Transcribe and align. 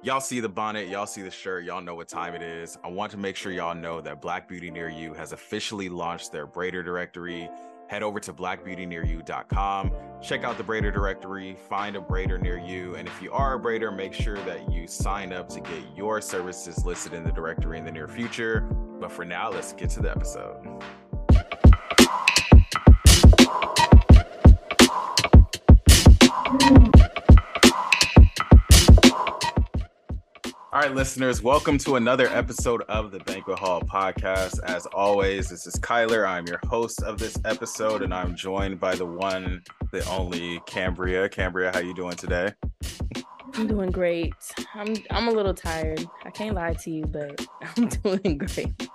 Y'all 0.00 0.20
see 0.20 0.38
the 0.38 0.48
bonnet, 0.48 0.86
y'all 0.86 1.06
see 1.06 1.22
the 1.22 1.30
shirt, 1.30 1.64
y'all 1.64 1.80
know 1.80 1.96
what 1.96 2.06
time 2.06 2.32
it 2.32 2.42
is. 2.42 2.78
I 2.84 2.88
want 2.88 3.10
to 3.10 3.16
make 3.16 3.34
sure 3.34 3.50
y'all 3.50 3.74
know 3.74 4.00
that 4.00 4.22
Black 4.22 4.46
Beauty 4.46 4.70
Near 4.70 4.88
You 4.88 5.12
has 5.14 5.32
officially 5.32 5.88
launched 5.88 6.30
their 6.30 6.46
braider 6.46 6.84
directory. 6.84 7.50
Head 7.88 8.04
over 8.04 8.20
to 8.20 8.32
blackbeautynearyou.com, 8.32 9.92
check 10.22 10.44
out 10.44 10.56
the 10.56 10.62
braider 10.62 10.92
directory, 10.92 11.56
find 11.68 11.96
a 11.96 12.00
braider 12.00 12.40
near 12.40 12.58
you, 12.58 12.94
and 12.94 13.08
if 13.08 13.20
you 13.20 13.32
are 13.32 13.56
a 13.56 13.60
braider, 13.60 13.94
make 13.94 14.12
sure 14.12 14.36
that 14.44 14.70
you 14.70 14.86
sign 14.86 15.32
up 15.32 15.48
to 15.48 15.60
get 15.60 15.82
your 15.96 16.20
services 16.20 16.84
listed 16.84 17.12
in 17.12 17.24
the 17.24 17.32
directory 17.32 17.76
in 17.76 17.84
the 17.84 17.90
near 17.90 18.06
future. 18.06 18.60
But 19.00 19.10
for 19.10 19.24
now, 19.24 19.50
let's 19.50 19.72
get 19.72 19.90
to 19.90 20.00
the 20.00 20.10
episode. 20.12 20.80
All 30.78 30.84
right, 30.84 30.94
listeners, 30.94 31.42
welcome 31.42 31.76
to 31.78 31.96
another 31.96 32.28
episode 32.28 32.82
of 32.82 33.10
the 33.10 33.18
Banquet 33.18 33.58
Hall 33.58 33.80
podcast. 33.80 34.62
As 34.62 34.86
always, 34.86 35.48
this 35.48 35.66
is 35.66 35.74
Kyler. 35.74 36.24
I'm 36.24 36.46
your 36.46 36.60
host 36.68 37.02
of 37.02 37.18
this 37.18 37.36
episode, 37.44 38.00
and 38.00 38.14
I'm 38.14 38.36
joined 38.36 38.78
by 38.78 38.94
the 38.94 39.04
one, 39.04 39.64
the 39.90 40.08
only 40.08 40.60
Cambria. 40.66 41.28
Cambria, 41.30 41.72
how 41.74 41.80
you 41.80 41.94
doing 41.94 42.14
today? 42.14 42.52
I'm 43.54 43.66
doing 43.66 43.90
great. 43.90 44.34
I'm 44.72 44.94
I'm 45.10 45.26
a 45.26 45.32
little 45.32 45.52
tired. 45.52 46.06
I 46.24 46.30
can't 46.30 46.54
lie 46.54 46.74
to 46.74 46.90
you, 46.92 47.06
but 47.06 47.44
I'm 47.76 47.88
doing 47.88 48.38
great. 48.38 48.88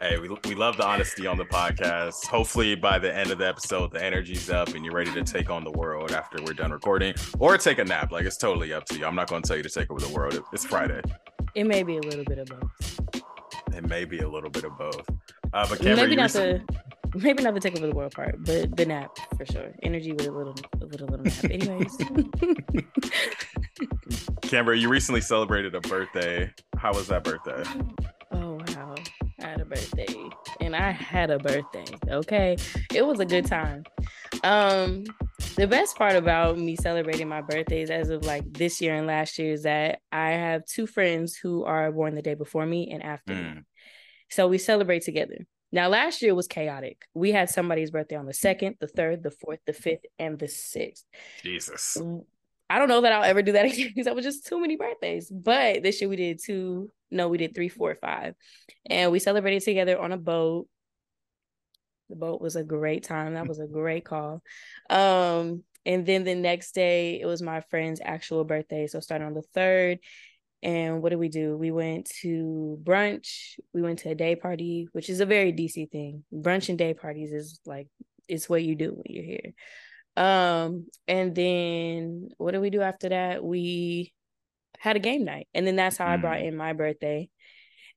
Hey, 0.00 0.18
we, 0.18 0.30
we 0.46 0.54
love 0.54 0.78
the 0.78 0.86
honesty 0.86 1.26
on 1.26 1.36
the 1.36 1.44
podcast. 1.44 2.26
Hopefully, 2.26 2.74
by 2.74 2.98
the 2.98 3.14
end 3.14 3.30
of 3.30 3.36
the 3.36 3.46
episode, 3.46 3.92
the 3.92 4.02
energy's 4.02 4.48
up 4.48 4.68
and 4.68 4.82
you're 4.82 4.94
ready 4.94 5.12
to 5.12 5.22
take 5.22 5.50
on 5.50 5.62
the 5.62 5.70
world 5.72 6.12
after 6.12 6.42
we're 6.42 6.54
done 6.54 6.70
recording 6.70 7.12
or 7.38 7.58
take 7.58 7.78
a 7.78 7.84
nap. 7.84 8.10
Like, 8.10 8.24
it's 8.24 8.38
totally 8.38 8.72
up 8.72 8.86
to 8.86 8.98
you. 8.98 9.04
I'm 9.04 9.14
not 9.14 9.28
going 9.28 9.42
to 9.42 9.46
tell 9.46 9.58
you 9.58 9.62
to 9.62 9.68
take 9.68 9.90
over 9.90 10.00
the 10.00 10.08
world. 10.08 10.42
It's 10.54 10.64
Friday. 10.64 11.02
It 11.54 11.66
may 11.66 11.82
be 11.82 11.98
a 11.98 12.00
little 12.00 12.24
bit 12.24 12.38
of 12.38 12.46
both. 12.46 13.00
It 13.74 13.86
may 13.90 14.06
be 14.06 14.20
a 14.20 14.28
little 14.28 14.48
bit 14.48 14.64
of 14.64 14.78
both. 14.78 15.06
Uh, 15.52 15.66
but 15.68 15.80
Cambria, 15.80 15.96
maybe 15.96 16.16
not 16.16 16.30
the 16.30 16.62
maybe 17.16 17.42
not 17.42 17.52
the 17.52 17.60
take 17.60 17.76
over 17.76 17.86
the 17.86 17.94
world 17.94 18.12
part, 18.12 18.42
but 18.42 18.74
the 18.74 18.86
nap 18.86 19.10
for 19.36 19.44
sure. 19.44 19.74
Energy 19.82 20.12
with 20.12 20.26
a 20.26 20.30
little 20.30 20.54
with 20.78 20.82
a 20.82 20.86
little 20.86 21.08
little 21.08 21.26
nap. 21.26 21.44
Anyways. 21.50 21.94
Camber, 24.42 24.72
you 24.72 24.88
recently 24.88 25.20
celebrated 25.20 25.74
a 25.74 25.80
birthday. 25.82 26.50
How 26.78 26.94
was 26.94 27.08
that 27.08 27.22
birthday? 27.22 27.64
Oh 28.32 28.58
wow. 28.68 28.94
I 29.42 29.48
had 29.48 29.60
a 29.60 29.64
birthday 29.64 30.14
and 30.60 30.76
I 30.76 30.90
had 30.90 31.30
a 31.30 31.38
birthday. 31.38 31.84
Okay. 32.08 32.56
It 32.94 33.06
was 33.06 33.20
a 33.20 33.24
good 33.24 33.46
time. 33.46 33.84
Um, 34.44 35.04
the 35.56 35.66
best 35.66 35.96
part 35.96 36.16
about 36.16 36.58
me 36.58 36.76
celebrating 36.76 37.28
my 37.28 37.40
birthdays 37.40 37.90
as 37.90 38.10
of 38.10 38.24
like 38.24 38.52
this 38.52 38.80
year 38.80 38.94
and 38.94 39.06
last 39.06 39.38
year 39.38 39.52
is 39.52 39.62
that 39.64 40.00
I 40.12 40.30
have 40.30 40.64
two 40.66 40.86
friends 40.86 41.36
who 41.36 41.64
are 41.64 41.90
born 41.90 42.14
the 42.14 42.22
day 42.22 42.34
before 42.34 42.66
me 42.66 42.90
and 42.90 43.02
after 43.02 43.34
mm. 43.34 43.56
me. 43.56 43.62
So 44.30 44.46
we 44.46 44.58
celebrate 44.58 45.02
together. 45.02 45.46
Now, 45.72 45.88
last 45.88 46.20
year 46.20 46.34
was 46.34 46.48
chaotic. 46.48 47.02
We 47.14 47.30
had 47.30 47.48
somebody's 47.48 47.90
birthday 47.90 48.16
on 48.16 48.26
the 48.26 48.34
second, 48.34 48.76
the 48.80 48.88
third, 48.88 49.22
the 49.22 49.30
fourth, 49.30 49.60
the 49.66 49.72
fifth, 49.72 50.04
and 50.18 50.38
the 50.38 50.48
sixth. 50.48 51.04
Jesus. 51.42 51.96
I 52.70 52.78
don't 52.78 52.88
know 52.88 53.00
that 53.00 53.12
I'll 53.12 53.24
ever 53.24 53.42
do 53.42 53.52
that 53.52 53.64
again 53.72 53.88
because 53.88 54.06
that 54.06 54.14
was 54.14 54.24
just 54.24 54.46
too 54.46 54.60
many 54.60 54.76
birthdays. 54.76 55.30
But 55.30 55.82
this 55.82 56.00
year 56.00 56.08
we 56.08 56.16
did 56.16 56.40
two 56.42 56.90
no, 57.10 57.28
we 57.28 57.38
did 57.38 57.54
three, 57.54 57.68
four, 57.68 57.96
five. 57.96 58.34
And 58.86 59.10
we 59.10 59.18
celebrated 59.18 59.62
together 59.62 60.00
on 60.00 60.12
a 60.12 60.16
boat. 60.16 60.68
The 62.08 62.16
boat 62.16 62.40
was 62.40 62.56
a 62.56 62.64
great 62.64 63.04
time. 63.04 63.34
That 63.34 63.46
was 63.46 63.58
a 63.58 63.66
great 63.66 64.04
call. 64.04 64.42
Um, 64.88 65.64
and 65.86 66.06
then 66.06 66.24
the 66.24 66.34
next 66.34 66.72
day 66.72 67.20
it 67.20 67.26
was 67.26 67.42
my 67.42 67.62
friend's 67.62 68.00
actual 68.04 68.44
birthday. 68.44 68.86
So 68.86 69.00
starting 69.00 69.26
on 69.26 69.34
the 69.34 69.42
third. 69.54 69.98
And 70.62 71.02
what 71.02 71.08
did 71.08 71.18
we 71.18 71.30
do? 71.30 71.56
We 71.56 71.70
went 71.70 72.10
to 72.20 72.78
brunch. 72.82 73.58
We 73.72 73.80
went 73.80 74.00
to 74.00 74.10
a 74.10 74.14
day 74.14 74.36
party, 74.36 74.88
which 74.92 75.08
is 75.08 75.20
a 75.20 75.26
very 75.26 75.52
DC 75.52 75.90
thing. 75.90 76.24
Brunch 76.32 76.68
and 76.68 76.76
day 76.76 76.92
parties 76.92 77.32
is 77.32 77.60
like 77.64 77.88
it's 78.28 78.48
what 78.48 78.62
you 78.62 78.74
do 78.74 78.90
when 78.90 79.04
you're 79.06 79.24
here. 79.24 79.54
Um, 80.16 80.86
and 81.06 81.34
then 81.34 82.28
what 82.36 82.52
did 82.52 82.60
we 82.60 82.70
do 82.70 82.82
after 82.82 83.08
that? 83.10 83.42
We 83.42 84.12
had 84.78 84.96
a 84.96 85.00
game 85.00 85.24
night. 85.24 85.48
And 85.54 85.66
then 85.66 85.76
that's 85.76 85.96
how 85.96 86.06
mm. 86.06 86.10
I 86.10 86.16
brought 86.16 86.38
mm. 86.38 86.48
in 86.48 86.56
my 86.56 86.72
birthday. 86.72 87.28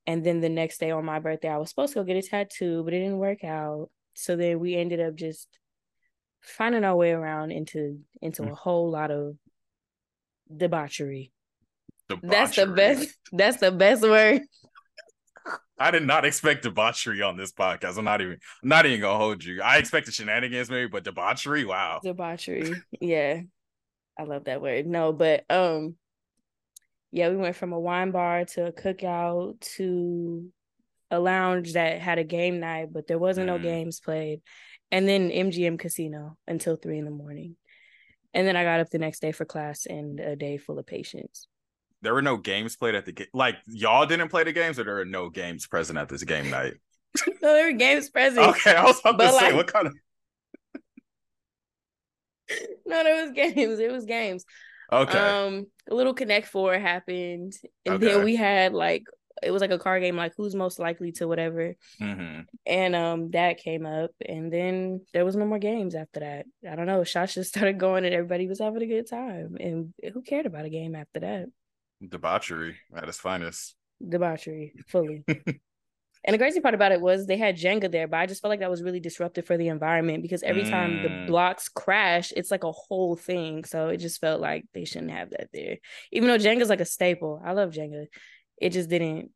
And 0.06 0.24
then 0.26 0.42
the 0.42 0.50
next 0.50 0.80
day 0.80 0.92
on 0.92 1.06
my 1.06 1.20
birthday, 1.20 1.48
I 1.48 1.58
was 1.58 1.70
supposed 1.70 1.94
to 1.94 2.00
go 2.00 2.04
get 2.04 2.18
a 2.18 2.28
tattoo, 2.28 2.84
but 2.84 2.94
it 2.94 3.00
didn't 3.00 3.20
work 3.20 3.44
out. 3.44 3.90
So 4.16 4.36
then 4.36 4.60
we 4.60 4.76
ended 4.76 5.00
up 5.00 5.16
just 5.16 5.48
finding 6.42 6.84
our 6.84 6.96
way 6.96 7.12
around 7.12 7.52
into 7.52 8.00
into 8.22 8.44
mm. 8.44 8.52
a 8.52 8.56
whole 8.56 8.92
lot 8.92 9.12
of 9.12 9.38
debauchery. 10.56 11.32
debauchery. 12.10 12.30
That's 12.30 12.56
the 12.58 12.68
best. 12.68 13.18
That's 13.32 13.58
the 13.58 13.72
best 13.72 14.04
word. 14.04 14.42
I 15.84 15.92
did 15.92 16.04
not 16.04 16.24
expect 16.24 16.64
debauchery 16.64 17.22
on 17.22 17.36
this 17.36 17.52
podcast. 17.52 17.98
I'm 17.98 18.06
not 18.06 18.22
even 18.22 18.38
I'm 18.64 18.70
not 18.70 18.86
even 18.86 19.02
gonna 19.02 19.18
hold 19.18 19.44
you. 19.44 19.62
I 19.62 19.80
expected 19.80 20.14
shenanigans 20.14 20.70
maybe, 20.70 20.88
but 20.88 21.04
debauchery, 21.04 21.66
wow. 21.66 22.00
Debauchery. 22.02 22.74
Yeah. 23.02 23.42
I 24.18 24.24
love 24.24 24.46
that 24.46 24.62
word. 24.62 24.88
No, 24.88 25.12
but 25.12 25.44
um 25.50 25.98
yeah, 27.12 27.30
we 27.30 27.36
went 27.36 27.58
from 27.58 27.74
a 27.74 27.80
wine 27.80 28.12
bar 28.12 28.46
to 28.46 28.68
a 28.68 28.72
cookout 28.72 29.60
to 29.76 30.50
a 31.12 31.20
lounge 31.20 31.74
that 31.74 32.00
had 32.00 32.18
a 32.18 32.24
game 32.24 32.62
night, 32.62 32.88
but 32.94 33.06
there 33.08 33.20
wasn't 33.20 33.50
mm. 33.50 33.54
no 33.54 33.60
games 33.60 34.00
played. 34.00 34.42
And 34.90 35.06
then 35.06 35.32
MGM 35.32 35.78
Casino 35.78 36.38
until 36.48 36.78
three 36.78 36.98
in 36.98 37.06
the 37.06 37.12
morning. 37.12 37.58
And 38.34 38.48
then 38.48 38.56
I 38.56 38.64
got 38.64 38.80
up 38.80 38.90
the 38.90 39.00
next 39.00 39.22
day 39.22 39.34
for 39.34 39.44
class 39.44 39.86
and 39.86 40.22
a 40.22 40.38
day 40.38 40.58
full 40.58 40.80
of 40.80 40.88
patients. 40.88 41.48
There 42.04 42.14
were 42.14 42.22
no 42.22 42.38
games 42.38 42.76
played 42.76 42.96
at 42.96 43.06
the 43.06 43.14
game. 43.14 43.28
Like 43.34 43.56
y'all 43.66 44.06
didn't 44.06 44.30
play 44.30 44.44
the 44.44 44.52
games, 44.52 44.78
or 44.78 44.84
there 44.84 45.00
are 45.00 45.06
no 45.06 45.30
games 45.30 45.66
present 45.66 45.98
at 45.98 46.10
this 46.10 46.24
game 46.24 46.52
night. 46.52 46.74
no, 47.28 47.34
there 47.42 47.72
were 47.72 47.78
games 47.78 48.10
present. 48.10 48.46
Okay, 48.46 48.76
I 48.76 48.84
was 48.84 49.00
about 49.04 49.18
to 49.18 49.32
like, 49.32 49.50
say 49.50 49.56
what 49.56 49.72
kind 49.72 49.88
of. 49.88 49.94
no, 52.86 53.04
there 53.04 53.24
was 53.24 53.32
games. 53.32 53.80
It 53.80 53.92
was 53.92 54.06
games. 54.06 54.46
Okay. 54.92 55.18
Um, 55.18 55.68
a 55.90 55.96
little 55.96 56.14
Connect 56.14 56.48
Four 56.48 56.78
happened, 56.78 57.54
and 57.86 57.96
okay. 57.96 58.06
then 58.06 58.24
we 58.24 58.36
had 58.36 58.74
like 58.74 59.04
it 59.42 59.52
was 59.52 59.62
like 59.62 59.72
a 59.72 59.80
card 59.80 60.02
game, 60.02 60.16
like 60.16 60.34
who's 60.38 60.56
most 60.56 60.80
likely 60.80 61.12
to 61.14 61.28
whatever. 61.28 61.76
Mm-hmm. 62.02 62.42
And 62.66 62.96
um, 62.96 63.32
that 63.32 63.58
came 63.58 63.86
up, 63.86 64.12
and 64.26 64.52
then 64.52 65.02
there 65.14 65.26
was 65.26 65.36
no 65.36 65.46
more 65.46 65.60
games 65.60 65.96
after 65.96 66.20
that. 66.20 66.46
I 66.70 66.76
don't 66.76 66.86
know. 66.86 67.04
Shots 67.04 67.34
just 67.36 67.50
started 67.50 67.80
going, 67.80 68.06
and 68.06 68.14
everybody 68.14 68.48
was 68.48 68.60
having 68.60 68.82
a 68.82 68.88
good 68.88 69.10
time. 69.10 69.58
And 69.60 69.94
who 70.14 70.22
cared 70.22 70.46
about 70.46 70.66
a 70.66 70.70
game 70.70 70.96
after 70.96 71.22
that? 71.22 71.48
Debauchery 72.08 72.78
at 72.96 73.08
its 73.08 73.20
finest. 73.20 73.76
Debauchery, 74.08 74.74
fully. 74.88 75.24
And 76.26 76.34
the 76.34 76.38
crazy 76.38 76.62
part 76.62 76.74
about 76.74 76.94
it 76.94 77.02
was 77.02 77.26
they 77.26 77.38
had 77.38 77.58
Jenga 77.58 77.92
there, 77.92 78.08
but 78.08 78.18
I 78.18 78.28
just 78.28 78.42
felt 78.42 78.50
like 78.50 78.62
that 78.62 78.70
was 78.70 78.82
really 78.82 79.02
disruptive 79.02 79.46
for 79.46 79.58
the 79.58 79.68
environment 79.68 80.22
because 80.22 80.42
every 80.42 80.64
mm. 80.64 80.70
time 80.70 81.04
the 81.04 81.10
mm. 81.10 81.28
blocks 81.28 81.68
crash, 81.68 82.32
it's 82.36 82.50
like 82.50 82.64
a 82.64 82.72
whole 82.72 83.18
thing. 83.18 83.66
So 83.66 83.90
it 83.90 83.98
just 83.98 84.22
felt 84.22 84.40
like 84.40 84.64
they 84.74 84.86
shouldn't 84.86 85.12
have 85.12 85.32
that 85.32 85.50
there. 85.52 85.80
Even 86.14 86.30
though 86.30 86.38
Jenga's 86.38 86.70
like 86.70 86.80
a 86.80 86.86
staple. 86.86 87.42
I 87.44 87.52
love 87.52 87.72
Jenga. 87.72 88.06
It 88.58 88.70
just 88.70 88.90
didn't 88.90 89.32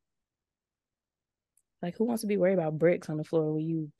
like 1.81 1.97
who 1.97 2.05
wants 2.05 2.21
to 2.21 2.27
be 2.27 2.37
worried 2.37 2.53
about 2.53 2.77
bricks 2.77 3.09
on 3.09 3.17
the 3.17 3.23
floor 3.23 3.53
when 3.53 3.63
you 3.63 3.91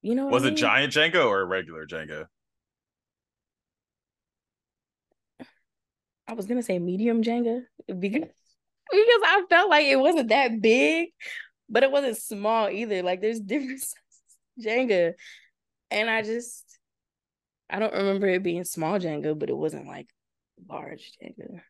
you 0.00 0.14
know 0.14 0.26
Was 0.26 0.44
it 0.44 0.50
mean? 0.50 0.56
giant 0.56 0.92
Jenga 0.92 1.26
or 1.26 1.40
a 1.40 1.44
regular 1.44 1.86
Jenga? 1.86 2.26
I 6.26 6.34
was 6.34 6.46
gonna 6.46 6.62
say 6.62 6.78
medium 6.78 7.22
Jenga 7.22 7.62
because 7.86 8.28
because 8.90 9.22
I 9.24 9.44
felt 9.48 9.70
like 9.70 9.86
it 9.86 9.96
wasn't 9.96 10.28
that 10.28 10.60
big, 10.60 11.10
but 11.68 11.82
it 11.82 11.90
wasn't 11.90 12.16
small 12.16 12.68
either. 12.68 13.02
Like 13.02 13.20
there's 13.20 13.40
different 13.40 13.84
Jenga, 14.60 15.14
and 15.90 16.10
I 16.10 16.22
just 16.22 16.64
I 17.68 17.78
don't 17.78 17.94
remember 17.94 18.28
it 18.28 18.42
being 18.42 18.64
small 18.64 18.98
Jenga, 18.98 19.38
but 19.38 19.50
it 19.50 19.56
wasn't 19.56 19.86
like 19.86 20.08
large 20.68 21.12
Jenga. 21.22 21.60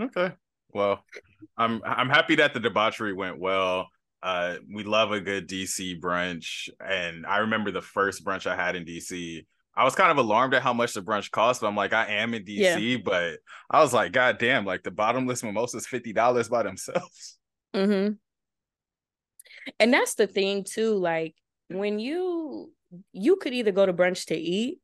Okay, 0.00 0.34
well, 0.70 1.04
I'm 1.56 1.82
I'm 1.84 2.08
happy 2.08 2.36
that 2.36 2.54
the 2.54 2.60
debauchery 2.60 3.12
went 3.12 3.38
well. 3.38 3.88
Uh, 4.22 4.56
we 4.72 4.84
love 4.84 5.10
a 5.10 5.20
good 5.20 5.48
DC 5.48 6.00
brunch, 6.00 6.68
and 6.80 7.26
I 7.26 7.38
remember 7.38 7.72
the 7.72 7.82
first 7.82 8.24
brunch 8.24 8.46
I 8.46 8.54
had 8.54 8.76
in 8.76 8.84
DC. 8.84 9.44
I 9.74 9.84
was 9.84 9.94
kind 9.94 10.10
of 10.10 10.18
alarmed 10.18 10.54
at 10.54 10.62
how 10.62 10.72
much 10.72 10.92
the 10.92 11.02
brunch 11.02 11.30
cost, 11.30 11.60
but 11.60 11.66
I'm 11.66 11.76
like, 11.76 11.92
I 11.92 12.06
am 12.06 12.34
in 12.34 12.44
DC, 12.44 12.58
yeah. 12.58 12.96
but 13.02 13.38
I 13.70 13.80
was 13.80 13.92
like, 13.92 14.12
God 14.12 14.38
damn, 14.38 14.66
like 14.66 14.82
the 14.82 14.90
bottomless 14.90 15.42
mimosas 15.42 15.86
fifty 15.86 16.12
dollars 16.12 16.48
by 16.48 16.62
themselves. 16.62 17.38
Mm-hmm 17.74 18.12
and 19.78 19.92
that's 19.92 20.14
the 20.14 20.26
thing 20.26 20.64
too 20.64 20.94
like 20.94 21.34
when 21.68 21.98
you 21.98 22.70
you 23.12 23.36
could 23.36 23.54
either 23.54 23.72
go 23.72 23.86
to 23.86 23.92
brunch 23.92 24.26
to 24.26 24.36
eat 24.36 24.78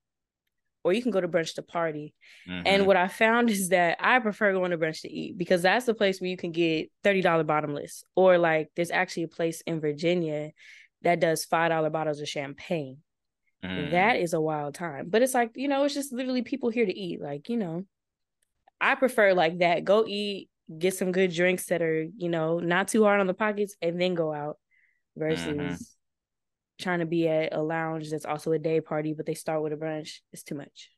or 0.84 0.92
you 0.92 1.02
can 1.02 1.10
go 1.10 1.20
to 1.20 1.28
brunch 1.28 1.54
to 1.56 1.62
party. 1.62 2.14
Mm-hmm. 2.48 2.66
And 2.66 2.86
what 2.86 2.96
I 2.96 3.08
found 3.08 3.50
is 3.50 3.70
that 3.70 3.98
I 4.00 4.20
prefer 4.20 4.52
going 4.52 4.70
to 4.70 4.78
brunch 4.78 5.02
to 5.02 5.12
eat 5.12 5.36
because 5.36 5.60
that's 5.60 5.84
the 5.84 5.92
place 5.92 6.20
where 6.20 6.30
you 6.30 6.36
can 6.36 6.52
get 6.52 6.90
$30 7.04 7.46
bottomless. 7.46 8.04
Or 8.14 8.38
like 8.38 8.70
there's 8.76 8.92
actually 8.92 9.24
a 9.24 9.28
place 9.28 9.60
in 9.62 9.80
Virginia 9.80 10.52
that 11.02 11.20
does 11.20 11.44
$5 11.44 11.92
bottles 11.92 12.20
of 12.20 12.28
champagne. 12.28 12.98
Mm. 13.64 13.90
That 13.90 14.16
is 14.16 14.34
a 14.34 14.40
wild 14.40 14.74
time. 14.74 15.06
But 15.08 15.22
it's 15.22 15.34
like, 15.34 15.52
you 15.54 15.68
know, 15.68 15.84
it's 15.84 15.94
just 15.94 16.12
literally 16.12 16.42
people 16.42 16.70
here 16.70 16.86
to 16.86 16.96
eat. 16.96 17.20
Like, 17.20 17.48
you 17.48 17.56
know, 17.56 17.84
I 18.80 18.94
prefer 18.94 19.34
like 19.34 19.58
that. 19.58 19.84
Go 19.84 20.04
eat, 20.06 20.48
get 20.76 20.94
some 20.94 21.12
good 21.12 21.32
drinks 21.32 21.66
that 21.66 21.82
are, 21.82 22.06
you 22.16 22.28
know, 22.28 22.60
not 22.60 22.88
too 22.88 23.04
hard 23.04 23.20
on 23.20 23.26
the 23.26 23.34
pockets 23.34 23.76
and 23.82 24.00
then 24.00 24.14
go 24.14 24.32
out 24.32 24.58
versus 25.16 25.44
mm-hmm. 25.44 25.74
trying 26.80 27.00
to 27.00 27.06
be 27.06 27.26
at 27.26 27.52
a 27.52 27.60
lounge 27.60 28.10
that's 28.10 28.26
also 28.26 28.52
a 28.52 28.58
day 28.58 28.80
party, 28.80 29.14
but 29.14 29.26
they 29.26 29.34
start 29.34 29.62
with 29.62 29.72
a 29.72 29.76
brunch. 29.76 30.18
It's 30.32 30.44
too 30.44 30.54
much. 30.54 30.90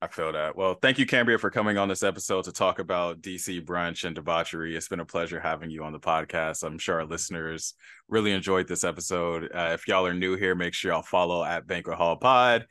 I 0.00 0.06
feel 0.06 0.32
that. 0.32 0.54
Well, 0.54 0.76
thank 0.80 0.98
you, 0.98 1.06
Cambria, 1.06 1.38
for 1.38 1.50
coming 1.50 1.76
on 1.76 1.88
this 1.88 2.04
episode 2.04 2.44
to 2.44 2.52
talk 2.52 2.78
about 2.78 3.20
DC 3.20 3.64
brunch 3.64 4.04
and 4.04 4.14
debauchery. 4.14 4.76
It's 4.76 4.86
been 4.86 5.00
a 5.00 5.04
pleasure 5.04 5.40
having 5.40 5.70
you 5.70 5.82
on 5.82 5.92
the 5.92 5.98
podcast. 5.98 6.62
I'm 6.62 6.78
sure 6.78 7.00
our 7.00 7.04
listeners 7.04 7.74
really 8.08 8.30
enjoyed 8.30 8.68
this 8.68 8.84
episode. 8.84 9.50
Uh, 9.52 9.70
if 9.72 9.88
y'all 9.88 10.06
are 10.06 10.14
new 10.14 10.36
here, 10.36 10.54
make 10.54 10.72
sure 10.72 10.92
y'all 10.92 11.02
follow 11.02 11.42
at 11.42 11.66
Banquet 11.66 11.96
Hall 11.96 12.16
Pod. 12.16 12.66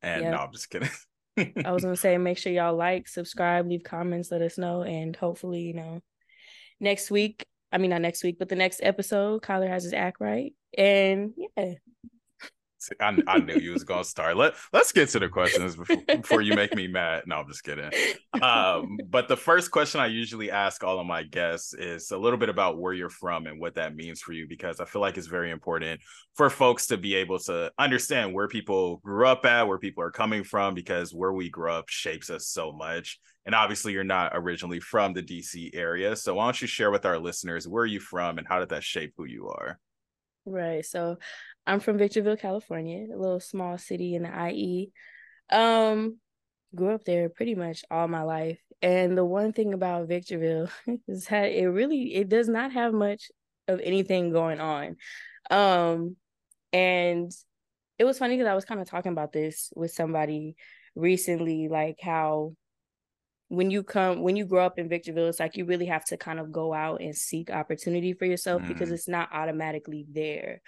And 0.00 0.22
yep. 0.22 0.32
no, 0.32 0.38
I'm 0.38 0.52
just 0.52 0.70
kidding. 0.70 0.88
I 1.64 1.70
was 1.70 1.82
gonna 1.82 1.96
say, 1.96 2.16
make 2.16 2.38
sure 2.38 2.52
y'all 2.52 2.74
like, 2.74 3.08
subscribe, 3.08 3.68
leave 3.68 3.84
comments, 3.84 4.30
let 4.30 4.40
us 4.40 4.56
know, 4.56 4.82
and 4.82 5.14
hopefully, 5.14 5.60
you 5.60 5.74
know, 5.74 6.00
next 6.80 7.10
week. 7.10 7.44
I 7.72 7.78
mean, 7.78 7.90
not 7.90 8.00
next 8.00 8.24
week, 8.24 8.36
but 8.38 8.48
the 8.48 8.56
next 8.56 8.80
episode, 8.82 9.42
Kyler 9.42 9.68
has 9.68 9.84
his 9.84 9.92
act 9.92 10.16
right, 10.18 10.54
and 10.76 11.32
yeah, 11.36 11.74
I, 13.00 13.16
I 13.26 13.38
knew 13.38 13.56
you 13.56 13.72
was 13.72 13.84
gonna 13.84 14.04
start. 14.04 14.36
Let 14.36 14.54
Let's 14.72 14.92
get 14.92 15.08
to 15.10 15.18
the 15.18 15.28
questions 15.28 15.76
before, 15.76 16.02
before 16.06 16.40
you 16.40 16.54
make 16.54 16.74
me 16.74 16.86
mad. 16.86 17.24
No, 17.26 17.36
I'm 17.36 17.48
just 17.48 17.64
kidding. 17.64 17.90
Um, 18.40 18.98
but 19.08 19.28
the 19.28 19.36
first 19.36 19.70
question 19.70 20.00
I 20.00 20.06
usually 20.06 20.50
ask 20.50 20.82
all 20.82 20.98
of 20.98 21.06
my 21.06 21.22
guests 21.22 21.74
is 21.74 22.10
a 22.10 22.18
little 22.18 22.38
bit 22.38 22.48
about 22.48 22.78
where 22.78 22.92
you're 22.92 23.10
from 23.10 23.46
and 23.46 23.60
what 23.60 23.74
that 23.74 23.94
means 23.94 24.20
for 24.20 24.32
you, 24.32 24.46
because 24.48 24.80
I 24.80 24.84
feel 24.84 25.02
like 25.02 25.18
it's 25.18 25.26
very 25.26 25.50
important 25.50 26.00
for 26.34 26.48
folks 26.48 26.86
to 26.86 26.96
be 26.96 27.14
able 27.16 27.38
to 27.40 27.70
understand 27.78 28.32
where 28.32 28.48
people 28.48 28.98
grew 28.98 29.26
up 29.26 29.44
at, 29.44 29.68
where 29.68 29.78
people 29.78 30.02
are 30.02 30.10
coming 30.10 30.44
from, 30.44 30.74
because 30.74 31.12
where 31.12 31.32
we 31.32 31.50
grew 31.50 31.70
up 31.70 31.88
shapes 31.88 32.30
us 32.30 32.46
so 32.46 32.72
much. 32.72 33.18
And 33.46 33.54
obviously, 33.54 33.92
you're 33.92 34.04
not 34.04 34.32
originally 34.34 34.80
from 34.80 35.12
the 35.12 35.22
DC 35.22 35.70
area, 35.74 36.14
so 36.16 36.34
why 36.34 36.46
don't 36.46 36.60
you 36.60 36.66
share 36.66 36.90
with 36.90 37.04
our 37.04 37.18
listeners 37.18 37.66
where 37.66 37.82
are 37.82 37.86
you 37.86 38.00
from 38.00 38.38
and 38.38 38.46
how 38.46 38.60
did 38.60 38.68
that 38.70 38.84
shape 38.84 39.14
who 39.16 39.24
you 39.24 39.48
are? 39.48 39.78
Right. 40.46 40.84
So 40.84 41.18
I'm 41.66 41.80
from 41.80 41.98
Victorville, 41.98 42.36
California, 42.36 43.06
a 43.12 43.16
little 43.16 43.40
small 43.40 43.78
city 43.78 44.14
in 44.14 44.22
the 44.22 44.48
IE. 44.50 44.92
Um, 45.50 46.18
grew 46.74 46.94
up 46.94 47.04
there 47.04 47.28
pretty 47.28 47.54
much 47.54 47.84
all 47.90 48.08
my 48.08 48.22
life. 48.22 48.60
And 48.82 49.16
the 49.16 49.24
one 49.24 49.52
thing 49.52 49.74
about 49.74 50.08
Victorville 50.08 50.68
is 51.08 51.26
that 51.26 51.52
it 51.52 51.68
really 51.68 52.14
it 52.14 52.28
does 52.28 52.48
not 52.48 52.72
have 52.72 52.92
much 52.92 53.30
of 53.68 53.80
anything 53.82 54.32
going 54.32 54.60
on. 54.60 54.96
Um, 55.50 56.16
and 56.72 57.30
it 57.98 58.04
was 58.04 58.18
funny 58.18 58.36
because 58.36 58.48
I 58.48 58.54
was 58.54 58.64
kind 58.64 58.80
of 58.80 58.88
talking 58.88 59.12
about 59.12 59.32
this 59.32 59.72
with 59.76 59.92
somebody 59.92 60.56
recently, 60.94 61.68
like 61.68 61.98
how 62.00 62.54
when 63.48 63.70
you 63.70 63.82
come 63.82 64.22
when 64.22 64.36
you 64.36 64.46
grow 64.46 64.64
up 64.64 64.78
in 64.78 64.88
Victorville, 64.88 65.28
it's 65.28 65.40
like 65.40 65.56
you 65.56 65.64
really 65.64 65.86
have 65.86 66.04
to 66.06 66.16
kind 66.16 66.38
of 66.40 66.52
go 66.52 66.72
out 66.72 67.00
and 67.00 67.14
seek 67.14 67.50
opportunity 67.50 68.14
for 68.14 68.24
yourself 68.24 68.62
mm. 68.62 68.68
because 68.68 68.90
it's 68.90 69.08
not 69.08 69.28
automatically 69.32 70.06
there 70.10 70.62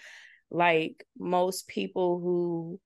like 0.52 1.06
most 1.19 1.66
people 1.66 2.20
who 2.20 2.78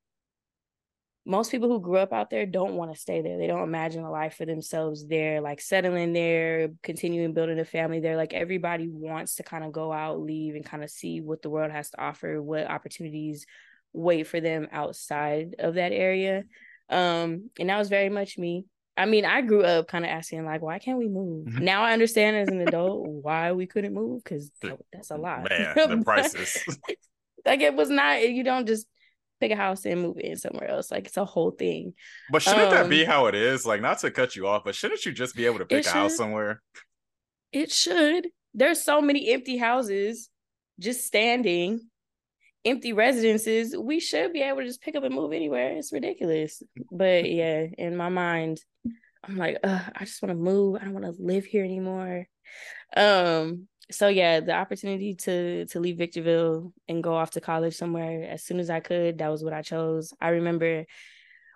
most 1.28 1.50
people 1.50 1.68
who 1.68 1.80
grew 1.80 1.96
up 1.96 2.12
out 2.12 2.30
there 2.30 2.46
don't 2.46 2.74
want 2.74 2.94
to 2.94 3.00
stay 3.00 3.20
there. 3.20 3.36
They 3.36 3.48
don't 3.48 3.64
imagine 3.64 4.04
a 4.04 4.10
life 4.10 4.36
for 4.36 4.46
themselves 4.46 5.08
there, 5.08 5.40
like 5.40 5.60
settling 5.60 6.12
there, 6.12 6.68
continuing 6.84 7.32
building 7.32 7.58
a 7.58 7.64
family 7.64 7.98
there. 7.98 8.16
Like 8.16 8.32
everybody 8.32 8.86
wants 8.88 9.34
to 9.36 9.42
kind 9.42 9.64
of 9.64 9.72
go 9.72 9.92
out, 9.92 10.20
leave, 10.20 10.54
and 10.54 10.64
kind 10.64 10.84
of 10.84 10.90
see 10.90 11.20
what 11.20 11.42
the 11.42 11.50
world 11.50 11.72
has 11.72 11.90
to 11.90 12.00
offer, 12.00 12.40
what 12.40 12.70
opportunities 12.70 13.44
wait 13.92 14.28
for 14.28 14.40
them 14.40 14.68
outside 14.70 15.56
of 15.58 15.74
that 15.74 15.90
area. 15.90 16.44
Um, 16.88 17.50
and 17.58 17.70
that 17.70 17.78
was 17.78 17.88
very 17.88 18.08
much 18.08 18.38
me. 18.38 18.66
I 18.96 19.06
mean, 19.06 19.24
I 19.24 19.42
grew 19.42 19.62
up 19.62 19.88
kind 19.88 20.04
of 20.04 20.10
asking, 20.10 20.44
like, 20.44 20.62
why 20.62 20.78
can't 20.78 20.96
we 20.96 21.08
move? 21.08 21.48
Mm-hmm. 21.48 21.64
now 21.64 21.82
I 21.82 21.92
understand 21.92 22.36
as 22.36 22.48
an 22.48 22.60
adult 22.68 23.06
why 23.06 23.50
we 23.52 23.66
couldn't 23.66 23.92
move 23.92 24.22
because 24.22 24.50
that's 24.92 25.10
a 25.10 25.16
lot. 25.16 25.48
Man, 25.50 25.74
the 25.74 26.02
prices. 26.04 26.64
Like 27.46 27.60
it 27.60 27.75
was 27.75 27.88
not. 27.88 28.28
You 28.28 28.43
don't 28.43 28.66
just 28.66 28.87
pick 29.40 29.52
a 29.52 29.56
house 29.56 29.84
and 29.84 30.02
move 30.02 30.19
in 30.19 30.37
somewhere 30.37 30.69
else. 30.69 30.90
Like 30.90 31.06
it's 31.06 31.16
a 31.16 31.25
whole 31.25 31.50
thing. 31.50 31.94
But 32.31 32.43
shouldn't 32.43 32.64
um, 32.64 32.70
that 32.70 32.88
be 32.88 33.04
um, 33.04 33.10
how 33.10 33.26
it 33.26 33.34
is? 33.34 33.66
Like 33.66 33.81
not 33.81 33.98
to 34.00 34.10
cut 34.10 34.37
you 34.37 34.46
off, 34.46 34.64
but 34.64 34.75
shouldn't 34.75 35.04
you 35.04 35.12
just 35.12 35.37
be 35.37 35.46
able 35.46 35.58
to 35.58 35.66
pick 35.66 35.87
a 35.87 35.90
house 35.90 36.16
somewhere? 36.16 36.62
It 37.52 37.70
should. 37.70 38.28
There's 38.54 38.82
so 38.82 39.00
many 39.00 39.32
empty 39.32 39.56
houses 39.56 40.31
just 40.81 41.06
standing, 41.06 41.81
empty 42.64 42.93
residences. 42.93 43.76
We 43.76 44.00
should 44.00 44.32
be 44.32 44.42
able 44.42 44.58
to 44.58 44.66
just 44.66 44.82
pick 44.82 44.96
up 44.96 45.04
and 45.04 45.14
move 45.14 45.32
anywhere. 45.32 45.72
It's 45.72 45.92
ridiculous. 45.92 46.62
But 46.90 47.31
yeah, 47.31 47.66
in 47.78 47.96
my 47.96 48.08
mind, 48.08 48.60
I'm 49.25 49.37
like, 49.37 49.58
I 49.62 50.00
just 50.00 50.22
want 50.22 50.31
to 50.31 50.42
move. 50.42 50.76
I 50.76 50.84
don't 50.84 50.94
want 50.94 51.06
to 51.06 51.22
live 51.22 51.44
here 51.44 51.64
anymore. 51.64 52.26
Um, 52.94 53.69
so 53.91 54.09
yeah, 54.09 54.41
the 54.41 54.53
opportunity 54.53 55.15
to 55.15 55.67
to 55.67 55.81
leave 55.81 55.99
Victorville 55.99 56.73
and 56.88 57.03
go 57.03 57.15
off 57.15 57.33
to 57.33 57.41
college 57.41 57.77
somewhere 57.77 58.29
as 58.29 58.43
soon 58.43 58.59
as 58.59 58.69
I 58.69 58.81
could, 58.81 59.19
that 59.19 59.31
was 59.31 59.44
what 59.44 59.53
I 59.53 59.62
chose. 59.62 60.12
I 60.21 60.29
remember 60.31 60.87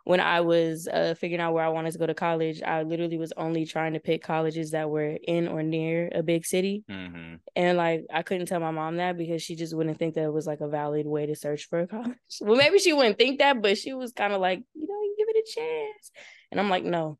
when 0.04 0.20
I 0.20 0.40
was 0.40 0.88
uh, 0.88 1.14
figuring 1.18 1.40
out 1.40 1.52
where 1.52 1.64
I 1.64 1.68
wanted 1.68 1.92
to 1.92 1.98
go 1.98 2.06
to 2.06 2.14
college, 2.14 2.62
I 2.62 2.82
literally 2.82 3.18
was 3.18 3.32
only 3.36 3.66
trying 3.66 3.92
to 3.92 4.00
pick 4.00 4.22
colleges 4.22 4.70
that 4.70 4.88
were 4.88 5.18
in 5.22 5.46
or 5.46 5.62
near 5.62 6.10
a 6.12 6.22
big 6.22 6.46
city. 6.46 6.84
Mm-hmm. 6.90 7.36
And 7.54 7.78
like, 7.78 8.06
I 8.12 8.22
couldn't 8.22 8.46
tell 8.46 8.60
my 8.60 8.70
mom 8.70 8.96
that 8.96 9.18
because 9.18 9.42
she 9.42 9.56
just 9.56 9.74
wouldn't 9.74 9.98
think 9.98 10.14
that 10.14 10.24
it 10.24 10.32
was 10.32 10.46
like 10.46 10.60
a 10.60 10.68
valid 10.68 11.06
way 11.06 11.26
to 11.26 11.36
search 11.36 11.68
for 11.68 11.80
a 11.80 11.86
college. 11.86 12.16
well, 12.40 12.56
maybe 12.56 12.78
she 12.78 12.92
wouldn't 12.92 13.18
think 13.18 13.38
that, 13.38 13.60
but 13.60 13.76
she 13.76 13.92
was 13.92 14.12
kind 14.12 14.32
of 14.32 14.40
like, 14.40 14.62
you 14.74 14.86
know, 14.86 15.02
you 15.02 15.14
give 15.18 15.28
it 15.28 15.48
a 15.48 15.60
chance. 15.60 16.10
And 16.50 16.58
I'm 16.58 16.70
like, 16.70 16.84
no, 16.84 17.18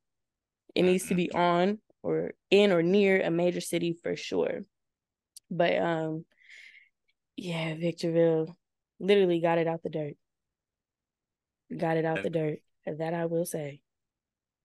it 0.75 0.83
needs 0.83 1.09
to 1.09 1.15
be 1.15 1.31
on 1.33 1.79
or 2.03 2.33
in 2.51 2.73
or 2.73 2.83
near 2.83 3.21
a 3.21 3.31
major 3.31 3.61
city 3.61 3.97
for 4.03 4.17
sure. 4.17 4.65
But 5.51 5.79
um 5.79 6.25
yeah, 7.37 7.75
Victorville 7.75 8.57
literally 8.99 9.41
got 9.41 9.59
it 9.59 9.67
out 9.67 9.83
the 9.83 9.91
dirt. 9.91 10.15
Got 11.77 11.97
it 11.97 12.05
out 12.05 12.23
the 12.23 12.31
dirt. 12.31 12.59
That 12.87 13.15
I 13.15 13.27
will 13.27 13.47
say. 13.47 13.81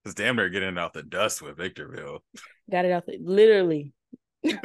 It's 0.04 0.14
damn 0.14 0.36
near 0.36 0.48
getting 0.48 0.70
it 0.70 0.78
out 0.78 0.92
the 0.92 1.02
dust 1.02 1.42
with 1.42 1.56
Victorville. 1.56 2.22
Got 2.70 2.84
it 2.84 2.92
out 2.92 3.06
the 3.06 3.18
literally. 3.20 3.92
and 4.44 4.58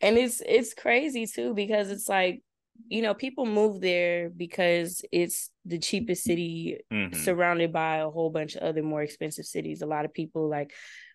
it's 0.00 0.40
it's 0.46 0.74
crazy 0.74 1.26
too 1.26 1.54
because 1.54 1.90
it's 1.90 2.08
like 2.08 2.42
you 2.88 3.02
know 3.02 3.14
people 3.14 3.46
move 3.46 3.80
there 3.80 4.30
because 4.30 5.02
it's 5.12 5.50
the 5.64 5.78
cheapest 5.78 6.24
city 6.24 6.78
mm-hmm. 6.92 7.14
surrounded 7.16 7.72
by 7.72 7.96
a 7.96 8.10
whole 8.10 8.30
bunch 8.30 8.56
of 8.56 8.62
other 8.62 8.82
more 8.82 9.02
expensive 9.02 9.46
cities 9.46 9.82
a 9.82 9.86
lot 9.86 10.04
of 10.04 10.12
people 10.12 10.48
like 10.48 10.72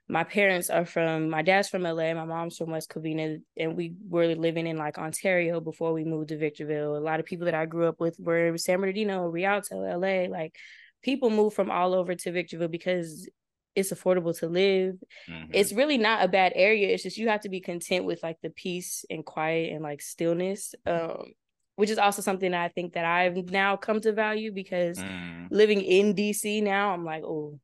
my 0.10 0.24
parents 0.24 0.72
are 0.72 0.86
from 0.86 1.30
my 1.30 1.44
dad's 1.44 1.70
from 1.70 1.84
LA, 1.84 2.16
my 2.16 2.26
mom's 2.26 2.58
from 2.58 2.72
West 2.72 2.90
Covina, 2.90 3.40
and 3.56 3.78
we 3.78 3.94
were 4.10 4.34
living 4.34 4.66
in 4.66 4.76
like 4.76 4.98
Ontario 4.98 5.62
before 5.62 5.94
we 5.94 6.04
moved 6.04 6.30
to 6.30 6.38
Victorville. 6.38 6.98
A 6.98 7.00
lot 7.00 7.20
of 7.20 7.28
people 7.28 7.46
that 7.46 7.54
I 7.54 7.68
grew 7.68 7.88
up 7.88 8.00
with 8.00 8.18
were 8.20 8.58
San 8.58 8.80
Bernardino, 8.80 9.28
Rialto, 9.28 9.78
LA. 9.78 10.28
Like 10.28 10.56
people 11.04 11.30
move 11.30 11.54
from 11.54 11.70
all 11.70 11.94
over 11.94 12.16
to 12.16 12.32
Victorville 12.32 12.70
because 12.70 13.30
it's 13.76 13.92
affordable 13.92 14.38
to 14.40 14.48
live. 14.48 14.96
Mm-hmm. 15.30 15.52
It's 15.54 15.74
really 15.74 16.00
not 16.00 16.24
a 16.24 16.28
bad 16.28 16.54
area. 16.56 16.88
It's 16.88 17.04
just 17.04 17.18
you 17.18 17.30
have 17.30 17.42
to 17.42 17.50
be 17.50 17.62
content 17.62 18.06
with 18.06 18.24
like 18.24 18.38
the 18.42 18.50
peace 18.50 19.06
and 19.12 19.24
quiet 19.24 19.74
and 19.74 19.84
like 19.84 20.02
stillness. 20.02 20.74
Um, 20.88 21.34
which 21.80 21.90
is 21.90 21.98
also 21.98 22.22
something 22.22 22.52
that 22.52 22.62
I 22.62 22.68
think 22.68 22.92
that 22.96 23.06
I've 23.06 23.38
now 23.52 23.78
come 23.78 24.02
to 24.02 24.12
value 24.12 24.52
because 24.52 25.00
mm. 25.00 25.48
living 25.50 25.80
in 25.80 26.14
DC 26.14 26.62
now, 26.62 26.92
I'm 26.94 27.06
like, 27.06 27.24
oh, 27.24 27.58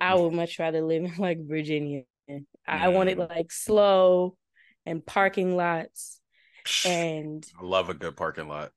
I 0.00 0.14
would 0.14 0.32
much 0.32 0.60
rather 0.60 0.80
live 0.80 1.02
in 1.02 1.14
like 1.18 1.38
Virginia. 1.40 2.02
I 2.64 2.90
want 2.90 3.08
it 3.08 3.18
like 3.18 3.50
slow 3.50 4.36
and 4.86 5.04
parking 5.04 5.56
lots 5.56 6.20
and 6.86 7.44
I 7.60 7.64
love 7.64 7.88
a 7.88 7.94
good 7.94 8.16
parking 8.16 8.46
lot. 8.46 8.70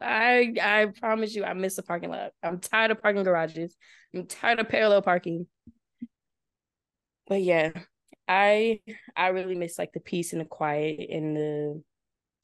I 0.00 0.54
I 0.62 0.86
promise 0.98 1.34
you 1.34 1.44
I 1.44 1.52
miss 1.52 1.76
a 1.76 1.82
parking 1.82 2.08
lot. 2.08 2.32
I'm 2.42 2.60
tired 2.60 2.92
of 2.92 3.02
parking 3.02 3.24
garages. 3.24 3.76
I'm 4.14 4.24
tired 4.24 4.58
of 4.58 4.70
parallel 4.70 5.02
parking. 5.02 5.48
But 7.26 7.42
yeah, 7.42 7.72
I 8.26 8.80
I 9.14 9.28
really 9.28 9.54
miss 9.54 9.78
like 9.78 9.92
the 9.92 10.00
peace 10.00 10.32
and 10.32 10.40
the 10.40 10.46
quiet 10.46 11.10
and 11.10 11.36
the 11.36 11.82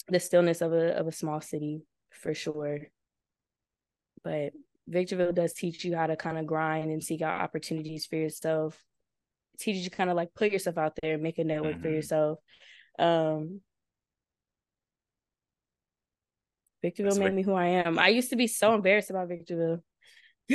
the 0.09 0.21
stillness 0.21 0.61
of 0.61 0.73
a 0.73 0.99
of 0.99 1.07
a 1.07 1.13
small 1.13 1.41
city 1.41 1.83
for 2.11 2.35
sure. 2.35 2.81
But 4.23 4.53
Victorville 4.87 5.33
does 5.33 5.53
teach 5.53 5.85
you 5.85 5.97
how 5.97 6.07
to 6.07 6.17
kind 6.17 6.39
of 6.39 6.47
grind 6.47 6.91
and 6.91 7.03
seek 7.03 7.23
out 7.23 7.41
opportunities 7.41 8.07
for 8.07 8.17
yourself. 8.17 8.83
It 9.55 9.61
teaches 9.61 9.85
you 9.85 9.91
kind 9.91 10.11
of 10.11 10.17
like 10.17 10.35
put 10.35 10.53
yourself 10.53 10.79
out 10.79 10.99
there, 11.03 11.19
make 11.19 11.39
a 11.39 11.45
network 11.45 11.75
mm-hmm. 11.75 11.83
for 11.83 11.89
yourself. 11.91 12.39
Um, 12.99 13.61
Victorville 16.83 17.13
That's 17.13 17.21
made 17.21 17.35
me 17.35 17.43
who 17.43 17.55
I 17.55 17.67
am. 17.67 17.99
I 17.99 18.09
used 18.09 18.31
to 18.31 18.37
be 18.37 18.47
so 18.47 18.75
embarrassed 18.75 19.11
about 19.11 19.29
Victorville. 19.29 19.83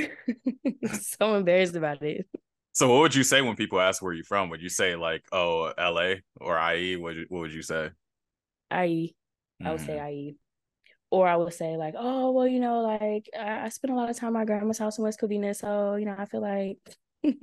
so 1.02 1.36
embarrassed 1.36 1.76
about 1.76 2.04
it. 2.04 2.28
So 2.72 2.88
what 2.88 3.02
would 3.02 3.16
you 3.16 3.24
say 3.24 3.42
when 3.42 3.56
people 3.56 3.82
ask 3.82 4.02
where 4.02 4.14
you're 4.14 4.24
from? 4.24 4.50
Would 4.52 4.62
you 4.62 4.70
say 4.70 4.96
like, 4.96 5.24
oh, 5.32 5.74
LA 5.78 6.16
or 6.40 6.60
IE? 6.74 6.98
What, 6.98 7.16
what 7.30 7.40
would 7.40 7.54
you 7.54 7.64
say? 7.64 7.90
IE. 8.72 9.16
I 9.64 9.72
would 9.72 9.82
say 9.82 9.98
mm-hmm. 9.98 10.08
IE 10.08 10.38
or 11.12 11.28
I 11.28 11.36
would 11.36 11.54
say 11.54 11.76
like, 11.78 11.96
oh 11.98 12.32
well, 12.32 12.48
you 12.48 12.60
know, 12.60 12.82
like 12.82 13.30
I, 13.38 13.66
I 13.66 13.70
spent 13.70 13.92
a 13.92 13.96
lot 13.96 14.10
of 14.10 14.18
time 14.18 14.36
at 14.36 14.40
my 14.40 14.46
grandma's 14.46 14.78
house 14.78 14.98
in 14.98 15.04
West 15.04 15.20
Covina, 15.20 15.56
so 15.56 15.96
you 15.96 16.06
know, 16.06 16.16
I 16.18 16.26
feel 16.26 16.42
like 16.42 16.78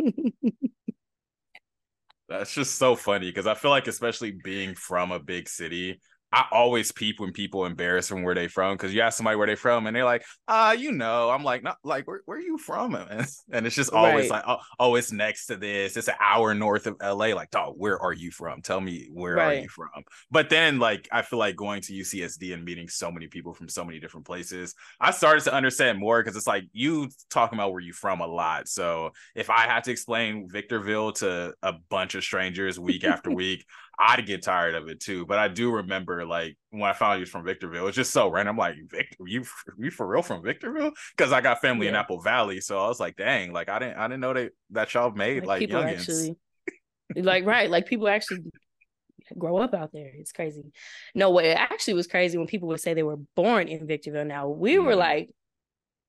That's 2.29 2.53
just 2.53 2.77
so 2.77 2.97
funny 2.97 3.29
because 3.31 3.47
I 3.47 3.55
feel 3.55 3.71
like, 3.71 3.87
especially 3.87 4.33
being 4.33 4.75
from 4.75 5.13
a 5.13 5.21
big 5.21 5.49
city, 5.49 6.01
I 6.33 6.45
always 6.51 6.93
peep 6.93 7.21
when 7.21 7.33
people 7.33 7.67
embarrass 7.67 8.09
from 8.09 8.23
where 8.23 8.35
they 8.35 8.49
from 8.49 8.75
because 8.75 8.93
you 8.93 9.01
ask 9.01 9.17
somebody 9.17 9.37
where 9.37 9.47
they 9.47 9.55
from 9.55 9.87
and 9.87 9.95
they're 9.95 10.05
like, 10.05 10.25
ah, 10.49 10.69
uh, 10.69 10.73
you 10.73 10.93
know, 10.93 11.31
I'm 11.31 11.45
like, 11.45 11.63
not 11.63 11.79
like 11.85 12.07
where, 12.07 12.21
where 12.25 12.39
are 12.39 12.41
you 12.41 12.59
from? 12.59 12.97
And 13.53 13.67
it's 13.67 13.77
just 13.77 13.93
always 13.93 14.31
right. 14.31 14.37
like, 14.37 14.45
oh, 14.47 14.59
oh, 14.79 14.95
it's 14.97 15.13
next 15.13 15.47
to 15.47 15.57
this. 15.57 15.97
It's 15.97 16.09
an 16.09 16.15
hour 16.21 16.53
north 16.55 16.87
of 16.87 16.97
LA. 17.01 17.29
Like, 17.29 17.51
dog, 17.51 17.75
where 17.77 18.01
are 18.01 18.13
you 18.13 18.31
from? 18.31 18.61
Tell 18.61 18.81
me 18.81 19.09
where 19.13 19.35
right. 19.35 19.59
are 19.59 19.63
you 19.63 19.69
from? 19.69 19.89
But 20.31 20.51
then, 20.51 20.79
like, 20.79 21.09
I 21.13 21.23
feel 21.23 21.39
like 21.39 21.57
going 21.57 21.81
to 21.83 21.93
UCSD 21.93 22.53
and 22.53 22.65
meeting 22.65 22.89
so 22.89 23.11
many 23.11 23.29
people 23.29 23.55
from 23.55 23.69
so 23.69 23.85
many 23.85 24.01
different 24.01 24.27
places, 24.27 24.75
I 25.01 25.11
started 25.13 25.45
to 25.45 25.55
understand 25.55 25.99
more 25.99 26.23
because 26.23 26.37
it's 26.37 26.47
like 26.47 26.65
you 26.73 27.09
talking 27.31 27.59
about 27.59 27.73
where 27.73 27.81
you 27.81 27.93
from 27.93 28.21
a 28.21 28.27
lot. 28.27 28.69
So 28.69 29.11
if 29.35 29.51
I 29.51 29.61
had 29.61 29.85
to 29.85 29.91
explain 29.91 30.49
Victorville 30.51 31.13
to 31.15 31.55
a 31.63 31.75
bunch 31.89 32.15
of 32.15 32.25
strangers 32.25 32.79
week 32.79 33.05
after 33.05 33.31
week, 33.35 33.65
I'd 33.99 34.27
get 34.27 34.43
tired 34.43 34.75
of 34.75 34.89
it 34.89 35.01
too. 35.01 35.25
But 35.27 35.39
I 35.39 35.49
do 35.49 35.73
remember 35.73 36.27
like 36.27 36.57
when 36.71 36.83
I 36.83 36.93
found 36.93 37.21
you 37.21 37.27
from 37.27 37.45
Victorville, 37.45 37.87
it's 37.87 37.97
just 37.97 38.13
so 38.13 38.29
random. 38.29 38.55
I'm 38.55 38.59
like, 38.59 38.75
Victor, 38.91 39.17
you 39.27 39.45
you 39.79 39.91
for 39.91 40.07
real 40.07 40.23
from 40.23 40.43
Victorville? 40.43 40.93
Because 41.17 41.33
I 41.33 41.41
got 41.41 41.61
family 41.61 41.87
yeah. 41.87 41.91
in 41.91 41.97
Apple 41.97 42.21
Valley, 42.21 42.61
so 42.61 42.79
I 42.79 42.89
was 42.89 43.01
like, 43.01 43.17
dang, 43.17 43.53
like 43.53 43.69
I 43.69 43.79
didn't 43.79 43.97
I 43.97 44.07
didn't 44.07 44.21
know 44.21 44.35
that 44.35 44.53
that 44.71 44.93
y'all 44.93 45.13
made 45.13 45.47
like, 45.47 45.63
like 45.63 45.71
youngins. 45.71 46.01
Actually, 46.01 46.37
like 47.17 47.47
right, 47.47 47.71
like 47.71 47.87
people 47.87 48.09
actually 48.09 48.45
grow 49.37 49.57
up 49.57 49.75
out 49.75 49.91
there. 49.93 50.13
It's 50.15 50.33
crazy. 50.33 50.73
No, 51.15 51.31
what 51.31 51.45
it 51.45 51.57
actually 51.57 51.95
was 51.95 52.07
crazy 52.07 52.37
when 52.37 52.47
people 52.47 52.69
would 52.69 52.81
say 52.81 52.95
they 52.95 53.03
were 53.03 53.19
born 53.35 53.69
in 53.69 53.87
Victorville. 53.87 54.25
Now 54.25 54.49
we 54.49 54.79
were 54.79 54.91
mm-hmm. 54.91 54.99
like 54.99 55.31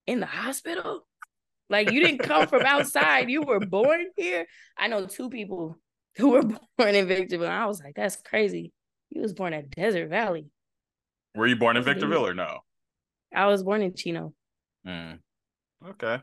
in 0.06 0.20
the 0.20 0.26
hospital. 0.26 1.06
Like 1.70 1.92
you 1.92 2.02
didn't 2.02 2.20
come 2.20 2.48
from 2.48 2.62
outside. 2.66 3.30
You 3.30 3.42
were 3.42 3.60
born 3.60 4.08
here. 4.16 4.46
I 4.78 4.88
know 4.88 5.06
two 5.06 5.30
people 5.30 5.78
who 6.18 6.30
were 6.30 6.44
born 6.78 6.96
in 6.96 7.08
Victorville. 7.08 7.50
I 7.50 7.66
was 7.66 7.82
like, 7.82 7.96
that's 7.96 8.18
crazy. 8.18 8.72
He 9.10 9.20
was 9.20 9.34
born 9.34 9.54
at 9.54 9.70
Desert 9.72 10.10
Valley. 10.10 10.48
Were 11.36 11.48
you 11.48 11.56
born 11.56 11.78
in 11.78 11.84
Victorville 11.84 12.26
or 12.26 12.34
no? 12.34 12.60
I 13.34 13.48
was 13.48 13.64
born 13.64 13.82
in 13.82 13.94
Chino. 13.96 14.34
Mm. 14.86 15.20
Okay. 15.90 16.20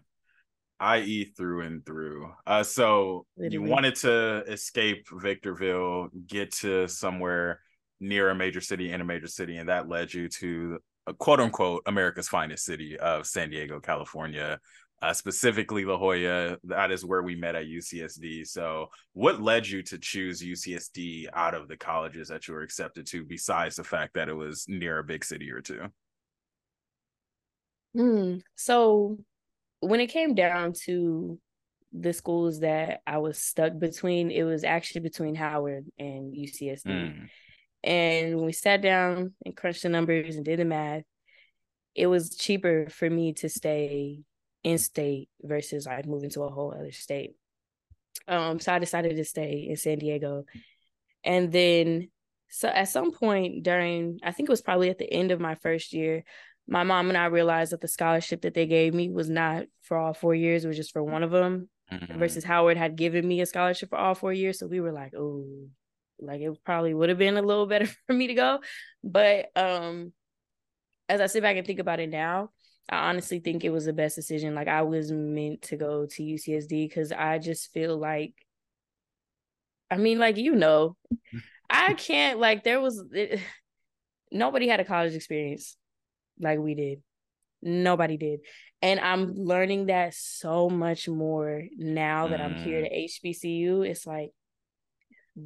IE 0.83 1.25
through 1.37 1.63
and 1.63 1.87
through. 1.87 2.33
Uh, 2.47 2.63
so 2.63 3.27
Literally. 3.37 3.55
you 3.55 3.71
wanted 3.71 3.95
to 3.97 4.43
escape 4.49 5.07
Victorville, 5.13 6.09
get 6.27 6.53
to 6.57 6.89
somewhere 6.89 7.61
near 8.01 8.31
a 8.31 8.35
major 8.35 8.61
city 8.61 8.93
in 8.93 9.01
a 9.01 9.05
major 9.05 9.29
city, 9.29 9.57
and 9.57 9.69
that 9.69 9.89
led 9.89 10.13
you 10.13 10.29
to 10.29 10.79
a 11.07 11.15
quote 11.15 11.41
unquote 11.41 11.83
America's 11.87 12.29
finest 12.29 12.65
city 12.65 12.99
of 12.99 13.27
San 13.27 13.51
Diego, 13.51 13.79
California 13.81 14.59
uh, 15.05 15.13
specifically 15.13 15.85
La 15.85 15.99
Jolla. 15.99 16.57
That 16.65 16.91
is 16.91 17.05
where 17.05 17.23
we 17.23 17.35
met 17.35 17.55
at 17.55 17.67
UCSD. 17.67 18.47
So, 18.47 18.89
what 19.13 19.43
led 19.43 19.69
you 19.69 19.83
to 19.83 19.99
choose 19.99 20.43
UCSD 20.43 21.27
out 21.35 21.55
of 21.55 21.69
the 21.69 21.77
colleges 21.77 22.29
that 22.29 22.49
you 22.49 22.55
were 22.55 22.63
accepted 22.63 23.07
to, 23.09 23.25
besides 23.25 23.77
the 23.77 23.85
fact 23.85 24.15
that 24.15 24.31
it 24.31 24.35
was 24.35 24.65
near 24.67 24.99
a 24.99 25.05
big 25.05 25.23
city 25.23 25.51
or 25.51 25.61
two? 25.61 25.83
Mm, 27.95 28.41
so, 28.57 29.19
when 29.81 30.01
it 30.01 30.07
came 30.07 30.35
down 30.35 30.73
to 30.85 31.39
the 31.93 32.15
schools 32.15 32.61
that 32.61 33.03
I 33.07 33.19
was 33.19 33.39
stuck 33.39 33.79
between, 33.79 34.31
it 34.31 34.45
was 34.45 34.65
actually 34.65 35.03
between 35.03 35.35
Howard 35.35 35.85
and 35.99 36.35
UCSD. 36.35 36.87
Mm. 36.87 37.29
And 37.85 38.37
when 38.37 38.47
we 38.47 38.53
sat 38.53 38.81
down 38.81 39.35
and 39.45 39.55
crunched 39.55 39.83
the 39.83 39.91
numbers 39.91 40.37
and 40.37 40.47
did 40.47 40.61
the 40.61 40.65
math, 40.65 41.03
it 41.95 42.07
was 42.07 42.37
cheaper 42.37 42.89
for 42.89 43.09
me 43.09 43.35
to 43.35 43.51
stay 43.51 44.25
in 44.65 44.79
state 44.79 45.29
versus 45.43 45.87
like 45.87 46.07
moving 46.07 46.31
to 46.31 46.43
a 46.43 46.51
whole 46.51 46.75
other 46.75 46.91
state. 46.91 47.37
Um, 48.27 48.59
so 48.59 48.73
I 48.73 48.79
decided 48.79 49.17
to 49.17 49.25
stay 49.25 49.67
in 49.69 49.77
San 49.77 49.99
Diego. 49.99 50.45
And 51.23 51.53
then 51.53 52.09
so 52.49 52.69
at 52.69 52.89
some 52.89 53.13
point 53.13 53.63
during 53.63 54.21
I 54.23 54.33
think 54.33 54.49
it 54.49 54.53
was 54.53 54.63
probably 54.63 54.91
at 54.91 54.99
the 54.99 55.13
end 55.13 55.31
of 55.31 55.41
my 55.41 55.55
first 55.57 55.93
year, 55.93 56.25
my 56.67 56.83
mom 56.83 57.09
and 57.09 57.19
I 57.19 57.27
realized 57.27 57.73
that 57.73 57.83
the 57.83 57.89
scholarship 57.89 58.43
that 58.43 58.55
they 58.55 58.67
gave 58.67 58.95
me 58.95 59.11
was 59.11 59.29
not 59.29 59.65
for 59.83 59.99
all 59.99 60.15
four 60.15 60.35
years, 60.35 60.65
it 60.65 60.69
was 60.69 60.77
just 60.77 60.93
for 60.93 61.03
one 61.03 61.23
of 61.23 61.31
them. 61.31 61.69
Mm-hmm. 61.93 62.19
Versus 62.19 62.45
Howard 62.45 62.79
had 62.79 62.97
given 62.97 63.29
me 63.29 63.43
a 63.43 63.47
scholarship 63.47 63.91
for 63.91 63.99
all 63.99 64.15
four 64.15 64.33
years. 64.33 64.59
So 64.59 64.67
we 64.67 64.81
were 64.81 64.91
like, 64.91 65.13
oh, 65.15 65.45
like 66.19 66.41
it 66.41 66.65
probably 66.65 66.95
would 66.95 67.11
have 67.11 67.19
been 67.19 67.37
a 67.37 67.43
little 67.43 67.67
better 67.73 67.87
for 68.07 68.15
me 68.15 68.29
to 68.29 68.35
go. 68.35 68.61
But 69.03 69.51
um 69.55 70.13
as 71.09 71.21
I 71.21 71.27
sit 71.27 71.43
back 71.43 71.57
and 71.57 71.67
think 71.67 71.81
about 71.81 72.01
it 72.01 72.09
now, 72.09 72.51
I 72.89 73.09
honestly 73.09 73.41
think 73.41 73.65
it 73.65 73.71
was 73.71 73.87
the 73.87 73.93
best 73.93 74.17
decision. 74.17 74.55
Like 74.55 74.69
I 74.69 74.83
was 74.83 75.11
meant 75.11 75.63
to 75.63 75.77
go 75.77 76.07
to 76.07 76.23
UCSD 76.23 76.89
because 76.89 77.13
I 77.13 77.39
just 77.39 77.73
feel 77.73 77.97
like, 77.97 78.35
I 79.91 79.97
mean, 79.97 80.19
like 80.19 80.37
you 80.37 80.55
know, 80.55 80.97
I 81.71 81.95
can't 81.95 82.39
like 82.39 82.65
there 82.65 82.81
was 82.81 83.03
it, 83.13 83.41
nobody 84.33 84.69
had 84.69 84.81
a 84.81 84.85
college 84.85 85.15
experience 85.15 85.77
like 86.39 86.59
we 86.59 86.75
did. 86.75 87.03
Nobody 87.63 88.19
did. 88.19 88.41
And 88.83 89.01
I'm 89.01 89.35
learning 89.35 89.87
that 89.87 90.13
so 90.13 90.69
much 90.69 91.09
more 91.09 91.63
now 91.79 92.29
that 92.29 92.41
mm. 92.41 92.45
I'm 92.45 92.55
here 92.57 92.85
at 92.85 92.93
HBCU. 92.93 93.89
It's 93.89 94.07
like 94.07 94.31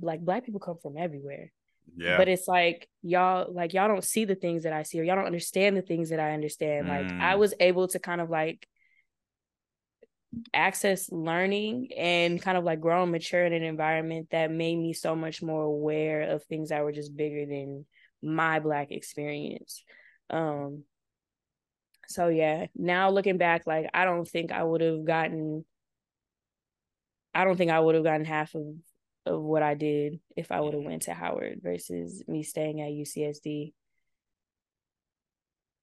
like 0.03 0.21
black 0.21 0.45
people 0.45 0.61
come 0.61 0.79
from 0.83 0.97
everywhere. 0.97 1.53
Yeah. 1.97 2.17
But 2.17 2.29
it's 2.29 2.47
like 2.47 2.89
y'all 3.03 3.53
like 3.53 3.75
y'all 3.75 3.89
don't 3.89 4.05
see 4.05 4.25
the 4.25 4.35
things 4.35 4.65
that 4.65 4.73
I 4.73 4.83
see 4.83 5.01
or 5.01 5.03
y'all 5.03 5.17
don't 5.17 5.27
understand 5.27 5.77
the 5.77 5.83
things 5.83 6.11
that 6.11 6.21
I 6.21 6.33
understand. 6.33 6.87
Mm. 6.87 6.89
Like 6.89 7.13
I 7.21 7.35
mm. 7.35 7.39
was 7.39 7.55
able 7.61 7.89
to 7.89 7.99
kind 7.99 8.21
of 8.21 8.31
like 8.31 8.67
access 10.53 11.11
learning 11.11 11.89
and 11.97 12.41
kind 12.41 12.59
of 12.59 12.65
like 12.65 12.81
grow 12.81 13.03
and 13.03 13.13
mature 13.13 13.45
in 13.45 13.53
an 13.53 13.63
environment 13.63 14.29
that 14.31 14.51
made 14.51 14.77
me 14.77 14.93
so 14.93 15.17
much 15.17 15.43
more 15.43 15.63
aware 15.63 16.23
of 16.23 16.45
things 16.45 16.69
that 16.69 16.85
were 16.85 16.93
just 16.93 17.17
bigger 17.17 17.47
than 17.47 17.87
my 18.23 18.61
black 18.61 18.91
experience. 18.91 19.83
Um 20.31 20.85
so 22.09 22.29
yeah, 22.29 22.67
now 22.75 23.11
looking 23.11 23.39
back 23.39 23.67
like 23.67 23.89
I 23.95 24.05
don't 24.05 24.27
think 24.27 24.53
I 24.53 24.63
would 24.63 24.81
have 24.81 25.05
gotten 25.05 25.65
I 27.35 27.45
don't 27.45 27.57
think 27.57 27.71
I 27.71 27.81
would 27.81 27.95
have 27.95 28.05
gotten 28.05 28.25
half 28.25 28.55
of 28.55 28.63
of 29.29 29.43
what 29.43 29.63
I 29.63 29.75
did 29.75 30.21
if 30.37 30.51
I 30.51 30.61
would 30.61 30.75
have 30.75 30.83
went 30.83 31.03
to 31.03 31.15
Howard 31.15 31.61
versus 31.63 32.23
me 32.27 32.43
staying 32.43 32.81
at 32.81 32.91
UCSD. 32.91 33.73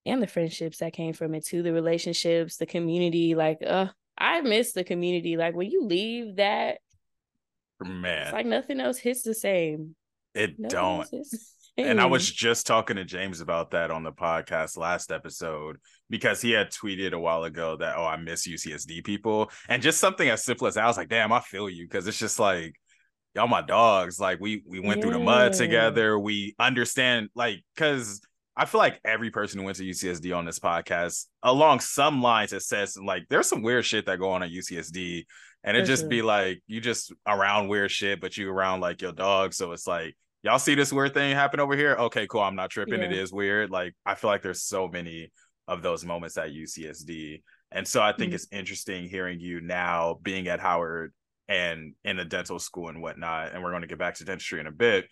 And 0.06 0.22
the 0.22 0.28
friendships 0.28 0.80
that 0.80 0.94
came 0.94 1.14
from 1.14 1.34
it 1.34 1.46
too, 1.46 1.64
the 1.64 1.74
relationships, 1.74 2.58
the 2.58 2.66
community. 2.66 3.34
Like, 3.34 3.60
uh, 3.66 3.88
I 4.18 4.42
miss 4.42 4.74
the 4.74 4.84
community. 4.84 5.38
Like 5.38 5.56
when 5.56 5.70
you 5.70 5.86
leave 5.86 6.38
that, 6.38 6.78
man, 7.82 8.24
it's 8.24 8.34
like 8.34 8.46
nothing 8.46 8.80
else 8.80 8.98
hits 8.98 9.24
the 9.24 9.34
same. 9.34 9.96
It 10.34 10.60
nothing 10.60 10.70
don't. 10.70 11.10
And 11.78 12.00
I 12.00 12.06
was 12.06 12.32
just 12.32 12.66
talking 12.66 12.96
to 12.96 13.04
James 13.04 13.42
about 13.42 13.72
that 13.72 13.92
on 13.92 14.04
the 14.04 14.12
podcast 14.12 14.78
last 14.78 15.12
episode 15.12 15.78
because 16.10 16.42
he 16.42 16.52
had 16.52 16.72
tweeted 16.72 17.12
a 17.12 17.20
while 17.20 17.44
ago 17.44 17.76
that, 17.78 17.98
oh, 17.98 18.06
I 18.06 18.16
miss 18.16 18.48
UCSD 18.48 19.04
people. 19.04 19.52
And 19.68 19.82
just 19.82 20.00
something 20.00 20.30
as 20.30 20.44
simple 20.44 20.68
as 20.68 20.76
that, 20.76 20.86
I 20.86 20.88
was 20.88 20.96
like, 20.96 21.10
damn, 21.10 21.34
I 21.34 21.42
feel 21.42 21.70
you. 21.70 21.88
Cause 21.90 22.08
it's 22.08 22.18
just 22.18 22.40
like 22.40 22.76
y'all 23.36 23.48
my 23.48 23.62
dogs. 23.62 24.20
Like 24.20 24.40
we 24.40 24.64
we 24.66 24.80
went 24.80 24.98
yeah. 24.98 25.04
through 25.04 25.14
the 25.14 25.24
mud 25.24 25.54
together. 25.54 26.18
We 26.18 26.56
understand 26.58 27.30
like 27.36 27.62
because 27.76 28.22
I 28.56 28.66
feel 28.66 28.80
like 28.80 29.00
every 29.04 29.30
person 29.30 29.60
who 29.60 29.66
went 29.66 29.78
to 29.78 29.84
UCSD 29.84 30.36
on 30.36 30.46
this 30.46 30.60
podcast, 30.60 31.26
along 31.44 31.82
some 31.82 32.22
lines, 32.22 32.54
it 32.54 32.62
says 32.62 32.98
like 32.98 33.26
there's 33.30 33.50
some 33.50 33.62
weird 33.62 33.86
shit 33.86 34.06
that 34.06 34.20
go 34.20 34.32
on 34.32 34.44
at 34.44 34.52
UCSD, 34.52 35.26
and 35.64 35.76
it 35.76 35.82
For 35.82 35.88
just 35.88 36.02
sure. 36.04 36.10
be 36.10 36.22
like 36.22 36.62
you 36.68 36.80
just 36.80 37.14
around 37.28 37.68
weird 37.68 37.92
shit, 37.92 38.22
but 38.22 38.38
you 38.38 38.50
around 38.50 38.80
like 38.80 39.02
your 39.02 39.12
dog. 39.12 39.54
So 39.54 39.74
it's 39.74 39.86
like 39.86 40.16
y'all 40.42 40.60
see 40.60 40.76
this 40.76 40.94
weird 40.94 41.14
thing 41.14 41.36
happen 41.36 41.60
over 41.60 41.76
here. 41.76 41.96
Okay, 41.96 42.28
cool. 42.28 42.42
I'm 42.42 42.56
not 42.56 42.70
tripping. 42.70 43.02
Yeah. 43.02 43.08
It 43.08 43.14
is 43.14 43.34
weird. 43.34 43.70
Like 43.70 43.94
I 44.06 44.16
feel 44.16 44.30
like 44.30 44.42
there's 44.42 44.64
so 44.64 44.88
many 44.88 45.32
of 45.68 45.82
those 45.82 46.06
moments 46.06 46.38
at 46.38 46.52
UCSD. 46.52 47.42
And 47.72 47.88
so 47.88 48.02
I 48.02 48.14
think 48.14 48.30
mm-hmm. 48.30 48.36
it's 48.36 48.48
interesting 48.52 49.10
hearing 49.10 49.40
you 49.40 49.60
now 49.60 50.20
being 50.22 50.48
at 50.48 50.60
Howard 50.60 51.12
and 51.48 51.94
in 52.04 52.20
a 52.20 52.26
dental 52.26 52.60
school 52.60 52.90
and 52.90 53.02
whatnot. 53.02 53.54
And 53.54 53.64
we're 53.64 53.72
going 53.72 53.82
to 53.82 53.88
get 53.88 54.00
back 54.00 54.16
to 54.16 54.26
dentistry 54.26 54.60
in 54.60 54.68
a 54.68 54.72
bit. 54.72 55.06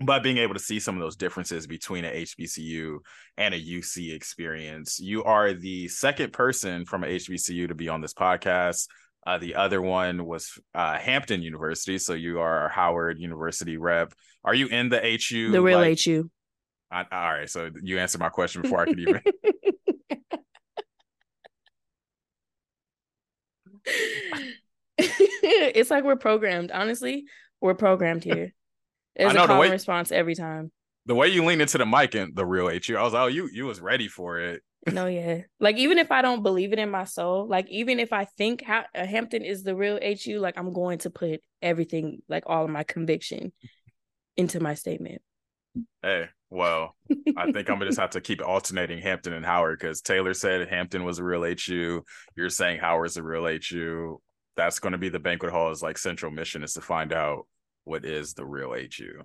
But 0.00 0.22
being 0.22 0.38
able 0.38 0.54
to 0.54 0.60
see 0.60 0.80
some 0.80 0.96
of 0.96 1.00
those 1.00 1.16
differences 1.16 1.66
between 1.66 2.04
a 2.04 2.22
HBCU 2.22 2.98
and 3.36 3.54
a 3.54 3.60
UC 3.60 4.14
experience, 4.14 4.98
you 4.98 5.22
are 5.24 5.52
the 5.52 5.86
second 5.88 6.32
person 6.32 6.84
from 6.84 7.04
a 7.04 7.06
HBCU 7.06 7.68
to 7.68 7.74
be 7.74 7.88
on 7.88 8.00
this 8.00 8.14
podcast. 8.14 8.88
Uh, 9.24 9.38
the 9.38 9.54
other 9.54 9.80
one 9.80 10.24
was 10.26 10.58
uh, 10.74 10.98
Hampton 10.98 11.42
University, 11.42 11.98
so 11.98 12.14
you 12.14 12.40
are 12.40 12.68
Howard 12.70 13.20
University 13.20 13.76
rep. 13.76 14.12
Are 14.44 14.54
you 14.54 14.66
in 14.66 14.88
the 14.88 14.98
HU? 14.98 15.52
The 15.52 15.62
real 15.62 15.78
like, 15.78 16.00
HU. 16.02 16.28
I, 16.90 17.04
all 17.12 17.32
right, 17.32 17.48
so 17.48 17.70
you 17.80 17.98
answered 18.00 18.20
my 18.20 18.28
question 18.28 18.62
before 18.62 18.80
I 18.80 18.86
could 18.86 18.98
even. 18.98 19.20
it's 25.74 25.90
like 25.90 26.04
we're 26.04 26.16
programmed. 26.16 26.70
Honestly, 26.70 27.24
we're 27.60 27.74
programmed 27.74 28.24
here. 28.24 28.52
It's 29.14 29.34
a 29.34 29.46
calm 29.46 29.60
response 29.60 30.12
every 30.12 30.34
time. 30.34 30.72
The 31.06 31.14
way 31.14 31.28
you 31.28 31.44
lean 31.44 31.60
into 31.60 31.78
the 31.78 31.86
mic 31.86 32.14
and 32.14 32.34
the 32.34 32.46
real 32.46 32.68
HU, 32.68 32.96
I 32.96 33.02
was 33.02 33.12
like, 33.12 33.22
oh, 33.22 33.26
you 33.26 33.48
you 33.52 33.64
was 33.66 33.80
ready 33.80 34.08
for 34.08 34.38
it. 34.38 34.62
No, 34.90 35.06
yeah. 35.08 35.42
Like 35.60 35.76
even 35.76 35.98
if 35.98 36.10
I 36.12 36.22
don't 36.22 36.42
believe 36.42 36.72
it 36.72 36.78
in 36.78 36.90
my 36.90 37.04
soul, 37.04 37.46
like 37.48 37.68
even 37.70 37.98
if 37.98 38.12
I 38.12 38.24
think 38.24 38.64
ha- 38.64 38.86
uh, 38.94 39.06
Hampton 39.06 39.42
is 39.42 39.62
the 39.62 39.74
real 39.74 39.98
HU, 40.00 40.38
like 40.38 40.56
I'm 40.56 40.72
going 40.72 40.98
to 40.98 41.10
put 41.10 41.40
everything, 41.60 42.22
like 42.28 42.44
all 42.46 42.64
of 42.64 42.70
my 42.70 42.84
conviction, 42.84 43.52
into 44.36 44.60
my 44.60 44.74
statement. 44.74 45.22
Hey, 46.02 46.28
well, 46.50 46.94
I 47.36 47.50
think 47.50 47.70
I'm 47.70 47.78
gonna 47.78 47.86
just 47.86 47.98
have 47.98 48.10
to 48.10 48.20
keep 48.20 48.46
alternating 48.46 49.00
Hampton 49.00 49.32
and 49.32 49.44
Howard 49.44 49.78
because 49.78 50.02
Taylor 50.02 50.34
said 50.34 50.68
Hampton 50.68 51.04
was 51.04 51.18
a 51.18 51.24
real 51.24 51.44
HU. 51.44 52.02
You're 52.36 52.50
saying 52.50 52.78
Howard's 52.78 53.16
a 53.16 53.22
real 53.22 53.46
HU. 53.46 54.20
That's 54.56 54.78
going 54.78 54.92
to 54.92 54.98
be 54.98 55.08
the 55.08 55.18
banquet 55.18 55.52
hall's 55.52 55.82
like 55.82 55.98
central 55.98 56.30
mission 56.30 56.62
is 56.62 56.74
to 56.74 56.80
find 56.80 57.12
out 57.12 57.46
what 57.84 58.04
is 58.04 58.34
the 58.34 58.44
real 58.44 58.74
HU. 58.74 59.22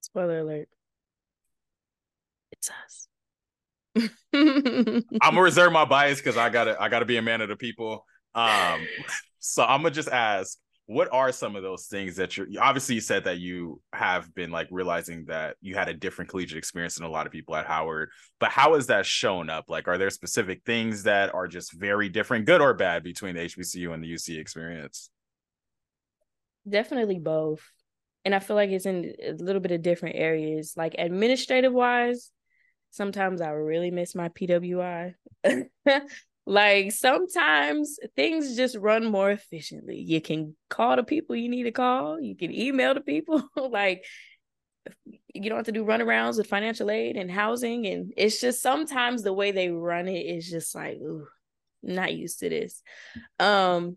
Spoiler 0.00 0.40
alert. 0.40 0.68
It's 2.52 2.70
us. 2.70 3.08
I'm 4.34 5.02
gonna 5.20 5.42
reserve 5.42 5.72
my 5.72 5.84
bias 5.84 6.18
because 6.18 6.36
I 6.36 6.50
gotta 6.50 6.80
I 6.80 6.88
gotta 6.88 7.06
be 7.06 7.16
a 7.16 7.22
man 7.22 7.40
of 7.40 7.48
the 7.48 7.56
people. 7.56 8.04
Um, 8.34 8.86
so 9.38 9.64
I'm 9.64 9.82
gonna 9.82 9.94
just 9.94 10.08
ask, 10.08 10.58
what 10.86 11.08
are 11.12 11.32
some 11.32 11.56
of 11.56 11.64
those 11.64 11.86
things 11.86 12.14
that 12.16 12.36
you're 12.36 12.46
obviously 12.60 12.94
you 12.94 13.00
said 13.00 13.24
that 13.24 13.38
you 13.38 13.80
have 13.92 14.32
been 14.34 14.50
like 14.50 14.68
realizing 14.70 15.24
that 15.24 15.56
you 15.60 15.74
had 15.74 15.88
a 15.88 15.94
different 15.94 16.30
collegiate 16.30 16.58
experience 16.58 16.94
than 16.94 17.04
a 17.04 17.10
lot 17.10 17.26
of 17.26 17.32
people 17.32 17.56
at 17.56 17.66
Howard, 17.66 18.10
but 18.38 18.50
how 18.50 18.74
has 18.74 18.86
that 18.86 19.04
shown 19.04 19.50
up? 19.50 19.64
Like, 19.68 19.88
are 19.88 19.98
there 19.98 20.10
specific 20.10 20.62
things 20.64 21.02
that 21.02 21.34
are 21.34 21.48
just 21.48 21.72
very 21.72 22.08
different, 22.08 22.46
good 22.46 22.60
or 22.60 22.72
bad, 22.72 23.02
between 23.02 23.34
the 23.34 23.42
HBCU 23.42 23.92
and 23.92 24.02
the 24.02 24.12
UC 24.12 24.38
experience? 24.38 25.10
Definitely 26.68 27.18
both. 27.18 27.68
And 28.24 28.34
I 28.34 28.38
feel 28.38 28.56
like 28.56 28.70
it's 28.70 28.86
in 28.86 29.14
a 29.22 29.32
little 29.32 29.60
bit 29.60 29.72
of 29.72 29.82
different 29.82 30.16
areas. 30.16 30.74
Like 30.76 30.94
administrative 30.98 31.72
wise, 31.72 32.30
sometimes 32.90 33.40
I 33.40 33.50
really 33.50 33.90
miss 33.90 34.14
my 34.14 34.28
PWI. 34.28 35.14
like 36.46 36.92
sometimes 36.92 37.98
things 38.14 38.56
just 38.56 38.76
run 38.76 39.04
more 39.04 39.32
efficiently. 39.32 39.98
You 39.98 40.20
can 40.20 40.54
call 40.70 40.94
the 40.94 41.02
people 41.02 41.34
you 41.34 41.48
need 41.48 41.64
to 41.64 41.72
call, 41.72 42.20
you 42.20 42.36
can 42.36 42.54
email 42.54 42.94
the 42.94 43.00
people. 43.00 43.48
like 43.56 44.04
you 45.34 45.50
don't 45.50 45.58
have 45.58 45.66
to 45.66 45.72
do 45.72 45.84
runarounds 45.84 46.38
with 46.38 46.46
financial 46.46 46.88
aid 46.88 47.16
and 47.16 47.30
housing. 47.30 47.86
And 47.86 48.12
it's 48.16 48.40
just 48.40 48.62
sometimes 48.62 49.22
the 49.24 49.32
way 49.32 49.50
they 49.50 49.70
run 49.70 50.06
it 50.06 50.20
is 50.20 50.48
just 50.48 50.72
like, 50.72 50.98
ooh, 50.98 51.26
not 51.82 52.14
used 52.14 52.38
to 52.38 52.48
this. 52.48 52.80
Um, 53.40 53.96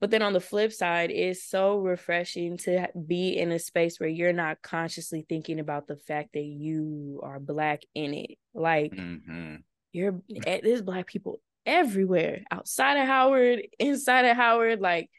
but 0.00 0.10
then 0.10 0.22
on 0.22 0.32
the 0.32 0.40
flip 0.40 0.72
side, 0.72 1.10
it's 1.10 1.44
so 1.44 1.76
refreshing 1.76 2.56
to 2.58 2.88
be 3.06 3.36
in 3.36 3.52
a 3.52 3.58
space 3.58 4.00
where 4.00 4.08
you're 4.08 4.32
not 4.32 4.62
consciously 4.62 5.26
thinking 5.28 5.60
about 5.60 5.86
the 5.86 5.96
fact 5.96 6.30
that 6.32 6.44
you 6.44 7.20
are 7.22 7.38
black 7.38 7.82
in 7.94 8.14
it. 8.14 8.38
Like 8.54 8.92
mm-hmm. 8.92 9.56
you're 9.92 10.22
eh, 10.46 10.60
there's 10.62 10.80
black 10.80 11.06
people 11.06 11.40
everywhere, 11.66 12.42
outside 12.50 12.96
of 12.96 13.06
Howard, 13.06 13.62
inside 13.78 14.24
of 14.24 14.36
Howard. 14.36 14.80
Like 14.80 15.10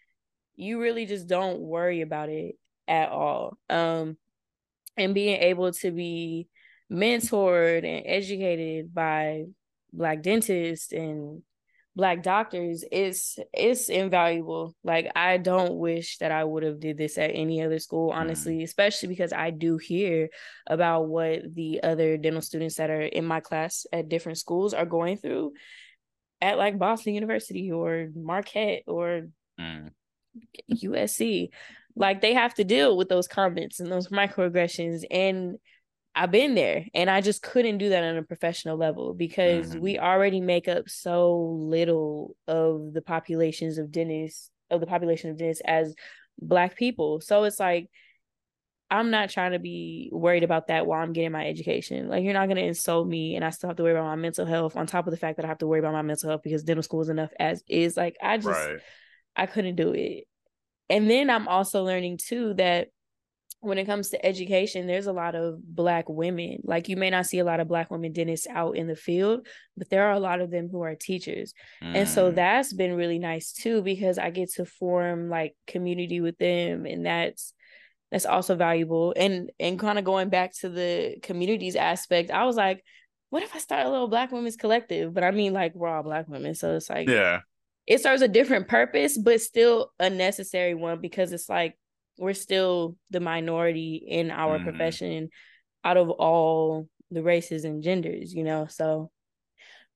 you 0.56 0.80
really 0.80 1.06
just 1.06 1.28
don't 1.28 1.60
worry 1.60 2.02
about 2.02 2.30
it 2.30 2.56
at 2.88 3.10
all. 3.10 3.58
Um, 3.70 4.18
and 4.98 5.14
being 5.14 5.42
able 5.42 5.72
to 5.72 5.92
be 5.92 6.48
mentored 6.92 7.86
and 7.86 8.04
educated 8.06 8.94
by 8.94 9.46
black 9.94 10.22
dentists 10.22 10.92
and 10.92 11.42
black 11.94 12.24
doctors 12.24 12.86
it's 12.90 13.38
it's 13.54 13.90
invaluable 13.90 14.74
like 14.84 15.12
i 15.14 15.36
don't 15.38 15.76
wish 15.76 16.18
that 16.20 16.32
i 16.32 16.42
would 16.42 16.64
have 16.64 16.80
did 16.80 16.98
this 16.98 17.18
at 17.18 17.32
any 17.34 17.62
other 17.62 17.80
school 17.80 18.12
honestly 18.12 18.60
mm. 18.60 18.64
especially 18.64 19.10
because 19.10 19.34
i 19.34 19.50
do 19.50 19.78
hear 19.78 20.30
about 20.68 21.08
what 21.08 21.42
the 21.54 21.84
other 21.84 22.16
dental 22.16 22.42
students 22.42 22.76
that 22.76 22.90
are 22.90 23.02
in 23.02 23.26
my 23.26 23.42
class 23.42 23.86
at 23.92 24.08
different 24.08 24.38
schools 24.38 24.74
are 24.74 24.86
going 24.86 25.18
through 25.18 25.52
at 26.42 26.58
like 26.58 26.78
boston 26.78 27.14
university 27.14 27.72
or 27.72 28.10
marquette 28.16 28.84
or 28.88 29.28
mm. 29.60 29.90
usc 30.72 31.50
like 31.96 32.22
they 32.22 32.34
have 32.34 32.54
to 32.54 32.64
deal 32.64 32.98
with 32.98 33.10
those 33.10 33.28
comments 33.28 33.80
and 33.80 33.92
those 33.92 34.08
microaggressions 34.10 35.04
and 35.12 35.58
I've 36.14 36.32
been 36.32 36.56
there 36.56 36.86
and 36.94 37.10
I 37.10 37.22
just 37.22 37.42
couldn't 37.42 37.77
do 37.77 37.90
that 37.90 38.04
on 38.04 38.18
a 38.18 38.24
professional 38.24 38.77
level 38.77 39.14
because 39.14 39.70
mm-hmm. 39.70 39.80
we 39.80 39.98
already 39.98 40.42
make 40.42 40.68
up 40.68 40.90
so 40.90 41.56
little 41.58 42.36
of 42.48 42.94
the 42.94 43.01
populations 43.01 43.77
of 43.77 43.92
dentists 43.92 44.51
of 44.70 44.82
the 44.82 44.88
population 44.88 45.30
of 45.30 45.38
dentists 45.38 45.62
as 45.66 45.96
black 46.42 46.75
people. 46.75 47.22
So 47.22 47.44
it's 47.44 47.60
like 47.60 47.90
I'm 48.92 49.10
not 49.10 49.30
trying 49.30 49.54
to 49.54 49.60
be 49.60 50.10
worried 50.12 50.44
about 50.44 50.68
that 50.68 50.86
while 50.86 51.01
I'm 51.01 51.14
getting 51.14 51.32
my 51.32 51.48
education. 51.48 52.10
Like 52.10 52.25
you're 52.25 52.34
not 52.34 52.50
gonna 52.50 52.62
insult 52.62 53.08
me 53.08 53.38
and 53.38 53.46
I 53.46 53.50
still 53.50 53.70
have 53.70 53.77
to 53.77 53.84
worry 53.84 53.94
about 53.94 54.04
my 54.04 54.18
mental 54.18 54.46
health 54.46 54.75
on 54.75 54.86
top 54.86 55.08
of 55.08 55.12
the 55.12 55.18
fact 55.18 55.38
that 55.38 55.46
I 55.46 55.48
have 55.48 55.60
to 55.60 55.68
worry 55.68 55.80
about 55.80 55.94
my 55.94 56.01
mental 56.01 56.30
health 56.30 56.42
because 56.44 56.64
dental 56.64 56.84
school 56.84 57.01
is 57.01 57.08
enough 57.08 57.32
as 57.40 57.64
is. 57.70 57.96
Like 57.96 58.18
I 58.22 58.36
just 58.36 58.48
right. 58.48 58.80
I 59.36 59.46
couldn't 59.46 59.77
do 59.77 59.94
it. 59.94 60.25
And 60.90 61.10
then 61.10 61.30
I'm 61.30 61.48
also 61.48 61.86
learning 61.86 62.18
too 62.18 62.54
that 62.56 62.90
when 63.62 63.77
it 63.77 63.86
comes 63.86 64.10
to 64.10 64.25
education, 64.25 64.88
there's 64.88 65.08
a 65.08 65.14
lot 65.14 65.36
of 65.36 65.64
Black 65.64 66.10
women. 66.10 66.58
Like 66.64 66.90
you 66.90 66.98
may 66.98 67.12
not 67.12 67.27
see 67.27 67.40
a 67.40 67.46
lot 67.46 67.60
of 67.62 67.70
Black 67.70 67.92
women 67.92 68.12
dentists 68.12 68.48
out 68.48 68.75
in 68.75 68.88
the 68.88 68.96
field, 68.96 69.48
but 69.77 69.90
there 69.90 70.08
are 70.08 70.14
a 70.14 70.20
lot 70.20 70.42
of 70.42 70.51
them 70.51 70.68
who 70.70 70.82
are 70.82 70.96
teachers. 70.96 71.54
Mm. 71.82 71.96
And 71.96 72.10
so 72.10 72.32
mm. 72.32 72.36
that's 72.36 72.74
been 72.74 72.96
really 72.96 73.20
nice 73.20 73.54
too, 73.54 73.84
because 73.84 74.18
I 74.18 74.32
get 74.32 74.51
to 74.54 74.66
form 74.66 75.30
like 75.30 75.56
community 75.68 76.20
with 76.20 76.38
them. 76.40 76.86
And 76.86 77.06
that's 77.06 77.54
that's 78.12 78.26
also 78.26 78.56
valuable. 78.56 79.14
And 79.16 79.52
and 79.60 79.80
kind 79.80 79.98
of 79.98 80.06
going 80.06 80.30
back 80.30 80.54
to 80.60 80.70
the 80.70 81.18
communities 81.22 81.76
aspect, 81.76 82.32
I 82.32 82.46
was 82.46 82.56
like, 82.56 82.84
what 83.30 83.44
if 83.44 83.56
I 83.56 83.60
start 83.60 83.86
a 83.86 83.90
little 83.90 84.08
Black 84.08 84.32
women's 84.32 84.58
collective? 84.58 85.14
But 85.14 85.24
I 85.24 85.32
mean 85.32 85.54
like 85.54 85.74
we're 85.76 85.88
all 85.88 86.04
Black 86.04 86.28
women. 86.28 86.56
So 86.56 86.76
it's 86.76 86.90
like 86.90 87.10
yeah. 87.10 87.42
It 87.88 88.00
serves 88.02 88.22
a 88.22 88.28
different 88.28 88.68
purpose, 88.68 89.18
but 89.18 89.42
still 89.42 89.92
a 90.00 90.10
necessary 90.10 90.76
one 90.76 91.02
because 91.02 91.34
it's 91.34 91.50
like 91.50 91.76
we're 92.18 92.34
still 92.34 92.96
the 93.10 93.20
minority 93.20 93.96
in 93.96 94.30
our 94.30 94.56
mm-hmm. 94.56 94.66
profession 94.66 95.30
out 95.84 95.98
of 95.98 96.10
all 96.10 96.88
the 97.10 97.24
races 97.24 97.66
and 97.66 97.84
genders 97.84 98.34
you 98.34 98.44
know 98.44 98.68
so 98.70 99.12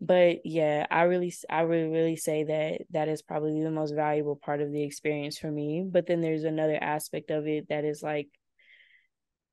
but 0.02 0.46
yeah 0.46 0.86
i 0.92 1.04
really 1.04 1.34
i 1.50 1.62
really 1.62 1.90
really 1.90 2.16
say 2.16 2.44
that 2.44 2.82
that 2.92 3.08
is 3.08 3.22
probably 3.22 3.64
the 3.64 3.72
most 3.72 3.94
valuable 3.96 4.36
part 4.36 4.62
of 4.62 4.72
the 4.72 4.84
experience 4.84 5.38
for 5.38 5.50
me 5.50 5.86
but 5.90 6.06
then 6.06 6.22
there's 6.22 6.44
another 6.44 6.78
aspect 6.82 7.32
of 7.32 7.48
it 7.48 7.70
that 7.70 7.86
is 7.86 8.04
like 8.04 8.28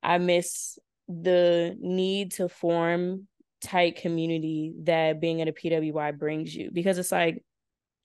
i 0.02 0.18
miss 0.18 0.78
the 1.08 1.76
need 1.80 2.32
to 2.32 2.48
form 2.48 3.26
tight 3.60 3.96
community 3.96 4.72
that 4.82 5.20
being 5.20 5.40
at 5.40 5.48
a 5.48 5.52
pwi 5.52 6.18
brings 6.18 6.54
you 6.54 6.70
because 6.72 6.98
it's 6.98 7.12
like 7.12 7.44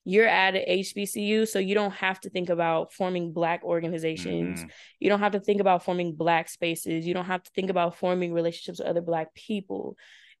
you're 0.08 0.26
at 0.26 0.54
a 0.54 0.82
HBCU, 0.82 1.46
so 1.46 1.58
you 1.58 1.74
don't 1.74 1.92
have 1.92 2.18
to 2.20 2.30
think 2.30 2.48
about 2.48 2.94
forming 2.94 3.34
Black 3.34 3.62
organizations. 3.62 4.60
Mm-hmm. 4.60 4.70
You 5.00 5.10
don't 5.10 5.20
have 5.20 5.32
to 5.32 5.40
think 5.40 5.60
about 5.60 5.84
forming 5.84 6.14
Black 6.14 6.48
spaces. 6.48 7.06
You 7.06 7.12
don't 7.12 7.26
have 7.26 7.42
to 7.42 7.50
think 7.54 7.68
about 7.68 7.98
forming 7.98 8.32
relationships 8.32 8.78
with 8.78 8.88
other 8.88 9.02
Black 9.02 9.34
people. 9.34 9.98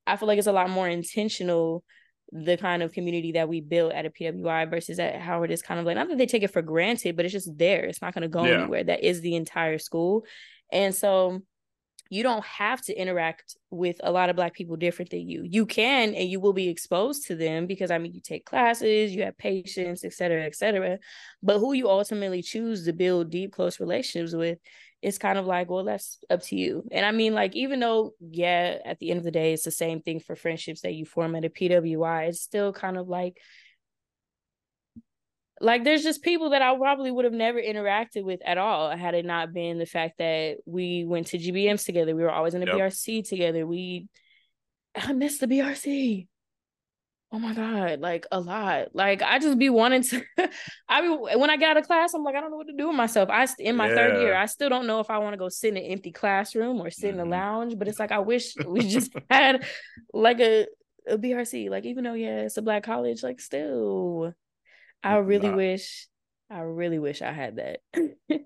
I 0.08 0.16
feel 0.16 0.28
like 0.28 0.38
it's 0.38 0.46
a 0.46 0.52
lot 0.52 0.70
more 0.70 0.88
intentional 0.88 1.84
the 2.30 2.56
kind 2.56 2.82
of 2.82 2.92
community 2.92 3.32
that 3.32 3.48
we 3.48 3.60
built 3.60 3.92
at 3.92 4.04
a 4.04 4.10
PWI 4.10 4.68
versus 4.68 4.98
at 4.98 5.20
Howard 5.20 5.50
is 5.50 5.62
kind 5.62 5.80
of 5.80 5.86
like 5.86 5.96
not 5.96 6.08
that 6.08 6.18
they 6.18 6.26
take 6.26 6.42
it 6.42 6.52
for 6.52 6.62
granted, 6.62 7.16
but 7.16 7.24
it's 7.24 7.32
just 7.32 7.56
there. 7.56 7.84
It's 7.84 8.02
not 8.02 8.12
going 8.12 8.22
to 8.22 8.28
go 8.28 8.44
yeah. 8.44 8.60
anywhere. 8.60 8.84
That 8.84 9.02
is 9.02 9.22
the 9.22 9.34
entire 9.34 9.78
school. 9.78 10.26
And 10.70 10.94
so 10.94 11.40
you 12.10 12.22
don't 12.22 12.44
have 12.44 12.80
to 12.82 12.94
interact 12.94 13.56
with 13.70 14.00
a 14.02 14.10
lot 14.10 14.30
of 14.30 14.36
black 14.36 14.54
people 14.54 14.76
different 14.76 15.10
than 15.10 15.28
you 15.28 15.42
you 15.44 15.66
can 15.66 16.14
and 16.14 16.28
you 16.28 16.40
will 16.40 16.52
be 16.52 16.68
exposed 16.68 17.26
to 17.26 17.34
them 17.34 17.66
because 17.66 17.90
i 17.90 17.98
mean 17.98 18.14
you 18.14 18.20
take 18.20 18.46
classes 18.46 19.14
you 19.14 19.22
have 19.22 19.36
patients 19.36 20.04
et 20.04 20.12
cetera 20.12 20.42
et 20.42 20.54
cetera 20.54 20.98
but 21.42 21.58
who 21.58 21.72
you 21.72 21.88
ultimately 21.88 22.42
choose 22.42 22.84
to 22.84 22.92
build 22.92 23.30
deep 23.30 23.52
close 23.52 23.78
relationships 23.78 24.34
with 24.34 24.58
it's 25.00 25.18
kind 25.18 25.38
of 25.38 25.46
like 25.46 25.70
well 25.70 25.84
that's 25.84 26.18
up 26.28 26.42
to 26.42 26.56
you 26.56 26.84
and 26.90 27.06
i 27.06 27.12
mean 27.12 27.34
like 27.34 27.54
even 27.54 27.80
though 27.80 28.14
yeah 28.20 28.78
at 28.84 28.98
the 28.98 29.10
end 29.10 29.18
of 29.18 29.24
the 29.24 29.30
day 29.30 29.52
it's 29.52 29.64
the 29.64 29.70
same 29.70 30.00
thing 30.00 30.18
for 30.18 30.34
friendships 30.34 30.80
that 30.80 30.94
you 30.94 31.04
form 31.04 31.34
at 31.36 31.44
a 31.44 31.48
pwi 31.48 32.28
it's 32.28 32.40
still 32.40 32.72
kind 32.72 32.96
of 32.96 33.08
like 33.08 33.38
like 35.60 35.84
there's 35.84 36.02
just 36.02 36.22
people 36.22 36.50
that 36.50 36.62
I 36.62 36.76
probably 36.76 37.10
would 37.10 37.24
have 37.24 37.34
never 37.34 37.60
interacted 37.60 38.22
with 38.22 38.40
at 38.44 38.58
all 38.58 38.96
had 38.96 39.14
it 39.14 39.24
not 39.24 39.52
been 39.52 39.78
the 39.78 39.86
fact 39.86 40.18
that 40.18 40.58
we 40.66 41.04
went 41.04 41.28
to 41.28 41.38
GBMs 41.38 41.84
together. 41.84 42.14
We 42.14 42.22
were 42.22 42.30
always 42.30 42.54
in 42.54 42.60
the 42.60 42.66
yep. 42.66 42.76
BRC 42.76 43.28
together. 43.28 43.66
We 43.66 44.06
I 44.94 45.12
miss 45.12 45.38
the 45.38 45.46
BRC. 45.46 46.26
Oh 47.30 47.38
my 47.38 47.52
god, 47.52 48.00
like 48.00 48.26
a 48.32 48.40
lot. 48.40 48.88
Like 48.94 49.20
I 49.20 49.38
just 49.38 49.58
be 49.58 49.68
wanting 49.68 50.02
to. 50.02 50.22
I 50.88 51.02
mean, 51.02 51.18
when 51.20 51.50
I 51.50 51.58
get 51.58 51.70
out 51.70 51.76
of 51.76 51.86
class, 51.86 52.14
I'm 52.14 52.24
like, 52.24 52.34
I 52.34 52.40
don't 52.40 52.50
know 52.50 52.56
what 52.56 52.68
to 52.68 52.76
do 52.76 52.88
with 52.88 52.96
myself. 52.96 53.28
I 53.28 53.46
in 53.58 53.76
my 53.76 53.88
yeah. 53.88 53.94
third 53.94 54.22
year, 54.22 54.34
I 54.34 54.46
still 54.46 54.70
don't 54.70 54.86
know 54.86 55.00
if 55.00 55.10
I 55.10 55.18
want 55.18 55.34
to 55.34 55.38
go 55.38 55.50
sit 55.50 55.76
in 55.76 55.76
an 55.76 55.90
empty 55.90 56.10
classroom 56.10 56.80
or 56.80 56.90
sit 56.90 57.10
mm-hmm. 57.10 57.14
in 57.14 57.20
a 57.20 57.22
mm-hmm. 57.24 57.32
lounge. 57.32 57.78
But 57.78 57.88
it's 57.88 57.98
like 57.98 58.12
I 58.12 58.20
wish 58.20 58.54
we 58.66 58.88
just 58.88 59.12
had 59.28 59.66
like 60.12 60.40
a 60.40 60.66
a 61.06 61.18
BRC. 61.18 61.68
Like 61.68 61.84
even 61.84 62.04
though 62.04 62.14
yeah, 62.14 62.40
it's 62.40 62.56
a 62.56 62.62
black 62.62 62.84
college, 62.84 63.22
like 63.22 63.40
still 63.40 64.32
I 65.02 65.16
really 65.16 65.50
wish, 65.50 66.08
I 66.50 66.60
really 66.60 66.98
wish 66.98 67.22
I 67.22 67.32
had 67.32 67.56
that. 67.56 67.80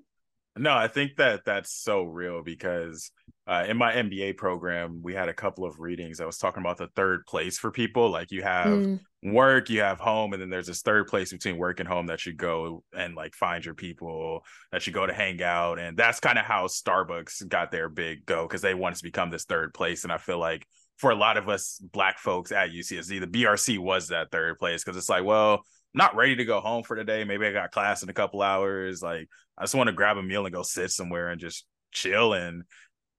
no, 0.57 0.73
I 0.75 0.89
think 0.89 1.17
that 1.17 1.45
that's 1.47 1.73
so 1.73 2.03
real 2.03 2.43
because 2.43 3.11
uh, 3.47 3.65
in 3.69 3.77
my 3.77 3.93
MBA 3.93 4.37
program, 4.37 5.01
we 5.03 5.15
had 5.15 5.29
a 5.29 5.35
couple 5.35 5.65
of 5.65 5.81
readings. 5.81 6.21
I 6.21 6.27
was 6.27 6.39
talking 6.39 6.63
about 6.63 6.79
the 6.79 6.87
third 6.95 7.27
place 7.27 7.59
for 7.59 7.73
people. 7.73 8.09
Like 8.09 8.31
you 8.31 8.43
have 8.43 8.67
mm. 8.69 9.01
work, 9.23 9.69
you 9.69 9.81
have 9.81 9.99
home, 9.99 10.33
and 10.33 10.41
then 10.41 10.49
there's 10.49 10.69
this 10.69 10.83
third 10.83 11.09
place 11.09 11.33
between 11.33 11.59
work 11.59 11.81
and 11.81 11.89
home 11.89 12.07
that 12.07 12.25
you 12.25 12.35
go 12.35 12.85
and 12.97 13.17
like 13.17 13.35
find 13.35 13.65
your 13.65 13.75
people 13.75 14.45
that 14.71 14.87
you 14.87 14.93
go 14.93 15.07
to 15.07 15.13
hang 15.13 15.43
out. 15.43 15.81
And 15.81 15.97
that's 15.97 16.21
kind 16.21 16.39
of 16.39 16.45
how 16.45 16.67
Starbucks 16.67 17.49
got 17.49 17.73
their 17.73 17.89
big 17.89 18.25
go 18.27 18.47
because 18.47 18.63
they 18.63 18.75
wanted 18.75 18.99
to 18.99 19.05
become 19.05 19.31
this 19.31 19.45
third 19.45 19.75
place. 19.75 20.05
And 20.05 20.13
I 20.13 20.19
feel 20.19 20.39
like 20.39 20.65
for 20.99 21.11
a 21.11 21.17
lot 21.17 21.37
of 21.37 21.49
us 21.49 21.81
black 21.93 22.21
folks 22.21 22.53
at 22.53 22.71
UCSD, 22.71 23.21
the 23.21 23.27
BRC 23.27 23.77
was 23.81 24.09
that 24.09 24.31
third 24.31 24.61
place 24.61 24.85
because 24.85 24.97
it's 24.97 25.09
like, 25.09 25.25
well, 25.25 25.65
not 25.95 26.15
ready 26.15 26.37
to 26.37 26.45
go 26.45 26.61
home 26.61 26.85
for 26.85 26.97
the 26.97 27.03
day. 27.03 27.25
Maybe 27.25 27.45
I 27.45 27.53
got 27.53 27.73
class 27.73 28.05
in 28.05 28.09
a 28.09 28.15
couple 28.15 28.41
hours. 28.41 29.03
Like 29.03 29.29
I 29.59 29.65
just 29.65 29.75
want 29.75 29.89
to 29.89 29.93
grab 29.93 30.17
a 30.17 30.23
meal 30.23 30.47
and 30.47 30.55
go 30.55 30.63
sit 30.63 30.93
somewhere 30.93 31.31
and 31.31 31.41
just 31.41 31.67
chill 31.91 32.35
and 32.35 32.63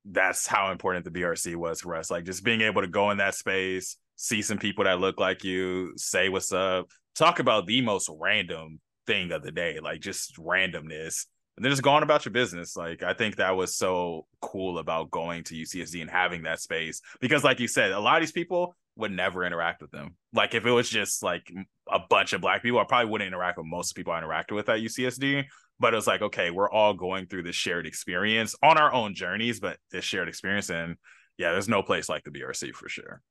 that's 0.06 0.48
how 0.48 0.72
important 0.72 1.06
the 1.06 1.12
BRC 1.12 1.56
was 1.56 1.82
for 1.82 1.96
us. 1.96 2.12
Like 2.12 2.26
just 2.26 2.44
being 2.44 2.62
able 2.62 2.82
to 2.82 2.88
go 2.88 3.12
in 3.12 3.18
that 3.18 3.36
space, 3.36 3.98
see 4.16 4.42
some 4.42 4.58
people 4.58 4.84
that 4.84 5.00
look 5.00 5.20
like 5.20 5.44
you, 5.44 5.94
say 5.96 6.30
what's 6.30 6.52
up, 6.52 6.88
talk 7.16 7.40
about 7.40 7.66
the 7.66 7.82
most 7.82 8.10
random 8.20 8.80
thing 9.08 9.32
of 9.32 9.44
the 9.44 9.52
day, 9.52 9.80
like 9.82 10.02
just 10.02 10.38
randomness. 10.38 11.26
And 11.56 11.64
then 11.64 11.72
just 11.72 11.84
going 11.84 12.02
about 12.02 12.26
your 12.26 12.32
business. 12.32 12.76
Like 12.76 13.04
I 13.04 13.14
think 13.14 13.36
that 13.36 13.56
was 13.56 13.78
so 13.78 14.26
cool 14.42 14.80
about 14.80 15.12
going 15.12 15.44
to 15.46 15.56
UCSD 15.56 16.02
and 16.02 16.10
having 16.10 16.44
that 16.44 16.60
space. 16.60 17.00
Because 17.22 17.44
like 17.44 17.60
you 17.60 17.68
said, 17.68 17.92
a 17.92 18.00
lot 18.00 18.16
of 18.16 18.22
these 18.24 18.32
people 18.32 18.76
would 18.96 19.12
never 19.12 19.46
interact 19.46 19.82
with 19.82 19.92
them. 19.92 20.16
Like 20.34 20.56
if 20.56 20.66
it 20.66 20.72
was 20.72 20.90
just 20.90 21.22
like 21.22 21.52
a 21.92 22.00
bunch 22.10 22.34
of 22.34 22.42
black 22.42 22.64
people, 22.64 22.80
I 22.80 22.86
probably 22.86 23.12
wouldn't 23.12 23.28
interact 23.28 23.60
with 23.60 23.68
most 23.68 23.94
people 23.94 24.14
I 24.14 24.22
interacted 24.22 24.56
with 24.56 24.68
at 24.68 24.80
UCSD 24.80 25.46
but 25.84 25.94
it 25.94 25.98
was 25.98 26.08
like 26.08 26.22
okay 26.22 26.50
we're 26.50 26.72
all 26.72 26.94
going 26.94 27.26
through 27.26 27.44
this 27.44 27.58
shared 27.58 27.86
experience 27.86 28.56
on 28.64 28.78
our 28.78 28.94
own 28.94 29.14
journeys 29.14 29.60
but 29.60 29.78
this 29.92 30.06
shared 30.06 30.30
experience 30.30 30.70
and 30.70 30.96
yeah 31.38 31.52
there's 31.52 31.68
no 31.68 31.84
place 31.84 32.08
like 32.08 32.24
the 32.24 32.32
brc 32.32 32.74
for 32.74 32.88
sure. 32.88 33.22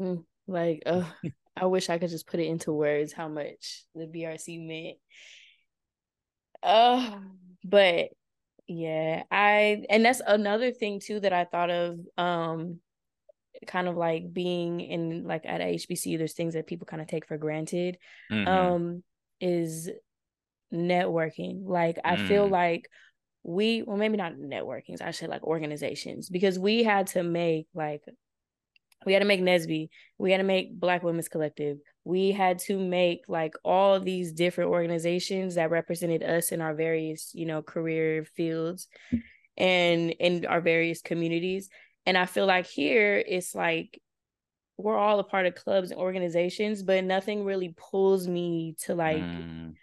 Mm, 0.00 0.24
like 0.48 0.82
uh, 0.86 1.04
i 1.56 1.64
wish 1.64 1.90
i 1.90 1.98
could 1.98 2.10
just 2.10 2.26
put 2.26 2.40
it 2.40 2.48
into 2.48 2.72
words 2.72 3.12
how 3.12 3.28
much 3.28 3.84
the 3.94 4.06
brc 4.06 4.66
meant. 4.66 4.96
Uh 6.60 7.20
but 7.64 8.08
yeah 8.66 9.22
i 9.30 9.84
and 9.88 10.04
that's 10.04 10.20
another 10.26 10.72
thing 10.72 10.98
too 10.98 11.20
that 11.20 11.32
i 11.32 11.44
thought 11.44 11.70
of 11.70 12.00
um 12.18 12.80
kind 13.64 13.86
of 13.86 13.96
like 13.96 14.32
being 14.32 14.80
in 14.80 15.22
like 15.24 15.46
at 15.46 15.60
hbc 15.60 16.18
there's 16.18 16.34
things 16.34 16.54
that 16.54 16.66
people 16.66 16.86
kind 16.86 17.00
of 17.00 17.06
take 17.06 17.28
for 17.28 17.38
granted. 17.38 17.96
Mm-hmm. 18.32 18.48
um 18.48 19.04
is 19.40 19.88
networking. 20.72 21.62
Like 21.64 21.98
I 22.04 22.16
mm. 22.16 22.28
feel 22.28 22.48
like 22.48 22.88
we 23.42 23.82
well 23.82 23.96
maybe 23.96 24.16
not 24.16 24.34
networking, 24.34 25.00
I 25.00 25.10
should 25.10 25.30
like 25.30 25.44
organizations 25.44 26.28
because 26.28 26.58
we 26.58 26.82
had 26.82 27.08
to 27.08 27.22
make 27.22 27.66
like 27.74 28.02
we 29.06 29.12
had 29.12 29.20
to 29.20 29.24
make 29.24 29.40
NSBE, 29.40 29.88
we 30.18 30.32
had 30.32 30.38
to 30.38 30.44
make 30.44 30.78
Black 30.78 31.02
Women's 31.02 31.28
Collective, 31.28 31.78
we 32.04 32.32
had 32.32 32.58
to 32.60 32.78
make 32.78 33.24
like 33.28 33.54
all 33.64 34.00
these 34.00 34.32
different 34.32 34.70
organizations 34.70 35.54
that 35.54 35.70
represented 35.70 36.22
us 36.22 36.52
in 36.52 36.60
our 36.60 36.74
various, 36.74 37.30
you 37.34 37.46
know, 37.46 37.62
career 37.62 38.24
fields 38.24 38.88
and 39.56 40.10
in 40.10 40.46
our 40.46 40.60
various 40.60 41.00
communities. 41.00 41.68
And 42.06 42.16
I 42.16 42.26
feel 42.26 42.46
like 42.46 42.66
here 42.66 43.22
it's 43.26 43.54
like 43.54 44.00
we're 44.78 44.96
all 44.96 45.18
a 45.18 45.24
part 45.24 45.46
of 45.46 45.54
clubs 45.54 45.90
and 45.90 46.00
organizations, 46.00 46.82
but 46.82 47.04
nothing 47.04 47.44
really 47.44 47.74
pulls 47.76 48.26
me 48.26 48.76
to 48.84 48.94
like 48.94 49.18
mm. 49.18 49.74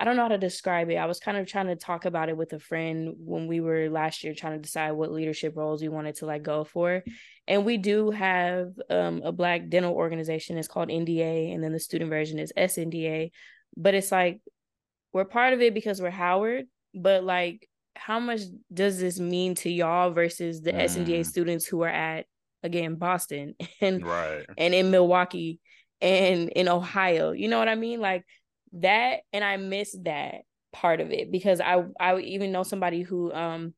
I 0.00 0.04
don't 0.04 0.16
know 0.16 0.22
how 0.22 0.28
to 0.28 0.38
describe 0.38 0.90
it. 0.90 0.96
I 0.96 1.06
was 1.06 1.20
kind 1.20 1.36
of 1.36 1.46
trying 1.46 1.68
to 1.68 1.76
talk 1.76 2.04
about 2.04 2.28
it 2.28 2.36
with 2.36 2.52
a 2.52 2.58
friend 2.58 3.14
when 3.16 3.46
we 3.46 3.60
were 3.60 3.88
last 3.88 4.24
year 4.24 4.34
trying 4.34 4.54
to 4.54 4.62
decide 4.62 4.92
what 4.92 5.12
leadership 5.12 5.56
roles 5.56 5.82
we 5.82 5.88
wanted 5.88 6.16
to 6.16 6.26
like 6.26 6.42
go 6.42 6.64
for. 6.64 7.04
And 7.46 7.64
we 7.64 7.76
do 7.76 8.10
have 8.10 8.72
um, 8.90 9.22
a 9.24 9.30
black 9.30 9.68
dental 9.68 9.94
organization. 9.94 10.58
It's 10.58 10.68
called 10.68 10.88
NDA, 10.88 11.54
and 11.54 11.62
then 11.62 11.72
the 11.72 11.78
student 11.78 12.10
version 12.10 12.38
is 12.38 12.52
SNDA. 12.56 13.30
But 13.76 13.94
it's 13.94 14.10
like 14.10 14.40
we're 15.12 15.24
part 15.24 15.52
of 15.52 15.60
it 15.60 15.74
because 15.74 16.02
we're 16.02 16.10
Howard, 16.10 16.66
but 16.92 17.22
like 17.22 17.68
how 17.96 18.18
much 18.18 18.40
does 18.72 18.98
this 18.98 19.20
mean 19.20 19.54
to 19.54 19.70
y'all 19.70 20.10
versus 20.10 20.60
the 20.60 20.72
mm. 20.72 20.82
SNDA 20.82 21.24
students 21.24 21.64
who 21.64 21.82
are 21.82 21.88
at 21.88 22.26
again 22.62 22.96
Boston 22.96 23.54
and 23.80 24.04
right. 24.04 24.44
and 24.58 24.74
in 24.74 24.90
Milwaukee 24.90 25.60
and 26.00 26.48
in 26.50 26.68
Ohio? 26.68 27.30
You 27.30 27.48
know 27.48 27.58
what 27.58 27.68
I 27.68 27.76
mean? 27.76 28.00
Like 28.00 28.24
that 28.74 29.20
and 29.32 29.44
I 29.44 29.56
miss 29.56 29.96
that 30.02 30.42
part 30.72 31.00
of 31.00 31.10
it 31.12 31.30
because 31.30 31.60
I 31.60 31.84
I 31.98 32.18
even 32.18 32.52
know 32.52 32.62
somebody 32.62 33.02
who 33.02 33.32
um 33.32 33.74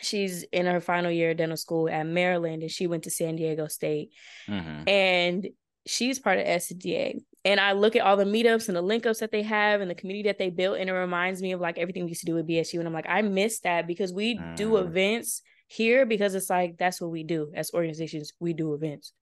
she's 0.00 0.42
in 0.44 0.66
her 0.66 0.80
final 0.80 1.10
year 1.10 1.30
of 1.30 1.36
dental 1.36 1.56
school 1.56 1.88
at 1.88 2.06
Maryland 2.06 2.62
and 2.62 2.70
she 2.70 2.86
went 2.86 3.04
to 3.04 3.10
San 3.10 3.36
Diego 3.36 3.68
State. 3.68 4.10
Mm-hmm. 4.48 4.88
and 4.88 5.48
she's 5.86 6.18
part 6.18 6.38
of 6.38 6.46
SDA 6.46 7.20
and 7.44 7.60
I 7.60 7.72
look 7.72 7.94
at 7.94 8.02
all 8.02 8.16
the 8.16 8.24
meetups 8.24 8.68
and 8.68 8.76
the 8.76 8.82
link 8.82 9.04
ups 9.04 9.20
that 9.20 9.30
they 9.30 9.42
have 9.42 9.80
and 9.80 9.90
the 9.90 9.94
community 9.94 10.28
that 10.28 10.38
they 10.38 10.50
built 10.50 10.78
and 10.78 10.88
it 10.88 10.92
reminds 10.92 11.42
me 11.42 11.52
of 11.52 11.60
like 11.60 11.78
everything 11.78 12.04
we 12.04 12.10
used 12.10 12.22
to 12.22 12.26
do 12.26 12.34
with 12.34 12.48
BSU 12.48 12.78
and 12.78 12.88
I'm 12.88 12.94
like 12.94 13.08
I 13.08 13.22
miss 13.22 13.60
that 13.60 13.86
because 13.86 14.12
we 14.12 14.38
mm. 14.38 14.56
do 14.56 14.78
events 14.78 15.42
here 15.68 16.06
because 16.06 16.34
it's 16.34 16.50
like 16.50 16.76
that's 16.78 17.00
what 17.00 17.10
we 17.10 17.22
do 17.22 17.52
as 17.54 17.72
organizations. 17.74 18.32
We 18.40 18.52
do 18.52 18.74
events. 18.74 19.12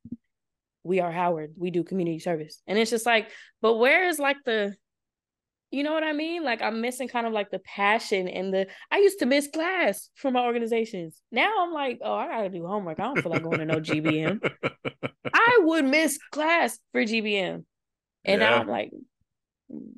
We 0.84 1.00
are 1.00 1.12
Howard. 1.12 1.54
We 1.56 1.70
do 1.70 1.84
community 1.84 2.18
service. 2.18 2.60
And 2.66 2.78
it's 2.78 2.90
just 2.90 3.06
like 3.06 3.30
but 3.60 3.74
where 3.74 4.08
is 4.08 4.18
like 4.18 4.36
the 4.44 4.74
you 5.72 5.82
know 5.82 5.94
what 5.94 6.04
I 6.04 6.12
mean? 6.12 6.44
Like 6.44 6.60
I'm 6.60 6.82
missing 6.82 7.08
kind 7.08 7.26
of 7.26 7.32
like 7.32 7.50
the 7.50 7.58
passion 7.60 8.28
and 8.28 8.52
the 8.52 8.66
I 8.90 8.98
used 8.98 9.18
to 9.20 9.26
miss 9.26 9.48
class 9.48 10.10
for 10.14 10.30
my 10.30 10.44
organizations. 10.44 11.20
Now 11.32 11.64
I'm 11.64 11.72
like, 11.72 11.98
oh, 12.04 12.14
I 12.14 12.28
gotta 12.28 12.50
do 12.50 12.66
homework. 12.66 13.00
I 13.00 13.04
don't 13.04 13.22
feel 13.22 13.32
like 13.32 13.42
going 13.42 13.58
to 13.58 13.64
no 13.64 13.80
GBM. 13.80 14.38
I 15.32 15.58
would 15.62 15.86
miss 15.86 16.18
class 16.30 16.78
for 16.92 17.02
GBM. 17.02 17.64
And 18.24 18.40
yeah. 18.40 18.50
now 18.50 18.56
I'm 18.58 18.68
like, 18.68 18.90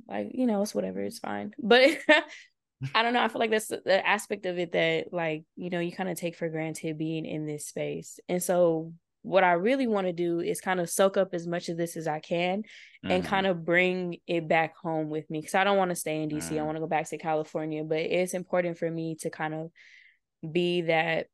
like, 0.08 0.30
you 0.32 0.46
know, 0.46 0.62
it's 0.62 0.76
whatever, 0.76 1.00
it's 1.00 1.18
fine. 1.18 1.52
But 1.58 1.98
I 2.94 3.02
don't 3.02 3.12
know. 3.12 3.22
I 3.22 3.28
feel 3.28 3.40
like 3.40 3.50
that's 3.50 3.68
the 3.68 4.06
aspect 4.06 4.46
of 4.46 4.58
it 4.58 4.72
that, 4.72 5.12
like, 5.12 5.42
you 5.56 5.70
know, 5.70 5.80
you 5.80 5.90
kind 5.90 6.08
of 6.08 6.16
take 6.16 6.36
for 6.36 6.48
granted 6.48 6.98
being 6.98 7.26
in 7.26 7.46
this 7.46 7.66
space. 7.66 8.20
And 8.28 8.40
so 8.40 8.92
what 9.24 9.42
I 9.42 9.52
really 9.52 9.86
want 9.86 10.06
to 10.06 10.12
do 10.12 10.40
is 10.40 10.60
kind 10.60 10.78
of 10.78 10.90
soak 10.90 11.16
up 11.16 11.32
as 11.32 11.46
much 11.46 11.70
of 11.70 11.78
this 11.78 11.96
as 11.96 12.06
I 12.06 12.20
can 12.20 12.58
mm-hmm. 12.60 13.10
and 13.10 13.24
kind 13.24 13.46
of 13.46 13.64
bring 13.64 14.18
it 14.26 14.46
back 14.46 14.76
home 14.76 15.08
with 15.08 15.28
me 15.30 15.40
because 15.40 15.54
I 15.54 15.64
don't 15.64 15.78
want 15.78 15.90
to 15.90 15.96
stay 15.96 16.22
in 16.22 16.28
DC. 16.28 16.42
Mm-hmm. 16.42 16.58
I 16.58 16.62
want 16.62 16.76
to 16.76 16.80
go 16.80 16.86
back 16.86 17.08
to 17.08 17.16
California, 17.16 17.82
but 17.84 18.00
it's 18.00 18.34
important 18.34 18.76
for 18.76 18.90
me 18.90 19.16
to 19.22 19.30
kind 19.30 19.54
of 19.54 19.70
be 20.52 20.82
that 20.82 21.28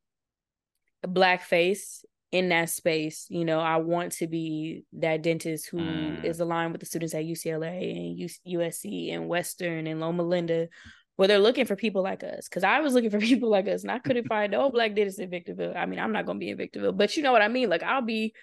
black 1.02 1.42
face 1.42 2.04
in 2.30 2.50
that 2.50 2.70
space. 2.70 3.26
You 3.28 3.44
know, 3.44 3.58
I 3.58 3.78
want 3.78 4.12
to 4.12 4.28
be 4.28 4.84
that 4.92 5.22
dentist 5.22 5.68
who 5.68 5.78
mm. 5.78 6.24
is 6.24 6.38
aligned 6.38 6.70
with 6.70 6.80
the 6.80 6.86
students 6.86 7.14
at 7.14 7.24
UCLA 7.24 8.20
and 8.20 8.30
USC 8.46 9.12
and 9.12 9.26
Western 9.26 9.88
and 9.88 9.98
Loma 9.98 10.22
Linda 10.22 10.68
where 11.16 11.28
they're 11.28 11.38
looking 11.38 11.66
for 11.66 11.76
people 11.76 12.02
like 12.02 12.22
us. 12.24 12.48
Cause 12.48 12.64
I 12.64 12.80
was 12.80 12.94
looking 12.94 13.10
for 13.10 13.20
people 13.20 13.50
like 13.50 13.68
us 13.68 13.82
and 13.82 13.90
I 13.90 13.98
couldn't 13.98 14.26
find 14.28 14.52
no 14.52 14.70
black 14.70 14.94
dentists 14.94 15.20
in 15.20 15.30
Victorville. 15.30 15.74
I 15.76 15.86
mean, 15.86 15.98
I'm 15.98 16.12
not 16.12 16.26
gonna 16.26 16.38
be 16.38 16.50
in 16.50 16.56
Victorville, 16.56 16.92
but 16.92 17.16
you 17.16 17.22
know 17.22 17.32
what 17.32 17.42
I 17.42 17.48
mean? 17.48 17.68
Like 17.68 17.82
I'll 17.82 18.02
be 18.02 18.34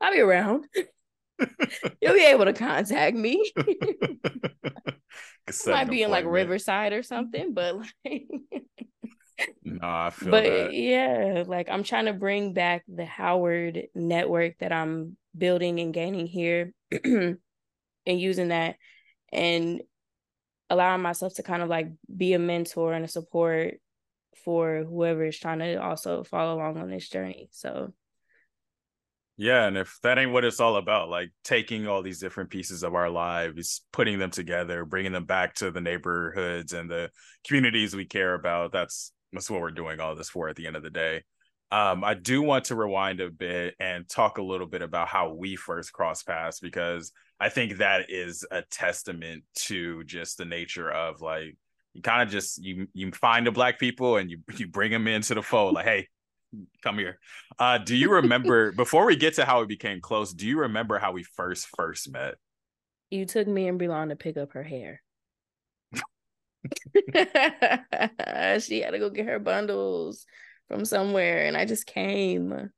I'll 0.00 0.12
be 0.12 0.20
around. 0.20 0.66
You'll 2.00 2.14
be 2.14 2.24
able 2.24 2.44
to 2.44 2.52
contact 2.52 3.16
me. 3.16 3.52
Might 5.66 5.90
be 5.90 6.02
in 6.02 6.10
like 6.10 6.24
Riverside 6.24 6.92
or 6.92 7.02
something, 7.02 7.52
but 7.52 7.76
like 7.76 8.26
no, 9.64 9.78
I 9.82 10.10
feel 10.10 10.30
but 10.30 10.44
that. 10.44 10.74
yeah, 10.74 11.44
like 11.46 11.68
I'm 11.68 11.82
trying 11.82 12.06
to 12.06 12.12
bring 12.12 12.52
back 12.52 12.84
the 12.88 13.04
Howard 13.04 13.84
network 13.94 14.58
that 14.58 14.72
I'm 14.72 15.16
building 15.36 15.80
and 15.80 15.94
gaining 15.94 16.26
here 16.26 16.72
and 17.04 17.38
using 18.06 18.48
that 18.48 18.76
and 19.32 19.82
allowing 20.72 21.02
myself 21.02 21.34
to 21.34 21.42
kind 21.42 21.62
of 21.62 21.68
like 21.68 21.88
be 22.16 22.32
a 22.32 22.38
mentor 22.38 22.94
and 22.94 23.04
a 23.04 23.08
support 23.08 23.74
for 24.42 24.84
whoever 24.88 25.24
is 25.24 25.38
trying 25.38 25.58
to 25.58 25.76
also 25.76 26.24
follow 26.24 26.54
along 26.54 26.78
on 26.78 26.90
this 26.90 27.08
journey. 27.08 27.48
So 27.52 27.92
yeah, 29.36 29.66
and 29.66 29.76
if 29.76 29.98
that 30.02 30.18
ain't 30.18 30.32
what 30.32 30.44
it's 30.44 30.60
all 30.60 30.76
about, 30.76 31.10
like 31.10 31.30
taking 31.44 31.86
all 31.86 32.02
these 32.02 32.20
different 32.20 32.50
pieces 32.50 32.82
of 32.82 32.94
our 32.94 33.10
lives, 33.10 33.82
putting 33.92 34.18
them 34.18 34.30
together, 34.30 34.84
bringing 34.86 35.12
them 35.12 35.26
back 35.26 35.54
to 35.56 35.70
the 35.70 35.80
neighborhoods 35.80 36.72
and 36.72 36.90
the 36.90 37.10
communities 37.46 37.94
we 37.94 38.06
care 38.06 38.34
about, 38.34 38.72
that's 38.72 39.12
that's 39.32 39.50
what 39.50 39.60
we're 39.60 39.70
doing 39.70 40.00
all 40.00 40.14
this 40.14 40.30
for 40.30 40.48
at 40.48 40.56
the 40.56 40.66
end 40.66 40.76
of 40.76 40.82
the 40.82 40.90
day. 40.90 41.22
Um, 41.70 42.04
I 42.04 42.14
do 42.14 42.42
want 42.42 42.66
to 42.66 42.76
rewind 42.76 43.20
a 43.20 43.30
bit 43.30 43.74
and 43.80 44.08
talk 44.08 44.38
a 44.38 44.42
little 44.42 44.66
bit 44.66 44.82
about 44.82 45.08
how 45.08 45.32
we 45.32 45.56
first 45.56 45.92
crossed 45.92 46.26
paths 46.26 46.60
because 46.60 47.12
I 47.42 47.48
think 47.48 47.78
that 47.78 48.08
is 48.08 48.46
a 48.52 48.62
testament 48.62 49.42
to 49.66 50.04
just 50.04 50.38
the 50.38 50.44
nature 50.44 50.88
of 50.88 51.20
like 51.20 51.56
you 51.92 52.00
kind 52.00 52.22
of 52.22 52.30
just 52.30 52.62
you 52.62 52.86
you 52.94 53.10
find 53.10 53.46
the 53.46 53.50
black 53.50 53.80
people 53.80 54.16
and 54.16 54.30
you 54.30 54.38
you 54.56 54.68
bring 54.68 54.92
them 54.92 55.08
into 55.08 55.34
the 55.34 55.42
fold 55.42 55.74
like 55.74 55.84
hey 55.84 56.08
come 56.84 56.98
here 56.98 57.18
uh 57.58 57.78
do 57.78 57.96
you 57.96 58.12
remember 58.12 58.70
before 58.76 59.06
we 59.06 59.16
get 59.16 59.34
to 59.34 59.44
how 59.44 59.60
we 59.60 59.66
became 59.66 60.00
close 60.00 60.32
do 60.32 60.46
you 60.46 60.60
remember 60.60 60.98
how 60.98 61.10
we 61.10 61.22
first 61.22 61.66
first 61.74 62.12
met 62.12 62.34
you 63.10 63.24
took 63.26 63.48
me 63.48 63.66
and 63.66 63.78
Brelon 63.78 64.10
to 64.10 64.16
pick 64.16 64.36
up 64.36 64.52
her 64.52 64.62
hair 64.62 65.02
she 68.60 68.82
had 68.82 68.92
to 68.92 68.98
go 68.98 69.10
get 69.10 69.26
her 69.26 69.40
bundles 69.40 70.26
from 70.68 70.84
somewhere 70.84 71.46
and 71.46 71.56
I 71.56 71.64
just 71.64 71.86
came. 71.86 72.70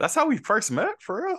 That's 0.00 0.14
how 0.14 0.26
we 0.26 0.38
first 0.38 0.70
met, 0.70 1.00
for 1.00 1.24
real. 1.24 1.38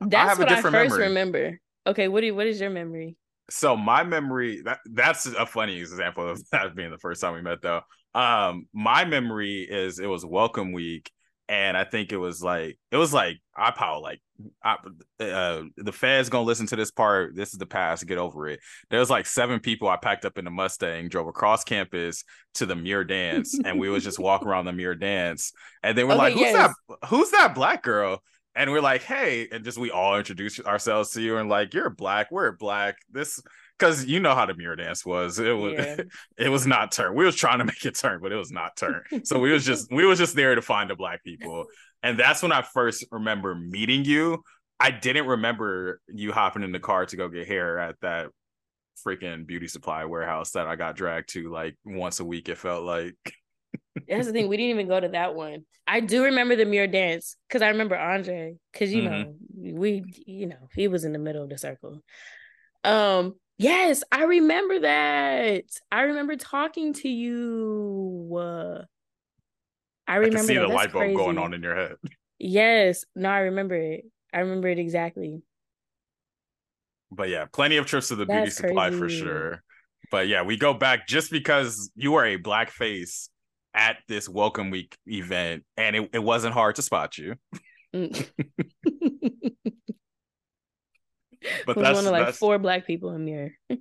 That's 0.00 0.38
I 0.38 0.42
what 0.42 0.52
I 0.52 0.60
first 0.60 0.72
memory. 0.72 1.08
remember. 1.08 1.60
Okay, 1.86 2.08
what 2.08 2.20
do 2.20 2.26
you, 2.26 2.34
what 2.34 2.46
is 2.46 2.60
your 2.60 2.70
memory? 2.70 3.16
So 3.50 3.76
my 3.76 4.04
memory 4.04 4.60
that 4.62 4.80
that's 4.92 5.26
a 5.26 5.46
funny 5.46 5.78
example 5.78 6.28
of 6.28 6.42
that 6.52 6.74
being 6.74 6.90
the 6.90 6.98
first 6.98 7.20
time 7.20 7.34
we 7.34 7.42
met 7.42 7.62
though. 7.62 7.80
Um, 8.14 8.66
my 8.72 9.04
memory 9.04 9.66
is 9.68 9.98
it 9.98 10.06
was 10.06 10.24
welcome 10.24 10.72
week 10.72 11.10
and 11.48 11.76
I 11.76 11.84
think 11.84 12.12
it 12.12 12.18
was 12.18 12.42
like 12.42 12.78
it 12.90 12.96
was 12.96 13.12
like 13.12 13.38
I 13.56 13.70
probably 13.70 14.02
like 14.02 14.20
I, 14.62 14.76
uh, 15.24 15.62
the 15.76 15.92
feds 15.92 16.28
gonna 16.28 16.44
listen 16.44 16.66
to 16.68 16.76
this 16.76 16.90
part. 16.90 17.34
This 17.34 17.52
is 17.52 17.58
the 17.58 17.66
past. 17.66 18.06
Get 18.06 18.18
over 18.18 18.48
it. 18.48 18.60
There 18.90 19.00
was 19.00 19.08
like 19.08 19.26
seven 19.26 19.58
people 19.58 19.88
I 19.88 19.96
packed 19.96 20.24
up 20.24 20.36
in 20.36 20.44
the 20.44 20.50
Mustang, 20.50 21.08
drove 21.08 21.26
across 21.26 21.64
campus 21.64 22.22
to 22.54 22.66
the 22.66 22.76
Muir 22.76 23.02
Dance, 23.02 23.58
and 23.64 23.80
we 23.80 23.88
was 23.88 24.04
just 24.04 24.18
walking 24.18 24.48
around 24.48 24.66
the 24.66 24.72
Muir 24.72 24.94
Dance. 24.94 25.52
And 25.82 25.96
they 25.96 26.04
were 26.04 26.12
okay, 26.12 26.18
like, 26.18 26.32
"Who's 26.34 26.42
yes. 26.42 26.74
that? 26.88 27.08
Who's 27.08 27.30
that 27.30 27.54
black 27.54 27.82
girl?" 27.82 28.22
And 28.58 28.72
we're 28.72 28.82
like, 28.82 29.02
"Hey!" 29.02 29.48
And 29.50 29.64
just 29.64 29.78
we 29.78 29.90
all 29.90 30.18
introduce 30.18 30.58
ourselves 30.60 31.12
to 31.12 31.22
you, 31.22 31.38
and 31.38 31.48
like, 31.48 31.72
"You're 31.72 31.90
black. 31.90 32.30
We're 32.30 32.52
black. 32.52 32.96
This 33.10 33.40
because 33.78 34.04
you 34.06 34.20
know 34.20 34.34
how 34.34 34.46
the 34.46 34.54
Muir 34.54 34.76
Dance 34.76 35.06
was. 35.06 35.38
It 35.38 35.52
was 35.52 35.74
yeah. 35.74 35.96
it 36.38 36.48
was 36.48 36.66
not 36.66 36.92
turn. 36.92 37.14
We 37.14 37.24
was 37.24 37.36
trying 37.36 37.58
to 37.58 37.64
make 37.64 37.84
it 37.84 37.94
turn, 37.94 38.20
but 38.20 38.32
it 38.32 38.36
was 38.36 38.50
not 38.50 38.76
turn. 38.76 39.02
So 39.24 39.38
we 39.38 39.52
was 39.52 39.64
just 39.64 39.90
we 39.92 40.04
was 40.04 40.18
just 40.18 40.34
there 40.34 40.54
to 40.54 40.62
find 40.62 40.90
the 40.90 40.96
black 40.96 41.22
people. 41.22 41.66
And 42.02 42.18
that's 42.18 42.42
when 42.42 42.52
I 42.52 42.62
first 42.62 43.04
remember 43.10 43.54
meeting 43.54 44.04
you. 44.04 44.42
I 44.80 44.90
didn't 44.90 45.26
remember 45.26 46.00
you 46.08 46.32
hopping 46.32 46.62
in 46.62 46.72
the 46.72 46.78
car 46.78 47.06
to 47.06 47.16
go 47.16 47.28
get 47.28 47.48
hair 47.48 47.78
at 47.78 47.96
that 48.02 48.28
freaking 49.06 49.46
beauty 49.46 49.68
supply 49.68 50.04
warehouse 50.04 50.52
that 50.52 50.66
I 50.66 50.76
got 50.76 50.96
dragged 50.96 51.30
to 51.30 51.50
like 51.50 51.76
once 51.84 52.20
a 52.20 52.24
week. 52.24 52.48
It 52.48 52.58
felt 52.58 52.84
like. 52.84 53.16
That's 54.08 54.26
the 54.26 54.32
thing. 54.32 54.48
We 54.48 54.56
didn't 54.56 54.70
even 54.70 54.88
go 54.88 54.98
to 54.98 55.08
that 55.08 55.34
one. 55.34 55.64
I 55.86 56.00
do 56.00 56.24
remember 56.24 56.56
the 56.56 56.64
Muir 56.64 56.86
Dance 56.86 57.36
because 57.48 57.62
I 57.62 57.68
remember 57.68 57.96
Andre 57.96 58.56
because 58.72 58.92
you 58.92 59.02
mm-hmm. 59.02 59.22
know 59.22 59.78
we 59.78 60.04
you 60.26 60.46
know 60.46 60.68
he 60.74 60.88
was 60.88 61.04
in 61.04 61.12
the 61.12 61.18
middle 61.18 61.42
of 61.42 61.48
the 61.48 61.58
circle. 61.58 62.02
Um, 62.84 63.34
Yes, 63.58 64.04
I 64.12 64.22
remember 64.22 64.80
that. 64.80 65.64
I 65.90 66.02
remember 66.02 66.36
talking 66.36 66.92
to 66.94 67.08
you. 67.08 68.36
Uh, 68.38 68.84
I 70.06 70.16
remember 70.16 70.38
I 70.38 70.42
see 70.42 70.54
that. 70.54 70.60
the 70.60 70.68
light 70.68 70.92
bulb 70.92 71.02
crazy. 71.02 71.16
going 71.16 71.38
on 71.38 71.52
in 71.52 71.62
your 71.62 71.76
head. 71.76 71.96
Yes, 72.40 73.04
no, 73.16 73.30
I 73.30 73.40
remember 73.40 73.74
it. 73.74 74.04
I 74.32 74.38
remember 74.38 74.68
it 74.68 74.78
exactly. 74.78 75.42
But 77.10 77.30
yeah, 77.30 77.46
plenty 77.52 77.78
of 77.78 77.86
trips 77.86 78.08
to 78.08 78.14
the 78.14 78.26
That's 78.26 78.60
beauty 78.60 78.68
supply 78.68 78.90
crazy. 78.90 79.00
for 79.00 79.08
sure. 79.08 79.64
But 80.12 80.28
yeah, 80.28 80.42
we 80.42 80.56
go 80.56 80.72
back 80.72 81.08
just 81.08 81.32
because 81.32 81.90
you 81.96 82.12
were 82.12 82.24
a 82.24 82.36
black 82.36 82.70
face 82.70 83.28
at 83.78 83.98
this 84.08 84.28
welcome 84.28 84.70
week 84.70 84.98
event 85.06 85.62
and 85.76 85.94
it, 85.94 86.10
it 86.12 86.18
wasn't 86.18 86.52
hard 86.52 86.74
to 86.74 86.82
spot 86.82 87.16
you. 87.16 87.36
Mm. 87.94 88.12
but 91.64 91.74
that's 91.74 91.96
one 91.96 92.04
of 92.06 92.12
like 92.12 92.34
four 92.34 92.58
black 92.58 92.86
people 92.86 93.12
in 93.12 93.24
there. 93.24 93.56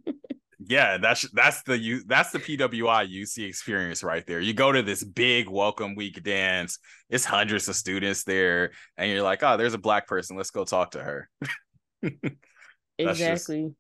yeah, 0.66 0.98
that's 0.98 1.30
that's 1.32 1.62
the 1.64 1.78
you 1.78 2.04
that's 2.06 2.32
the 2.32 2.40
PWI 2.40 3.14
UC 3.14 3.46
experience 3.46 4.04
right 4.04 4.26
there. 4.26 4.40
You 4.40 4.54
go 4.54 4.72
to 4.72 4.82
this 4.82 5.04
big 5.04 5.50
welcome 5.50 5.94
week 5.96 6.24
dance. 6.24 6.80
It's 7.10 7.26
hundreds 7.26 7.68
of 7.68 7.76
students 7.76 8.24
there, 8.24 8.72
and 8.96 9.12
you're 9.12 9.24
like, 9.24 9.44
oh, 9.44 9.58
there's 9.58 9.74
a 9.74 9.78
black 9.78 10.08
person. 10.08 10.38
Let's 10.38 10.52
go 10.52 10.64
talk 10.64 10.92
to 10.92 11.04
her. 11.04 11.30
that's 12.02 12.14
exactly. 12.98 13.64
Just, 13.64 13.76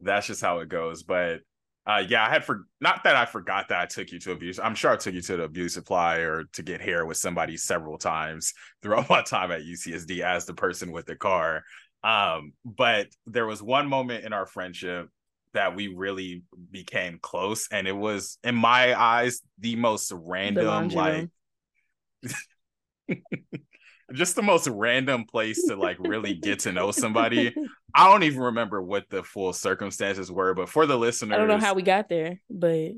that's 0.00 0.26
just 0.26 0.42
how 0.42 0.58
it 0.58 0.68
goes. 0.68 1.04
But 1.04 1.40
uh, 1.86 2.02
yeah, 2.06 2.24
I 2.24 2.28
had 2.28 2.44
for 2.44 2.66
not 2.80 3.04
that 3.04 3.16
I 3.16 3.24
forgot 3.24 3.68
that 3.68 3.80
I 3.80 3.86
took 3.86 4.12
you 4.12 4.18
to 4.20 4.32
abuse. 4.32 4.58
I'm 4.58 4.74
sure 4.74 4.90
I 4.90 4.96
took 4.96 5.14
you 5.14 5.22
to 5.22 5.36
the 5.38 5.44
abuse 5.44 5.74
supply 5.74 6.18
or 6.18 6.44
to 6.52 6.62
get 6.62 6.80
hair 6.80 7.06
with 7.06 7.16
somebody 7.16 7.56
several 7.56 7.98
times 7.98 8.52
throughout 8.82 9.08
my 9.08 9.22
time 9.22 9.50
at 9.50 9.62
UCSD 9.62 10.20
as 10.20 10.46
the 10.46 10.54
person 10.54 10.92
with 10.92 11.06
the 11.06 11.16
car. 11.16 11.62
Um, 12.02 12.52
but 12.64 13.08
there 13.26 13.46
was 13.46 13.62
one 13.62 13.88
moment 13.88 14.24
in 14.24 14.32
our 14.32 14.46
friendship 14.46 15.08
that 15.52 15.74
we 15.74 15.88
really 15.88 16.42
became 16.70 17.18
close, 17.20 17.68
and 17.72 17.88
it 17.88 17.96
was, 17.96 18.38
in 18.44 18.54
my 18.54 18.98
eyes, 18.98 19.40
the 19.58 19.76
most 19.76 20.12
random, 20.14 20.88
like 20.90 21.28
just 24.12 24.36
the 24.36 24.42
most 24.42 24.66
random 24.68 25.24
place 25.24 25.64
to 25.66 25.76
like 25.76 25.96
really 26.00 26.34
get 26.34 26.60
to 26.60 26.72
know 26.72 26.90
somebody. 26.90 27.54
I 27.94 28.10
don't 28.10 28.22
even 28.22 28.40
remember 28.40 28.80
what 28.82 29.04
the 29.10 29.22
full 29.22 29.52
circumstances 29.52 30.30
were, 30.30 30.54
but 30.54 30.68
for 30.68 30.86
the 30.86 30.96
listeners, 30.96 31.34
I 31.34 31.38
don't 31.38 31.48
know 31.48 31.58
how 31.58 31.74
we 31.74 31.82
got 31.82 32.08
there, 32.08 32.40
but 32.48 32.92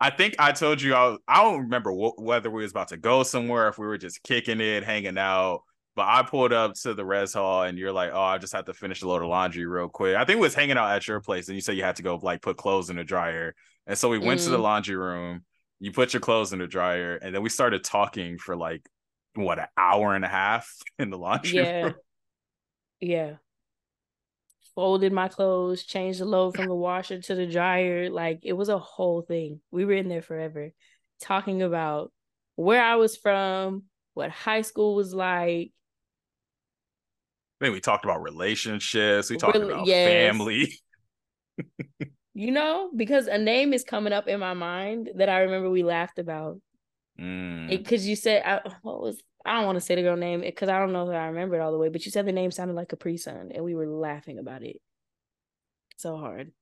I 0.00 0.10
think 0.10 0.36
I 0.38 0.52
told 0.52 0.80
you 0.80 0.94
I, 0.94 1.16
I 1.26 1.42
don't 1.42 1.62
remember 1.62 1.90
wh- 1.92 2.18
whether 2.18 2.50
we 2.50 2.62
was 2.62 2.70
about 2.70 2.88
to 2.88 2.96
go 2.96 3.22
somewhere, 3.22 3.68
if 3.68 3.78
we 3.78 3.86
were 3.86 3.98
just 3.98 4.22
kicking 4.22 4.60
it, 4.60 4.84
hanging 4.84 5.18
out, 5.18 5.62
but 5.98 6.06
I 6.06 6.22
pulled 6.22 6.52
up 6.52 6.74
to 6.82 6.94
the 6.94 7.04
res 7.04 7.34
hall 7.34 7.64
and 7.64 7.76
you're 7.76 7.92
like, 7.92 8.12
oh, 8.12 8.22
I 8.22 8.38
just 8.38 8.52
have 8.52 8.66
to 8.66 8.72
finish 8.72 9.02
a 9.02 9.08
load 9.08 9.22
of 9.22 9.28
laundry 9.28 9.66
real 9.66 9.88
quick. 9.88 10.14
I 10.14 10.24
think 10.24 10.36
we 10.36 10.46
was 10.46 10.54
hanging 10.54 10.78
out 10.78 10.92
at 10.92 11.08
your 11.08 11.20
place 11.20 11.48
and 11.48 11.56
you 11.56 11.60
said 11.60 11.76
you 11.76 11.82
had 11.82 11.96
to 11.96 12.04
go 12.04 12.16
like 12.22 12.40
put 12.40 12.56
clothes 12.56 12.88
in 12.88 12.94
the 12.96 13.02
dryer. 13.02 13.54
And 13.88 13.98
so 13.98 14.08
we 14.08 14.18
went 14.18 14.40
mm. 14.40 14.44
to 14.44 14.50
the 14.50 14.58
mm. 14.58 14.62
laundry 14.62 14.94
room. 14.94 15.44
You 15.80 15.90
put 15.90 16.12
your 16.12 16.20
clothes 16.20 16.52
in 16.52 16.60
the 16.60 16.66
dryer, 16.68 17.16
and 17.16 17.34
then 17.34 17.42
we 17.42 17.48
started 17.48 17.82
talking 17.84 18.38
for 18.38 18.56
like 18.56 18.88
what 19.34 19.58
an 19.58 19.66
hour 19.76 20.14
and 20.14 20.24
a 20.24 20.28
half 20.28 20.72
in 20.98 21.10
the 21.10 21.18
laundry 21.18 21.56
yeah. 21.56 21.82
room. 21.82 21.94
Yeah. 23.00 23.34
Folded 24.74 25.12
my 25.12 25.28
clothes, 25.28 25.84
changed 25.84 26.20
the 26.20 26.24
load 26.24 26.56
from 26.56 26.66
the 26.66 26.74
washer 26.74 27.20
to 27.20 27.34
the 27.34 27.46
dryer. 27.46 28.10
Like 28.10 28.40
it 28.42 28.52
was 28.52 28.68
a 28.68 28.78
whole 28.78 29.22
thing. 29.22 29.60
We 29.70 29.84
were 29.84 29.92
in 29.92 30.08
there 30.08 30.22
forever 30.22 30.72
talking 31.20 31.62
about 31.62 32.12
where 32.54 32.82
I 32.82 32.94
was 32.96 33.16
from, 33.16 33.84
what 34.14 34.30
high 34.30 34.62
school 34.62 34.94
was 34.94 35.12
like, 35.12 35.72
then 37.60 37.72
we 37.72 37.80
talked 37.80 38.04
about 38.04 38.22
relationships. 38.22 39.30
We 39.30 39.36
talked 39.36 39.56
really, 39.56 39.72
about 39.72 39.86
yes. 39.86 40.08
family. 40.08 40.72
you 42.34 42.50
know, 42.52 42.90
because 42.94 43.26
a 43.26 43.38
name 43.38 43.72
is 43.72 43.82
coming 43.82 44.12
up 44.12 44.28
in 44.28 44.38
my 44.38 44.54
mind 44.54 45.10
that 45.16 45.28
I 45.28 45.40
remember 45.40 45.68
we 45.68 45.82
laughed 45.82 46.18
about. 46.18 46.60
Because 47.18 48.04
mm. 48.04 48.08
you 48.08 48.16
said, 48.16 48.42
I, 48.44 48.60
what 48.82 49.00
was, 49.00 49.20
I 49.44 49.54
don't 49.54 49.66
want 49.66 49.76
to 49.76 49.80
say 49.80 49.94
the 49.96 50.02
girl 50.02 50.16
name 50.16 50.40
because 50.40 50.68
I 50.68 50.78
don't 50.78 50.92
know 50.92 51.10
if 51.10 51.14
I 51.14 51.26
remember 51.26 51.56
it 51.56 51.60
all 51.60 51.72
the 51.72 51.78
way, 51.78 51.88
but 51.88 52.04
you 52.04 52.12
said 52.12 52.26
the 52.26 52.32
name 52.32 52.50
sounded 52.50 52.74
like 52.74 52.88
Capri 52.88 53.16
Sun 53.16 53.50
and 53.54 53.64
we 53.64 53.74
were 53.74 53.88
laughing 53.88 54.38
about 54.38 54.62
it 54.62 54.80
so 55.96 56.16
hard. 56.16 56.52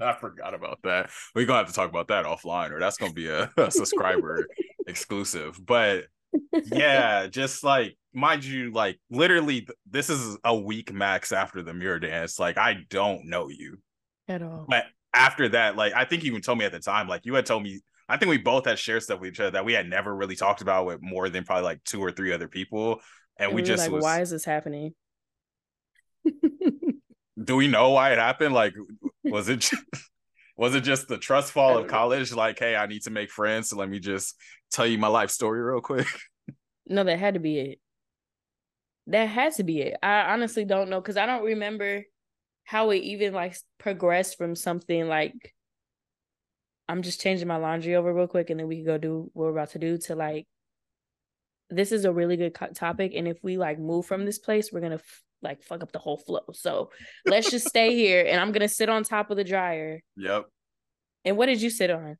I 0.00 0.14
forgot 0.14 0.54
about 0.54 0.80
that. 0.82 1.10
We're 1.34 1.46
gonna 1.46 1.58
have 1.58 1.68
to 1.68 1.72
talk 1.72 1.88
about 1.88 2.08
that 2.08 2.24
offline, 2.24 2.72
or 2.72 2.80
that's 2.80 2.96
gonna 2.96 3.12
be 3.12 3.28
a, 3.28 3.50
a 3.56 3.70
subscriber 3.70 4.48
exclusive. 4.88 5.60
But 5.64 6.06
yeah, 6.52 7.28
just 7.28 7.62
like 7.62 7.96
mind 8.12 8.44
you, 8.44 8.72
like 8.72 8.98
literally, 9.10 9.68
this 9.88 10.10
is 10.10 10.36
a 10.44 10.56
week 10.56 10.92
max 10.92 11.30
after 11.30 11.62
the 11.62 11.74
Muir 11.74 12.00
Dance. 12.00 12.40
Like, 12.40 12.58
I 12.58 12.78
don't 12.90 13.26
know 13.26 13.48
you 13.48 13.78
at 14.26 14.42
all. 14.42 14.66
But 14.68 14.86
after 15.12 15.48
that, 15.50 15.76
like, 15.76 15.92
I 15.94 16.04
think 16.04 16.24
you 16.24 16.30
even 16.30 16.42
told 16.42 16.58
me 16.58 16.64
at 16.64 16.72
the 16.72 16.80
time, 16.80 17.06
like, 17.06 17.24
you 17.24 17.34
had 17.34 17.46
told 17.46 17.62
me, 17.62 17.80
I 18.08 18.16
think 18.16 18.30
we 18.30 18.38
both 18.38 18.66
had 18.66 18.78
shared 18.78 19.02
stuff 19.02 19.20
with 19.20 19.30
each 19.30 19.40
other 19.40 19.52
that 19.52 19.64
we 19.64 19.72
had 19.72 19.88
never 19.88 20.14
really 20.14 20.36
talked 20.36 20.60
about 20.60 20.86
with 20.86 21.00
more 21.02 21.28
than 21.28 21.44
probably 21.44 21.64
like 21.64 21.82
two 21.84 22.00
or 22.00 22.10
three 22.10 22.32
other 22.32 22.48
people. 22.48 23.00
And, 23.38 23.48
and 23.48 23.54
we, 23.54 23.62
we 23.62 23.66
just 23.66 23.84
like, 23.84 23.92
was, 23.92 24.02
why 24.02 24.20
is 24.20 24.30
this 24.30 24.44
happening? 24.44 24.94
do 27.42 27.56
we 27.56 27.68
know 27.68 27.90
why 27.90 28.12
it 28.12 28.18
happened? 28.18 28.54
Like, 28.54 28.74
was 29.24 29.48
it 29.48 29.60
just, 29.60 29.82
was 30.56 30.74
it 30.74 30.82
just 30.82 31.08
the 31.08 31.18
trust 31.18 31.52
fall 31.52 31.78
of 31.78 31.86
college? 31.86 32.30
Know. 32.30 32.36
Like, 32.36 32.58
hey, 32.58 32.76
I 32.76 32.86
need 32.86 33.02
to 33.02 33.10
make 33.10 33.30
friends, 33.30 33.70
so 33.70 33.76
let 33.76 33.88
me 33.88 33.98
just 33.98 34.34
tell 34.70 34.86
you 34.86 34.98
my 34.98 35.08
life 35.08 35.30
story 35.30 35.62
real 35.62 35.80
quick. 35.80 36.06
No, 36.86 37.04
that 37.04 37.18
had 37.18 37.34
to 37.34 37.40
be 37.40 37.58
it. 37.58 37.80
That 39.06 39.28
has 39.28 39.56
to 39.56 39.64
be 39.64 39.80
it. 39.80 39.96
I 40.02 40.32
honestly 40.32 40.64
don't 40.64 40.90
know 40.90 41.00
because 41.00 41.16
I 41.16 41.26
don't 41.26 41.44
remember 41.44 42.04
how 42.64 42.90
it 42.90 42.98
even 42.98 43.34
like 43.34 43.56
progressed 43.78 44.38
from 44.38 44.54
something 44.54 45.08
like 45.08 45.54
I'm 46.88 47.02
just 47.02 47.20
changing 47.20 47.48
my 47.48 47.56
laundry 47.56 47.94
over 47.94 48.12
real 48.12 48.26
quick 48.26 48.50
and 48.50 48.60
then 48.60 48.68
we 48.68 48.76
can 48.76 48.84
go 48.84 48.98
do 48.98 49.30
what 49.32 49.44
we're 49.44 49.50
about 49.50 49.70
to 49.70 49.78
do 49.78 49.98
to 49.98 50.14
like 50.14 50.46
this 51.70 51.92
is 51.92 52.04
a 52.04 52.12
really 52.12 52.36
good 52.36 52.54
co- 52.54 52.72
topic 52.74 53.12
and 53.14 53.26
if 53.26 53.38
we 53.42 53.56
like 53.56 53.78
move 53.78 54.06
from 54.06 54.24
this 54.24 54.38
place 54.38 54.70
we're 54.70 54.80
gonna 54.80 54.96
f- 54.96 55.22
like 55.42 55.62
fuck 55.62 55.82
up 55.82 55.92
the 55.92 55.98
whole 55.98 56.18
flow 56.18 56.42
so 56.52 56.90
let's 57.26 57.50
just 57.50 57.66
stay 57.66 57.94
here 57.94 58.24
and 58.26 58.40
i'm 58.40 58.52
gonna 58.52 58.68
sit 58.68 58.88
on 58.88 59.02
top 59.02 59.30
of 59.30 59.36
the 59.36 59.44
dryer 59.44 60.00
yep 60.16 60.44
and 61.24 61.36
what 61.36 61.46
did 61.46 61.60
you 61.60 61.70
sit 61.70 61.90
on 61.90 62.16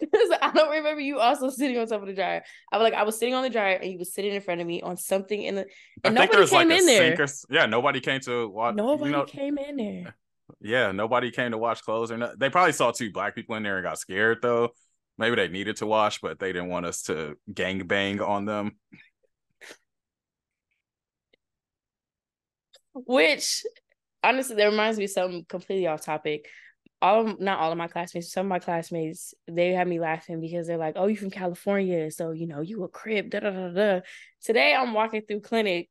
because 0.00 0.30
I 0.42 0.50
don't 0.54 0.70
remember 0.70 1.00
you 1.00 1.18
also 1.18 1.48
sitting 1.48 1.78
on 1.78 1.86
top 1.86 2.00
of 2.00 2.08
the 2.08 2.14
dryer. 2.14 2.42
I 2.72 2.76
was 2.76 2.84
like, 2.84 2.94
I 2.94 3.04
was 3.04 3.18
sitting 3.18 3.34
on 3.34 3.42
the 3.42 3.50
dryer 3.50 3.76
and 3.76 3.92
you 3.92 3.98
was 3.98 4.12
sitting 4.12 4.34
in 4.34 4.40
front 4.40 4.60
of 4.60 4.66
me 4.66 4.82
on 4.82 4.96
something 4.96 5.40
in 5.40 5.54
the 5.54 5.66
and 6.02 6.18
I 6.18 6.26
nobody 6.26 6.46
came 6.48 6.68
like 6.68 6.78
in 6.78 6.86
there. 6.86 7.20
Or, 7.20 7.26
yeah, 7.50 7.66
nobody 7.66 8.00
came 8.00 8.20
to 8.20 8.48
watch. 8.48 8.74
Nobody 8.74 9.10
you 9.10 9.16
know, 9.16 9.24
came 9.24 9.58
in 9.58 9.76
there. 9.76 10.14
Yeah, 10.60 10.92
nobody 10.92 11.30
came 11.30 11.52
to 11.52 11.58
watch 11.58 11.82
clothes 11.82 12.10
or 12.10 12.18
not. 12.18 12.38
They 12.38 12.50
probably 12.50 12.72
saw 12.72 12.90
two 12.90 13.12
black 13.12 13.34
people 13.34 13.56
in 13.56 13.62
there 13.62 13.76
and 13.76 13.84
got 13.84 13.98
scared 13.98 14.38
though. 14.42 14.70
Maybe 15.18 15.36
they 15.36 15.48
needed 15.48 15.76
to 15.76 15.86
watch, 15.86 16.20
but 16.20 16.38
they 16.38 16.52
didn't 16.52 16.68
want 16.68 16.86
us 16.86 17.02
to 17.02 17.36
gang 17.52 17.86
bang 17.86 18.20
on 18.20 18.44
them. 18.46 18.72
Which 22.94 23.64
honestly, 24.22 24.56
that 24.56 24.66
reminds 24.66 24.98
me 24.98 25.04
of 25.04 25.10
something 25.10 25.44
completely 25.48 25.86
off 25.86 26.02
topic 26.02 26.46
all 27.02 27.26
of, 27.26 27.40
not 27.40 27.58
all 27.58 27.72
of 27.72 27.78
my 27.78 27.88
classmates, 27.88 28.32
some 28.32 28.46
of 28.46 28.50
my 28.50 28.58
classmates, 28.58 29.34
they 29.48 29.70
had 29.72 29.88
me 29.88 29.98
laughing 30.00 30.40
because 30.40 30.66
they're 30.66 30.76
like, 30.76 30.94
"Oh, 30.96 31.06
you 31.06 31.16
from 31.16 31.30
California, 31.30 32.10
so 32.10 32.32
you 32.32 32.46
know 32.46 32.60
you 32.60 32.84
a 32.84 32.88
crib." 32.88 33.30
Da 33.30 33.40
da 33.40 33.50
da 33.50 33.68
da. 33.68 34.00
Today 34.42 34.74
I'm 34.74 34.92
walking 34.92 35.22
through 35.22 35.40
clinic, 35.40 35.88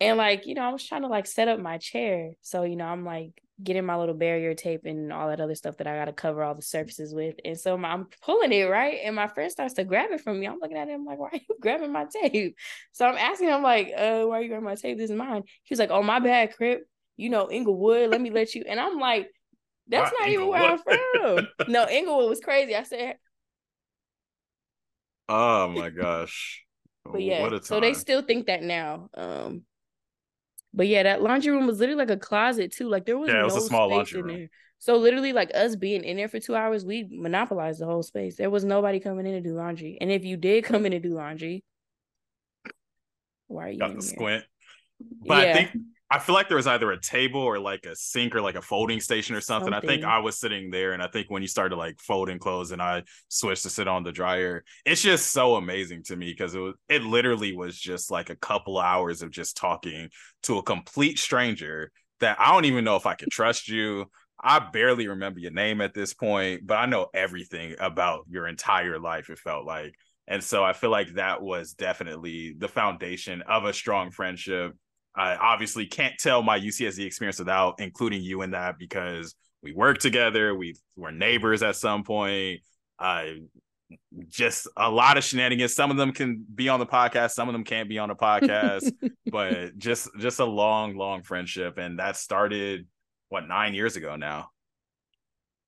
and 0.00 0.16
like 0.16 0.46
you 0.46 0.54
know 0.54 0.62
I 0.62 0.70
was 0.70 0.84
trying 0.84 1.02
to 1.02 1.08
like 1.08 1.26
set 1.26 1.48
up 1.48 1.60
my 1.60 1.78
chair, 1.78 2.32
so 2.42 2.62
you 2.62 2.76
know 2.76 2.86
I'm 2.86 3.04
like 3.04 3.30
getting 3.62 3.84
my 3.84 3.96
little 3.96 4.14
barrier 4.14 4.54
tape 4.54 4.82
and 4.84 5.12
all 5.12 5.28
that 5.28 5.40
other 5.40 5.56
stuff 5.56 5.78
that 5.78 5.88
I 5.88 5.96
got 5.96 6.04
to 6.04 6.12
cover 6.12 6.44
all 6.44 6.54
the 6.54 6.62
surfaces 6.62 7.14
with, 7.14 7.36
and 7.44 7.58
so 7.58 7.76
I'm 7.76 8.06
pulling 8.22 8.52
it 8.52 8.64
right, 8.64 9.00
and 9.04 9.16
my 9.16 9.28
friend 9.28 9.50
starts 9.50 9.74
to 9.74 9.84
grab 9.84 10.10
it 10.10 10.20
from 10.20 10.40
me. 10.40 10.46
I'm 10.46 10.58
looking 10.60 10.76
at 10.76 10.88
him 10.88 11.04
like, 11.04 11.18
"Why 11.18 11.28
are 11.32 11.36
you 11.36 11.56
grabbing 11.60 11.92
my 11.92 12.06
tape?" 12.10 12.56
So 12.92 13.06
I'm 13.06 13.18
asking 13.18 13.48
him 13.48 13.62
like, 13.62 13.92
"Uh, 13.96 14.24
why 14.24 14.38
are 14.38 14.42
you 14.42 14.48
grabbing 14.48 14.64
my 14.64 14.74
tape? 14.76 14.98
This 14.98 15.10
is 15.10 15.16
mine." 15.16 15.42
He 15.64 15.72
was 15.72 15.78
like, 15.78 15.90
"Oh, 15.90 16.02
my 16.02 16.18
bad, 16.20 16.54
crip." 16.56 16.88
You 17.16 17.30
know, 17.30 17.50
Inglewood. 17.50 18.10
Let 18.10 18.20
me 18.20 18.30
let 18.30 18.54
you. 18.54 18.64
And 18.68 18.78
I'm 18.78 18.98
like 19.00 19.28
that's 19.88 20.12
not, 20.18 20.28
even 20.28 20.48
where 20.48 20.62
I'm 20.62 20.78
from. 20.78 21.48
no, 21.68 21.88
Inglewood 21.88 22.28
was 22.28 22.40
crazy. 22.40 22.76
I 22.76 22.82
said. 22.82 23.16
Oh 25.28 25.68
my 25.68 25.90
gosh. 26.02 26.64
but 27.04 27.22
yeah, 27.22 27.58
so 27.62 27.80
they 27.80 27.94
still 27.94 28.22
think 28.22 28.46
that 28.46 28.62
now. 28.62 29.08
Um, 29.14 29.62
but 30.78 30.86
yeah, 30.86 31.02
that 31.02 31.22
laundry 31.22 31.50
room 31.50 31.66
was 31.66 31.80
literally 31.80 31.98
like 31.98 32.10
a 32.10 32.16
closet 32.16 32.72
too. 32.72 32.88
Like 32.88 33.04
there 33.04 33.18
was 33.18 33.30
yeah, 33.30 33.40
it 33.40 33.44
was 33.44 33.56
no 33.56 33.64
a 33.64 33.66
small 33.66 33.90
laundry 33.90 34.22
room. 34.22 34.36
There. 34.36 34.50
So 34.78 34.96
literally, 34.96 35.32
like 35.32 35.50
us 35.52 35.74
being 35.74 36.04
in 36.04 36.16
there 36.16 36.28
for 36.28 36.38
two 36.38 36.54
hours, 36.54 36.84
we 36.84 37.04
monopolized 37.10 37.80
the 37.80 37.86
whole 37.86 38.04
space. 38.04 38.36
There 38.36 38.48
was 38.48 38.62
nobody 38.62 39.00
coming 39.00 39.26
in 39.26 39.32
to 39.32 39.40
do 39.40 39.56
laundry, 39.56 39.98
and 40.00 40.12
if 40.12 40.24
you 40.24 40.36
did 40.36 40.62
come 40.62 40.86
in 40.86 40.92
to 40.92 41.00
do 41.00 41.14
laundry, 41.14 41.64
why 43.48 43.66
are 43.66 43.70
you 43.70 43.80
got 43.80 43.88
the 43.88 43.94
here? 43.94 44.02
squint? 44.02 44.44
But 45.26 45.46
yeah. 45.48 45.50
I 45.50 45.54
think 45.54 45.70
I 46.10 46.18
feel 46.18 46.34
like 46.34 46.48
there 46.48 46.56
was 46.56 46.66
either 46.66 46.90
a 46.90 47.00
table 47.00 47.40
or 47.40 47.58
like 47.58 47.84
a 47.84 47.94
sink 47.94 48.34
or 48.34 48.40
like 48.40 48.54
a 48.54 48.62
folding 48.62 48.98
station 48.98 49.36
or 49.36 49.42
something. 49.42 49.72
something. 49.72 49.90
I 49.90 49.92
think 49.92 50.04
I 50.04 50.20
was 50.20 50.38
sitting 50.38 50.70
there, 50.70 50.92
and 50.92 51.02
I 51.02 51.08
think 51.08 51.30
when 51.30 51.42
you 51.42 51.48
started 51.48 51.76
like 51.76 52.00
folding 52.00 52.38
clothes, 52.38 52.72
and 52.72 52.80
I 52.80 53.02
switched 53.28 53.64
to 53.64 53.70
sit 53.70 53.88
on 53.88 54.04
the 54.04 54.12
dryer, 54.12 54.64
it's 54.86 55.02
just 55.02 55.32
so 55.32 55.56
amazing 55.56 56.04
to 56.04 56.16
me 56.16 56.30
because 56.30 56.54
it 56.54 56.60
was 56.60 56.74
it 56.88 57.02
literally 57.02 57.54
was 57.54 57.78
just 57.78 58.10
like 58.10 58.30
a 58.30 58.36
couple 58.36 58.78
hours 58.78 59.20
of 59.20 59.30
just 59.30 59.56
talking 59.56 60.08
to 60.44 60.56
a 60.56 60.62
complete 60.62 61.18
stranger 61.18 61.92
that 62.20 62.40
I 62.40 62.52
don't 62.52 62.64
even 62.64 62.84
know 62.84 62.96
if 62.96 63.04
I 63.04 63.14
can 63.14 63.28
trust 63.30 63.68
you. 63.68 64.06
I 64.40 64.60
barely 64.60 65.08
remember 65.08 65.40
your 65.40 65.50
name 65.50 65.80
at 65.82 65.94
this 65.94 66.14
point, 66.14 66.62
but 66.64 66.76
I 66.76 66.86
know 66.86 67.08
everything 67.12 67.74
about 67.80 68.24
your 68.30 68.46
entire 68.46 68.98
life. 68.98 69.28
It 69.28 69.38
felt 69.38 69.66
like, 69.66 69.94
and 70.26 70.42
so 70.42 70.64
I 70.64 70.72
feel 70.72 70.90
like 70.90 71.14
that 71.14 71.42
was 71.42 71.74
definitely 71.74 72.54
the 72.56 72.68
foundation 72.68 73.42
of 73.42 73.64
a 73.64 73.72
strong 73.74 74.10
friendship 74.10 74.72
I 75.18 75.34
obviously 75.34 75.86
can't 75.86 76.16
tell 76.18 76.42
my 76.42 76.58
UCSD 76.60 77.04
experience 77.04 77.40
without 77.40 77.80
including 77.80 78.22
you 78.22 78.42
in 78.42 78.52
that 78.52 78.78
because 78.78 79.34
we 79.62 79.72
work 79.72 79.98
together, 79.98 80.54
we 80.54 80.76
were 80.96 81.10
neighbors 81.10 81.62
at 81.62 81.74
some 81.74 82.04
point. 82.04 82.60
I 83.00 83.40
just 84.28 84.68
a 84.76 84.90
lot 84.90 85.18
of 85.18 85.24
shenanigans. 85.24 85.74
Some 85.74 85.90
of 85.90 85.96
them 85.96 86.12
can 86.12 86.44
be 86.54 86.68
on 86.68 86.78
the 86.78 86.86
podcast, 86.86 87.30
some 87.30 87.48
of 87.48 87.52
them 87.52 87.64
can't 87.64 87.88
be 87.88 87.98
on 87.98 88.08
the 88.08 88.14
podcast, 88.14 88.92
but 89.30 89.76
just 89.76 90.08
just 90.18 90.38
a 90.38 90.44
long, 90.44 90.96
long 90.96 91.22
friendship, 91.24 91.78
and 91.78 91.98
that 91.98 92.16
started 92.16 92.86
what 93.28 93.48
nine 93.48 93.74
years 93.74 93.96
ago 93.96 94.14
now. 94.14 94.50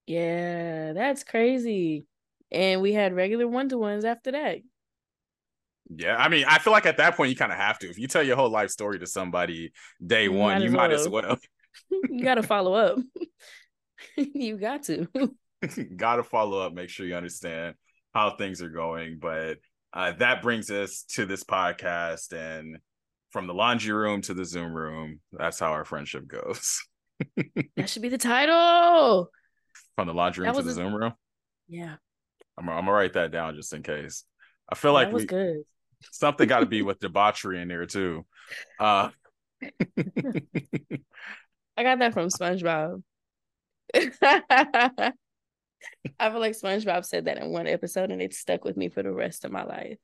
Yeah, 0.06 0.92
that's 0.92 1.24
crazy. 1.24 2.06
And 2.52 2.80
we 2.82 2.92
had 2.92 3.14
regular 3.14 3.46
one 3.46 3.68
to 3.68 3.78
ones 3.78 4.04
after 4.04 4.32
that. 4.32 4.58
Yeah, 5.94 6.16
I 6.16 6.28
mean, 6.28 6.44
I 6.48 6.58
feel 6.58 6.72
like 6.72 6.86
at 6.86 6.98
that 6.98 7.16
point 7.16 7.30
you 7.30 7.36
kind 7.36 7.50
of 7.50 7.58
have 7.58 7.78
to. 7.80 7.90
If 7.90 7.98
you 7.98 8.06
tell 8.06 8.22
your 8.22 8.36
whole 8.36 8.50
life 8.50 8.70
story 8.70 9.00
to 9.00 9.06
somebody 9.06 9.72
day 10.04 10.24
you 10.24 10.32
one, 10.32 10.54
might 10.54 10.62
you 10.62 10.70
might 10.70 10.92
as 10.92 11.08
well. 11.08 11.36
you 11.90 12.22
got 12.22 12.36
to 12.36 12.42
follow 12.44 12.74
up. 12.74 12.98
you 14.16 14.56
got 14.56 14.84
to. 14.84 15.08
got 15.96 16.16
to 16.16 16.22
follow 16.22 16.60
up. 16.60 16.72
Make 16.72 16.90
sure 16.90 17.06
you 17.06 17.16
understand 17.16 17.74
how 18.14 18.36
things 18.36 18.62
are 18.62 18.70
going. 18.70 19.18
But 19.20 19.58
uh, 19.92 20.12
that 20.18 20.42
brings 20.42 20.70
us 20.70 21.04
to 21.14 21.26
this 21.26 21.42
podcast, 21.42 22.32
and 22.32 22.78
from 23.30 23.48
the 23.48 23.54
laundry 23.54 23.92
room 23.92 24.20
to 24.22 24.34
the 24.34 24.44
Zoom 24.44 24.72
room, 24.72 25.20
that's 25.32 25.58
how 25.58 25.72
our 25.72 25.84
friendship 25.84 26.28
goes. 26.28 26.80
that 27.76 27.88
should 27.88 28.02
be 28.02 28.08
the 28.08 28.18
title. 28.18 29.30
From 29.96 30.06
the 30.06 30.14
laundry 30.14 30.46
room 30.46 30.54
to 30.54 30.62
the 30.62 30.70
a... 30.70 30.74
Zoom 30.74 30.94
room. 30.94 31.14
Yeah. 31.68 31.96
I'm, 32.56 32.68
I'm 32.68 32.84
gonna 32.84 32.92
write 32.92 33.14
that 33.14 33.32
down 33.32 33.56
just 33.56 33.72
in 33.72 33.82
case. 33.82 34.24
I 34.68 34.76
feel 34.76 34.92
like 34.92 35.08
that 35.08 35.14
was 35.14 35.22
we, 35.22 35.26
good 35.26 35.62
something 36.10 36.48
got 36.48 36.60
to 36.60 36.66
be 36.66 36.82
with 36.82 37.00
debauchery 37.00 37.60
in 37.60 37.68
there 37.68 37.86
too. 37.86 38.24
Uh, 38.78 39.10
I 41.76 41.82
got 41.82 41.98
that 41.98 42.12
from 42.12 42.28
SpongeBob. 42.28 43.02
I 46.18 46.30
feel 46.30 46.40
like 46.40 46.52
SpongeBob 46.52 47.04
said 47.04 47.24
that 47.24 47.38
in 47.38 47.50
one 47.50 47.66
episode, 47.66 48.10
and 48.10 48.20
it 48.20 48.34
stuck 48.34 48.64
with 48.64 48.76
me 48.76 48.88
for 48.88 49.02
the 49.02 49.12
rest 49.12 49.44
of 49.44 49.52
my 49.52 49.64
life. 49.64 49.98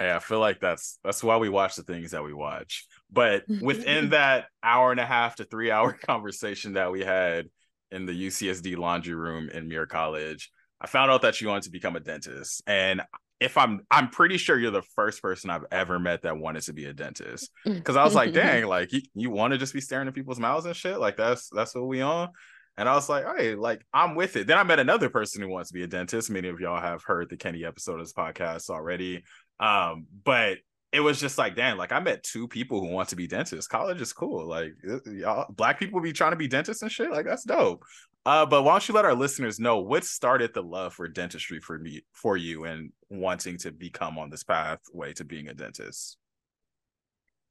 Yeah, 0.00 0.16
I 0.16 0.18
feel 0.18 0.40
like 0.40 0.60
that's 0.60 0.98
that's 1.02 1.24
why 1.24 1.38
we 1.38 1.48
watch 1.48 1.76
the 1.76 1.82
things 1.82 2.10
that 2.10 2.22
we 2.22 2.34
watch. 2.34 2.86
But 3.10 3.44
within 3.62 4.10
that 4.10 4.46
hour 4.62 4.90
and 4.90 5.00
a 5.00 5.06
half 5.06 5.36
to 5.36 5.44
three 5.44 5.70
hour 5.70 5.92
conversation 5.92 6.74
that 6.74 6.92
we 6.92 7.00
had 7.00 7.48
in 7.90 8.04
the 8.04 8.26
UCSD 8.26 8.76
laundry 8.76 9.14
room 9.14 9.48
in 9.48 9.68
Muir 9.68 9.86
College, 9.86 10.50
I 10.80 10.86
found 10.86 11.10
out 11.10 11.22
that 11.22 11.40
you 11.40 11.48
wanted 11.48 11.64
to 11.64 11.70
become 11.70 11.96
a 11.96 12.00
dentist. 12.00 12.62
And 12.66 13.00
if 13.40 13.56
I'm 13.58 13.82
I'm 13.90 14.08
pretty 14.08 14.38
sure 14.38 14.58
you're 14.58 14.70
the 14.70 14.82
first 14.82 15.20
person 15.20 15.50
I've 15.50 15.66
ever 15.70 15.98
met 15.98 16.22
that 16.22 16.38
wanted 16.38 16.62
to 16.64 16.72
be 16.72 16.86
a 16.86 16.92
dentist. 16.92 17.50
Cause 17.84 17.96
I 17.96 18.04
was 18.04 18.14
like, 18.14 18.32
dang, 18.34 18.66
like 18.66 18.92
you, 18.92 19.02
you 19.14 19.30
want 19.30 19.52
to 19.52 19.58
just 19.58 19.74
be 19.74 19.80
staring 19.80 20.08
at 20.08 20.14
people's 20.14 20.40
mouths 20.40 20.66
and 20.66 20.74
shit. 20.74 20.98
Like 20.98 21.16
that's 21.16 21.50
that's 21.50 21.74
what 21.74 21.86
we 21.86 22.00
on. 22.00 22.30
And 22.78 22.88
I 22.88 22.94
was 22.94 23.08
like, 23.08 23.24
hey, 23.36 23.54
like 23.54 23.84
I'm 23.92 24.14
with 24.14 24.36
it. 24.36 24.46
Then 24.46 24.58
I 24.58 24.62
met 24.62 24.78
another 24.78 25.08
person 25.08 25.42
who 25.42 25.48
wants 25.48 25.70
to 25.70 25.74
be 25.74 25.82
a 25.82 25.86
dentist. 25.86 26.30
Many 26.30 26.48
of 26.48 26.60
y'all 26.60 26.80
have 26.80 27.02
heard 27.04 27.30
the 27.30 27.36
Kenny 27.36 27.64
episode 27.64 28.00
of 28.00 28.06
this 28.06 28.12
podcast 28.12 28.68
already. 28.70 29.24
Um, 29.60 30.06
but 30.24 30.58
it 30.92 31.00
was 31.00 31.20
just 31.20 31.36
like, 31.36 31.56
damn, 31.56 31.78
like 31.78 31.92
I 31.92 32.00
met 32.00 32.22
two 32.22 32.48
people 32.48 32.80
who 32.80 32.88
want 32.88 33.10
to 33.10 33.16
be 33.16 33.26
dentists. 33.26 33.66
College 33.66 34.00
is 34.00 34.12
cool. 34.12 34.46
Like 34.46 34.72
y'all 35.06 35.52
black 35.52 35.78
people 35.78 36.00
be 36.00 36.12
trying 36.12 36.32
to 36.32 36.36
be 36.36 36.48
dentists 36.48 36.82
and 36.82 36.92
shit. 36.92 37.10
Like 37.10 37.26
that's 37.26 37.44
dope. 37.44 37.82
Uh, 38.24 38.44
but 38.44 38.64
why 38.64 38.72
don't 38.72 38.88
you 38.88 38.94
let 38.94 39.04
our 39.04 39.14
listeners 39.14 39.60
know 39.60 39.78
what 39.78 40.04
started 40.04 40.52
the 40.52 40.62
love 40.62 40.92
for 40.92 41.06
dentistry 41.06 41.60
for 41.60 41.78
me 41.78 42.02
for 42.12 42.36
you 42.36 42.64
and 42.64 42.90
wanting 43.10 43.58
to 43.58 43.72
become 43.72 44.18
on 44.18 44.30
this 44.30 44.44
pathway 44.44 45.12
to 45.14 45.24
being 45.24 45.48
a 45.48 45.54
dentist? 45.54 46.16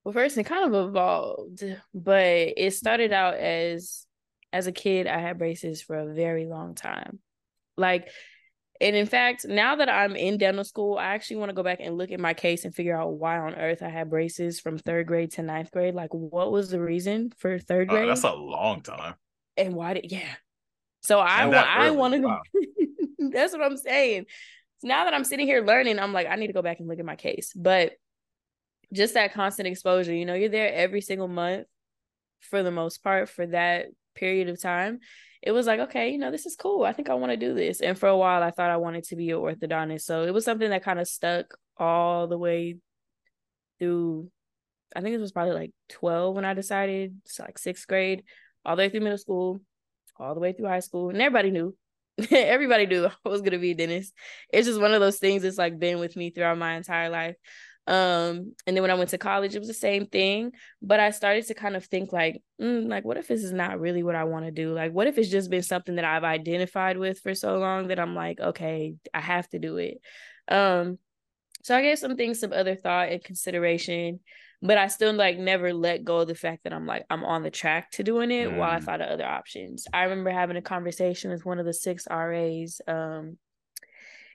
Well, 0.04 0.14
first 0.14 0.38
it 0.38 0.44
kind 0.44 0.74
of 0.74 0.90
evolved, 0.90 1.64
but 1.94 2.26
it 2.26 2.74
started 2.74 3.12
out 3.12 3.36
as 3.36 4.06
as 4.54 4.68
a 4.68 4.72
kid, 4.72 5.06
I 5.06 5.20
had 5.20 5.38
braces 5.38 5.82
for 5.82 5.98
a 5.98 6.14
very 6.14 6.46
long 6.46 6.76
time. 6.76 7.20
Like, 7.76 8.10
and 8.80 8.96
in 8.96 9.06
fact, 9.06 9.46
now 9.46 9.76
that 9.78 9.90
I'm 9.90 10.16
in 10.16 10.38
dental 10.38 10.64
school, 10.64 10.98
I 10.98 11.08
actually 11.08 11.38
want 11.38 11.50
to 11.50 11.56
go 11.56 11.64
back 11.64 11.80
and 11.82 11.98
look 11.98 12.12
at 12.12 12.22
my 12.22 12.34
case 12.34 12.64
and 12.64 12.74
figure 12.74 12.98
out 12.98 13.14
why 13.14 13.38
on 13.38 13.56
earth 13.56 13.82
I 13.82 13.90
had 13.90 14.10
braces 14.10 14.62
from 14.62 14.78
third 14.78 15.08
grade 15.08 15.32
to 15.32 15.44
ninth 15.44 15.72
grade. 15.72 15.94
Like, 15.94 16.14
what 16.14 16.52
was 16.52 16.70
the 16.70 16.80
reason 16.80 17.34
for 17.38 17.60
third 17.60 17.90
grade? 17.90 18.06
Uh, 18.06 18.08
that's 18.08 18.24
a 18.24 18.34
long 18.34 18.82
time. 18.82 19.16
And 19.58 19.74
why 19.74 19.94
did 19.94 20.12
yeah? 20.12 20.36
So 21.02 21.20
I 21.20 21.46
want 21.46 21.68
I 21.68 21.92
want 21.92 22.14
to 22.16 22.20
wow. 22.22 22.42
that's 23.32 23.54
what 23.54 23.62
I'm 23.62 23.78
saying. 23.78 24.26
So 24.86 24.90
now 24.90 25.06
that 25.06 25.16
I'm 25.16 25.24
sitting 25.24 25.48
here 25.48 25.64
learning, 25.64 25.98
I'm 25.98 26.14
like, 26.14 26.28
I 26.28 26.36
need 26.36 26.48
to 26.48 26.54
go 26.54 26.62
back 26.62 26.80
and 26.80 26.88
look 26.88 27.00
at 27.00 27.06
my 27.06 27.16
case. 27.16 27.52
But 27.56 27.94
just 28.94 29.16
that 29.16 29.34
constant 29.34 29.68
exposure, 29.68 30.14
you 30.14 30.26
know, 30.26 30.36
you're 30.36 30.50
there 30.50 30.72
every 30.72 31.02
single 31.02 31.28
month 31.28 31.66
for 32.40 32.62
the 32.62 32.70
most 32.70 33.04
part 33.04 33.28
for 33.28 33.48
that 33.48 33.88
period 34.14 34.48
of 34.48 34.62
time. 34.62 35.00
It 35.42 35.54
was 35.54 35.66
like, 35.66 35.80
okay, 35.82 36.10
you 36.10 36.20
know, 36.20 36.30
this 36.30 36.46
is 36.46 36.56
cool. 36.56 36.84
I 36.84 36.94
think 36.94 37.10
I 37.10 37.16
want 37.16 37.32
to 37.32 37.38
do 37.38 37.56
this. 37.56 37.82
And 37.82 37.98
for 37.98 38.08
a 38.08 38.18
while, 38.18 38.44
I 38.44 38.52
thought 38.52 38.70
I 38.70 38.78
wanted 38.78 39.06
to 39.06 39.16
be 39.16 39.32
an 39.32 39.38
orthodontist. 39.38 40.02
So 40.02 40.24
it 40.24 40.34
was 40.34 40.46
something 40.46 40.70
that 40.70 40.84
kind 40.84 41.00
of 41.00 41.08
stuck 41.08 41.56
all 41.78 42.28
the 42.28 42.38
way 42.38 42.78
through. 43.80 44.30
I 44.96 45.02
think 45.02 45.16
it 45.16 45.20
was 45.20 45.32
probably 45.32 45.56
like 45.56 45.72
12 45.90 46.36
when 46.36 46.46
I 46.46 46.54
decided, 46.54 47.16
it's 47.26 47.40
like 47.40 47.58
sixth 47.58 47.88
grade, 47.88 48.24
all 48.64 48.76
the 48.76 48.84
way 48.84 48.90
through 48.90 49.02
middle 49.02 49.18
school 49.18 49.62
all 50.18 50.34
the 50.34 50.40
way 50.40 50.54
through 50.54 50.68
high 50.68 50.80
school, 50.80 51.10
and 51.10 51.22
everybody 51.22 51.52
knew. 51.52 51.76
everybody 52.32 52.86
knew 52.86 53.06
I 53.26 53.30
was 53.30 53.42
gonna 53.42 53.60
be 53.60 53.72
a 53.72 53.76
dentist. 53.76 54.14
It's 54.52 54.68
just 54.68 54.80
one 54.80 54.94
of 54.94 55.02
those 55.02 55.18
things 55.18 55.44
that's 55.44 55.58
like 55.58 55.80
been 55.80 56.00
with 56.00 56.16
me 56.16 56.30
throughout 56.30 56.58
my 56.58 56.76
entire 56.76 57.10
life. 57.10 57.36
Um, 57.88 58.56
and 58.66 58.76
then 58.76 58.82
when 58.82 58.90
I 58.90 58.96
went 58.96 59.12
to 59.12 59.18
college, 59.20 59.54
it 59.56 59.60
was 59.60 59.68
the 59.68 59.74
same 59.74 60.08
thing. 60.08 60.54
But 60.82 61.00
I 61.00 61.12
started 61.12 61.46
to 61.48 61.54
kind 61.54 61.76
of 61.76 61.86
think 61.86 62.12
like, 62.12 62.42
mm, 62.60 62.88
like, 62.90 63.06
what 63.06 63.18
if 63.18 63.28
this 63.28 63.44
is 63.44 63.52
not 63.52 63.80
really 63.80 64.02
what 64.02 64.16
I 64.16 64.24
want 64.24 64.46
to 64.46 64.52
do? 64.52 64.74
Like, 64.74 64.92
what 64.92 65.08
if 65.08 65.18
it's 65.18 65.30
just 65.30 65.52
been 65.52 65.62
something 65.62 65.96
that 65.96 66.06
I've 66.06 66.24
identified 66.24 66.98
with 66.98 67.20
for 67.20 67.36
so 67.36 67.58
long 67.60 67.90
that 67.90 68.00
I'm 68.00 68.16
like, 68.16 68.40
okay, 68.40 68.96
I 69.14 69.22
have 69.22 69.48
to 69.50 69.60
do 69.60 69.78
it. 69.78 70.00
Um, 70.48 70.98
so 71.64 71.76
I 71.76 71.82
gave 71.82 72.00
some 72.00 72.16
things 72.16 72.40
some 72.40 72.54
other 72.54 72.76
thought 72.76 73.10
and 73.10 73.24
consideration 73.24 74.20
but 74.62 74.78
I 74.78 74.88
still 74.88 75.14
like 75.14 75.38
never 75.38 75.74
let 75.74 76.04
go 76.04 76.20
of 76.20 76.28
the 76.28 76.36
fact 76.36 76.64
that 76.64 76.74
I'm 76.74 76.86
like 76.86 77.06
I'm 77.10 77.24
on 77.24 77.44
the 77.44 77.52
track 77.52 77.92
to 77.92 78.04
doing 78.04 78.32
it 78.32 78.50
mm. 78.50 78.58
while 78.58 78.72
I 78.72 78.80
mm. 78.80 78.84
thought 78.84 79.02
of 79.02 79.10
other 79.10 79.26
options. 79.26 79.88
I 79.94 80.04
remember 80.04 80.32
having 80.32 80.58
a 80.58 80.62
conversation 80.62 81.32
with 81.32 81.46
one 81.46 81.60
of 81.60 81.66
the 81.66 81.74
six 81.74 82.08
RAs, 82.10 82.82
um, 82.88 83.38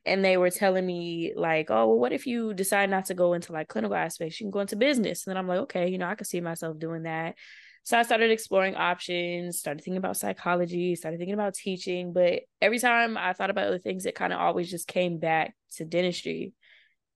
and 0.06 0.24
they 0.24 0.36
were 0.36 0.50
telling 0.50 0.86
me 0.86 1.32
like, 1.36 1.70
oh, 1.70 1.88
well, 1.88 1.98
what 1.98 2.12
if 2.12 2.26
you 2.26 2.54
decide 2.54 2.90
not 2.90 3.06
to 3.06 3.14
go 3.14 3.34
into 3.34 3.52
like 3.52 3.68
clinical 3.68 3.96
aspects? 3.96 4.40
You 4.40 4.44
can 4.44 4.50
go 4.50 4.60
into 4.60 4.76
business, 4.76 5.26
and 5.26 5.30
then 5.30 5.38
I'm 5.38 5.48
like, 5.48 5.60
okay, 5.60 5.88
you 5.88 5.98
know, 5.98 6.06
I 6.06 6.14
can 6.14 6.26
see 6.26 6.40
myself 6.40 6.78
doing 6.78 7.02
that. 7.02 7.34
So 7.82 7.98
I 7.98 8.02
started 8.02 8.30
exploring 8.30 8.76
options, 8.76 9.58
started 9.58 9.82
thinking 9.82 9.96
about 9.98 10.16
psychology, 10.16 10.94
started 10.94 11.18
thinking 11.18 11.34
about 11.34 11.54
teaching. 11.54 12.12
But 12.12 12.42
every 12.60 12.78
time 12.78 13.16
I 13.16 13.32
thought 13.32 13.50
about 13.50 13.68
other 13.68 13.78
things, 13.78 14.06
it 14.06 14.14
kind 14.14 14.32
of 14.32 14.38
always 14.38 14.70
just 14.70 14.86
came 14.86 15.18
back 15.18 15.54
to 15.76 15.84
dentistry. 15.84 16.52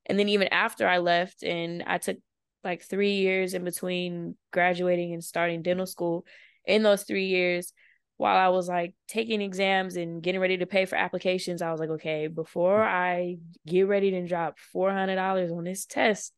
And 0.06 0.18
then 0.18 0.28
even 0.30 0.48
after 0.48 0.88
I 0.88 0.98
left 0.98 1.42
and 1.42 1.82
I 1.86 1.98
took 1.98 2.16
like 2.64 2.82
three 2.82 3.16
years 3.16 3.54
in 3.54 3.64
between 3.64 4.36
graduating 4.52 5.12
and 5.12 5.22
starting 5.22 5.62
dental 5.62 5.86
school, 5.86 6.24
in 6.64 6.82
those 6.82 7.02
three 7.02 7.26
years, 7.26 7.72
while 8.16 8.36
I 8.36 8.48
was 8.48 8.68
like 8.68 8.94
taking 9.08 9.42
exams 9.42 9.96
and 9.96 10.22
getting 10.22 10.40
ready 10.40 10.58
to 10.58 10.66
pay 10.66 10.84
for 10.84 10.96
applications, 10.96 11.62
I 11.62 11.70
was 11.70 11.80
like, 11.80 11.90
okay, 11.90 12.28
before 12.28 12.82
I 12.82 13.38
get 13.66 13.88
ready 13.88 14.12
to 14.12 14.26
drop 14.26 14.56
$400 14.74 15.56
on 15.56 15.64
this 15.64 15.84
test, 15.84 16.32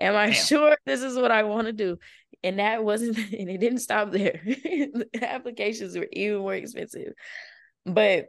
am 0.00 0.16
I 0.16 0.26
Damn. 0.26 0.34
sure 0.34 0.76
this 0.86 1.02
is 1.02 1.16
what 1.16 1.30
I 1.30 1.44
want 1.44 1.68
to 1.68 1.72
do? 1.72 1.98
And 2.42 2.58
that 2.58 2.82
wasn't, 2.82 3.16
and 3.32 3.48
it 3.48 3.58
didn't 3.58 3.78
stop 3.78 4.10
there. 4.10 4.40
the 4.44 5.06
applications 5.22 5.96
were 5.96 6.08
even 6.12 6.38
more 6.38 6.54
expensive. 6.54 7.12
But 7.86 8.26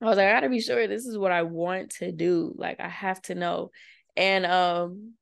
I 0.00 0.06
was 0.06 0.16
like, 0.16 0.26
I 0.26 0.32
gotta 0.32 0.48
be 0.48 0.60
sure 0.60 0.86
this 0.86 1.06
is 1.06 1.16
what 1.16 1.32
I 1.32 1.42
want 1.42 1.90
to 1.98 2.10
do. 2.10 2.54
Like, 2.56 2.80
I 2.80 2.88
have 2.88 3.20
to 3.22 3.34
know. 3.34 3.70
And 4.16 4.46
um, 4.46 5.12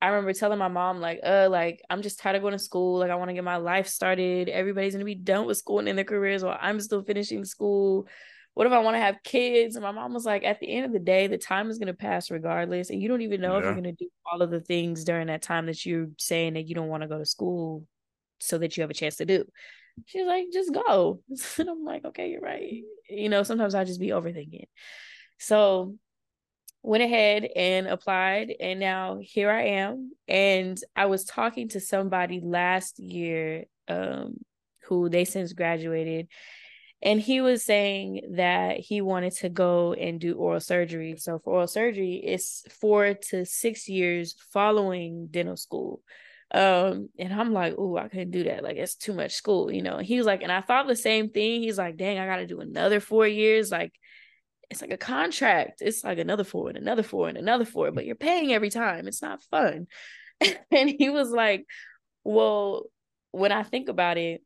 I 0.00 0.08
remember 0.08 0.32
telling 0.32 0.58
my 0.58 0.68
mom, 0.68 1.00
like, 1.00 1.20
uh, 1.24 1.48
like, 1.50 1.82
I'm 1.90 2.02
just 2.02 2.20
tired 2.20 2.36
of 2.36 2.42
going 2.42 2.52
to 2.52 2.58
school. 2.58 2.98
Like, 2.98 3.10
I 3.10 3.16
want 3.16 3.30
to 3.30 3.34
get 3.34 3.42
my 3.42 3.56
life 3.56 3.88
started. 3.88 4.48
Everybody's 4.48 4.94
gonna 4.94 5.04
be 5.04 5.16
done 5.16 5.46
with 5.46 5.56
school 5.56 5.80
and 5.80 5.88
in 5.88 5.96
their 5.96 6.04
careers 6.04 6.44
while 6.44 6.58
I'm 6.60 6.80
still 6.80 7.02
finishing 7.02 7.44
school. 7.44 8.06
What 8.54 8.66
if 8.66 8.72
I 8.72 8.78
want 8.78 8.94
to 8.94 9.00
have 9.00 9.22
kids? 9.24 9.76
And 9.76 9.82
my 9.82 9.90
mom 9.90 10.14
was 10.14 10.24
like, 10.24 10.44
at 10.44 10.60
the 10.60 10.72
end 10.72 10.86
of 10.86 10.92
the 10.92 10.98
day, 10.98 11.26
the 11.26 11.38
time 11.38 11.68
is 11.68 11.78
gonna 11.78 11.94
pass 11.94 12.30
regardless. 12.30 12.90
And 12.90 13.02
you 13.02 13.08
don't 13.08 13.22
even 13.22 13.40
know 13.40 13.52
yeah. 13.52 13.58
if 13.58 13.64
you're 13.64 13.74
gonna 13.74 13.92
do 13.92 14.08
all 14.30 14.42
of 14.42 14.50
the 14.50 14.60
things 14.60 15.04
during 15.04 15.26
that 15.28 15.42
time 15.42 15.66
that 15.66 15.84
you're 15.84 16.08
saying 16.16 16.54
that 16.54 16.68
you 16.68 16.74
don't 16.74 16.88
want 16.88 17.02
to 17.02 17.08
go 17.08 17.18
to 17.18 17.26
school 17.26 17.84
so 18.40 18.58
that 18.58 18.76
you 18.76 18.82
have 18.82 18.90
a 18.90 18.94
chance 18.94 19.16
to 19.16 19.26
do. 19.26 19.44
She's 20.06 20.26
like, 20.26 20.46
just 20.52 20.72
go. 20.72 21.20
And 21.58 21.68
I'm 21.68 21.84
like, 21.84 22.04
okay, 22.04 22.30
you're 22.30 22.40
right. 22.40 22.82
You 23.08 23.28
know, 23.28 23.42
sometimes 23.42 23.74
I 23.74 23.84
just 23.84 24.00
be 24.00 24.08
overthinking. 24.08 24.66
So 25.38 25.96
went 26.88 27.02
ahead 27.02 27.46
and 27.54 27.86
applied 27.86 28.50
and 28.58 28.80
now 28.80 29.18
here 29.20 29.50
I 29.50 29.64
am. 29.64 30.12
And 30.26 30.80
I 30.96 31.04
was 31.04 31.26
talking 31.26 31.68
to 31.70 31.80
somebody 31.80 32.40
last 32.42 32.98
year 32.98 33.66
um 33.88 34.38
who 34.84 35.10
they 35.10 35.26
since 35.26 35.52
graduated 35.52 36.28
and 37.02 37.20
he 37.20 37.42
was 37.42 37.62
saying 37.62 38.22
that 38.36 38.78
he 38.80 39.02
wanted 39.02 39.34
to 39.34 39.50
go 39.50 39.92
and 39.92 40.18
do 40.18 40.34
oral 40.34 40.60
surgery. 40.60 41.14
So 41.18 41.38
for 41.38 41.54
oral 41.54 41.66
surgery 41.66 42.22
it's 42.24 42.64
4 42.80 43.14
to 43.30 43.44
6 43.44 43.88
years 43.90 44.34
following 44.54 45.28
dental 45.30 45.58
school. 45.58 46.00
Um 46.52 47.10
and 47.18 47.34
i'm 47.34 47.52
like 47.52 47.74
oh 47.76 47.98
i 47.98 48.08
couldn't 48.08 48.30
do 48.30 48.44
that. 48.44 48.64
Like 48.64 48.78
it's 48.78 48.94
too 48.94 49.12
much 49.12 49.34
school 49.34 49.70
you 49.70 49.82
know? 49.82 49.98
He 49.98 50.16
was 50.16 50.24
like 50.26 50.42
and 50.42 50.50
i 50.50 50.62
thought 50.62 50.86
the 50.86 50.96
same 50.96 51.28
thing. 51.28 51.60
He's 51.60 51.76
like 51.76 51.98
dang 51.98 52.18
i 52.18 52.24
gotta 52.24 52.46
do 52.46 52.60
another 52.60 52.98
four 52.98 53.26
years. 53.28 53.70
Like 53.70 53.92
it's 54.70 54.82
like 54.82 54.92
a 54.92 54.98
contract. 54.98 55.80
It's 55.80 56.04
like 56.04 56.18
another 56.18 56.44
four 56.44 56.68
and 56.68 56.78
another 56.78 57.02
four 57.02 57.28
and 57.28 57.38
another 57.38 57.64
four, 57.64 57.90
but 57.90 58.04
you're 58.04 58.14
paying 58.14 58.52
every 58.52 58.70
time. 58.70 59.08
It's 59.08 59.22
not 59.22 59.42
fun. 59.44 59.86
and 60.70 60.90
he 60.90 61.08
was 61.08 61.30
like, 61.30 61.64
Well, 62.24 62.84
when 63.32 63.52
I 63.52 63.62
think 63.62 63.88
about 63.88 64.18
it, 64.18 64.42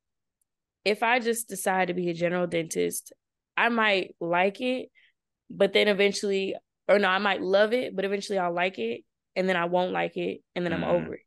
if 0.84 1.02
I 1.02 1.18
just 1.18 1.48
decide 1.48 1.88
to 1.88 1.94
be 1.94 2.10
a 2.10 2.14
general 2.14 2.46
dentist, 2.46 3.12
I 3.56 3.68
might 3.68 4.14
like 4.20 4.60
it, 4.60 4.90
but 5.50 5.72
then 5.72 5.88
eventually, 5.88 6.56
or 6.88 6.98
no, 6.98 7.08
I 7.08 7.18
might 7.18 7.42
love 7.42 7.72
it, 7.72 7.94
but 7.94 8.04
eventually 8.04 8.38
I'll 8.38 8.54
like 8.54 8.78
it, 8.78 9.02
and 9.36 9.48
then 9.48 9.56
I 9.56 9.66
won't 9.66 9.92
like 9.92 10.16
it, 10.16 10.42
and 10.54 10.64
then 10.64 10.72
mm. 10.72 10.76
I'm 10.76 10.84
over 10.84 11.14
it. 11.14 11.20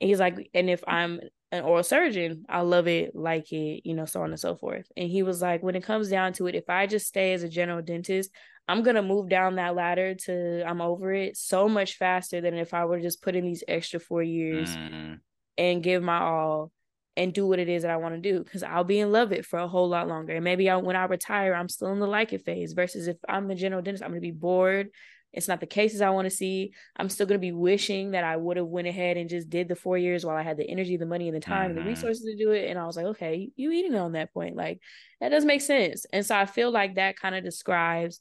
And 0.00 0.08
he's 0.08 0.20
like, 0.20 0.50
and 0.54 0.70
if 0.70 0.82
I'm 0.86 1.20
an 1.52 1.64
oral 1.64 1.82
surgeon, 1.82 2.44
I 2.48 2.60
love 2.60 2.88
it, 2.88 3.14
like 3.14 3.52
it, 3.52 3.82
you 3.84 3.94
know, 3.94 4.04
so 4.04 4.22
on 4.22 4.30
and 4.30 4.40
so 4.40 4.56
forth. 4.56 4.86
And 4.96 5.08
he 5.08 5.22
was 5.22 5.40
like, 5.40 5.62
when 5.62 5.76
it 5.76 5.84
comes 5.84 6.08
down 6.08 6.32
to 6.34 6.46
it, 6.46 6.54
if 6.54 6.68
I 6.68 6.86
just 6.86 7.06
stay 7.06 7.32
as 7.32 7.42
a 7.42 7.48
general 7.48 7.82
dentist, 7.82 8.30
I'm 8.68 8.82
gonna 8.82 9.02
move 9.02 9.28
down 9.28 9.56
that 9.56 9.76
ladder 9.76 10.14
to 10.24 10.64
I'm 10.66 10.80
over 10.80 11.12
it 11.12 11.36
so 11.36 11.68
much 11.68 11.96
faster 11.98 12.40
than 12.40 12.54
if 12.54 12.74
I 12.74 12.84
were 12.84 13.00
just 13.00 13.22
put 13.22 13.36
in 13.36 13.44
these 13.44 13.62
extra 13.68 14.00
four 14.00 14.22
years 14.22 14.76
mm. 14.76 15.20
and 15.56 15.82
give 15.82 16.02
my 16.02 16.18
all 16.18 16.72
and 17.16 17.32
do 17.32 17.46
what 17.46 17.60
it 17.60 17.68
is 17.68 17.82
that 17.82 17.92
I 17.92 17.96
want 17.96 18.14
to 18.16 18.20
do 18.20 18.42
because 18.42 18.62
I'll 18.62 18.84
be 18.84 18.98
in 18.98 19.12
love 19.12 19.32
it 19.32 19.46
for 19.46 19.58
a 19.58 19.68
whole 19.68 19.88
lot 19.88 20.08
longer. 20.08 20.34
And 20.34 20.44
maybe 20.44 20.68
I, 20.68 20.76
when 20.76 20.96
I 20.96 21.04
retire, 21.04 21.54
I'm 21.54 21.68
still 21.68 21.92
in 21.92 22.00
the 22.00 22.06
like 22.06 22.32
it 22.32 22.44
phase. 22.44 22.72
Versus 22.72 23.06
if 23.06 23.16
I'm 23.28 23.50
a 23.50 23.54
general 23.54 23.82
dentist, 23.82 24.02
I'm 24.02 24.10
gonna 24.10 24.20
be 24.20 24.32
bored 24.32 24.88
it's 25.36 25.48
not 25.48 25.60
the 25.60 25.66
cases 25.66 26.00
I 26.00 26.10
want 26.10 26.24
to 26.24 26.34
see. 26.34 26.72
I'm 26.96 27.10
still 27.10 27.26
going 27.26 27.38
to 27.38 27.46
be 27.46 27.52
wishing 27.52 28.12
that 28.12 28.24
I 28.24 28.36
would 28.36 28.56
have 28.56 28.66
went 28.66 28.88
ahead 28.88 29.18
and 29.18 29.28
just 29.28 29.50
did 29.50 29.68
the 29.68 29.76
four 29.76 29.98
years 29.98 30.24
while 30.24 30.34
I 30.34 30.42
had 30.42 30.56
the 30.56 30.68
energy, 30.68 30.96
the 30.96 31.04
money, 31.04 31.28
and 31.28 31.36
the 31.36 31.40
time, 31.40 31.70
mm-hmm. 31.70 31.78
and 31.78 31.86
the 31.86 31.90
resources 31.90 32.24
to 32.24 32.36
do 32.36 32.52
it. 32.52 32.70
And 32.70 32.78
I 32.78 32.86
was 32.86 32.96
like, 32.96 33.04
okay, 33.06 33.50
you 33.54 33.70
eating 33.70 33.94
on 33.94 34.12
that 34.12 34.32
point. 34.32 34.56
Like 34.56 34.80
that 35.20 35.28
does 35.28 35.44
make 35.44 35.60
sense. 35.60 36.06
And 36.10 36.24
so 36.24 36.34
I 36.34 36.46
feel 36.46 36.70
like 36.70 36.94
that 36.94 37.20
kind 37.20 37.34
of 37.34 37.44
describes 37.44 38.18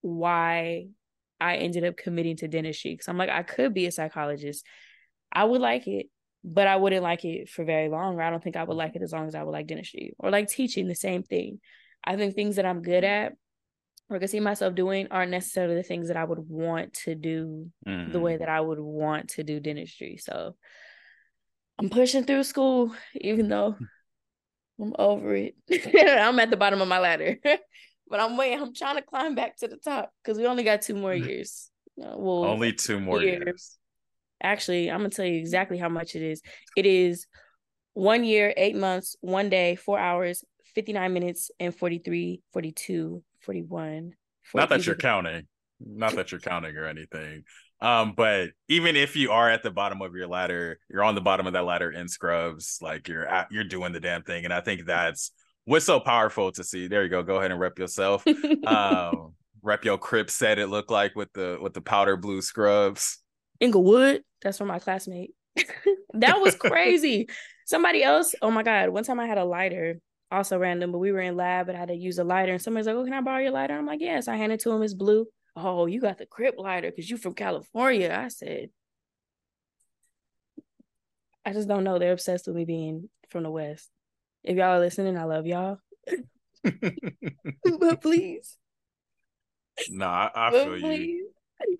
why 0.00 0.88
I 1.40 1.56
ended 1.56 1.84
up 1.84 1.96
committing 1.96 2.36
to 2.38 2.48
dentistry. 2.48 2.94
Because 2.94 3.06
I'm 3.06 3.18
like, 3.18 3.30
I 3.30 3.44
could 3.44 3.72
be 3.72 3.86
a 3.86 3.92
psychologist. 3.92 4.66
I 5.32 5.44
would 5.44 5.60
like 5.60 5.86
it, 5.86 6.06
but 6.42 6.66
I 6.66 6.74
wouldn't 6.74 7.04
like 7.04 7.24
it 7.24 7.48
for 7.48 7.64
very 7.64 7.88
long. 7.88 8.16
Or 8.16 8.22
I 8.22 8.30
don't 8.30 8.42
think 8.42 8.56
I 8.56 8.64
would 8.64 8.76
like 8.76 8.96
it 8.96 9.02
as 9.02 9.12
long 9.12 9.28
as 9.28 9.36
I 9.36 9.44
would 9.44 9.52
like 9.52 9.68
dentistry 9.68 10.14
or 10.18 10.30
like 10.30 10.48
teaching 10.48 10.88
the 10.88 10.96
same 10.96 11.22
thing. 11.22 11.60
I 12.02 12.16
think 12.16 12.34
things 12.34 12.56
that 12.56 12.66
I'm 12.66 12.82
good 12.82 13.04
at 13.04 13.34
or 14.08 14.18
can 14.18 14.28
see 14.28 14.40
myself 14.40 14.74
doing 14.74 15.08
aren't 15.10 15.30
necessarily 15.30 15.74
the 15.74 15.82
things 15.82 16.08
that 16.08 16.16
I 16.16 16.24
would 16.24 16.38
want 16.38 16.94
to 17.04 17.14
do 17.14 17.70
mm-hmm. 17.86 18.12
the 18.12 18.20
way 18.20 18.34
mm-hmm. 18.34 18.40
that 18.40 18.48
I 18.48 18.60
would 18.60 18.78
want 18.78 19.30
to 19.30 19.42
do 19.42 19.60
dentistry. 19.60 20.16
So 20.18 20.54
I'm 21.78 21.90
pushing 21.90 22.24
through 22.24 22.44
school, 22.44 22.94
even 23.14 23.48
though 23.48 23.76
I'm 24.80 24.94
over 24.98 25.34
it. 25.34 25.54
I'm 26.20 26.38
at 26.38 26.50
the 26.50 26.56
bottom 26.56 26.80
of 26.80 26.88
my 26.88 26.98
ladder, 26.98 27.36
but 28.08 28.20
I'm 28.20 28.36
waiting. 28.36 28.60
I'm 28.60 28.74
trying 28.74 28.96
to 28.96 29.02
climb 29.02 29.34
back 29.34 29.56
to 29.58 29.68
the 29.68 29.76
top 29.76 30.10
because 30.22 30.38
we 30.38 30.46
only 30.46 30.62
got 30.62 30.82
two 30.82 30.94
more 30.94 31.14
years. 31.14 31.70
well, 31.96 32.44
only 32.44 32.72
two 32.72 33.00
more 33.00 33.20
years. 33.20 33.42
years. 33.44 33.78
Actually, 34.42 34.90
I'm 34.90 34.98
gonna 34.98 35.10
tell 35.10 35.26
you 35.26 35.38
exactly 35.38 35.78
how 35.78 35.88
much 35.88 36.14
it 36.14 36.22
is. 36.22 36.42
It 36.76 36.86
is 36.86 37.26
one 37.94 38.24
year, 38.24 38.52
eight 38.56 38.76
months, 38.76 39.16
one 39.20 39.48
day, 39.48 39.74
four 39.74 39.98
hours, 39.98 40.44
59 40.74 41.12
minutes, 41.12 41.50
and 41.58 41.74
43, 41.74 42.42
42 42.52 43.22
41. 43.46 44.12
Not 44.54 44.68
that 44.68 44.86
you're 44.86 44.94
counting. 44.94 45.46
Not 45.80 46.14
that 46.16 46.30
you're 46.30 46.40
counting 46.40 46.76
or 46.76 46.86
anything. 46.86 47.44
Um, 47.80 48.14
but 48.16 48.50
even 48.68 48.96
if 48.96 49.16
you 49.16 49.30
are 49.32 49.50
at 49.50 49.62
the 49.62 49.70
bottom 49.70 50.00
of 50.02 50.14
your 50.14 50.26
ladder, 50.26 50.78
you're 50.90 51.04
on 51.04 51.14
the 51.14 51.20
bottom 51.20 51.46
of 51.46 51.52
that 51.52 51.64
ladder 51.64 51.90
in 51.90 52.08
scrubs, 52.08 52.78
like 52.80 53.08
you're 53.08 53.26
at, 53.26 53.48
you're 53.50 53.64
doing 53.64 53.92
the 53.92 54.00
damn 54.00 54.22
thing. 54.22 54.44
And 54.44 54.52
I 54.52 54.60
think 54.60 54.86
that's 54.86 55.32
what's 55.64 55.84
so 55.84 56.00
powerful 56.00 56.52
to 56.52 56.64
see. 56.64 56.88
There 56.88 57.02
you 57.02 57.10
go. 57.10 57.22
Go 57.22 57.36
ahead 57.36 57.50
and 57.50 57.60
rep 57.60 57.78
yourself. 57.78 58.24
um, 58.66 59.34
rep 59.62 59.84
your 59.84 59.98
crip 59.98 60.30
set 60.30 60.58
it 60.58 60.68
looked 60.68 60.90
like 60.90 61.14
with 61.14 61.32
the 61.34 61.58
with 61.60 61.74
the 61.74 61.80
powder 61.80 62.16
blue 62.16 62.40
scrubs. 62.40 63.18
Inglewood. 63.60 64.22
That's 64.42 64.58
from 64.58 64.68
my 64.68 64.78
classmate. 64.78 65.34
that 66.14 66.40
was 66.40 66.54
crazy. 66.58 67.28
Somebody 67.66 68.02
else. 68.02 68.34
Oh 68.40 68.50
my 68.50 68.62
god. 68.62 68.88
One 68.90 69.04
time 69.04 69.20
I 69.20 69.26
had 69.26 69.38
a 69.38 69.44
lighter 69.44 70.00
also 70.30 70.58
random, 70.58 70.92
but 70.92 70.98
we 70.98 71.12
were 71.12 71.20
in 71.20 71.36
lab 71.36 71.68
and 71.68 71.76
I 71.76 71.80
had 71.80 71.88
to 71.88 71.94
use 71.94 72.18
a 72.18 72.24
lighter. 72.24 72.52
And 72.52 72.62
somebody's 72.62 72.86
like, 72.86 72.96
Oh, 72.96 73.04
can 73.04 73.12
I 73.12 73.20
borrow 73.20 73.42
your 73.42 73.52
lighter? 73.52 73.76
I'm 73.76 73.86
like, 73.86 74.00
Yes. 74.00 74.28
I 74.28 74.36
handed 74.36 74.60
to 74.60 74.72
him. 74.72 74.82
It's 74.82 74.94
blue. 74.94 75.26
Oh, 75.54 75.86
you 75.86 76.00
got 76.00 76.18
the 76.18 76.26
crip 76.26 76.56
lighter 76.58 76.90
because 76.90 77.08
you 77.08 77.16
from 77.16 77.34
California. 77.34 78.16
I 78.18 78.28
said, 78.28 78.70
I 81.44 81.52
just 81.52 81.68
don't 81.68 81.84
know. 81.84 81.98
They're 81.98 82.12
obsessed 82.12 82.46
with 82.46 82.56
me 82.56 82.64
being 82.64 83.08
from 83.30 83.44
the 83.44 83.50
West. 83.50 83.88
If 84.42 84.56
y'all 84.56 84.76
are 84.76 84.80
listening, 84.80 85.16
I 85.16 85.24
love 85.24 85.46
y'all. 85.46 85.78
but 86.62 88.02
please. 88.02 88.58
No, 89.88 90.06
I, 90.06 90.30
I 90.34 90.50
feel 90.50 90.78
please. 90.78 91.06
you. 91.08 91.30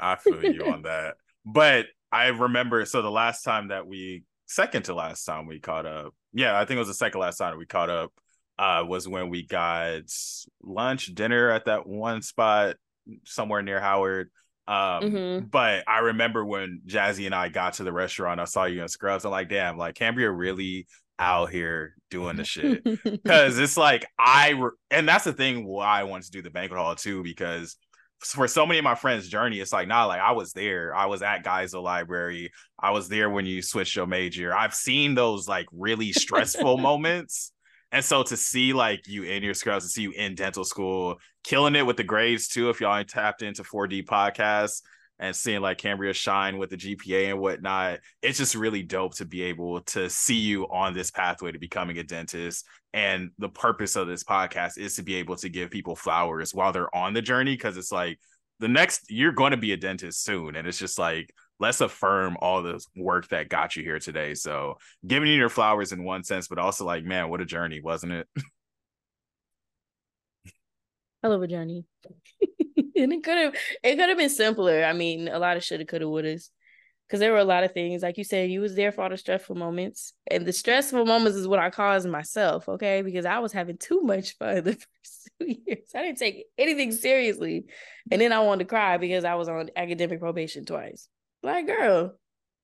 I 0.01 0.17
feel 0.17 0.45
you 0.45 0.67
on 0.67 0.83
that. 0.83 1.17
But 1.45 1.87
I 2.11 2.29
remember 2.29 2.85
so 2.85 3.03
the 3.03 3.11
last 3.11 3.43
time 3.43 3.69
that 3.69 3.87
we 3.87 4.25
second 4.47 4.85
to 4.85 4.95
last 4.95 5.25
time 5.25 5.47
we 5.47 5.61
caught 5.61 5.87
up. 5.87 6.15
Yeah, 6.33 6.59
I 6.59 6.65
think 6.65 6.77
it 6.77 6.81
was 6.81 6.89
the 6.89 6.95
second 6.95 7.21
last 7.21 7.39
time 7.39 7.59
we 7.59 7.67
caught 7.67 7.91
up 7.91 8.13
uh, 8.59 8.85
was 8.87 9.07
when 9.07 9.29
we 9.29 9.47
got 9.47 10.03
lunch, 10.63 11.15
dinner 11.15 11.51
at 11.51 11.67
that 11.67 11.87
one 11.87 12.23
spot 12.23 12.77
somewhere 13.25 13.63
near 13.63 13.81
Howard. 13.81 14.31
Um, 14.69 14.77
mm-hmm. 14.77 15.47
but 15.47 15.85
I 15.87 15.99
remember 15.99 16.45
when 16.45 16.83
Jazzy 16.87 17.27
and 17.27 17.35
I 17.35 17.49
got 17.49 17.75
to 17.75 17.85
the 17.85 17.93
restaurant, 17.93 18.41
I 18.41 18.45
saw 18.45 18.65
you 18.65 18.83
in 18.83 18.89
scrubs. 18.89 19.25
I'm 19.25 19.31
like, 19.31 19.49
damn, 19.49 19.79
like 19.79 19.95
Cambria 19.95 20.31
really 20.31 20.87
out 21.19 21.51
here 21.51 21.95
doing 22.11 22.37
the 22.37 22.45
shit. 22.45 22.83
Cause 23.27 23.59
it's 23.59 23.77
like 23.77 24.07
I 24.19 24.51
re- 24.51 24.71
and 24.91 25.09
that's 25.09 25.25
the 25.25 25.33
thing 25.33 25.65
why 25.67 26.01
I 26.01 26.05
wanted 26.05 26.27
to 26.27 26.31
do 26.33 26.43
the 26.43 26.51
banquet 26.51 26.81
hall 26.81 26.97
too, 26.97 27.23
because 27.23 27.77
for 28.19 28.49
so 28.49 28.67
many 28.67 28.79
of 28.79 28.85
my 28.85 28.95
friends' 28.95 29.29
journey, 29.29 29.61
it's 29.61 29.73
like, 29.73 29.87
nah, 29.87 30.07
like 30.07 30.21
I 30.21 30.33
was 30.33 30.53
there. 30.53 30.95
I 30.95 31.07
was 31.07 31.23
at 31.23 31.45
Geisel 31.45 31.83
Library. 31.83 32.51
I 32.79 32.91
was 32.91 33.09
there 33.09 33.31
when 33.31 33.47
you 33.47 33.63
switched 33.63 33.95
your 33.95 34.07
major. 34.07 34.55
I've 34.55 34.75
seen 34.75 35.15
those 35.15 35.47
like 35.47 35.67
really 35.73 36.13
stressful 36.13 36.79
moments 36.79 37.53
and 37.93 38.05
so 38.05 38.22
to 38.24 38.37
see 38.37 38.72
like 38.72 39.07
you 39.07 39.22
in 39.22 39.43
your 39.43 39.55
scrubs, 39.55 39.84
to 39.84 39.91
see 39.91 40.03
you 40.03 40.12
in 40.12 40.34
dental 40.34 40.64
school, 40.64 41.16
killing 41.45 41.74
it 41.74 41.87
with 41.87 41.97
the 41.97 42.05
grades 42.05 42.49
too. 42.49 42.70
If 42.70 42.80
y'all 42.80 42.97
ain't 42.97 43.09
tapped 43.09 43.43
into 43.43 43.62
4D 43.62 44.05
podcasts, 44.05 44.82
and 45.18 45.34
seeing 45.34 45.61
like 45.61 45.78
Cambria 45.78 46.12
shine 46.12 46.59
with 46.59 46.70
the 46.70 46.76
GPA 46.76 47.30
and 47.30 47.39
whatnot, 47.39 48.01
it's 48.22 48.39
just 48.39 48.55
really 48.55 48.82
dope 48.82 49.14
to 49.16 49.24
be 49.24 49.43
able 49.43 49.80
to 49.82 50.11
see 50.11 50.37
you 50.37 50.64
on 50.68 50.93
this 50.93 51.11
pathway 51.11 51.53
to 51.53 51.59
becoming 51.59 51.99
a 51.99 52.03
dentist. 52.03 52.66
And 52.93 53.30
the 53.39 53.49
purpose 53.49 53.97
of 53.97 54.09
this 54.09 54.24
podcast 54.24 54.78
is 54.78 54.97
to 54.97 55.03
be 55.03 55.16
able 55.16 55.37
to 55.37 55.49
give 55.49 55.70
people 55.70 55.97
flowers 55.97 56.55
while 56.55 56.72
they're 56.72 56.95
on 56.95 57.14
the 57.14 57.22
journey 57.22 57.55
because 57.55 57.76
it's 57.76 57.93
like 57.93 58.18
the 58.59 58.68
next 58.68 59.11
you're 59.11 59.32
going 59.32 59.53
to 59.53 59.57
be 59.57 59.72
a 59.72 59.76
dentist 59.76 60.22
soon, 60.22 60.57
and 60.57 60.66
it's 60.66 60.78
just 60.78 60.99
like 60.99 61.32
let's 61.59 61.81
affirm 61.81 62.37
all 62.41 62.63
the 62.63 62.85
work 62.97 63.29
that 63.29 63.49
got 63.49 63.77
you 63.77 63.83
here 63.83 63.99
today. 63.99 64.35
So 64.35 64.77
giving 65.07 65.29
you 65.29 65.37
your 65.37 65.49
flowers 65.49 65.93
in 65.93 66.05
one 66.05 66.25
sense, 66.25 66.49
but 66.49 66.59
also 66.59 66.85
like, 66.85 67.05
man, 67.05 67.31
what 67.31 67.41
a 67.41 67.47
journey, 67.47 67.81
wasn't 67.81 68.13
it? 68.13 68.29
Hell 71.23 71.33
of 71.33 71.43
a 71.43 71.47
journey. 71.47 71.85
and 72.97 73.13
it 73.13 73.25
could 73.25 73.39
have 73.39 73.55
it 73.83 73.97
could 73.97 74.09
have 74.09 74.19
been 74.19 74.31
simpler. 74.31 74.85
I 74.85 74.93
mean, 74.93 75.29
a 75.29 75.39
lot 75.39 75.57
of 75.57 75.65
shoulda, 75.65 75.85
coulda, 75.85 76.09
woulda. 76.09 76.39
Because 77.07 77.21
there 77.21 77.31
were 77.31 77.39
a 77.39 77.45
lot 77.45 77.63
of 77.63 77.71
things, 77.73 78.03
like 78.03 78.19
you 78.19 78.25
said, 78.25 78.51
you 78.51 78.61
was 78.61 78.75
there 78.75 78.91
for 78.91 79.03
all 79.03 79.11
the 79.11 79.17
stressful 79.17 79.55
moments, 79.55 80.13
and 80.29 80.45
the 80.45 80.53
stressful 80.53 81.05
moments 81.07 81.39
is 81.39 81.47
what 81.47 81.61
I 81.61 81.71
caused 81.71 82.09
myself. 82.09 82.69
Okay, 82.69 83.03
because 83.03 83.25
I 83.25 83.39
was 83.39 83.53
having 83.53 83.79
too 83.79 84.01
much 84.03 84.37
fun 84.39 84.57
the 84.65 84.73
first 84.73 85.31
two 85.39 85.55
years. 85.67 85.89
I 85.95 86.03
didn't 86.03 86.19
take 86.19 86.47
anything 86.59 86.91
seriously, 86.91 87.67
and 88.11 88.21
then 88.21 88.33
I 88.33 88.41
wanted 88.41 88.65
to 88.65 88.69
cry 88.69 88.97
because 88.97 89.25
I 89.25 89.37
was 89.37 89.49
on 89.49 89.71
academic 89.77 90.19
probation 90.19 90.65
twice. 90.65 91.09
Like, 91.47 91.69
girl, 91.69 92.13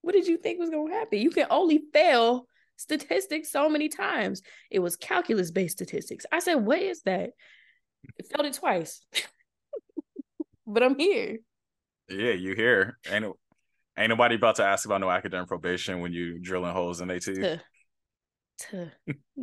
what 0.01 0.11
did 0.11 0.27
you 0.27 0.35
think 0.35 0.59
was 0.59 0.69
gonna 0.69 0.93
happen? 0.93 1.19
You 1.19 1.29
can 1.29 1.47
only 1.49 1.83
fail 1.93 2.47
statistics 2.75 3.49
so 3.49 3.69
many 3.69 3.87
times. 3.87 4.41
It 4.69 4.79
was 4.79 4.97
calculus 4.97 5.51
based 5.51 5.77
statistics. 5.77 6.25
I 6.33 6.39
said, 6.39 6.55
what 6.55 6.79
is 6.79 7.01
that? 7.03 7.29
I 8.19 8.23
failed 8.23 8.45
it 8.45 8.55
twice. 8.55 9.05
but 10.67 10.83
I'm 10.83 10.99
here. 10.99 11.37
Yeah, 12.09 12.33
you 12.33 12.55
here. 12.55 12.99
Ain't 13.09 13.25
ain't 13.97 14.09
nobody 14.09 14.35
about 14.35 14.57
to 14.57 14.65
ask 14.65 14.85
about 14.85 14.99
no 14.99 15.09
academic 15.09 15.47
probation 15.47 16.01
when 16.01 16.11
you 16.11 16.39
drilling 16.41 16.73
holes 16.73 16.99
in 16.99 17.07
their 17.07 17.21
teeth. 17.21 17.61
Tuh. 18.59 18.87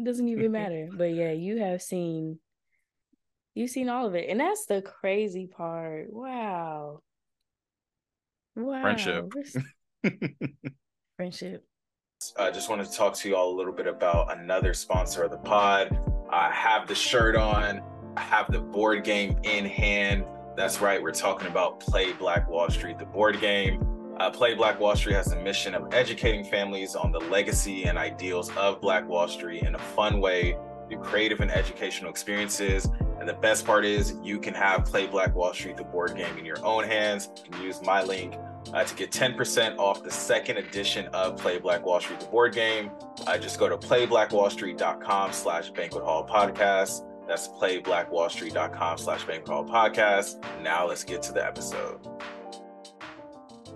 Doesn't 0.05 0.29
even 0.29 0.53
matter. 0.61 0.91
But 0.93 1.15
yeah, 1.15 1.33
you 1.33 1.61
have 1.61 1.81
seen 1.81 2.41
you've 3.55 3.71
seen 3.71 3.89
all 3.89 4.07
of 4.07 4.15
it. 4.15 4.29
And 4.29 4.39
that's 4.39 4.67
the 4.67 4.83
crazy 4.83 5.47
part. 5.47 6.13
Wow. 6.13 7.01
Wow. 8.57 8.83
Friendship. 8.83 9.33
Friendship. 11.17 11.65
I 12.39 12.51
just 12.51 12.69
wanted 12.69 12.87
to 12.87 12.93
talk 12.93 13.15
to 13.15 13.29
you 13.29 13.37
all 13.37 13.55
a 13.55 13.57
little 13.57 13.73
bit 13.73 13.87
about 13.87 14.37
another 14.39 14.75
sponsor 14.75 15.23
of 15.23 15.31
the 15.31 15.39
pod. 15.39 15.99
I 16.31 16.51
have 16.51 16.87
the 16.87 16.95
shirt 16.95 17.35
on. 17.35 17.83
I 18.17 18.21
have 18.21 18.51
the 18.53 18.61
board 18.61 19.05
game 19.05 19.39
in 19.43 19.65
hand. 19.65 20.25
That's 20.57 20.81
right, 20.81 21.03
we're 21.03 21.13
talking 21.13 21.47
about 21.49 21.81
Play 21.81 22.13
Black 22.13 22.49
Wall 22.49 22.69
Street, 22.69 22.99
the 22.99 23.07
board 23.07 23.41
game. 23.41 23.87
Uh, 24.19 24.31
Play 24.31 24.53
Black 24.53 24.79
Wall 24.79 24.95
Street 24.95 25.15
has 25.15 25.33
a 25.33 25.41
mission 25.41 25.75
of 25.75 25.95
educating 25.95 26.45
families 26.45 26.95
on 26.95 27.11
the 27.11 27.21
legacy 27.21 27.85
and 27.85 27.97
ideals 27.97 28.51
of 28.57 28.81
Black 28.83 29.09
Wall 29.09 29.27
Street 29.27 29.63
in 29.63 29.75
a 29.75 29.79
fun 29.79 30.21
way 30.21 30.59
through 30.91 30.99
creative 30.99 31.41
and 31.41 31.51
educational 31.51 32.11
experiences. 32.11 32.87
And 33.21 33.29
the 33.29 33.35
best 33.35 33.67
part 33.67 33.85
is, 33.85 34.15
you 34.23 34.41
can 34.41 34.55
have 34.55 34.87
Play 34.87 35.07
Black 35.07 35.35
Wall 35.35 35.53
Street, 35.53 35.77
the 35.77 35.85
board 35.85 36.17
game, 36.17 36.39
in 36.39 36.45
your 36.47 36.65
own 36.65 36.85
hands. 36.85 37.29
You 37.45 37.51
can 37.51 37.63
use 37.63 37.83
my 37.83 38.03
link 38.03 38.35
uh, 38.73 38.83
to 38.83 38.95
get 38.95 39.11
10% 39.11 39.77
off 39.77 40.03
the 40.03 40.11
second 40.11 40.57
edition 40.57 41.07
of 41.09 41.37
Play 41.37 41.59
Black 41.59 41.85
Wall 41.85 42.01
Street, 42.01 42.21
the 42.21 42.27
board 42.27 42.55
game. 42.55 42.91
Uh, 43.27 43.37
just 43.37 43.59
go 43.59 43.69
to 43.69 43.77
playblackwallstreet.com 43.77 45.33
slash 45.33 45.71
banquet 45.71 46.03
hall 46.03 46.27
podcast. 46.27 47.07
That's 47.29 47.47
playblackwallstreet.com 47.49 48.99
slash 48.99 49.25
banquet 49.25 49.49
hall 49.49 49.67
podcast. 49.67 50.43
Now 50.63 50.89
let's 50.89 51.05
get 51.05 51.23
to 51.25 51.33
the 51.33 51.45
episode. 51.47 52.01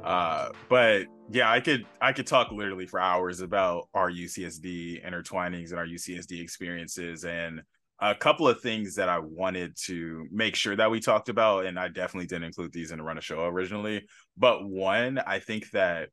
Uh, 0.02 0.48
but 0.68 1.06
yeah, 1.30 1.50
I 1.50 1.60
could 1.60 1.86
I 2.00 2.12
could 2.12 2.26
talk 2.26 2.50
literally 2.50 2.86
for 2.86 3.00
hours 3.00 3.40
about 3.40 3.88
our 3.94 4.10
UCSD 4.10 5.06
intertwinings 5.06 5.70
and 5.70 5.78
our 5.78 5.86
UCSD 5.86 6.40
experiences 6.40 7.24
and 7.24 7.62
a 8.00 8.14
couple 8.14 8.48
of 8.48 8.60
things 8.60 8.96
that 8.96 9.08
I 9.08 9.18
wanted 9.18 9.76
to 9.84 10.26
make 10.30 10.56
sure 10.56 10.76
that 10.76 10.90
we 10.90 11.00
talked 11.00 11.28
about, 11.28 11.66
and 11.66 11.78
I 11.78 11.88
definitely 11.88 12.26
didn't 12.26 12.44
include 12.44 12.72
these 12.72 12.90
in 12.90 12.98
the 12.98 13.04
run 13.04 13.18
of 13.18 13.24
show 13.24 13.44
originally. 13.44 14.06
But 14.36 14.68
one, 14.68 15.18
I 15.18 15.38
think 15.38 15.70
that 15.70 16.08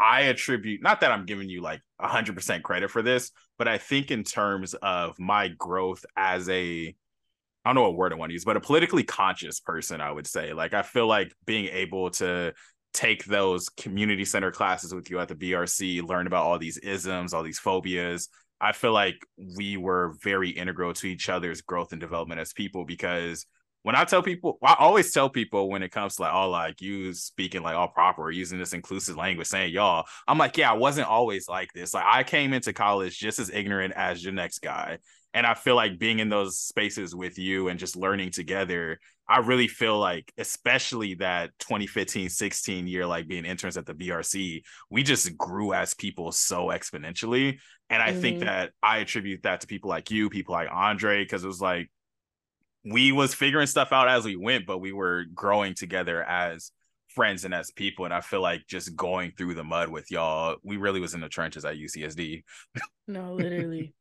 I 0.00 0.22
attribute 0.22 0.82
not 0.82 1.00
that 1.02 1.12
I'm 1.12 1.26
giving 1.26 1.48
you 1.48 1.60
like 1.60 1.82
100% 2.00 2.62
credit 2.62 2.90
for 2.90 3.02
this, 3.02 3.32
but 3.58 3.68
I 3.68 3.76
think 3.78 4.10
in 4.10 4.24
terms 4.24 4.74
of 4.74 5.18
my 5.18 5.48
growth 5.48 6.04
as 6.16 6.48
a 6.48 6.94
I 7.62 7.68
don't 7.68 7.74
know 7.74 7.82
what 7.82 7.96
word 7.96 8.12
I 8.14 8.16
want 8.16 8.30
to 8.30 8.34
use, 8.34 8.44
but 8.44 8.56
a 8.56 8.60
politically 8.60 9.02
conscious 9.02 9.60
person, 9.60 10.00
I 10.00 10.10
would 10.10 10.26
say. 10.26 10.54
Like 10.54 10.72
I 10.72 10.80
feel 10.80 11.06
like 11.06 11.34
being 11.44 11.66
able 11.66 12.10
to 12.12 12.54
take 12.94 13.24
those 13.24 13.68
community 13.68 14.24
center 14.24 14.50
classes 14.50 14.94
with 14.94 15.10
you 15.10 15.20
at 15.20 15.28
the 15.28 15.34
BRC, 15.34 16.02
learn 16.02 16.26
about 16.26 16.46
all 16.46 16.58
these 16.58 16.78
isms, 16.78 17.34
all 17.34 17.42
these 17.42 17.58
phobias, 17.58 18.28
I 18.60 18.72
feel 18.72 18.92
like 18.92 19.26
we 19.56 19.76
were 19.76 20.14
very 20.22 20.50
integral 20.50 20.92
to 20.94 21.06
each 21.06 21.28
other's 21.28 21.62
growth 21.62 21.92
and 21.92 22.00
development 22.00 22.40
as 22.40 22.52
people 22.52 22.84
because 22.84 23.46
when 23.82 23.94
I 23.94 24.04
tell 24.04 24.22
people, 24.22 24.58
I 24.62 24.76
always 24.78 25.10
tell 25.10 25.30
people 25.30 25.70
when 25.70 25.82
it 25.82 25.90
comes 25.90 26.16
to 26.16 26.22
like, 26.22 26.32
all 26.34 26.50
like 26.50 26.82
you 26.82 27.14
speaking 27.14 27.62
like 27.62 27.74
all 27.74 27.88
proper, 27.88 28.30
using 28.30 28.58
this 28.58 28.74
inclusive 28.74 29.16
language, 29.16 29.46
saying 29.46 29.72
y'all, 29.72 30.04
I'm 30.28 30.36
like, 30.36 30.58
yeah, 30.58 30.70
I 30.70 30.74
wasn't 30.74 31.08
always 31.08 31.48
like 31.48 31.72
this. 31.72 31.94
Like 31.94 32.04
I 32.06 32.22
came 32.22 32.52
into 32.52 32.74
college 32.74 33.18
just 33.18 33.38
as 33.38 33.50
ignorant 33.50 33.94
as 33.96 34.22
your 34.22 34.34
next 34.34 34.58
guy. 34.58 34.98
And 35.32 35.46
I 35.46 35.54
feel 35.54 35.76
like 35.76 35.98
being 35.98 36.18
in 36.18 36.28
those 36.28 36.58
spaces 36.58 37.14
with 37.14 37.38
you 37.38 37.68
and 37.68 37.78
just 37.78 37.96
learning 37.96 38.30
together, 38.30 38.98
I 39.28 39.38
really 39.38 39.68
feel 39.68 39.96
like, 39.98 40.32
especially 40.38 41.14
that 41.14 41.50
2015 41.60 42.28
16 42.28 42.86
year, 42.88 43.06
like 43.06 43.28
being 43.28 43.44
interns 43.44 43.76
at 43.76 43.86
the 43.86 43.94
BRC, 43.94 44.62
we 44.90 45.02
just 45.04 45.36
grew 45.36 45.72
as 45.72 45.94
people 45.94 46.32
so 46.32 46.66
exponentially. 46.66 47.58
And 47.88 48.02
I 48.02 48.10
mm-hmm. 48.10 48.20
think 48.20 48.40
that 48.40 48.72
I 48.82 48.98
attribute 48.98 49.44
that 49.44 49.60
to 49.60 49.68
people 49.68 49.88
like 49.88 50.10
you, 50.10 50.30
people 50.30 50.54
like 50.54 50.68
Andre, 50.72 51.22
because 51.22 51.44
it 51.44 51.48
was 51.48 51.60
like 51.60 51.90
we 52.84 53.12
was 53.12 53.34
figuring 53.34 53.66
stuff 53.66 53.92
out 53.92 54.08
as 54.08 54.24
we 54.24 54.36
went, 54.36 54.66
but 54.66 54.78
we 54.78 54.92
were 54.92 55.26
growing 55.32 55.74
together 55.74 56.24
as 56.24 56.72
friends 57.08 57.44
and 57.44 57.54
as 57.54 57.70
people. 57.70 58.04
And 58.04 58.14
I 58.14 58.20
feel 58.20 58.40
like 58.40 58.66
just 58.66 58.96
going 58.96 59.32
through 59.36 59.54
the 59.54 59.64
mud 59.64 59.90
with 59.90 60.10
y'all, 60.10 60.56
we 60.64 60.76
really 60.76 61.00
was 61.00 61.14
in 61.14 61.20
the 61.20 61.28
trenches 61.28 61.64
at 61.64 61.76
UCSD. 61.76 62.42
no, 63.06 63.34
literally 63.34 63.94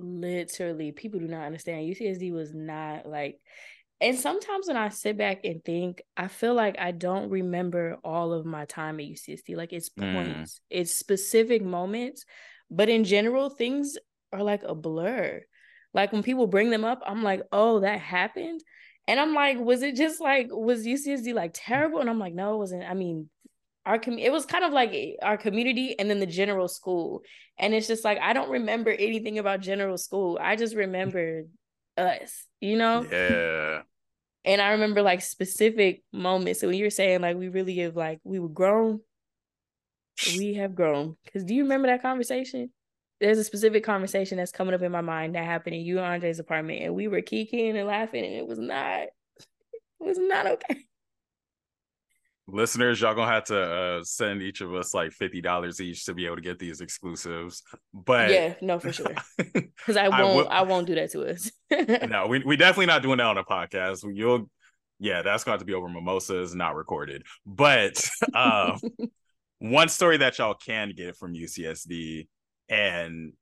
literally 0.00 0.92
people 0.92 1.20
do 1.20 1.28
not 1.28 1.44
understand 1.44 1.86
UCSD 1.86 2.32
was 2.32 2.52
not 2.54 3.06
like 3.06 3.38
and 4.00 4.18
sometimes 4.18 4.66
when 4.66 4.78
I 4.78 4.88
sit 4.88 5.18
back 5.18 5.44
and 5.44 5.62
think, 5.62 6.00
I 6.16 6.28
feel 6.28 6.54
like 6.54 6.78
I 6.78 6.90
don't 6.90 7.28
remember 7.28 7.98
all 8.02 8.32
of 8.32 8.46
my 8.46 8.64
time 8.64 8.98
at 8.98 9.06
UCSD. 9.06 9.56
Like 9.56 9.74
it's 9.74 9.90
mm. 9.90 10.12
points, 10.12 10.54
mm. 10.54 10.60
it's 10.70 10.94
specific 10.94 11.62
moments, 11.62 12.24
but 12.70 12.88
in 12.88 13.04
general, 13.04 13.50
things 13.50 13.98
are 14.32 14.42
like 14.42 14.62
a 14.62 14.74
blur. 14.74 15.42
Like 15.92 16.12
when 16.12 16.22
people 16.22 16.46
bring 16.46 16.70
them 16.70 16.84
up, 16.84 17.02
I'm 17.04 17.22
like, 17.22 17.42
oh, 17.52 17.80
that 17.80 18.00
happened. 18.00 18.62
And 19.06 19.20
I'm 19.20 19.34
like, 19.34 19.58
was 19.58 19.82
it 19.82 19.96
just 19.96 20.20
like, 20.20 20.48
was 20.50 20.86
UCSD 20.86 21.34
like 21.34 21.50
terrible? 21.52 22.00
And 22.00 22.08
I'm 22.08 22.18
like, 22.18 22.34
no, 22.34 22.54
it 22.54 22.58
wasn't. 22.58 22.84
I 22.84 22.94
mean, 22.94 23.28
our 23.90 23.98
com- 23.98 24.18
it 24.18 24.30
was 24.30 24.46
kind 24.46 24.64
of 24.64 24.72
like 24.72 24.90
eh, 24.94 25.14
our 25.20 25.36
community 25.36 25.98
and 25.98 26.08
then 26.08 26.20
the 26.20 26.26
general 26.26 26.68
school. 26.68 27.22
And 27.58 27.74
it's 27.74 27.88
just 27.88 28.04
like 28.04 28.18
i 28.18 28.32
don't 28.32 28.50
remember 28.50 28.90
anything 28.90 29.38
about 29.38 29.60
general 29.60 29.98
school. 29.98 30.38
I 30.40 30.56
just 30.56 30.74
remember 30.74 31.44
us 31.98 32.46
you 32.60 32.76
know? 32.76 33.04
Yeah. 33.10 33.82
And 34.44 34.60
i 34.60 34.70
remember 34.70 35.02
like 35.02 35.22
specific 35.22 36.02
moments. 36.12 36.60
So 36.60 36.68
when 36.68 36.76
you're 36.76 36.90
saying 36.90 37.20
like 37.20 37.36
we 37.36 37.48
really 37.48 37.76
have 37.78 37.96
like 37.96 38.20
we 38.24 38.38
were 38.38 38.48
grown 38.48 39.00
we 40.36 40.54
have 40.54 40.74
grown. 40.74 41.16
Because 41.24 41.44
do 41.44 41.54
you 41.54 41.62
remember 41.62 41.88
that 41.88 42.02
conversation? 42.02 42.70
There's 43.20 43.38
a 43.38 43.44
specific 43.44 43.84
conversation 43.84 44.38
that's 44.38 44.52
coming 44.52 44.74
up 44.74 44.82
in 44.82 44.92
my 44.92 45.00
mind 45.00 45.34
that 45.34 45.44
happened 45.44 45.76
in 45.76 45.82
you 45.82 45.98
and 45.98 46.06
andre's 46.06 46.38
apartment 46.38 46.82
and 46.82 46.94
we 46.94 47.06
were 47.06 47.20
kicking 47.20 47.76
and 47.76 47.86
laughing 47.86 48.24
and 48.24 48.34
it 48.34 48.46
was 48.46 48.58
not 48.58 49.00
it 49.00 49.10
was 49.98 50.18
not 50.18 50.46
okay 50.46 50.86
listeners 52.52 53.00
y'all 53.00 53.14
gonna 53.14 53.30
have 53.30 53.44
to 53.44 53.60
uh, 53.60 54.04
send 54.04 54.42
each 54.42 54.60
of 54.60 54.74
us 54.74 54.94
like 54.94 55.10
$50 55.10 55.80
each 55.80 56.04
to 56.06 56.14
be 56.14 56.26
able 56.26 56.36
to 56.36 56.42
get 56.42 56.58
these 56.58 56.80
exclusives. 56.80 57.62
But 57.92 58.30
yeah 58.30 58.54
no 58.60 58.78
for 58.78 58.92
sure. 58.92 59.14
Because 59.54 59.96
i 59.96 60.08
won't 60.08 60.48
I, 60.48 60.62
won't 60.62 60.86
do 60.86 60.94
that 60.96 61.10
to 61.12 61.24
us. 61.24 61.50
No 62.08 62.26
we, 62.26 62.40
we 62.44 62.56
definitely 62.56 62.86
not 62.86 63.02
doing 63.02 63.18
that 63.18 63.26
on 63.26 63.38
a 63.38 63.44
podcast. 63.44 64.04
You'll 64.14 64.50
yeah 64.98 65.22
that's 65.22 65.44
going 65.44 65.58
to 65.58 65.64
be 65.64 65.74
over 65.74 65.88
mimosas 65.88 66.54
not 66.54 66.76
recorded. 66.76 67.22
But 67.46 68.02
um 68.34 68.78
one 69.60 69.88
story 69.88 70.16
that 70.16 70.38
y'all 70.38 70.54
can 70.54 70.92
get 70.96 71.14
from 71.16 71.34
ucsd 71.34 72.26
and 72.70 73.32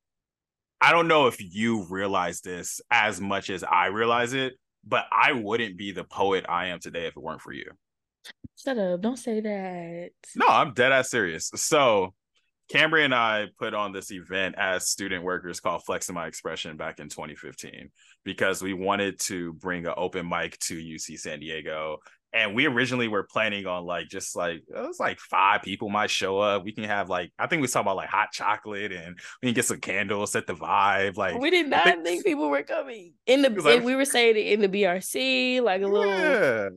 i 0.81 0.91
don't 0.91 1.07
know 1.07 1.29
if 1.29 1.37
you 1.41 1.87
realize 1.89 2.41
this 2.41 2.81
as 2.91 3.21
much 3.21 3.51
as 3.51 3.63
i 3.63 3.87
realize 3.87 4.33
it 4.33 4.55
but 4.85 5.05
i 5.13 5.33
wouldn't 5.33 5.79
be 5.79 5.93
the 5.93 6.03
poet 6.03 6.45
i 6.49 6.67
am 6.67 6.81
today 6.81 7.07
if 7.07 7.17
it 7.17 7.23
weren't 7.23 7.41
for 7.41 7.53
you 7.53 7.71
Shut 8.57 8.79
up. 8.79 9.01
Don't 9.01 9.17
say 9.17 9.41
that. 9.41 10.11
No, 10.35 10.47
I'm 10.49 10.75
dead 10.75 10.93
ass 10.93 11.11
serious. 11.11 11.51
So 11.55 12.15
Cambria 12.69 13.05
and 13.05 13.15
I 13.15 13.47
put 13.59 13.73
on 13.73 13.93
this 13.93 14.11
event 14.11 14.57
as 14.59 14.89
student 14.89 15.25
workers 15.25 15.59
called 15.61 15.85
Flexing 15.85 16.15
My 16.15 16.27
Expression 16.27 16.77
back 16.77 16.99
in 16.99 17.09
2015 17.09 17.91
because 18.25 18.63
we 18.63 18.75
wanted 18.75 19.19
to 19.21 19.55
bring 19.55 19.87
an 19.87 19.95
open 19.97 20.29
mic 20.29 20.59
to 20.61 20.77
UC 20.77 21.19
San 21.19 21.41
Diego. 21.41 21.99
And 22.35 22.55
we 22.55 22.67
originally 22.67 23.09
were 23.09 23.23
planning 23.23 23.65
on 23.65 23.87
like 23.87 24.09
just 24.09 24.37
like 24.37 24.59
it 24.59 24.87
was 24.87 25.01
like 25.01 25.19
five 25.19 25.63
people 25.63 25.89
might 25.89 26.11
show 26.11 26.39
up. 26.39 26.63
We 26.63 26.73
can 26.73 26.85
have 26.85 27.09
like 27.09 27.33
I 27.39 27.47
think 27.47 27.63
we 27.63 27.69
talking 27.69 27.87
about 27.87 27.97
like 27.97 28.11
hot 28.11 28.33
chocolate 28.33 28.93
and 28.93 29.19
we 29.43 29.47
can 29.47 29.55
get 29.55 29.65
some 29.65 29.81
candles, 29.81 30.33
set 30.33 30.47
the 30.47 30.55
vibe. 30.55 31.17
Like 31.17 31.39
we 31.39 31.49
did 31.49 31.71
not 31.71 31.85
think, 31.85 32.05
think 32.05 32.25
people 32.27 32.51
were 32.51 32.65
coming 32.65 33.15
in 33.25 33.41
the. 33.41 33.49
Like, 33.49 33.83
we 33.83 33.95
were 33.95 34.05
saying 34.05 34.37
it 34.37 34.41
in 34.41 34.61
the 34.61 34.69
BRC, 34.69 35.63
like 35.63 35.81
a 35.81 35.87
yeah. 35.87 36.69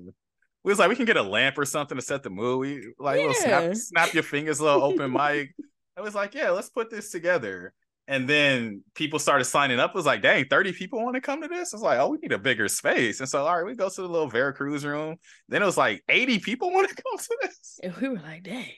We 0.64 0.72
was 0.72 0.80
like, 0.80 0.90
we 0.90 0.96
can 0.96 1.06
get 1.06 1.18
a 1.18 1.24
lamp 1.24 1.58
or 1.58 1.66
something 1.66 1.98
to 1.98 2.02
set 2.02 2.24
the 2.24 2.30
mood. 2.30 2.60
We 2.60 2.94
like 3.00 3.22
yeah. 3.22 3.34
snap, 3.34 3.76
snap 3.76 4.14
your 4.14 4.24
fingers, 4.24 4.60
a 4.60 4.64
little 4.64 4.84
open 4.84 5.12
mic. 5.14 5.56
I 5.98 6.02
was 6.02 6.16
like, 6.16 6.34
yeah, 6.34 6.52
let's 6.52 6.70
put 6.70 6.90
this 6.90 7.12
together. 7.12 7.74
And 8.08 8.28
then 8.28 8.84
people 8.96 9.20
started 9.20 9.46
signing 9.46 9.80
up. 9.80 9.92
It 9.92 9.96
was 9.96 10.06
like, 10.06 10.22
dang, 10.22 10.46
30 10.46 10.74
people 10.74 11.04
want 11.04 11.16
to 11.16 11.22
come 11.22 11.42
to 11.42 11.48
this. 11.48 11.74
It's 11.74 11.82
like, 11.82 12.00
oh, 12.00 12.10
we 12.10 12.18
need 12.18 12.32
a 12.32 12.40
bigger 12.40 12.68
space. 12.68 13.20
And 13.20 13.30
so, 13.30 13.46
all 13.46 13.56
right, 13.56 13.66
we 13.66 13.76
go 13.76 13.90
to 13.90 14.02
the 14.02 14.08
little 14.08 14.28
Veracruz 14.28 14.84
room. 14.84 15.16
Then 15.48 15.62
it 15.62 15.66
was 15.66 15.78
like 15.78 16.04
80 16.10 16.40
people 16.40 16.72
want 16.72 16.90
to 16.90 16.96
come 17.04 17.18
to 17.18 17.38
this. 17.42 17.80
And 17.84 17.96
we 17.96 18.10
were 18.10 18.20
like, 18.20 18.44
dang, 18.44 18.72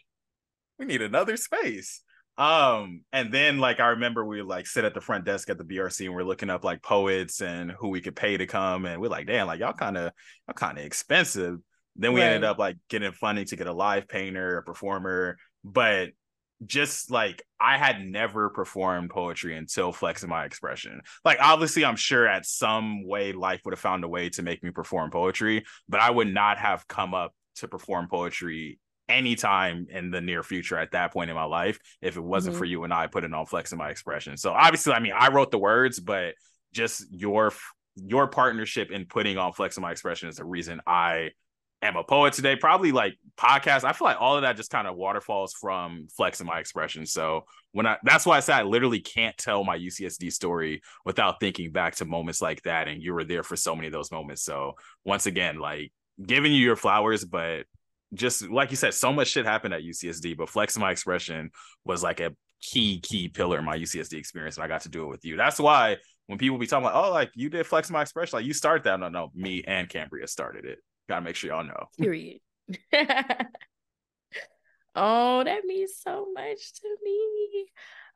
we 0.77 0.86
need 0.86 1.01
another 1.01 1.38
space. 1.38 2.01
Um, 2.38 3.01
and 3.11 3.31
then 3.31 3.59
like 3.59 3.79
I 3.79 3.89
remember 3.89 4.25
we 4.25 4.41
like 4.41 4.65
sit 4.65 4.86
at 4.86 4.95
the 4.95 5.01
front 5.01 5.23
desk 5.23 5.49
at 5.49 5.57
the 5.59 5.63
BRC 5.63 6.05
and 6.05 6.15
we're 6.15 6.23
looking 6.23 6.49
up 6.49 6.63
like 6.63 6.81
poets 6.81 7.41
and 7.41 7.71
who 7.71 7.89
we 7.89 8.01
could 8.01 8.15
pay 8.15 8.38
to 8.38 8.47
come. 8.47 8.86
And 8.86 8.99
we're 8.99 9.09
like, 9.09 9.27
damn, 9.27 9.47
like 9.47 9.59
y'all 9.59 9.73
kind 9.73 9.97
of 9.97 10.11
y'all 10.47 10.55
kind 10.55 10.77
of 10.77 10.84
expensive. 10.84 11.59
Then 11.95 12.13
we 12.13 12.21
right. 12.21 12.27
ended 12.27 12.43
up 12.43 12.57
like 12.57 12.77
getting 12.89 13.11
funding 13.11 13.45
to 13.45 13.55
get 13.55 13.67
a 13.67 13.73
live 13.73 14.07
painter, 14.07 14.57
a 14.57 14.63
performer, 14.63 15.37
but 15.63 16.09
just 16.65 17.11
like 17.11 17.43
I 17.59 17.77
had 17.77 18.03
never 18.05 18.49
performed 18.49 19.09
poetry 19.09 19.57
until 19.57 19.91
flexing 19.91 20.29
my 20.29 20.45
expression. 20.45 21.01
Like 21.23 21.39
obviously 21.41 21.85
I'm 21.85 21.95
sure 21.95 22.27
at 22.27 22.45
some 22.45 23.05
way 23.05 23.33
life 23.33 23.61
would 23.65 23.73
have 23.73 23.79
found 23.79 24.03
a 24.03 24.07
way 24.07 24.29
to 24.29 24.43
make 24.43 24.63
me 24.63 24.71
perform 24.71 25.11
poetry, 25.11 25.65
but 25.89 25.99
I 25.99 26.09
would 26.09 26.33
not 26.33 26.57
have 26.57 26.87
come 26.87 27.13
up 27.13 27.33
to 27.55 27.67
perform 27.67 28.07
poetry 28.07 28.79
anytime 29.09 29.87
in 29.89 30.11
the 30.11 30.21
near 30.21 30.43
future 30.43 30.77
at 30.77 30.91
that 30.91 31.11
point 31.11 31.29
in 31.29 31.35
my 31.35 31.43
life 31.43 31.77
if 32.01 32.15
it 32.15 32.21
wasn't 32.21 32.53
mm-hmm. 32.53 32.59
for 32.59 32.65
you 32.65 32.83
and 32.85 32.93
I 32.93 33.07
putting 33.07 33.33
on 33.33 33.45
flexing 33.45 33.77
my 33.77 33.89
expression. 33.89 34.37
So 34.37 34.51
obviously 34.51 34.93
I 34.93 34.99
mean 34.99 35.13
I 35.17 35.29
wrote 35.29 35.51
the 35.51 35.59
words, 35.59 35.99
but 35.99 36.35
just 36.73 37.05
your 37.11 37.51
your 37.95 38.27
partnership 38.27 38.91
in 38.91 39.05
putting 39.05 39.37
on 39.37 39.53
flexing 39.53 39.81
my 39.81 39.91
expression 39.91 40.29
is 40.29 40.37
the 40.37 40.45
reason 40.45 40.81
I 40.87 41.31
am 41.84 41.95
a 41.95 42.03
poet 42.03 42.34
today. 42.34 42.55
Probably 42.55 42.91
like 42.91 43.15
podcast. 43.38 43.84
I 43.84 43.93
feel 43.93 44.05
like 44.05 44.19
all 44.19 44.36
of 44.36 44.41
that 44.41 44.57
just 44.57 44.71
kind 44.71 44.88
of 44.88 44.95
waterfalls 44.95 45.53
from 45.53 46.07
flexing 46.15 46.47
my 46.47 46.59
expression. 46.59 47.05
So 47.05 47.45
when 47.71 47.86
I 47.86 47.97
that's 48.03 48.25
why 48.25 48.38
I 48.38 48.39
said 48.39 48.55
I 48.55 48.63
literally 48.63 48.99
can't 48.99 49.38
tell 49.38 49.63
my 49.63 49.77
UCSD 49.77 50.31
story 50.31 50.81
without 51.05 51.39
thinking 51.39 51.71
back 51.71 51.95
to 51.95 52.05
moments 52.05 52.41
like 52.41 52.61
that. 52.63 52.88
And 52.88 53.01
you 53.01 53.13
were 53.13 53.23
there 53.23 53.43
for 53.43 53.55
so 53.55 53.75
many 53.75 53.88
of 53.88 53.93
those 53.93 54.11
moments. 54.11 54.43
So 54.43 54.73
once 55.05 55.25
again, 55.25 55.59
like 55.59 55.91
giving 56.25 56.51
you 56.51 56.59
your 56.59 56.75
flowers, 56.75 57.25
but 57.25 57.65
just 58.13 58.49
like 58.49 58.69
you 58.71 58.77
said, 58.77 58.93
so 58.93 59.11
much 59.11 59.29
shit 59.29 59.45
happened 59.45 59.73
at 59.73 59.81
UCSD, 59.81 60.38
but 60.38 60.49
flexing 60.49 60.81
my 60.81 60.91
expression 60.91 61.49
was 61.86 62.03
like 62.03 62.19
a 62.19 62.36
key, 62.61 62.99
key 63.01 63.27
pillar 63.27 63.59
in 63.59 63.65
my 63.65 63.77
UCSD 63.77 64.13
experience. 64.13 64.57
And 64.57 64.63
I 64.63 64.67
got 64.67 64.81
to 64.81 64.89
do 64.89 65.03
it 65.03 65.09
with 65.09 65.25
you. 65.25 65.36
That's 65.36 65.59
why 65.59 65.97
when 66.27 66.38
people 66.38 66.57
be 66.57 66.67
talking 66.67 66.86
like, 66.86 66.95
oh, 66.95 67.11
like 67.11 67.31
you 67.36 67.49
did 67.49 67.65
flex 67.65 67.89
my 67.89 68.01
expression, 68.01 68.38
like 68.38 68.45
you 68.45 68.53
started 68.53 68.84
that. 68.86 68.99
No, 68.99 69.09
no, 69.09 69.31
me 69.36 69.63
and 69.67 69.89
Cambria 69.89 70.27
started 70.27 70.65
it. 70.65 70.79
Gotta 71.07 71.21
make 71.21 71.35
sure 71.35 71.51
y'all 71.51 71.63
know. 71.63 71.87
Period. 71.97 72.39
oh, 74.95 75.43
that 75.43 75.65
means 75.65 75.93
so 76.01 76.27
much 76.33 76.73
to 76.81 76.97
me. 77.03 77.65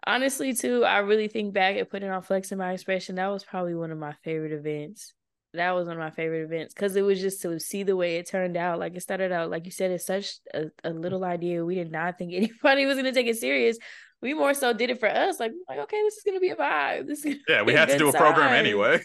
Honestly, 0.05 0.53
too, 0.53 0.85
I 0.85 0.99
really 0.99 1.27
think 1.27 1.53
back 1.53 1.75
at 1.75 1.89
putting 1.89 2.09
on 2.09 2.21
flex 2.21 2.51
in 2.51 2.57
my 2.57 2.71
expression. 2.71 3.15
That 3.15 3.27
was 3.27 3.43
probably 3.43 3.75
one 3.75 3.91
of 3.91 3.97
my 3.97 4.13
favorite 4.23 4.53
events. 4.53 5.13
That 5.53 5.71
was 5.71 5.88
one 5.88 5.97
of 5.97 6.01
my 6.01 6.11
favorite 6.11 6.43
events 6.43 6.73
because 6.73 6.95
it 6.95 7.01
was 7.01 7.19
just 7.19 7.41
to 7.41 7.59
see 7.59 7.83
the 7.83 7.95
way 7.95 8.17
it 8.17 8.29
turned 8.29 8.57
out. 8.57 8.79
Like 8.79 8.95
it 8.95 9.01
started 9.01 9.31
out, 9.31 9.49
like 9.49 9.65
you 9.65 9.71
said, 9.71 9.91
it's 9.91 10.05
such 10.05 10.35
a, 10.53 10.65
a 10.83 10.91
little 10.91 11.25
idea. 11.25 11.65
We 11.65 11.75
did 11.75 11.91
not 11.91 12.17
think 12.17 12.33
anybody 12.35 12.85
was 12.85 12.95
gonna 12.95 13.11
take 13.11 13.27
it 13.27 13.38
serious. 13.38 13.77
We 14.21 14.33
more 14.33 14.53
so 14.53 14.73
did 14.73 14.89
it 14.89 14.99
for 14.99 15.09
us. 15.09 15.39
Like, 15.39 15.51
like 15.67 15.79
okay, 15.79 16.01
this 16.03 16.17
is 16.17 16.23
gonna 16.23 16.39
be 16.39 16.49
a 16.49 16.55
vibe. 16.55 17.07
This 17.07 17.25
is 17.25 17.38
yeah, 17.47 17.63
we 17.63 17.73
had 17.73 17.89
to 17.89 17.97
do 17.97 18.09
a 18.09 18.13
program 18.13 18.53
anyway. 18.53 19.01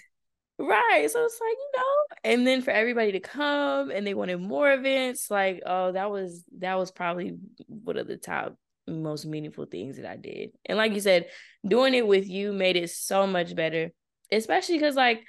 Right. 0.62 1.10
So 1.10 1.24
it's 1.24 1.40
like, 1.40 1.56
you 1.58 1.70
know, 1.74 2.16
and 2.22 2.46
then 2.46 2.62
for 2.62 2.70
everybody 2.70 3.12
to 3.12 3.20
come 3.20 3.90
and 3.90 4.06
they 4.06 4.14
wanted 4.14 4.40
more 4.40 4.72
events, 4.72 5.28
like, 5.28 5.60
oh, 5.66 5.90
that 5.90 6.08
was 6.08 6.44
that 6.58 6.78
was 6.78 6.92
probably 6.92 7.36
one 7.66 7.96
of 7.96 8.06
the 8.06 8.16
top 8.16 8.56
most 8.86 9.26
meaningful 9.26 9.66
things 9.66 9.96
that 9.96 10.06
I 10.06 10.16
did. 10.16 10.50
And 10.64 10.78
like 10.78 10.92
you 10.92 11.00
said, 11.00 11.26
doing 11.66 11.94
it 11.94 12.06
with 12.06 12.28
you 12.28 12.52
made 12.52 12.76
it 12.76 12.90
so 12.90 13.26
much 13.26 13.56
better. 13.56 13.90
Especially 14.30 14.76
because 14.76 14.94
like 14.94 15.24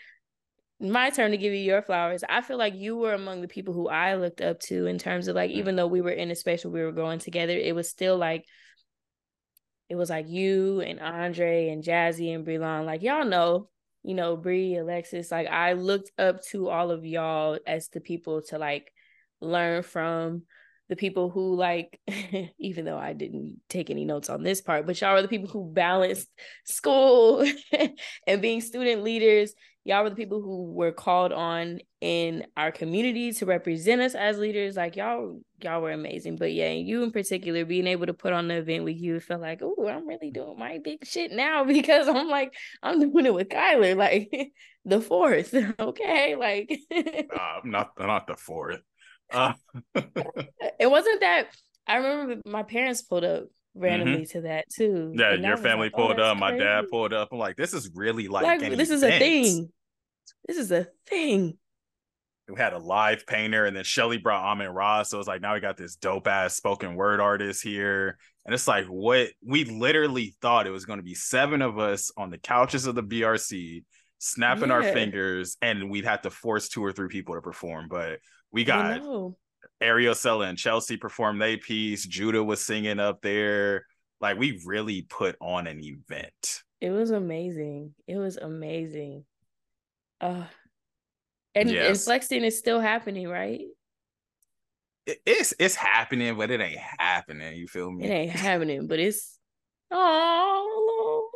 my 0.80 1.10
turn 1.10 1.32
to 1.32 1.38
give 1.38 1.54
you 1.54 1.60
your 1.60 1.82
flowers. 1.82 2.24
I 2.30 2.42
feel 2.42 2.58
like 2.58 2.76
you 2.76 2.96
were 2.96 3.14
among 3.14 3.42
the 3.42 3.48
people 3.48 3.74
who 3.74 3.88
I 3.88 4.16
looked 4.16 4.42
up 4.42 4.60
to 4.62 4.86
in 4.86 5.00
terms 5.00 5.28
of 5.28 5.36
like, 5.36 5.50
mm. 5.50 5.56
even 5.56 5.76
though 5.76 5.88
we 5.88 6.02
were 6.02 6.12
in 6.12 6.30
a 6.30 6.36
space 6.36 6.64
where 6.64 6.72
we 6.72 6.84
were 6.84 6.92
going 6.92 7.18
together, 7.18 7.58
it 7.58 7.74
was 7.74 7.90
still 7.90 8.18
like 8.18 8.46
it 9.90 9.96
was 9.96 10.12
like 10.12 10.30
you 10.30 10.82
and 10.82 11.00
Andre 11.00 11.70
and 11.70 11.84
Jazzy 11.84 12.36
and 12.36 12.46
Brelon. 12.46 12.86
Like 12.86 13.02
y'all 13.02 13.26
know 13.26 13.70
you 14.04 14.14
know, 14.14 14.36
Bree, 14.36 14.76
Alexis, 14.76 15.32
like 15.32 15.48
I 15.48 15.74
looked 15.74 16.12
up 16.18 16.44
to 16.48 16.70
all 16.70 16.92
of 16.92 17.06
y'all 17.06 17.58
as 17.66 17.88
the 17.88 18.02
people 18.02 18.42
to 18.44 18.58
like 18.58 18.92
learn 19.42 19.84
from 19.84 20.44
the 20.90 20.96
people 20.96 21.30
who 21.30 21.56
like 21.56 22.00
even 22.60 22.86
though 22.86 22.98
I 22.98 23.14
didn't 23.14 23.62
take 23.70 23.90
any 23.90 24.06
notes 24.06 24.30
on 24.30 24.44
this 24.44 24.62
part, 24.62 24.86
but 24.86 25.00
y'all 25.00 25.14
were 25.14 25.22
the 25.22 25.28
people 25.28 25.50
who 25.50 25.72
balanced 25.72 26.30
school 26.66 27.46
and 28.28 28.42
being 28.42 28.62
student 28.62 29.04
leaders. 29.04 29.54
Y'all 29.86 30.04
were 30.04 30.10
the 30.10 30.16
people 30.16 30.42
who 30.42 30.72
were 30.74 30.92
called 30.92 31.34
on 31.34 31.80
in 32.04 32.46
our 32.58 32.70
community 32.70 33.32
to 33.32 33.46
represent 33.46 34.02
us 34.02 34.14
as 34.14 34.38
leaders. 34.38 34.76
Like 34.76 34.98
y'all, 34.98 35.40
y'all 35.62 35.82
were 35.82 35.94
amazing. 35.94 36.36
But 36.36 36.52
yeah, 36.52 36.70
you 36.72 37.02
in 37.02 37.12
particular, 37.12 37.64
being 37.64 37.88
able 37.88 38.08
to 38.08 38.14
put 38.14 38.34
on 38.34 38.50
the 38.50 38.56
event 38.56 38.84
with 38.84 38.98
you, 38.98 39.22
felt 39.22 39.40
like, 39.40 39.62
oh, 39.64 39.88
I'm 39.88 40.06
really 40.06 40.30
doing 40.30 40.60
my 40.60 40.80
big 40.84 41.06
shit 41.06 41.32
now 41.32 41.64
because 41.64 42.10
I'm 42.10 42.28
like, 42.28 42.54
I'm 42.84 43.00
doing 43.00 43.26
it 43.26 43.34
with 43.34 43.48
Kyler, 43.48 43.96
like 43.98 44.52
the 44.84 45.00
fourth. 45.00 45.56
Okay, 45.80 46.36
like 46.36 46.78
uh, 46.92 47.60
not 47.64 47.92
not 47.98 48.28
the 48.28 48.36
fourth. 48.36 48.82
Uh. 49.32 49.54
it 49.96 50.92
wasn't 50.92 51.22
that. 51.22 51.48
I 51.88 51.96
remember 51.96 52.42
my 52.46 52.64
parents 52.64 53.02
pulled 53.02 53.24
up 53.24 53.46
randomly 53.76 54.24
mm-hmm. 54.24 54.40
to 54.40 54.42
that 54.42 54.70
too. 54.70 55.14
Yeah, 55.16 55.36
your 55.36 55.58
family 55.58 55.88
like, 55.88 55.94
oh, 55.96 56.08
pulled 56.08 56.20
up, 56.20 56.38
my 56.38 56.58
dad 56.58 56.90
pulled 56.92 57.14
up. 57.14 57.30
I'm 57.32 57.38
like, 57.38 57.56
this 57.56 57.74
is 57.74 57.90
really 57.96 58.28
like, 58.28 58.44
like 58.44 58.60
this 58.60 58.90
event. 58.90 58.92
is 58.92 59.04
a 59.04 59.20
thing. 59.20 59.70
This 60.48 60.58
is 60.58 60.72
a 60.72 60.88
thing. 61.08 61.58
We 62.54 62.62
had 62.62 62.74
a 62.74 62.78
live 62.78 63.26
painter, 63.26 63.66
and 63.66 63.76
then 63.76 63.84
Shelly 63.84 64.18
brought 64.18 64.44
Amin 64.44 64.70
Ross. 64.70 65.10
So 65.10 65.20
it's 65.20 65.28
like 65.28 65.42
now 65.42 65.54
we 65.54 65.60
got 65.60 65.78
this 65.78 65.96
dope 65.96 66.28
ass 66.28 66.56
spoken 66.56 66.96
word 66.96 67.20
artist 67.20 67.64
here. 67.64 68.18
And 68.46 68.54
it's 68.54 68.68
like 68.68 68.86
what 68.88 69.30
we 69.46 69.66
literally 69.66 70.36
thought 70.42 70.68
it 70.68 70.72
was 70.72 70.86
going 70.86 71.00
to 71.00 71.04
be 71.04 71.16
seven 71.16 71.62
of 71.62 71.80
us 71.80 72.12
on 72.18 72.30
the 72.30 72.38
couches 72.38 72.86
of 72.86 72.96
the 72.96 73.04
BRC, 73.04 73.84
snapping 74.20 74.70
yeah. 74.70 74.76
our 74.76 74.84
fingers, 74.84 75.58
and 75.62 75.90
we'd 75.90 76.06
have 76.06 76.22
to 76.24 76.30
force 76.30 76.70
two 76.70 76.84
or 76.84 76.92
three 76.92 77.08
people 77.08 77.36
to 77.36 77.42
perform. 77.42 77.88
But 77.90 78.20
we 78.52 78.64
got 78.64 79.02
Ariel 79.82 80.16
Sella 80.16 80.48
and 80.48 80.58
Chelsea 80.58 80.98
performed 80.98 81.42
their 81.42 81.58
piece. 81.58 82.06
Judah 82.06 82.44
was 82.44 82.64
singing 82.64 83.00
up 83.00 83.22
there. 83.22 83.86
Like 84.22 84.38
we 84.38 84.62
really 84.66 85.04
put 85.04 85.36
on 85.42 85.68
an 85.68 85.82
event. 85.84 86.64
It 86.80 86.92
was 86.92 87.12
amazing. 87.12 87.94
It 88.08 88.18
was 88.18 88.38
amazing. 88.38 89.26
Uh 90.22 90.44
and, 91.56 91.70
yes. 91.70 91.88
and 91.88 92.00
flexing 92.00 92.44
is 92.44 92.58
still 92.58 92.80
happening, 92.80 93.28
right? 93.28 93.62
It's 95.26 95.54
it's 95.60 95.76
happening, 95.76 96.38
but 96.38 96.50
it 96.50 96.62
ain't 96.62 96.80
happening. 96.80 97.58
You 97.58 97.68
feel 97.68 97.92
me? 97.92 98.06
It 98.06 98.10
ain't 98.10 98.32
happening, 98.32 98.88
but 98.88 99.00
it's 99.00 99.38
oh 99.92 101.30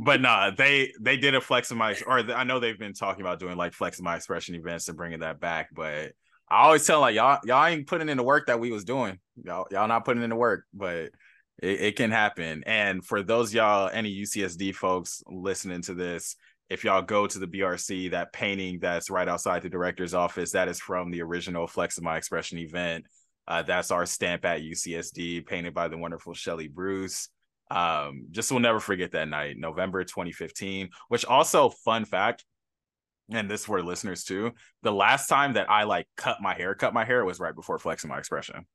but 0.00 0.20
nah, 0.20 0.50
they 0.50 0.92
they 1.00 1.16
did 1.16 1.34
a 1.34 1.40
flex 1.40 1.70
of 1.70 1.76
my 1.76 1.94
or 2.06 2.18
I 2.18 2.44
know 2.44 2.58
they've 2.58 2.78
been 2.78 2.94
talking 2.94 3.20
about 3.20 3.38
doing 3.38 3.56
like 3.56 3.72
flex 3.72 3.98
of 3.98 4.04
my 4.04 4.16
expression 4.16 4.54
events 4.54 4.88
and 4.88 4.96
bringing 4.96 5.20
that 5.20 5.40
back, 5.40 5.68
but 5.72 6.12
I 6.48 6.64
always 6.64 6.86
tell 6.86 7.00
like 7.00 7.14
y'all 7.14 7.38
y'all 7.44 7.66
ain't 7.66 7.86
putting 7.86 8.08
in 8.08 8.16
the 8.16 8.22
work 8.22 8.46
that 8.46 8.60
we 8.60 8.70
was 8.70 8.84
doing. 8.84 9.18
Y'all 9.44 9.66
y'all 9.70 9.88
not 9.88 10.04
putting 10.04 10.22
in 10.22 10.30
the 10.30 10.36
work, 10.36 10.64
but 10.72 11.10
it, 11.62 11.80
it 11.80 11.96
can 11.96 12.10
happen. 12.10 12.62
And 12.66 13.04
for 13.04 13.22
those 13.22 13.52
y'all 13.52 13.90
any 13.92 14.14
UCSD 14.22 14.74
folks 14.74 15.22
listening 15.26 15.82
to 15.82 15.94
this, 15.94 16.36
if 16.70 16.84
y'all 16.84 17.02
go 17.02 17.26
to 17.26 17.38
the 17.38 17.48
BRC, 17.48 18.12
that 18.12 18.32
painting 18.32 18.78
that's 18.78 19.10
right 19.10 19.28
outside 19.28 19.62
the 19.62 19.68
director's 19.68 20.14
office, 20.14 20.52
that 20.52 20.68
is 20.68 20.80
from 20.80 21.10
the 21.10 21.20
original 21.20 21.66
Flex 21.66 21.98
of 21.98 22.04
My 22.04 22.16
Expression 22.16 22.58
event. 22.58 23.04
Uh, 23.48 23.62
that's 23.62 23.90
our 23.90 24.06
stamp 24.06 24.44
at 24.44 24.60
UCSD, 24.60 25.44
painted 25.46 25.74
by 25.74 25.88
the 25.88 25.98
wonderful 25.98 26.32
Shelly 26.32 26.68
Bruce. 26.68 27.28
Um, 27.72 28.26
just 28.30 28.52
will 28.52 28.60
never 28.60 28.78
forget 28.78 29.10
that 29.12 29.28
night, 29.28 29.56
November 29.58 30.04
2015. 30.04 30.90
Which 31.08 31.24
also, 31.24 31.70
fun 31.70 32.04
fact, 32.04 32.44
and 33.32 33.50
this 33.50 33.64
for 33.64 33.82
listeners 33.82 34.22
too. 34.22 34.52
The 34.82 34.92
last 34.92 35.26
time 35.26 35.54
that 35.54 35.68
I 35.68 35.84
like 35.84 36.06
cut 36.16 36.40
my 36.40 36.54
hair, 36.54 36.76
cut 36.76 36.94
my 36.94 37.04
hair 37.04 37.24
was 37.24 37.40
right 37.40 37.54
before 37.54 37.78
flexing 37.80 38.10
my 38.10 38.18
expression. 38.18 38.66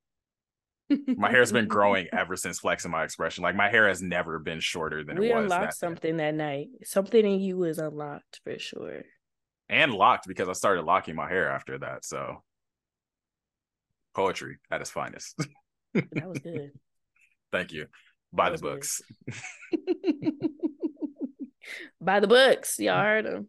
My 0.89 1.31
hair's 1.31 1.51
been 1.51 1.67
growing 1.69 2.07
ever 2.13 2.35
since 2.35 2.59
flexing 2.59 2.91
my 2.91 3.03
expression. 3.03 3.43
Like 3.43 3.55
my 3.55 3.69
hair 3.69 3.87
has 3.87 4.01
never 4.01 4.39
been 4.39 4.59
shorter 4.59 5.03
than 5.03 5.17
we 5.17 5.29
it 5.29 5.35
was. 5.35 5.39
We 5.39 5.43
unlocked 5.43 5.63
that 5.63 5.75
something 5.75 6.17
that 6.17 6.35
night. 6.35 6.67
Something 6.83 7.25
in 7.25 7.39
you 7.39 7.57
was 7.57 7.79
unlocked 7.79 8.41
for 8.43 8.57
sure. 8.59 9.03
And 9.69 9.93
locked 9.93 10.27
because 10.27 10.47
I 10.47 10.53
started 10.53 10.85
locking 10.85 11.15
my 11.15 11.27
hair 11.27 11.49
after 11.49 11.79
that. 11.79 12.05
So 12.05 12.43
poetry 14.13 14.57
at 14.71 14.81
its 14.81 14.91
finest. 14.91 15.37
that 15.93 16.27
was 16.27 16.39
good. 16.43 16.71
Thank 17.51 17.71
you. 17.71 17.87
By 18.31 18.49
the 18.49 18.57
books. 18.57 19.01
By 22.01 22.19
the 22.19 22.27
books. 22.27 22.77
Y'all 22.79 23.01
heard 23.01 23.25
them. 23.25 23.47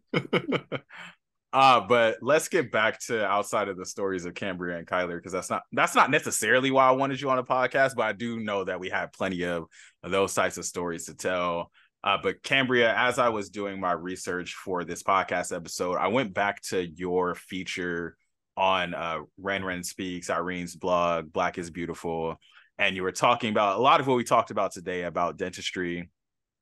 Uh, 1.57 1.80
but 1.80 2.18
let's 2.20 2.48
get 2.48 2.70
back 2.70 3.00
to 3.00 3.24
outside 3.24 3.68
of 3.68 3.78
the 3.78 3.86
stories 3.86 4.26
of 4.26 4.34
Cambria 4.34 4.76
and 4.76 4.86
Kyler 4.86 5.16
because 5.16 5.32
that's 5.32 5.48
not 5.48 5.62
that's 5.72 5.94
not 5.94 6.11
necessarily 6.11 6.70
why 6.70 6.86
I 6.86 6.90
wanted 6.90 7.18
you 7.18 7.30
on 7.30 7.38
a 7.38 7.42
podcast, 7.42 7.94
but 7.96 8.02
I 8.02 8.12
do 8.12 8.38
know 8.40 8.64
that 8.64 8.78
we 8.78 8.90
have 8.90 9.11
plenty 9.14 9.42
of, 9.44 9.64
those 10.02 10.34
types 10.34 10.59
of 10.59 10.66
stories 10.66 11.07
to 11.07 11.14
tell. 11.14 11.70
Uh, 12.04 12.18
but 12.22 12.42
Cambria, 12.42 12.94
as 12.94 13.18
I 13.18 13.30
was 13.30 13.48
doing 13.48 13.80
my 13.80 13.92
research 13.92 14.52
for 14.52 14.84
this 14.84 15.02
podcast 15.02 15.57
episode, 15.57 15.96
I 15.96 16.09
went 16.09 16.34
back 16.34 16.61
to 16.64 16.86
your 16.86 17.34
feature 17.34 18.18
on 18.59 18.92
uh, 18.92 19.20
Ren 19.38 19.64
Ren 19.64 19.82
Speaks, 19.82 20.28
Irene's 20.28 20.76
blog, 20.76 21.32
Black 21.32 21.57
is 21.57 21.70
Beautiful, 21.70 22.36
and 22.78 22.94
you 22.94 23.02
were 23.02 23.12
talking 23.12 23.48
about 23.48 23.78
a 23.78 23.80
lot 23.80 24.00
of 24.00 24.07
what 24.07 24.18
we 24.18 24.24
talked 24.24 24.50
about 24.50 24.72
today 24.72 25.04
about 25.04 25.38
dentistry. 25.38 26.11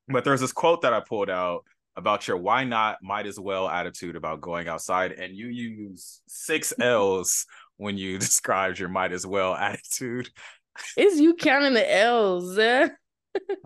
But 0.07 0.23
there's 0.23 0.39
this 0.39 0.53
quote 0.53 0.83
that 0.83 0.93
I 0.93 1.01
pulled 1.01 1.29
out 1.29 1.65
about 1.97 2.27
your 2.27 2.37
why 2.37 2.63
not 2.63 2.97
might 3.01 3.25
as 3.25 3.39
well 3.39 3.67
attitude 3.67 4.15
about 4.15 4.41
going 4.41 4.67
outside 4.67 5.11
and 5.11 5.35
you 5.35 5.47
use 5.47 6.21
six 6.27 6.73
l's 6.79 7.45
when 7.77 7.97
you 7.97 8.17
described 8.19 8.79
your 8.79 8.89
might 8.89 9.11
as 9.11 9.25
well 9.25 9.53
attitude. 9.53 10.29
Is 10.97 11.19
you 11.19 11.35
counting 11.35 11.73
the 11.73 11.93
l's 11.93 12.57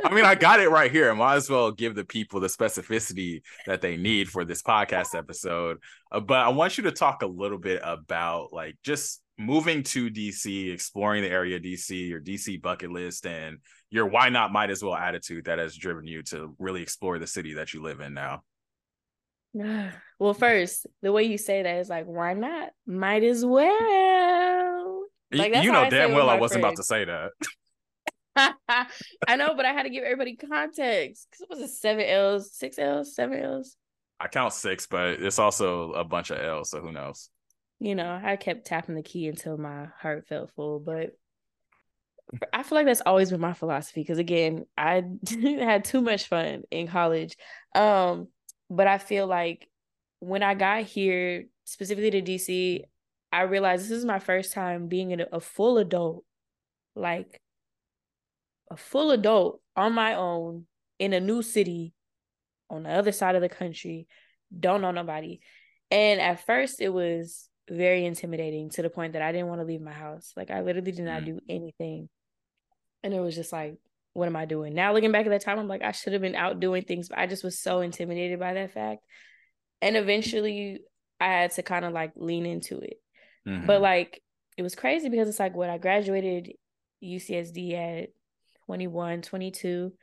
i 0.04 0.12
mean 0.12 0.26
i 0.26 0.34
got 0.34 0.60
it 0.60 0.70
right 0.70 0.92
here. 0.92 1.12
I 1.12 1.14
might 1.14 1.36
as 1.36 1.50
well 1.50 1.72
give 1.72 1.96
the 1.96 2.06
people 2.06 2.40
the 2.40 2.48
specificity 2.48 3.42
that 3.68 3.82
they 3.82 3.98
need 3.98 4.30
for 4.30 4.44
this 4.44 4.64
podcast 4.64 5.16
episode. 5.18 5.78
Uh, 6.12 6.20
but 6.20 6.40
i 6.40 6.50
want 6.50 6.78
you 6.78 6.84
to 6.86 6.92
talk 6.92 7.22
a 7.22 7.28
little 7.28 7.60
bit 7.60 7.82
about 7.84 8.52
like 8.52 8.78
just 8.84 9.22
moving 9.40 9.82
to 9.82 10.10
dc 10.10 10.74
exploring 10.74 11.24
the 11.24 11.30
area 11.30 11.58
dc 11.60 11.90
your 11.90 12.20
dc 12.20 12.62
bucket 12.62 12.92
list 12.92 13.26
and 13.26 13.58
your 13.90 14.06
why 14.06 14.30
not 14.30 14.52
might 14.52 14.70
as 14.70 14.84
well 14.84 14.96
attitude 14.96 15.46
that 15.46 15.60
has 15.60 15.76
driven 15.76 16.06
you 16.06 16.22
to 16.22 16.56
really 16.60 16.82
explore 16.82 17.18
the 17.20 17.28
city 17.28 17.56
that 17.56 17.74
you 17.74 17.82
live 17.82 18.00
in 18.00 18.14
now? 18.14 18.44
Well, 20.20 20.34
first, 20.34 20.86
the 21.02 21.14
way 21.14 21.24
you 21.24 21.38
say 21.38 21.64
that 21.64 21.78
is 21.78 21.88
like, 21.88 22.04
why 22.04 22.34
not? 22.34 22.72
Might 22.86 23.24
as 23.24 23.46
well. 23.46 25.06
Like, 25.32 25.64
you 25.64 25.72
know 25.72 25.90
damn 25.90 26.12
well 26.12 26.30
I 26.30 26.38
wasn't 26.38 26.60
friends. 26.60 26.74
about 26.74 26.76
to 26.76 26.84
say 26.84 27.06
that. 27.06 27.32
I 29.28 29.38
know, 29.38 29.56
but 29.56 29.64
I 29.66 29.72
had 29.72 29.84
to 29.84 29.90
give 29.90 30.04
everybody 30.04 30.36
context 30.36 31.28
because 31.32 31.42
it 31.42 31.50
was 31.50 31.60
a 31.60 31.70
seven 31.70 32.06
L's, 32.06 32.54
six 32.54 32.78
L's, 32.78 33.16
seven 33.16 33.40
L's. 33.40 33.78
I 34.20 34.28
count 34.28 34.52
six, 34.52 34.88
but 34.88 35.22
it's 35.22 35.40
also 35.40 35.94
a 35.94 36.04
bunch 36.04 36.32
of 36.32 36.40
L's, 36.40 36.72
so 36.72 36.82
who 36.82 36.92
knows? 36.92 37.30
You 37.80 37.96
know, 37.96 38.20
I 38.22 38.36
kept 38.36 38.66
tapping 38.66 38.96
the 38.96 39.04
key 39.04 39.28
until 39.28 39.58
my 39.58 39.88
heart 40.00 40.28
felt 40.28 40.52
full, 40.52 40.80
but 40.80 41.12
I 42.54 42.64
feel 42.64 42.78
like 42.78 42.86
that's 42.86 43.02
always 43.06 43.32
been 43.32 43.40
my 43.40 43.54
philosophy 43.54 44.02
because 44.02 44.18
again, 44.18 44.66
I 44.78 45.04
had 45.42 45.86
too 45.86 46.02
much 46.02 46.28
fun 46.28 46.64
in 46.72 46.88
college. 46.88 47.36
Um, 47.74 48.28
but 48.70 48.88
I 48.88 48.98
feel 48.98 49.28
like 49.28 49.68
when 50.20 50.44
I 50.44 50.54
got 50.54 50.84
here, 50.84 51.46
specifically 51.64 52.12
to 52.12 52.22
DC, 52.22 52.84
I 53.32 53.42
realized 53.44 53.84
this 53.84 53.92
is 53.92 54.06
my 54.06 54.20
first 54.20 54.54
time 54.54 54.88
being 54.88 55.20
a, 55.20 55.26
a 55.32 55.40
full 55.40 55.78
adult, 55.78 56.24
like 56.96 57.42
a 58.70 58.78
full 58.78 59.12
adult 59.12 59.62
on 59.76 59.94
my 59.94 60.16
own 60.16 60.66
in 61.00 61.14
a 61.14 61.20
new 61.20 61.42
city 61.42 61.94
on 62.70 62.84
the 62.84 62.90
other 62.90 63.12
side 63.12 63.36
of 63.36 63.42
the 63.42 63.50
country, 63.50 64.08
don't 64.58 64.82
know 64.82 64.92
nobody. 64.92 65.40
And 65.90 66.20
at 66.20 66.46
first 66.46 66.82
it 66.82 66.90
was 66.90 67.49
very 67.70 68.06
intimidating 68.06 68.70
to 68.72 68.82
the 68.82 68.90
point 68.90 69.14
that 69.14 69.22
I 69.22 69.32
didn't 69.32 69.48
want 69.48 69.62
to 69.62 69.66
leave 69.66 69.82
my 69.82 69.92
house. 69.92 70.34
Like 70.36 70.52
I 70.52 70.62
literally 70.62 70.92
did 70.92 71.06
not 71.06 71.22
mm. 71.22 71.26
do 71.26 71.40
anything 71.48 72.10
and 73.04 73.14
it 73.14 73.20
was 73.20 73.36
just 73.36 73.52
like, 73.54 73.78
what 74.14 74.28
am 74.28 74.36
I 74.36 74.46
doing? 74.46 74.74
Now 74.74 74.94
looking 74.94 75.12
back 75.12 75.26
at 75.26 75.30
that 75.30 75.44
time, 75.44 75.60
I'm 75.60 75.68
like, 75.68 75.84
I 75.84 75.92
should 75.92 76.14
have 76.14 76.22
been 76.22 76.36
out 76.36 76.60
doing 76.60 76.84
things, 76.84 77.10
but 77.10 77.20
I 77.20 77.28
just 77.28 77.44
was 77.44 77.60
so 77.60 77.82
intimidated 77.82 78.40
by 78.40 78.54
that 78.54 78.74
fact. 78.74 79.04
And 79.82 79.96
eventually 79.96 80.82
I 81.20 81.28
had 81.28 81.52
to 81.52 81.64
kind 81.64 81.86
of 81.86 81.94
like 81.94 82.12
lean 82.16 82.46
into 82.46 82.80
it. 82.80 82.98
Mm-hmm. 83.48 83.66
But 83.66 83.82
like 83.82 84.22
it 84.58 84.64
was 84.64 84.76
crazy 84.76 85.10
because 85.10 85.30
it's 85.30 85.40
like 85.40 85.56
what 85.56 85.70
I 85.70 85.78
graduated 85.78 86.54
UCSD 87.04 87.74
at 87.74 88.10
21, 88.66 89.22
22, 89.22 89.94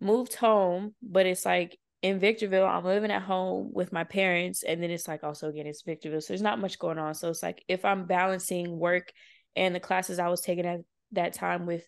moved 0.00 0.34
home, 0.34 0.94
but 1.02 1.26
it's 1.26 1.44
like 1.44 1.78
in 2.02 2.20
Victorville, 2.20 2.66
I'm 2.66 2.84
living 2.84 3.10
at 3.10 3.22
home 3.22 3.70
with 3.72 3.92
my 3.92 4.04
parents, 4.04 4.62
and 4.62 4.82
then 4.82 4.90
it's 4.90 5.08
like 5.08 5.24
also 5.24 5.48
again 5.48 5.66
it's 5.66 5.82
Victorville, 5.82 6.20
so 6.20 6.28
there's 6.28 6.42
not 6.42 6.60
much 6.60 6.78
going 6.78 6.98
on. 6.98 7.14
So 7.14 7.28
it's 7.28 7.42
like 7.42 7.64
if 7.68 7.84
I'm 7.84 8.06
balancing 8.06 8.78
work 8.78 9.12
and 9.56 9.74
the 9.74 9.80
classes 9.80 10.18
I 10.18 10.28
was 10.28 10.40
taking 10.40 10.66
at 10.66 10.80
that 11.12 11.32
time 11.32 11.66
with 11.66 11.84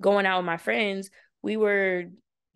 going 0.00 0.26
out 0.26 0.38
with 0.38 0.46
my 0.46 0.56
friends, 0.56 1.10
we 1.42 1.56
were 1.56 2.06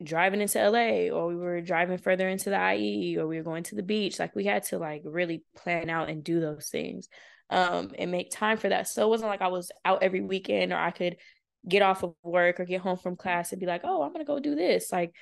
driving 0.02 0.40
into 0.40 0.58
LA 0.58 1.08
or 1.08 1.28
we 1.28 1.36
were 1.36 1.60
driving 1.60 1.96
further 1.98 2.28
into 2.28 2.50
the 2.50 2.74
IE 2.74 3.16
or 3.18 3.26
we 3.26 3.38
were 3.38 3.44
going 3.44 3.62
to 3.64 3.76
the 3.76 3.82
beach. 3.82 4.18
Like 4.18 4.34
we 4.34 4.44
had 4.44 4.64
to 4.64 4.78
like 4.78 5.02
really 5.04 5.44
plan 5.56 5.88
out 5.88 6.10
and 6.10 6.22
do 6.24 6.40
those 6.40 6.68
things 6.68 7.08
um 7.48 7.92
and 7.96 8.10
make 8.10 8.30
time 8.30 8.58
for 8.58 8.68
that. 8.68 8.88
So 8.88 9.06
it 9.06 9.08
wasn't 9.08 9.30
like 9.30 9.42
I 9.42 9.48
was 9.48 9.70
out 9.84 10.02
every 10.02 10.20
weekend 10.20 10.72
or 10.72 10.76
I 10.76 10.90
could 10.90 11.16
get 11.68 11.82
off 11.82 12.02
of 12.02 12.14
work 12.22 12.60
or 12.60 12.64
get 12.64 12.80
home 12.80 12.96
from 12.98 13.16
class 13.16 13.52
and 13.52 13.60
be 13.60 13.66
like, 13.66 13.82
"Oh, 13.84 14.02
I'm 14.02 14.14
to 14.14 14.24
go 14.24 14.38
do 14.38 14.54
this." 14.54 14.92
Like 14.92 15.12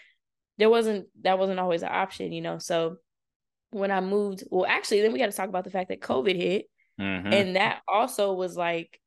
there 0.59 0.71
wasn't 0.71 1.07
that 1.23 1.39
wasn't 1.39 1.61
always 1.61 1.83
an 1.83 1.91
option, 1.93 2.33
you 2.33 2.41
know. 2.41 2.59
So 2.59 2.97
when 3.71 3.91
I 3.91 4.01
moved, 4.01 4.45
well 4.51 4.67
actually 4.67 5.03
then 5.03 5.13
we 5.13 5.19
got 5.19 5.31
to 5.31 5.37
talk 5.37 5.49
about 5.49 5.65
the 5.65 5.71
fact 5.71 5.89
that 5.89 6.01
COVID 6.01 6.37
hit. 6.37 6.67
Mm-hmm. 7.01 7.33
And 7.33 7.57
that 7.57 7.83
also 7.89 8.33
was 8.33 8.57
like 8.57 9.01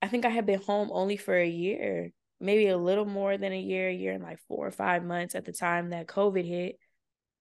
I 0.00 0.08
think 0.08 0.24
I 0.24 0.30
had 0.30 0.46
been 0.46 0.60
home 0.60 0.90
only 0.92 1.16
for 1.16 1.36
a 1.36 1.48
year 1.48 2.12
maybe 2.44 2.68
a 2.68 2.76
little 2.76 3.06
more 3.06 3.36
than 3.36 3.52
a 3.52 3.58
year, 3.58 3.88
a 3.88 3.94
year 3.94 4.12
and 4.12 4.22
like 4.22 4.38
four 4.48 4.66
or 4.66 4.70
five 4.70 5.04
months 5.04 5.34
at 5.34 5.44
the 5.44 5.52
time 5.52 5.90
that 5.90 6.06
COVID 6.06 6.44
hit. 6.44 6.78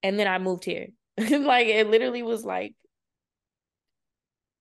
And 0.01 0.17
then 0.17 0.27
I 0.27 0.37
moved 0.37 0.65
here. 0.65 0.87
like 1.17 1.67
it 1.67 1.89
literally 1.89 2.23
was 2.23 2.43
like 2.43 2.73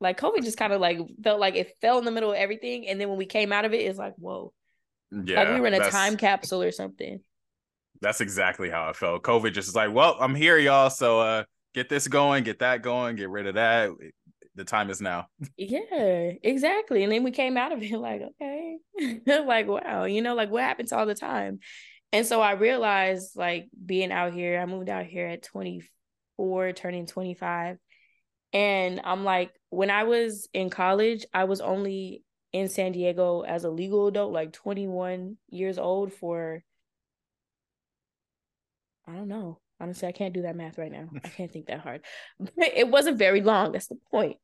like 0.00 0.20
COVID 0.20 0.42
just 0.42 0.58
kind 0.58 0.72
of 0.72 0.80
like 0.80 0.98
felt 1.22 1.40
like 1.40 1.54
it 1.54 1.76
fell 1.80 1.98
in 1.98 2.04
the 2.04 2.10
middle 2.10 2.32
of 2.32 2.36
everything. 2.36 2.88
And 2.88 3.00
then 3.00 3.08
when 3.08 3.18
we 3.18 3.26
came 3.26 3.52
out 3.52 3.64
of 3.64 3.72
it, 3.72 3.78
it's 3.78 3.98
like, 3.98 4.14
whoa. 4.16 4.52
Yeah. 5.10 5.42
Like 5.42 5.54
we 5.54 5.60
were 5.60 5.68
in 5.68 5.74
a 5.74 5.90
time 5.90 6.16
capsule 6.16 6.62
or 6.62 6.72
something. 6.72 7.20
That's 8.02 8.20
exactly 8.20 8.68
how 8.68 8.88
I 8.88 8.92
felt. 8.92 9.22
COVID 9.22 9.54
just 9.54 9.68
is 9.68 9.74
like, 9.74 9.92
well, 9.92 10.16
I'm 10.20 10.34
here, 10.34 10.58
y'all. 10.58 10.90
So 10.90 11.20
uh 11.20 11.44
get 11.74 11.88
this 11.88 12.06
going, 12.06 12.44
get 12.44 12.58
that 12.58 12.82
going, 12.82 13.16
get 13.16 13.30
rid 13.30 13.46
of 13.46 13.54
that 13.54 13.90
the 14.54 14.64
time 14.64 14.90
is 14.90 15.00
now. 15.00 15.26
yeah, 15.56 16.32
exactly. 16.42 17.02
And 17.02 17.12
then 17.12 17.22
we 17.22 17.30
came 17.30 17.56
out 17.56 17.72
of 17.72 17.82
it 17.82 17.92
like, 17.98 18.22
okay, 18.22 18.78
like, 19.26 19.66
wow, 19.66 20.04
you 20.04 20.22
know, 20.22 20.34
like 20.34 20.50
what 20.50 20.62
happens 20.62 20.92
all 20.92 21.06
the 21.06 21.14
time. 21.14 21.60
And 22.12 22.26
so 22.26 22.42
I 22.42 22.52
realized, 22.52 23.36
like, 23.36 23.68
being 23.86 24.12
out 24.12 24.34
here, 24.34 24.60
I 24.60 24.66
moved 24.66 24.90
out 24.90 25.06
here 25.06 25.28
at 25.28 25.42
24, 25.42 26.72
turning 26.72 27.06
25. 27.06 27.78
And 28.52 29.00
I'm 29.02 29.24
like, 29.24 29.50
when 29.70 29.90
I 29.90 30.04
was 30.04 30.46
in 30.52 30.68
college, 30.68 31.24
I 31.32 31.44
was 31.44 31.62
only 31.62 32.22
in 32.52 32.68
San 32.68 32.92
Diego 32.92 33.40
as 33.40 33.64
a 33.64 33.70
legal 33.70 34.08
adult, 34.08 34.30
like 34.30 34.52
21 34.52 35.38
years 35.48 35.78
old 35.78 36.12
for, 36.12 36.62
I 39.12 39.16
don't 39.16 39.28
know, 39.28 39.60
Honestly, 39.82 40.06
I 40.06 40.12
can't 40.12 40.32
do 40.32 40.42
that 40.42 40.54
math 40.54 40.78
right 40.78 40.92
now. 40.92 41.08
I 41.24 41.28
can't 41.28 41.52
think 41.52 41.66
that 41.66 41.80
hard. 41.80 42.02
But 42.38 42.52
it 42.76 42.88
wasn't 42.88 43.18
very 43.18 43.40
long. 43.40 43.72
That's 43.72 43.88
the 43.88 43.98
point. 44.12 44.36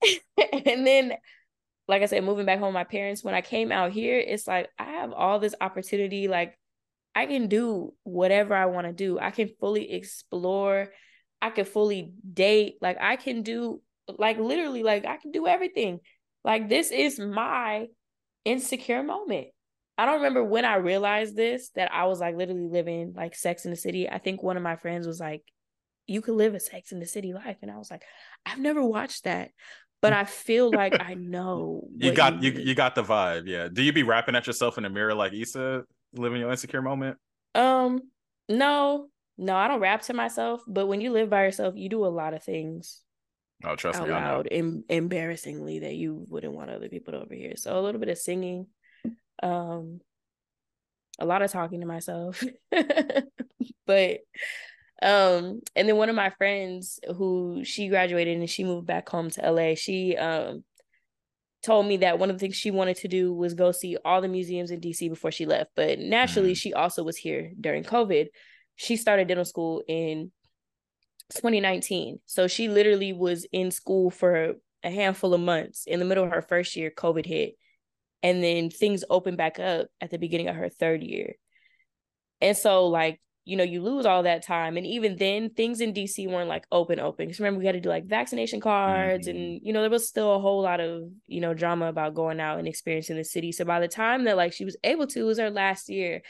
and 0.52 0.86
then, 0.86 1.14
like 1.88 2.02
I 2.02 2.06
said, 2.06 2.22
moving 2.22 2.46
back 2.46 2.60
home, 2.60 2.74
my 2.74 2.84
parents, 2.84 3.24
when 3.24 3.34
I 3.34 3.40
came 3.40 3.72
out 3.72 3.90
here, 3.90 4.20
it's 4.20 4.46
like 4.46 4.68
I 4.78 4.84
have 4.84 5.12
all 5.12 5.40
this 5.40 5.56
opportunity. 5.60 6.28
Like 6.28 6.56
I 7.12 7.26
can 7.26 7.48
do 7.48 7.92
whatever 8.04 8.54
I 8.54 8.66
want 8.66 8.86
to 8.86 8.92
do. 8.92 9.18
I 9.18 9.32
can 9.32 9.50
fully 9.58 9.92
explore. 9.92 10.92
I 11.42 11.50
can 11.50 11.64
fully 11.64 12.12
date. 12.32 12.76
Like 12.80 12.98
I 13.00 13.16
can 13.16 13.42
do, 13.42 13.82
like 14.06 14.38
literally, 14.38 14.84
like 14.84 15.06
I 15.06 15.16
can 15.16 15.32
do 15.32 15.48
everything. 15.48 15.98
Like 16.44 16.68
this 16.68 16.92
is 16.92 17.18
my 17.18 17.88
insecure 18.44 19.02
moment. 19.02 19.48
I 19.96 20.06
don't 20.06 20.16
remember 20.16 20.42
when 20.42 20.64
I 20.64 20.76
realized 20.76 21.36
this 21.36 21.70
that 21.70 21.92
I 21.92 22.06
was 22.06 22.20
like 22.20 22.36
literally 22.36 22.66
living 22.68 23.12
like 23.14 23.34
Sex 23.34 23.64
in 23.64 23.70
the 23.70 23.76
City. 23.76 24.08
I 24.08 24.18
think 24.18 24.42
one 24.42 24.56
of 24.56 24.62
my 24.62 24.76
friends 24.76 25.06
was 25.06 25.20
like, 25.20 25.42
"You 26.06 26.20
could 26.20 26.34
live 26.34 26.54
a 26.54 26.60
Sex 26.60 26.92
in 26.92 26.98
the 26.98 27.06
City 27.06 27.32
life," 27.32 27.58
and 27.62 27.70
I 27.70 27.78
was 27.78 27.90
like, 27.90 28.02
"I've 28.44 28.58
never 28.58 28.84
watched 28.84 29.24
that." 29.24 29.50
But 30.00 30.12
I 30.12 30.24
feel 30.24 30.70
like 30.70 31.00
I 31.00 31.14
know. 31.18 31.88
you 31.96 32.12
got 32.12 32.42
you, 32.42 32.50
you 32.50 32.74
got 32.74 32.94
the 32.94 33.02
vibe, 33.04 33.46
yeah. 33.46 33.68
Do 33.72 33.82
you 33.82 33.92
be 33.92 34.02
rapping 34.02 34.34
at 34.34 34.46
yourself 34.46 34.76
in 34.76 34.82
the 34.84 34.90
mirror 34.90 35.14
like 35.14 35.32
Issa, 35.32 35.84
living 36.12 36.40
your 36.40 36.50
insecure 36.50 36.82
moment? 36.82 37.16
Um, 37.54 38.02
no, 38.48 39.08
no, 39.38 39.56
I 39.56 39.68
don't 39.68 39.80
rap 39.80 40.02
to 40.02 40.14
myself. 40.14 40.62
But 40.66 40.86
when 40.86 41.00
you 41.00 41.12
live 41.12 41.30
by 41.30 41.44
yourself, 41.44 41.74
you 41.76 41.88
do 41.88 42.04
a 42.04 42.08
lot 42.08 42.34
of 42.34 42.42
things. 42.42 43.00
Oh, 43.64 43.76
trust 43.76 43.98
out 43.98 44.08
me, 44.08 44.12
loud, 44.12 44.48
em- 44.50 44.84
embarrassingly 44.88 45.78
that 45.80 45.94
you 45.94 46.26
wouldn't 46.28 46.52
want 46.52 46.70
other 46.70 46.88
people 46.88 47.12
to 47.12 47.20
overhear. 47.20 47.54
So 47.56 47.78
a 47.78 47.80
little 47.80 48.00
bit 48.00 48.10
of 48.10 48.18
singing, 48.18 48.66
Um, 49.42 50.00
a 51.18 51.24
lot 51.24 51.42
of 51.42 51.50
talking 51.50 51.80
to 51.80 51.86
myself, 51.86 52.42
but 53.86 54.20
um, 55.02 55.60
and 55.76 55.88
then 55.88 55.96
one 55.96 56.08
of 56.08 56.16
my 56.16 56.30
friends 56.30 56.98
who 57.16 57.62
she 57.64 57.88
graduated 57.88 58.38
and 58.38 58.48
she 58.48 58.64
moved 58.64 58.86
back 58.86 59.08
home 59.08 59.30
to 59.30 59.50
LA. 59.50 59.74
She 59.74 60.16
um 60.16 60.64
told 61.64 61.86
me 61.86 61.98
that 61.98 62.18
one 62.18 62.30
of 62.30 62.36
the 62.36 62.40
things 62.40 62.56
she 62.56 62.70
wanted 62.70 62.96
to 62.96 63.08
do 63.08 63.32
was 63.32 63.54
go 63.54 63.72
see 63.72 63.96
all 64.04 64.20
the 64.20 64.28
museums 64.28 64.70
in 64.70 64.80
DC 64.80 65.08
before 65.08 65.32
she 65.32 65.46
left. 65.46 65.70
But 65.74 65.98
naturally, 65.98 66.52
mm. 66.52 66.56
she 66.56 66.74
also 66.74 67.02
was 67.02 67.16
here 67.16 67.52
during 67.58 67.84
COVID. 67.84 68.26
She 68.76 68.96
started 68.96 69.28
dental 69.28 69.46
school 69.46 69.82
in 69.88 70.30
2019. 71.32 72.20
So 72.26 72.46
she 72.48 72.68
literally 72.68 73.12
was 73.12 73.46
in 73.50 73.70
school 73.70 74.10
for 74.10 74.54
a 74.82 74.90
handful 74.90 75.32
of 75.32 75.40
months. 75.40 75.84
In 75.86 76.00
the 76.00 76.04
middle 76.04 76.24
of 76.24 76.30
her 76.30 76.42
first 76.42 76.76
year, 76.76 76.90
COVID 76.90 77.24
hit. 77.24 77.54
And 78.24 78.42
then 78.42 78.70
things 78.70 79.04
open 79.10 79.36
back 79.36 79.60
up 79.60 79.88
at 80.00 80.10
the 80.10 80.18
beginning 80.18 80.48
of 80.48 80.56
her 80.56 80.70
third 80.70 81.02
year. 81.02 81.34
And 82.40 82.56
so, 82.56 82.86
like, 82.86 83.20
you 83.44 83.58
know, 83.58 83.64
you 83.64 83.82
lose 83.82 84.06
all 84.06 84.22
that 84.22 84.42
time. 84.42 84.78
And 84.78 84.86
even 84.86 85.16
then, 85.16 85.50
things 85.50 85.82
in 85.82 85.92
DC 85.92 86.26
weren't 86.26 86.48
like 86.48 86.66
open, 86.72 86.98
open. 86.98 87.26
Because 87.26 87.38
remember, 87.38 87.60
we 87.60 87.66
had 87.66 87.74
to 87.74 87.82
do 87.82 87.90
like 87.90 88.06
vaccination 88.06 88.62
cards, 88.62 89.28
mm-hmm. 89.28 89.36
and, 89.36 89.60
you 89.62 89.74
know, 89.74 89.82
there 89.82 89.90
was 89.90 90.08
still 90.08 90.34
a 90.34 90.40
whole 90.40 90.62
lot 90.62 90.80
of, 90.80 91.02
you 91.26 91.42
know, 91.42 91.52
drama 91.52 91.86
about 91.86 92.14
going 92.14 92.40
out 92.40 92.58
and 92.58 92.66
experiencing 92.66 93.16
the 93.16 93.24
city. 93.24 93.52
So 93.52 93.66
by 93.66 93.80
the 93.80 93.88
time 93.88 94.24
that 94.24 94.38
like 94.38 94.54
she 94.54 94.64
was 94.64 94.78
able 94.82 95.06
to, 95.08 95.20
it 95.20 95.24
was 95.24 95.38
her 95.38 95.50
last 95.50 95.90
year. 95.90 96.22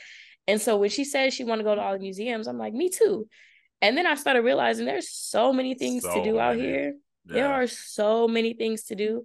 And 0.48 0.60
so 0.60 0.76
when 0.76 0.90
she 0.90 1.04
said 1.04 1.32
she 1.32 1.44
wanted 1.44 1.62
to 1.62 1.68
go 1.68 1.76
to 1.76 1.80
all 1.80 1.92
the 1.92 2.00
museums, 2.00 2.48
I'm 2.48 2.58
like, 2.58 2.74
me 2.74 2.90
too. 2.90 3.28
And 3.80 3.96
then 3.96 4.06
I 4.06 4.16
started 4.16 4.42
realizing 4.42 4.84
there's 4.84 5.10
so 5.10 5.52
many 5.52 5.74
things 5.74 6.02
so 6.02 6.12
to 6.12 6.24
do 6.24 6.34
many. 6.34 6.40
out 6.40 6.56
here. 6.56 6.94
Yeah. 7.26 7.34
There 7.34 7.52
are 7.52 7.66
so 7.68 8.26
many 8.26 8.54
things 8.54 8.84
to 8.84 8.96
do. 8.96 9.22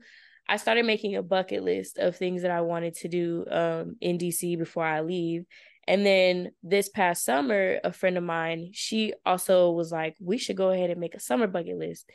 I 0.50 0.58
started 0.58 0.86
making 0.86 1.16
a 1.16 1.22
bucket 1.22 1.64
list 1.64 2.00
of 2.00 2.16
things 2.16 2.42
that 2.42 2.50
I 2.50 2.62
wanted 2.62 2.96
to 2.96 3.08
do 3.08 3.46
um, 3.50 3.96
in 4.02 4.18
DC 4.18 4.58
before 4.58 4.84
I 4.84 5.02
leave. 5.02 5.46
And 5.88 6.04
then 6.04 6.52
this 6.64 6.90
past 6.90 7.24
summer, 7.24 7.80
a 7.84 7.94
friend 7.94 8.18
of 8.18 8.24
mine, 8.24 8.72
she 8.74 9.14
also 9.26 9.70
was 9.72 9.92
like, 9.92 10.16
we 10.20 10.40
should 10.40 10.58
go 10.58 10.72
ahead 10.72 10.90
and 10.90 11.00
make 11.00 11.14
a 11.14 11.20
summer 11.20 11.46
bucket 11.46 11.78
list. 11.78 12.10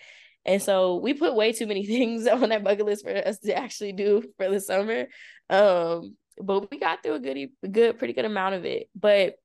And 0.45 0.61
so 0.61 0.97
we 0.97 1.15
put 1.15 1.37
way 1.37 1.53
too 1.53 1.69
many 1.69 1.87
things 1.87 2.27
on 2.27 2.49
that 2.49 2.65
bucket 2.65 2.87
list 2.87 3.05
for 3.05 3.17
us 3.17 3.39
to 3.39 3.57
actually 3.57 3.93
do 3.93 4.25
for 4.37 4.51
the 4.51 4.61
summer. 4.61 5.07
Um, 5.49 6.17
but 6.37 6.69
we 6.73 6.81
got 6.81 7.05
through 7.05 7.15
a 7.15 7.21
good, 7.21 7.49
good, 7.71 7.99
pretty 7.99 8.15
good 8.15 8.25
amount 8.25 8.57
of 8.57 8.65
it. 8.65 8.89
But 8.97 9.37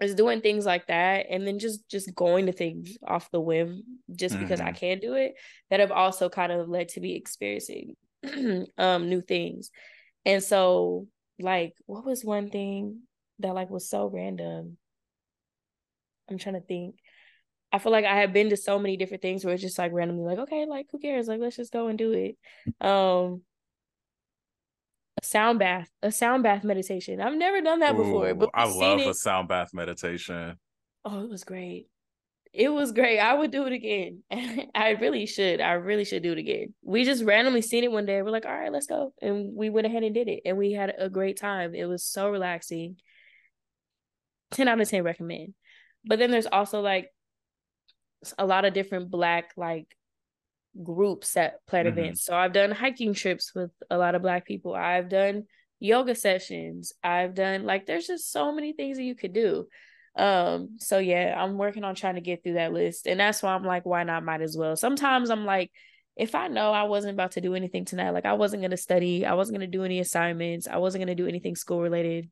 it's 0.00 0.14
doing 0.14 0.40
things 0.40 0.64
like 0.64 0.86
that 0.86 1.26
and 1.28 1.46
then 1.46 1.58
just 1.58 1.88
just 1.88 2.14
going 2.14 2.46
to 2.46 2.52
things 2.52 2.96
off 3.04 3.30
the 3.32 3.40
whim 3.40 3.82
just 4.14 4.34
mm-hmm. 4.34 4.44
because 4.44 4.60
I 4.60 4.66
mm-hmm. 4.66 4.76
can 4.76 4.98
do 5.00 5.14
it 5.14 5.34
that 5.70 5.80
have 5.80 5.90
also 5.90 6.28
kind 6.28 6.52
of 6.52 6.68
led 6.68 6.90
to 6.90 7.00
me 7.00 7.16
experiencing 7.16 7.96
um 8.78 9.08
new 9.08 9.20
things. 9.20 9.70
And 10.24 10.42
so 10.42 11.06
like 11.40 11.74
what 11.86 12.04
was 12.04 12.24
one 12.24 12.50
thing 12.50 13.02
that 13.38 13.54
like 13.54 13.70
was 13.70 13.88
so 13.88 14.06
random. 14.06 14.76
I'm 16.30 16.38
trying 16.38 16.56
to 16.56 16.66
think. 16.66 16.96
I 17.72 17.78
feel 17.78 17.92
like 17.92 18.04
I 18.04 18.16
have 18.20 18.32
been 18.32 18.50
to 18.50 18.56
so 18.56 18.78
many 18.78 18.96
different 18.96 19.22
things 19.22 19.44
where 19.44 19.54
it's 19.54 19.62
just 19.62 19.78
like 19.78 19.92
randomly 19.92 20.24
like, 20.24 20.38
okay, 20.40 20.66
like 20.66 20.86
who 20.90 20.98
cares? 20.98 21.28
Like 21.28 21.40
let's 21.40 21.56
just 21.56 21.72
go 21.72 21.88
and 21.88 21.98
do 21.98 22.12
it. 22.12 22.36
Um 22.86 23.42
a 25.20 25.24
sound 25.24 25.58
bath, 25.58 25.90
a 26.02 26.12
sound 26.12 26.42
bath 26.42 26.64
meditation. 26.64 27.20
I've 27.20 27.34
never 27.34 27.60
done 27.60 27.80
that 27.80 27.94
Ooh, 27.94 28.04
before, 28.04 28.34
but 28.34 28.50
I 28.54 28.64
love 28.64 29.00
a 29.06 29.14
sound 29.14 29.48
bath 29.48 29.74
meditation. 29.74 30.58
Oh, 31.04 31.24
it 31.24 31.30
was 31.30 31.44
great. 31.44 31.88
It 32.52 32.70
was 32.70 32.92
great. 32.92 33.18
I 33.18 33.34
would 33.34 33.50
do 33.50 33.66
it 33.66 33.72
again. 33.72 34.22
I 34.74 34.90
really 35.00 35.26
should. 35.26 35.60
I 35.60 35.72
really 35.72 36.04
should 36.04 36.22
do 36.22 36.32
it 36.32 36.38
again. 36.38 36.74
We 36.82 37.04
just 37.04 37.24
randomly 37.24 37.62
seen 37.62 37.84
it 37.84 37.92
one 37.92 38.06
day. 38.06 38.22
We're 38.22 38.30
like, 38.30 38.46
all 38.46 38.58
right, 38.58 38.72
let's 38.72 38.86
go. 38.86 39.12
And 39.20 39.54
we 39.54 39.70
went 39.70 39.86
ahead 39.86 40.02
and 40.02 40.14
did 40.14 40.28
it. 40.28 40.42
And 40.44 40.56
we 40.56 40.72
had 40.72 40.94
a 40.98 41.08
great 41.08 41.38
time. 41.38 41.74
It 41.74 41.84
was 41.84 42.04
so 42.04 42.30
relaxing. 42.30 42.96
10 44.52 44.68
out 44.68 44.80
of 44.80 44.88
10 44.88 45.04
recommend. 45.04 45.54
But 46.04 46.18
then 46.18 46.30
there's 46.30 46.46
also 46.46 46.80
like 46.80 47.10
a 48.38 48.46
lot 48.46 48.64
of 48.64 48.74
different 48.74 49.10
black 49.10 49.52
like 49.56 49.86
groups 50.82 51.34
that 51.34 51.64
plan 51.66 51.86
mm-hmm. 51.86 51.98
events. 51.98 52.24
So 52.24 52.34
I've 52.34 52.52
done 52.52 52.70
hiking 52.70 53.14
trips 53.14 53.54
with 53.54 53.70
a 53.90 53.98
lot 53.98 54.14
of 54.14 54.22
black 54.22 54.46
people. 54.46 54.74
I've 54.74 55.08
done 55.08 55.44
yoga 55.80 56.14
sessions. 56.14 56.92
I've 57.02 57.34
done 57.34 57.64
like 57.64 57.86
there's 57.86 58.06
just 58.06 58.32
so 58.32 58.52
many 58.52 58.72
things 58.72 58.96
that 58.96 59.04
you 59.04 59.14
could 59.14 59.32
do. 59.32 59.66
Um 60.16 60.76
so 60.78 60.98
yeah, 60.98 61.34
I'm 61.36 61.58
working 61.58 61.84
on 61.84 61.94
trying 61.94 62.16
to 62.16 62.20
get 62.20 62.42
through 62.42 62.54
that 62.54 62.72
list. 62.72 63.06
And 63.06 63.20
that's 63.20 63.42
why 63.42 63.54
I'm 63.54 63.64
like 63.64 63.86
why 63.86 64.04
not 64.04 64.24
might 64.24 64.40
as 64.40 64.56
well. 64.56 64.76
Sometimes 64.76 65.30
I'm 65.30 65.44
like 65.44 65.70
if 66.16 66.34
I 66.34 66.48
know 66.48 66.72
I 66.72 66.82
wasn't 66.82 67.14
about 67.14 67.32
to 67.32 67.40
do 67.40 67.54
anything 67.54 67.84
tonight, 67.84 68.10
like 68.10 68.26
I 68.26 68.32
wasn't 68.32 68.62
going 68.62 68.72
to 68.72 68.76
study, 68.76 69.24
I 69.24 69.34
wasn't 69.34 69.58
going 69.58 69.70
to 69.70 69.76
do 69.78 69.84
any 69.84 70.00
assignments, 70.00 70.66
I 70.66 70.78
wasn't 70.78 71.04
going 71.04 71.16
to 71.16 71.22
do 71.22 71.28
anything 71.28 71.54
school 71.54 71.80
related, 71.80 72.28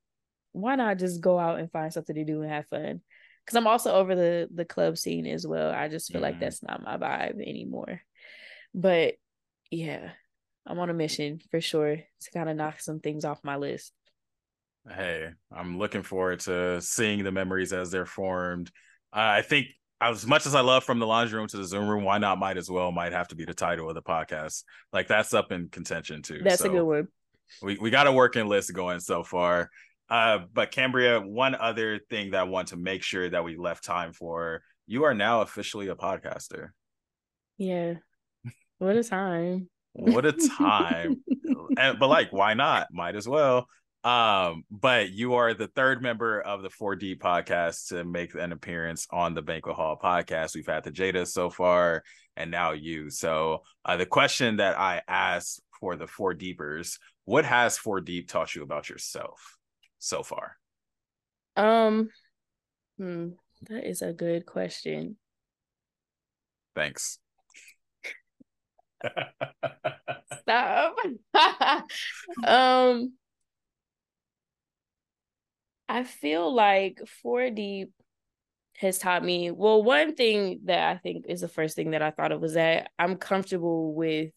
why 0.57 0.74
not 0.74 0.99
just 0.99 1.20
go 1.20 1.39
out 1.39 1.61
and 1.61 1.70
find 1.70 1.93
something 1.93 2.16
to 2.16 2.24
do 2.24 2.43
and 2.43 2.51
have 2.51 2.66
fun? 2.66 3.01
Because 3.45 3.57
I'm 3.57 3.68
also 3.68 3.93
over 3.93 4.16
the 4.16 4.49
the 4.53 4.64
club 4.64 4.99
scene 4.99 5.27
as 5.27 5.47
well. 5.47 5.70
I 5.70 5.89
just 5.89 6.11
feel 6.11 6.20
mm-hmm. 6.20 6.33
like 6.33 6.41
that's 6.41 6.62
not 6.62 6.83
my 6.83 6.97
vibe 6.97 7.41
anymore. 7.41 8.01
But 8.74 9.14
yeah, 9.70 10.11
I'm 10.66 10.79
on 10.81 10.91
a 10.91 10.95
mission 10.95 11.41
for 11.51 11.61
sure 11.61 11.97
to 11.97 12.31
kind 12.33 12.49
of 12.49 12.57
knock 12.57 12.81
some 12.81 13.01
things 13.01 13.24
off 13.24 13.45
my 13.45 13.57
list. 13.57 13.93
Hey, 14.89 15.30
I'm 15.53 15.78
looking 15.78 16.03
forward 16.03 16.41
to 16.41 16.80
seeing 16.80 17.24
the 17.24 17.32
memories 17.32 17.72
as 17.72 17.91
they're 17.91 18.07
formed. 18.07 18.70
Uh, 19.12 19.39
I 19.39 19.43
think 19.43 19.66
as 20.01 20.26
much 20.26 20.47
as 20.47 20.55
I 20.55 20.61
love 20.61 20.84
from 20.84 20.99
the 20.99 21.07
laundry 21.07 21.39
room 21.39 21.49
to 21.49 21.57
the 21.57 21.64
Zoom 21.64 21.89
room, 21.89 22.05
why 22.05 22.18
not 22.18 22.39
might 22.39 22.57
as 22.57 22.70
well 22.70 22.93
might 22.93 23.12
have 23.12 23.28
to 23.28 23.34
be 23.34 23.45
the 23.45 23.55
title 23.55 23.89
of 23.89 23.95
the 23.95 24.03
podcast. 24.03 24.62
Like 24.93 25.09
that's 25.09 25.34
up 25.34 25.53
in 25.53 25.68
contention 25.68 26.22
too. 26.22 26.41
That's 26.45 26.62
so 26.62 26.66
a 26.66 26.72
good 26.72 26.82
one. 26.82 27.09
We 27.62 27.78
we 27.80 27.91
got 27.91 28.07
a 28.07 28.12
working 28.12 28.47
list 28.47 28.72
going 28.74 29.01
so 29.01 29.22
far. 29.22 29.70
Uh, 30.09 30.41
but 30.53 30.70
Cambria, 30.70 31.20
one 31.20 31.55
other 31.55 31.99
thing 32.11 32.30
that 32.30 32.41
I 32.41 32.45
want 32.45 32.68
to 32.68 32.76
make 32.76 33.03
sure 33.03 33.28
that 33.28 33.43
we 33.43 33.57
left 33.57 33.84
time 33.84 34.12
for, 34.12 34.62
you 34.87 35.05
are 35.05 35.14
now 35.14 35.43
officially 35.43 35.89
a 35.89 35.97
podcaster. 35.97 36.68
Yeah. 37.59 37.95
What 38.78 38.97
a 38.97 39.03
time. 39.03 39.68
what 39.95 40.26
a 40.26 40.32
time. 40.59 41.22
and, 41.76 41.99
but 41.99 42.09
like, 42.09 42.32
why 42.32 42.55
not? 42.55 42.89
Might 42.93 43.16
as 43.16 43.26
well. 43.26 43.66
Um, 44.07 44.65
but 44.71 45.11
you 45.11 45.35
are 45.35 45.53
the 45.53 45.67
third 45.67 46.01
member 46.01 46.41
of 46.41 46.63
the 46.63 46.69
4D 46.69 47.19
podcast 47.19 47.89
to 47.89 48.05
make 48.05 48.35
an 48.35 48.53
appearance 48.53 49.07
on 49.11 49.35
the 49.35 49.43
Banquet 49.43 49.75
Hall 49.75 49.99
podcast. 50.01 50.55
We've 50.55 50.67
had 50.67 50.85
the 50.85 50.93
Jada 50.93 51.27
so 51.27 51.51
far, 51.51 52.05
and 52.37 52.51
now 52.51 52.73
you. 52.73 53.11
So 53.11 53.63
uh, 53.85 53.97
the 53.97 54.07
question 54.07 54.59
that 54.59 54.79
I 54.79 55.03
asked 55.09 55.61
for 55.81 55.97
the 55.97 56.07
four 56.07 56.35
deepers, 56.35 56.99
what 57.25 57.45
has 57.45 57.77
four 57.77 58.01
deep 58.01 58.29
taught 58.29 58.55
you 58.55 58.63
about 58.63 58.89
yourself? 58.89 59.57
so 59.99 60.23
far? 60.23 60.57
Um, 61.57 62.11
hmm, 62.99 63.29
that 63.69 63.89
is 63.89 64.03
a 64.03 64.13
good 64.13 64.47
question. 64.47 65.17
Thanks. 66.75 67.19
Stop. 70.43 70.97
um, 72.45 73.13
I 75.89 76.05
feel 76.05 76.53
like 76.55 77.01
four 77.22 77.51
deep 77.51 77.93
has 78.78 78.99
taught 78.99 79.24
me 79.24 79.51
well 79.51 79.82
one 79.82 80.14
thing 80.14 80.61
that 80.64 80.95
i 80.95 80.99
think 80.99 81.24
is 81.28 81.41
the 81.41 81.49
first 81.49 81.74
thing 81.76 81.93
that 81.93 82.03
i 82.03 82.11
thought 82.11 82.30
of 82.30 82.43
was 82.43 82.55
that 82.55 82.91
i'm 82.99 83.16
comfortable 83.16 83.95
with 83.95 84.30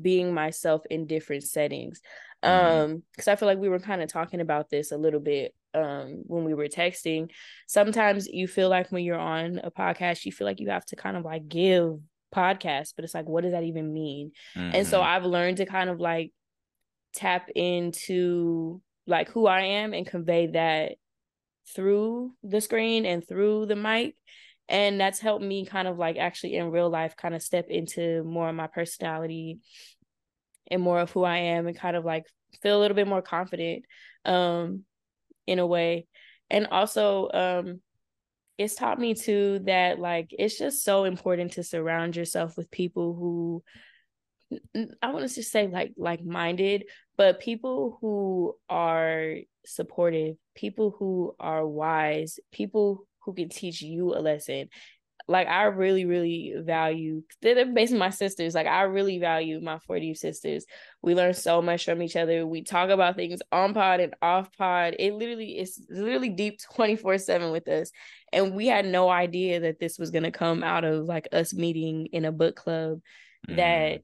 being 0.00 0.32
myself 0.32 0.82
in 0.88 1.06
different 1.06 1.42
settings 1.42 2.00
Mm-hmm. 2.42 2.92
um 2.94 3.02
because 3.12 3.28
i 3.28 3.36
feel 3.36 3.46
like 3.46 3.58
we 3.58 3.68
were 3.68 3.78
kind 3.78 4.00
of 4.00 4.08
talking 4.08 4.40
about 4.40 4.70
this 4.70 4.92
a 4.92 4.96
little 4.96 5.20
bit 5.20 5.54
um 5.74 6.22
when 6.26 6.44
we 6.44 6.54
were 6.54 6.68
texting 6.68 7.30
sometimes 7.66 8.26
you 8.28 8.48
feel 8.48 8.70
like 8.70 8.90
when 8.90 9.04
you're 9.04 9.18
on 9.18 9.60
a 9.62 9.70
podcast 9.70 10.24
you 10.24 10.32
feel 10.32 10.46
like 10.46 10.58
you 10.58 10.70
have 10.70 10.86
to 10.86 10.96
kind 10.96 11.18
of 11.18 11.24
like 11.26 11.46
give 11.48 11.98
podcasts 12.34 12.94
but 12.96 13.04
it's 13.04 13.12
like 13.12 13.28
what 13.28 13.42
does 13.42 13.52
that 13.52 13.64
even 13.64 13.92
mean 13.92 14.32
mm-hmm. 14.56 14.74
and 14.74 14.86
so 14.86 15.00
mm-hmm. 15.00 15.08
i've 15.08 15.26
learned 15.26 15.58
to 15.58 15.66
kind 15.66 15.90
of 15.90 16.00
like 16.00 16.32
tap 17.12 17.50
into 17.54 18.80
like 19.10 19.28
who 19.28 19.46
i 19.46 19.60
am 19.60 19.92
and 19.92 20.06
convey 20.06 20.46
that 20.46 20.92
through 21.74 22.32
the 22.42 22.60
screen 22.60 23.04
and 23.04 23.26
through 23.26 23.66
the 23.66 23.76
mic 23.76 24.14
and 24.70 25.00
that's 25.00 25.18
helped 25.18 25.44
me 25.44 25.66
kind 25.66 25.88
of 25.88 25.98
like 25.98 26.16
actually 26.16 26.54
in 26.54 26.70
real 26.70 26.88
life 26.88 27.16
kind 27.16 27.34
of 27.34 27.42
step 27.42 27.66
into 27.68 28.22
more 28.22 28.48
of 28.48 28.54
my 28.54 28.68
personality 28.68 29.58
and 30.70 30.80
more 30.80 31.00
of 31.00 31.10
who 31.10 31.24
I 31.24 31.38
am 31.38 31.66
and 31.66 31.76
kind 31.76 31.96
of 31.96 32.04
like 32.04 32.24
feel 32.62 32.78
a 32.78 32.80
little 32.80 32.94
bit 32.94 33.08
more 33.08 33.20
confident 33.20 33.84
um 34.24 34.84
in 35.46 35.58
a 35.58 35.66
way. 35.66 36.06
And 36.48 36.68
also 36.68 37.28
um 37.32 37.80
it's 38.58 38.76
taught 38.76 39.00
me 39.00 39.14
too 39.14 39.60
that 39.64 39.98
like 39.98 40.28
it's 40.38 40.56
just 40.56 40.84
so 40.84 41.04
important 41.04 41.52
to 41.52 41.64
surround 41.64 42.14
yourself 42.14 42.56
with 42.56 42.70
people 42.70 43.14
who 43.14 43.62
I 45.02 45.10
want 45.10 45.28
to 45.28 45.34
just 45.34 45.50
say 45.50 45.66
like 45.66 45.94
like 45.96 46.24
minded, 46.24 46.84
but 47.20 47.38
people 47.38 47.98
who 48.00 48.54
are 48.70 49.34
supportive, 49.66 50.36
people 50.54 50.96
who 50.98 51.34
are 51.38 51.66
wise, 51.66 52.38
people 52.50 53.06
who 53.26 53.34
can 53.34 53.50
teach 53.50 53.82
you 53.82 54.14
a 54.14 54.20
lesson 54.20 54.70
like 55.28 55.46
I 55.46 55.64
really, 55.64 56.06
really 56.06 56.54
value 56.56 57.22
they're 57.42 57.66
basically 57.66 57.98
my 57.98 58.08
sisters. 58.08 58.54
Like 58.54 58.66
I 58.66 58.82
really 58.82 59.18
value 59.18 59.60
my 59.60 59.78
4D 59.88 60.16
sisters. 60.16 60.64
We 61.02 61.14
learn 61.14 61.34
so 61.34 61.60
much 61.60 61.84
from 61.84 62.00
each 62.00 62.16
other. 62.16 62.46
We 62.46 62.64
talk 62.64 62.88
about 62.88 63.16
things 63.16 63.40
on 63.52 63.74
pod 63.74 64.00
and 64.00 64.14
off 64.22 64.48
pod. 64.56 64.96
It 64.98 65.12
literally 65.12 65.58
is 65.58 65.86
literally 65.90 66.30
deep 66.30 66.58
24-7 66.76 67.52
with 67.52 67.68
us. 67.68 67.90
And 68.32 68.54
we 68.54 68.66
had 68.66 68.86
no 68.86 69.10
idea 69.10 69.60
that 69.60 69.78
this 69.78 69.98
was 69.98 70.10
gonna 70.10 70.32
come 70.32 70.64
out 70.64 70.84
of 70.84 71.04
like 71.04 71.28
us 71.32 71.52
meeting 71.52 72.06
in 72.12 72.24
a 72.24 72.32
book 72.32 72.56
club 72.56 73.00
mm. 73.46 73.56
that 73.56 74.02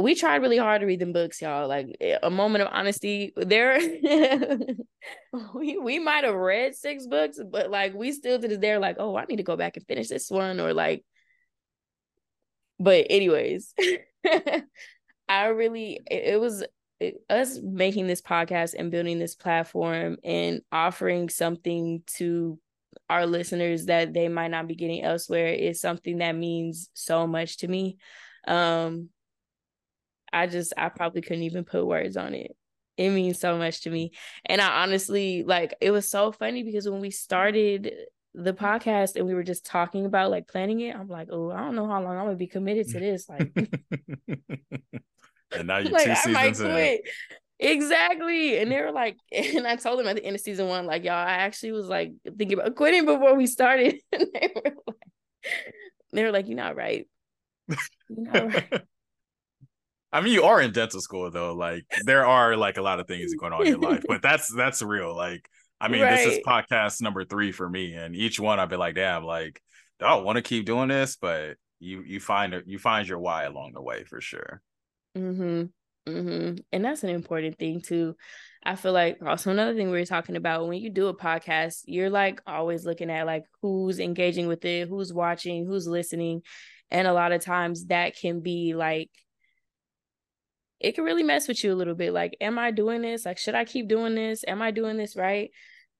we 0.00 0.14
tried 0.14 0.42
really 0.42 0.58
hard 0.58 0.80
to 0.80 0.86
read 0.86 1.00
them 1.00 1.12
books, 1.12 1.40
y'all. 1.40 1.68
Like 1.68 1.96
eh, 2.00 2.18
a 2.22 2.30
moment 2.30 2.62
of 2.62 2.68
honesty, 2.72 3.32
there 3.36 3.78
we 5.54 5.78
we 5.78 5.98
might 5.98 6.24
have 6.24 6.34
read 6.34 6.74
six 6.74 7.06
books, 7.06 7.38
but 7.50 7.70
like 7.70 7.94
we 7.94 8.12
still 8.12 8.40
to 8.40 8.48
this 8.48 8.58
day 8.58 8.76
like, 8.78 8.96
oh, 8.98 9.16
I 9.16 9.24
need 9.26 9.36
to 9.36 9.42
go 9.42 9.56
back 9.56 9.76
and 9.76 9.86
finish 9.86 10.08
this 10.08 10.30
one, 10.30 10.60
or 10.60 10.72
like. 10.74 11.04
But 12.78 13.06
anyways, 13.10 13.74
I 15.28 15.46
really 15.46 16.00
it, 16.10 16.34
it 16.34 16.40
was 16.40 16.64
it, 16.98 17.22
us 17.28 17.58
making 17.62 18.06
this 18.06 18.22
podcast 18.22 18.74
and 18.78 18.90
building 18.90 19.18
this 19.18 19.34
platform 19.34 20.16
and 20.24 20.62
offering 20.72 21.28
something 21.28 22.02
to 22.18 22.58
our 23.08 23.26
listeners 23.26 23.86
that 23.86 24.12
they 24.12 24.28
might 24.28 24.50
not 24.50 24.68
be 24.68 24.74
getting 24.74 25.02
elsewhere 25.02 25.48
is 25.48 25.80
something 25.80 26.18
that 26.18 26.36
means 26.36 26.90
so 26.94 27.26
much 27.26 27.58
to 27.58 27.68
me. 27.68 27.98
Um, 28.46 29.08
I 30.32 30.46
just 30.46 30.72
I 30.76 30.88
probably 30.88 31.22
couldn't 31.22 31.44
even 31.44 31.64
put 31.64 31.86
words 31.86 32.16
on 32.16 32.34
it. 32.34 32.56
It 32.96 33.10
means 33.10 33.40
so 33.40 33.56
much 33.56 33.82
to 33.82 33.90
me. 33.90 34.12
And 34.44 34.60
I 34.60 34.82
honestly 34.82 35.44
like 35.44 35.74
it 35.80 35.90
was 35.90 36.08
so 36.08 36.32
funny 36.32 36.62
because 36.62 36.88
when 36.88 37.00
we 37.00 37.10
started 37.10 37.92
the 38.34 38.52
podcast 38.52 39.16
and 39.16 39.26
we 39.26 39.34
were 39.34 39.42
just 39.42 39.66
talking 39.66 40.06
about 40.06 40.30
like 40.30 40.48
planning 40.48 40.80
it, 40.80 40.94
I'm 40.94 41.08
like, 41.08 41.28
oh, 41.30 41.50
I 41.50 41.58
don't 41.58 41.76
know 41.76 41.86
how 41.86 42.02
long 42.02 42.16
I'm 42.16 42.24
gonna 42.26 42.36
be 42.36 42.46
committed 42.46 42.88
to 42.90 43.00
this. 43.00 43.28
Like 43.28 43.52
and 45.52 45.66
now 45.66 45.78
you're 45.78 45.90
like, 45.90 46.06
two 46.06 46.34
seasons 46.34 46.60
in. 46.60 46.98
Exactly. 47.60 48.58
And 48.58 48.72
they 48.72 48.80
were 48.80 48.90
like, 48.90 49.18
and 49.32 49.66
I 49.66 49.76
told 49.76 49.98
them 49.98 50.08
at 50.08 50.16
the 50.16 50.24
end 50.24 50.34
of 50.34 50.40
season 50.40 50.66
one, 50.68 50.86
like, 50.86 51.04
y'all, 51.04 51.14
I 51.14 51.32
actually 51.32 51.72
was 51.72 51.86
like 51.86 52.12
thinking 52.24 52.58
about 52.58 52.74
quitting 52.74 53.04
before 53.04 53.36
we 53.36 53.46
started. 53.46 54.00
And 54.12 54.26
they 54.32 54.50
were 54.54 54.62
like, 54.86 54.96
they 56.12 56.24
were 56.24 56.32
like, 56.32 56.48
you're 56.48 56.56
not 56.56 56.76
right. 56.76 57.06
You're 57.68 58.32
not 58.32 58.54
right. 58.54 58.82
I 60.12 60.20
mean, 60.20 60.32
you 60.32 60.44
are 60.44 60.60
in 60.60 60.72
dental 60.72 61.00
school 61.00 61.30
though. 61.30 61.54
Like 61.54 61.84
there 62.04 62.26
are 62.26 62.56
like 62.56 62.76
a 62.76 62.82
lot 62.82 63.00
of 63.00 63.06
things 63.06 63.34
going 63.34 63.52
on 63.52 63.62
in 63.62 63.80
your 63.80 63.90
life, 63.90 64.02
but 64.08 64.22
that's 64.22 64.52
that's 64.54 64.82
real. 64.82 65.14
Like, 65.14 65.48
I 65.80 65.88
mean, 65.88 66.02
right. 66.02 66.16
this 66.16 66.38
is 66.38 66.44
podcast 66.44 67.00
number 67.00 67.24
three 67.24 67.52
for 67.52 67.68
me, 67.68 67.94
and 67.94 68.14
each 68.16 68.40
one 68.40 68.58
I've 68.58 68.68
been 68.68 68.80
like, 68.80 68.96
damn, 68.96 69.24
like, 69.24 69.62
I 70.00 70.14
want 70.16 70.36
to 70.36 70.42
keep 70.42 70.66
doing 70.66 70.88
this, 70.88 71.16
but 71.16 71.56
you 71.78 72.02
you 72.02 72.20
find 72.20 72.62
you 72.66 72.78
find 72.78 73.08
your 73.08 73.18
why 73.18 73.44
along 73.44 73.72
the 73.74 73.82
way 73.82 74.04
for 74.04 74.20
sure. 74.20 74.62
Hmm. 75.14 75.64
Hmm. 76.06 76.54
And 76.72 76.84
that's 76.84 77.04
an 77.04 77.10
important 77.10 77.58
thing 77.58 77.80
too. 77.80 78.16
I 78.64 78.74
feel 78.74 78.92
like 78.92 79.18
also 79.24 79.50
another 79.50 79.74
thing 79.74 79.90
we 79.90 79.98
were 79.98 80.06
talking 80.06 80.36
about 80.36 80.66
when 80.66 80.78
you 80.78 80.90
do 80.90 81.08
a 81.08 81.16
podcast, 81.16 81.82
you're 81.86 82.10
like 82.10 82.42
always 82.46 82.84
looking 82.84 83.10
at 83.10 83.26
like 83.26 83.44
who's 83.62 84.00
engaging 84.00 84.48
with 84.48 84.64
it, 84.64 84.88
who's 84.88 85.12
watching, 85.12 85.66
who's 85.66 85.86
listening, 85.86 86.42
and 86.90 87.06
a 87.06 87.12
lot 87.12 87.32
of 87.32 87.42
times 87.42 87.86
that 87.86 88.16
can 88.16 88.40
be 88.40 88.74
like 88.74 89.10
it 90.80 90.94
can 90.94 91.04
really 91.04 91.22
mess 91.22 91.46
with 91.46 91.62
you 91.62 91.72
a 91.72 91.76
little 91.76 91.94
bit. 91.94 92.12
Like, 92.12 92.36
am 92.40 92.58
I 92.58 92.70
doing 92.70 93.02
this? 93.02 93.26
Like, 93.26 93.38
should 93.38 93.54
I 93.54 93.64
keep 93.64 93.86
doing 93.88 94.14
this? 94.14 94.44
Am 94.48 94.62
I 94.62 94.70
doing 94.70 94.96
this 94.96 95.14
right? 95.14 95.50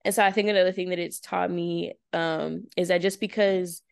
And 0.05 0.15
so 0.15 0.25
I 0.25 0.33
think 0.33 0.49
another 0.49 0.73
thing 0.73 0.89
that 0.89 0.99
it's 0.99 1.21
taught 1.21 1.51
me 1.51 1.93
um, 2.13 2.65
is 2.77 2.89
that 2.89 3.03
just 3.03 3.21
because 3.21 3.83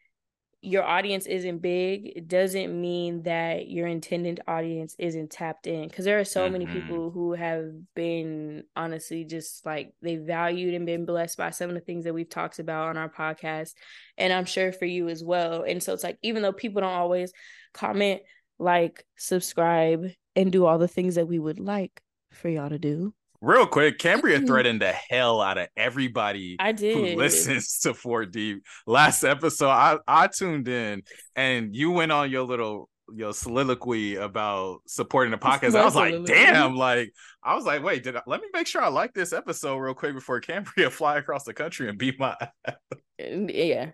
your 0.61 0.83
audience 0.83 1.27
isn't 1.27 1.59
big, 1.59 2.07
it 2.17 2.27
doesn't 2.27 2.81
mean 2.81 3.23
that 3.23 3.69
your 3.69 3.87
intended 3.87 4.41
audience 4.49 4.97
isn't 4.99 5.31
tapped 5.31 5.67
in. 5.67 5.87
Because 5.87 6.07
there 6.07 6.19
are 6.19 6.25
so 6.25 6.45
mm-hmm. 6.45 6.53
many 6.53 6.67
people 6.67 7.11
who 7.11 7.35
have 7.35 7.67
been 7.95 8.65
honestly 8.75 9.25
just 9.25 9.65
like 9.67 9.93
they 10.03 10.17
valued 10.17 10.75
and 10.75 10.87
been 10.87 11.05
blessed 11.05 11.37
by 11.37 11.51
some 11.51 11.69
of 11.69 11.75
the 11.75 11.83
things 11.83 12.05
that 12.05 12.15
we've 12.15 12.29
talked 12.29 12.59
about 12.59 12.89
on 12.89 12.97
our 12.97 13.11
podcast. 13.11 13.75
And 14.17 14.33
I'm 14.33 14.47
sure 14.47 14.73
for 14.73 14.87
you 14.87 15.09
as 15.09 15.23
well. 15.23 15.63
And 15.63 15.83
so 15.83 15.93
it's 15.93 16.03
like, 16.03 16.19
even 16.23 16.43
though 16.43 16.53
people 16.53 16.81
don't 16.81 16.91
always 16.91 17.33
comment, 17.73 18.23
like, 18.59 19.05
subscribe, 19.17 20.11
and 20.37 20.53
do 20.53 20.67
all 20.67 20.79
the 20.79 20.89
things 20.89 21.17
that 21.17 21.29
we 21.29 21.39
would 21.39 21.61
like 21.61 22.01
for 22.33 22.49
y'all 22.49 22.69
to 22.69 22.79
do. 22.79 23.13
Real 23.41 23.67
quick, 23.67 23.99
Cambria 23.99 24.39
mm-hmm. 24.39 24.47
threatened 24.47 24.83
the 24.83 24.93
hell 24.93 25.41
out 25.41 25.59
of 25.59 25.69
everybody 25.77 26.57
I 26.59 26.73
did. 26.73 26.97
who 26.97 27.17
listens 27.17 27.79
to 27.83 27.95
4 27.95 28.27
Deep. 28.27 28.65
Last 28.87 29.23
episode, 29.23 29.69
I, 29.69 29.99
I 30.09 30.27
tuned 30.27 30.67
in 30.67 31.03
and 31.37 31.75
you 31.75 31.93
went 31.93 32.11
on 32.11 32.31
your 32.31 32.43
little 32.43 32.89
your 33.15 33.33
soliloquy 33.33 34.17
about 34.17 34.81
supporting 34.87 35.31
the 35.31 35.39
podcast. 35.39 35.75
I 35.75 35.85
was 35.85 35.95
like, 35.95 36.25
damn, 36.25 36.77
like 36.77 37.13
I 37.43 37.55
was 37.55 37.65
like, 37.65 37.83
wait, 37.83 38.03
did 38.03 38.17
I, 38.17 38.23
let 38.27 38.41
me 38.41 38.49
make 38.53 38.67
sure 38.67 38.83
I 38.83 38.89
like 38.89 39.15
this 39.15 39.33
episode 39.33 39.77
real 39.79 39.95
quick 39.95 40.15
before 40.15 40.41
Cambria 40.41 40.91
fly 40.91 41.17
across 41.17 41.45
the 41.45 41.55
country 41.55 41.89
and 41.89 41.97
beat 41.97 42.19
my 42.19 42.37
uh, 42.67 42.73
yeah, 43.19 43.91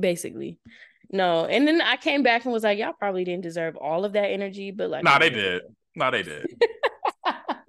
basically. 0.00 0.58
No, 1.10 1.46
and 1.46 1.66
then 1.66 1.80
I 1.80 1.96
came 1.96 2.22
back 2.22 2.44
and 2.44 2.52
was 2.52 2.64
like, 2.64 2.78
y'all 2.78 2.92
probably 2.92 3.24
didn't 3.24 3.42
deserve 3.42 3.76
all 3.76 4.04
of 4.04 4.12
that 4.12 4.26
energy, 4.26 4.70
but 4.70 4.90
like, 4.90 5.04
no, 5.04 5.12
nah, 5.12 5.18
they 5.18 5.30
did. 5.30 5.62
No, 5.96 6.10
they 6.10 6.22
did. 6.22 6.46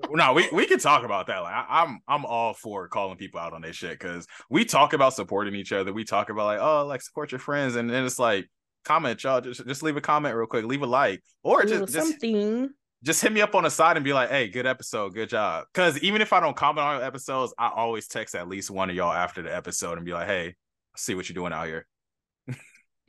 no, 0.10 0.34
we, 0.34 0.50
we 0.52 0.66
can 0.66 0.80
talk 0.80 1.04
about 1.04 1.28
that. 1.28 1.40
Like 1.40 1.54
I, 1.54 1.84
am 1.84 2.02
I'm, 2.08 2.20
I'm 2.20 2.26
all 2.26 2.54
for 2.54 2.88
calling 2.88 3.18
people 3.18 3.40
out 3.40 3.54
on 3.54 3.62
their 3.62 3.74
shit 3.74 3.98
because 3.98 4.28
we 4.50 4.66
talk 4.66 4.94
about 4.94 5.14
supporting 5.14 5.56
each 5.56 5.72
other. 5.72 5.94
We 5.94 6.04
talk 6.04 6.30
about 6.30 6.46
like, 6.46 6.60
oh, 6.60 6.86
like 6.86 7.02
support 7.02 7.32
your 7.32 7.40
friends, 7.40 7.76
and 7.76 7.90
then 7.90 8.06
it's 8.06 8.20
like 8.20 8.50
comment, 8.84 9.24
y'all. 9.24 9.42
Just 9.42 9.66
just 9.66 9.84
leave 9.84 9.98
a 9.98 10.02
comment 10.02 10.36
real 10.36 10.48
quick, 10.48 10.66
leave 10.66 10.82
a 10.82 10.88
like, 10.88 11.24
or 11.44 11.64
just 11.64 11.94
something. 11.94 12.62
Just, 12.64 12.74
just 13.04 13.22
hit 13.22 13.32
me 13.32 13.42
up 13.42 13.56
on 13.56 13.64
the 13.64 13.70
side 13.70 13.96
and 13.96 14.04
be 14.04 14.14
like, 14.14 14.30
hey, 14.30 14.50
good 14.50 14.66
episode, 14.66 15.14
good 15.14 15.30
job. 15.30 15.66
Because 15.74 15.98
even 16.00 16.22
if 16.22 16.34
I 16.34 16.40
don't 16.40 16.56
comment 16.56 16.86
on 16.86 16.98
your 16.98 17.06
episodes, 17.06 17.54
I 17.58 17.70
always 17.74 18.08
text 18.08 18.36
at 18.36 18.50
least 18.50 18.70
one 18.70 18.90
of 18.90 18.96
y'all 18.96 19.14
after 19.14 19.42
the 19.42 19.56
episode 19.56 19.98
and 19.98 20.06
be 20.06 20.12
like, 20.12 20.28
hey, 20.28 20.56
see 20.98 21.16
what 21.16 21.30
you're 21.30 21.36
doing 21.36 21.54
out 21.54 21.68
here. 21.68 21.88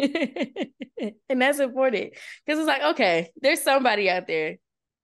and 1.28 1.42
that's 1.42 1.58
important 1.58 2.12
because 2.44 2.58
it's 2.58 2.68
like, 2.68 2.82
okay, 2.82 3.30
there's 3.40 3.62
somebody 3.62 4.10
out 4.10 4.26
there 4.26 4.56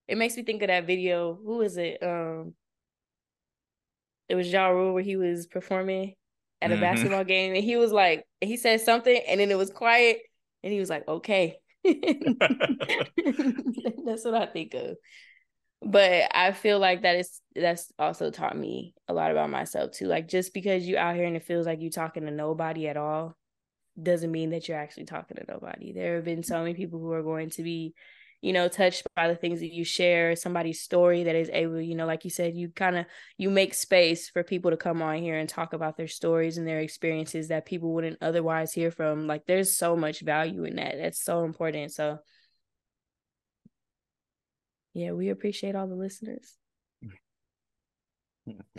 it 0.07 0.17
makes 0.17 0.37
me 0.37 0.43
think 0.43 0.61
of 0.61 0.67
that 0.69 0.87
video. 0.87 1.37
Who 1.43 1.61
is 1.61 1.77
it? 1.77 2.01
Um, 2.01 2.53
it 4.29 4.35
was 4.35 4.51
Ja 4.51 4.67
Rule 4.67 4.93
where 4.93 5.03
he 5.03 5.17
was 5.17 5.47
performing 5.47 6.13
at 6.61 6.71
a 6.71 6.73
mm-hmm. 6.73 6.81
basketball 6.81 7.23
game, 7.23 7.55
and 7.55 7.63
he 7.63 7.77
was 7.77 7.91
like, 7.91 8.25
he 8.41 8.57
said 8.57 8.81
something, 8.81 9.21
and 9.27 9.39
then 9.39 9.51
it 9.51 9.57
was 9.57 9.69
quiet, 9.69 10.19
and 10.63 10.73
he 10.73 10.79
was 10.79 10.89
like, 10.89 11.07
okay. 11.07 11.57
that's 11.83 11.95
what 14.25 14.33
I 14.33 14.47
think 14.47 14.73
of. 14.73 14.97
But 15.81 16.31
I 16.33 16.53
feel 16.53 16.79
like 16.79 17.03
that 17.03 17.17
is 17.17 17.39
that's 17.55 17.91
also 17.99 18.31
taught 18.31 18.57
me 18.57 18.95
a 19.07 19.13
lot 19.13 19.31
about 19.31 19.51
myself 19.51 19.91
too. 19.91 20.07
Like 20.07 20.27
just 20.27 20.53
because 20.53 20.87
you 20.87 20.97
out 20.97 21.15
here 21.15 21.25
and 21.25 21.35
it 21.35 21.43
feels 21.43 21.67
like 21.67 21.81
you're 21.81 21.91
talking 21.91 22.25
to 22.25 22.31
nobody 22.31 22.87
at 22.87 22.97
all 22.97 23.37
doesn't 24.01 24.31
mean 24.31 24.51
that 24.51 24.67
you're 24.67 24.77
actually 24.77 25.05
talking 25.05 25.37
to 25.37 25.45
nobody. 25.47 25.93
There 25.93 26.15
have 26.15 26.25
been 26.25 26.43
so 26.43 26.59
many 26.59 26.73
people 26.73 26.99
who 26.99 27.11
are 27.11 27.23
going 27.23 27.49
to 27.51 27.63
be 27.63 27.93
you 28.41 28.53
know 28.53 28.67
touched 28.67 29.03
by 29.15 29.27
the 29.27 29.35
things 29.35 29.59
that 29.59 29.73
you 29.73 29.83
share 29.83 30.35
somebody's 30.35 30.81
story 30.81 31.23
that 31.23 31.35
is 31.35 31.49
able 31.51 31.81
you 31.81 31.95
know 31.95 32.05
like 32.05 32.23
you 32.23 32.29
said 32.29 32.55
you 32.55 32.69
kind 32.69 32.95
of 32.95 33.05
you 33.37 33.49
make 33.49 33.73
space 33.73 34.29
for 34.29 34.43
people 34.43 34.71
to 34.71 34.77
come 34.77 35.01
on 35.01 35.17
here 35.17 35.37
and 35.37 35.49
talk 35.49 35.73
about 35.73 35.97
their 35.97 36.07
stories 36.07 36.57
and 36.57 36.67
their 36.67 36.79
experiences 36.79 37.47
that 37.47 37.65
people 37.65 37.93
wouldn't 37.93 38.17
otherwise 38.21 38.73
hear 38.73 38.91
from. 38.91 39.27
Like 39.27 39.45
there's 39.45 39.75
so 39.75 39.95
much 39.95 40.21
value 40.21 40.63
in 40.65 40.75
that. 40.75 40.95
That's 40.97 41.23
so 41.23 41.43
important. 41.43 41.91
So 41.91 42.19
yeah 44.93 45.11
we 45.11 45.29
appreciate 45.29 45.75
all 45.75 45.87
the 45.87 45.95
listeners. 45.95 46.55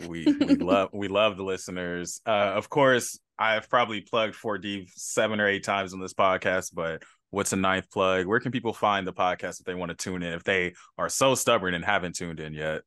We 0.07 0.25
we 0.25 0.55
love 0.55 0.89
we 0.93 1.09
love 1.09 1.37
the 1.37 1.43
listeners. 1.43 2.21
Uh 2.25 2.53
of 2.55 2.69
course 2.69 3.19
i've 3.39 3.69
probably 3.69 4.01
plugged 4.01 4.35
4D 4.35 4.89
seven 4.95 5.39
or 5.39 5.47
eight 5.47 5.63
times 5.63 5.93
on 5.93 5.99
this 5.99 6.13
podcast 6.13 6.73
but 6.73 7.03
what's 7.31 7.53
a 7.53 7.55
ninth 7.55 7.89
plug? 7.91 8.25
Where 8.25 8.39
can 8.39 8.51
people 8.51 8.73
find 8.73 9.05
the 9.05 9.13
podcast 9.13 9.59
if 9.59 9.65
they 9.65 9.75
want 9.75 9.89
to 9.89 9.95
tune 9.95 10.23
in 10.23 10.33
if 10.33 10.43
they 10.43 10.73
are 10.97 11.09
so 11.09 11.35
stubborn 11.35 11.73
and 11.73 11.85
haven't 11.85 12.15
tuned 12.15 12.39
in 12.39 12.53
yet? 12.53 12.81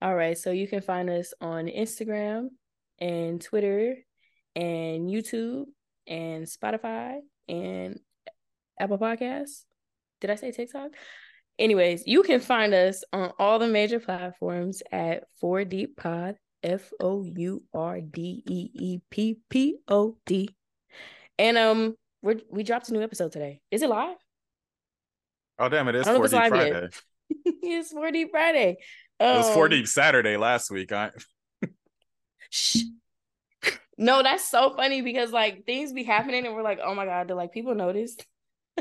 All 0.00 0.14
right, 0.14 0.38
so 0.38 0.50
you 0.50 0.68
can 0.68 0.80
find 0.80 1.10
us 1.10 1.32
on 1.40 1.66
Instagram 1.66 2.48
and 3.00 3.40
Twitter 3.40 3.96
and 4.54 5.08
YouTube 5.08 5.64
and 6.06 6.46
Spotify 6.46 7.18
and 7.48 7.98
Apple 8.78 8.98
Podcasts. 8.98 9.64
Did 10.20 10.30
I 10.30 10.36
say 10.36 10.52
TikTok? 10.52 10.90
Anyways, 11.58 12.04
you 12.06 12.22
can 12.22 12.38
find 12.38 12.72
us 12.74 13.02
on 13.12 13.32
all 13.38 13.58
the 13.58 13.66
major 13.66 13.98
platforms 13.98 14.82
at 14.92 15.24
4 15.40 15.64
Deep 15.64 15.96
Pod, 15.96 16.36
F 16.62 16.92
O 17.00 17.24
U 17.24 17.62
R 17.74 18.00
D 18.00 18.42
E 18.46 18.70
E 18.74 19.00
P 19.10 19.38
P 19.48 19.78
O 19.88 20.16
D. 20.26 20.50
And 21.38 21.56
um 21.56 21.96
we 22.22 22.42
we 22.50 22.62
dropped 22.62 22.88
a 22.88 22.92
new 22.92 23.02
episode 23.02 23.32
today. 23.32 23.60
Is 23.70 23.82
it 23.82 23.88
live? 23.88 24.16
Oh 25.58 25.68
damn! 25.68 25.88
It 25.88 25.96
is 25.96 26.06
4 26.06 26.28
Deep 26.28 26.30
Friday. 26.30 26.88
it's 27.44 27.92
4 27.92 28.10
Deep 28.10 28.30
Friday. 28.30 28.78
Um, 29.20 29.34
it 29.34 29.38
was 29.38 29.50
4 29.50 29.72
um, 29.72 29.84
Saturday 29.86 30.36
last 30.36 30.70
week. 30.70 30.92
I. 30.92 31.10
shh. 32.50 32.84
No, 33.96 34.22
that's 34.22 34.48
so 34.48 34.72
funny 34.76 35.00
because 35.02 35.32
like 35.32 35.66
things 35.66 35.92
be 35.92 36.04
happening 36.04 36.46
and 36.46 36.54
we're 36.54 36.62
like, 36.62 36.78
oh 36.80 36.94
my 36.94 37.04
god, 37.04 37.26
do 37.26 37.34
like 37.34 37.50
people 37.50 37.74
notice? 37.74 38.16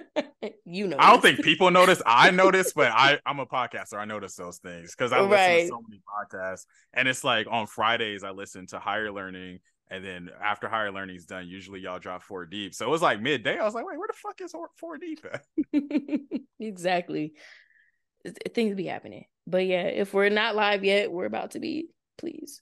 you 0.65 0.87
know, 0.87 0.97
I 0.99 1.11
don't 1.11 1.21
think 1.21 1.41
people 1.43 1.71
notice. 1.71 2.01
I 2.05 2.31
notice, 2.31 2.73
but 2.73 2.91
I 2.91 3.19
I'm 3.25 3.39
a 3.39 3.45
podcaster. 3.45 3.97
I 3.97 4.05
notice 4.05 4.35
those 4.35 4.57
things 4.57 4.95
because 4.95 5.11
I 5.13 5.21
listen 5.21 5.61
to 5.61 5.67
so 5.67 5.81
many 5.87 6.01
podcasts, 6.07 6.65
and 6.93 7.07
it's 7.07 7.23
like 7.23 7.47
on 7.49 7.67
Fridays 7.67 8.23
I 8.23 8.31
listen 8.31 8.67
to 8.67 8.79
Higher 8.79 9.11
Learning, 9.11 9.59
and 9.89 10.03
then 10.03 10.29
after 10.43 10.67
Higher 10.67 10.91
Learning's 10.91 11.25
done, 11.25 11.47
usually 11.47 11.79
y'all 11.79 11.99
drop 11.99 12.23
Four 12.23 12.45
Deep. 12.45 12.73
So 12.73 12.85
it 12.85 12.89
was 12.89 13.01
like 13.01 13.21
midday. 13.21 13.57
I 13.57 13.63
was 13.63 13.73
like, 13.73 13.85
wait, 13.85 13.97
where 13.97 14.07
the 14.07 14.13
fuck 14.13 14.39
is 14.41 14.51
Four- 14.51 14.69
Four 14.77 14.97
Deep 14.97 15.25
at? 15.31 15.43
exactly. 16.59 17.33
Things 18.53 18.75
be 18.75 18.85
happening. 18.85 19.25
But 19.45 19.65
yeah, 19.65 19.83
if 19.83 20.13
we're 20.13 20.29
not 20.29 20.55
live 20.55 20.83
yet, 20.83 21.11
we're 21.11 21.25
about 21.25 21.51
to 21.51 21.59
be, 21.59 21.87
please. 22.17 22.61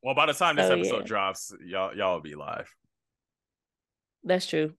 Well, 0.00 0.14
by 0.14 0.26
the 0.26 0.32
time 0.32 0.56
this 0.56 0.70
Oh, 0.70 0.74
episode 0.74 0.98
yeah. 1.00 1.06
drops, 1.06 1.52
y'all 1.64 1.94
y'all 1.96 2.14
will 2.14 2.20
be 2.22 2.34
live. 2.34 2.68
That's 4.24 4.46
true. 4.46 4.74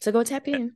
So 0.00 0.12
go 0.12 0.22
tap 0.22 0.48
in. 0.48 0.72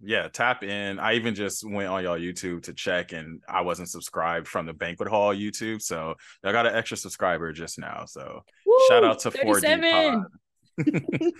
Yeah, 0.00 0.28
tap 0.28 0.62
in. 0.62 0.98
I 0.98 1.14
even 1.14 1.34
just 1.34 1.64
went 1.68 1.88
on 1.88 2.04
y'all 2.04 2.18
YouTube 2.18 2.64
to 2.64 2.74
check, 2.74 3.12
and 3.12 3.40
I 3.48 3.62
wasn't 3.62 3.88
subscribed 3.88 4.46
from 4.46 4.66
the 4.66 4.74
banquet 4.74 5.08
hall 5.08 5.34
YouTube, 5.34 5.80
so 5.80 6.14
I 6.44 6.52
got 6.52 6.66
an 6.66 6.74
extra 6.74 6.98
subscriber 6.98 7.52
just 7.52 7.78
now. 7.78 8.04
So 8.06 8.42
shout 8.88 9.04
out 9.04 9.20
to 9.20 9.30
4D 9.30 9.90
Pod. 9.90 10.24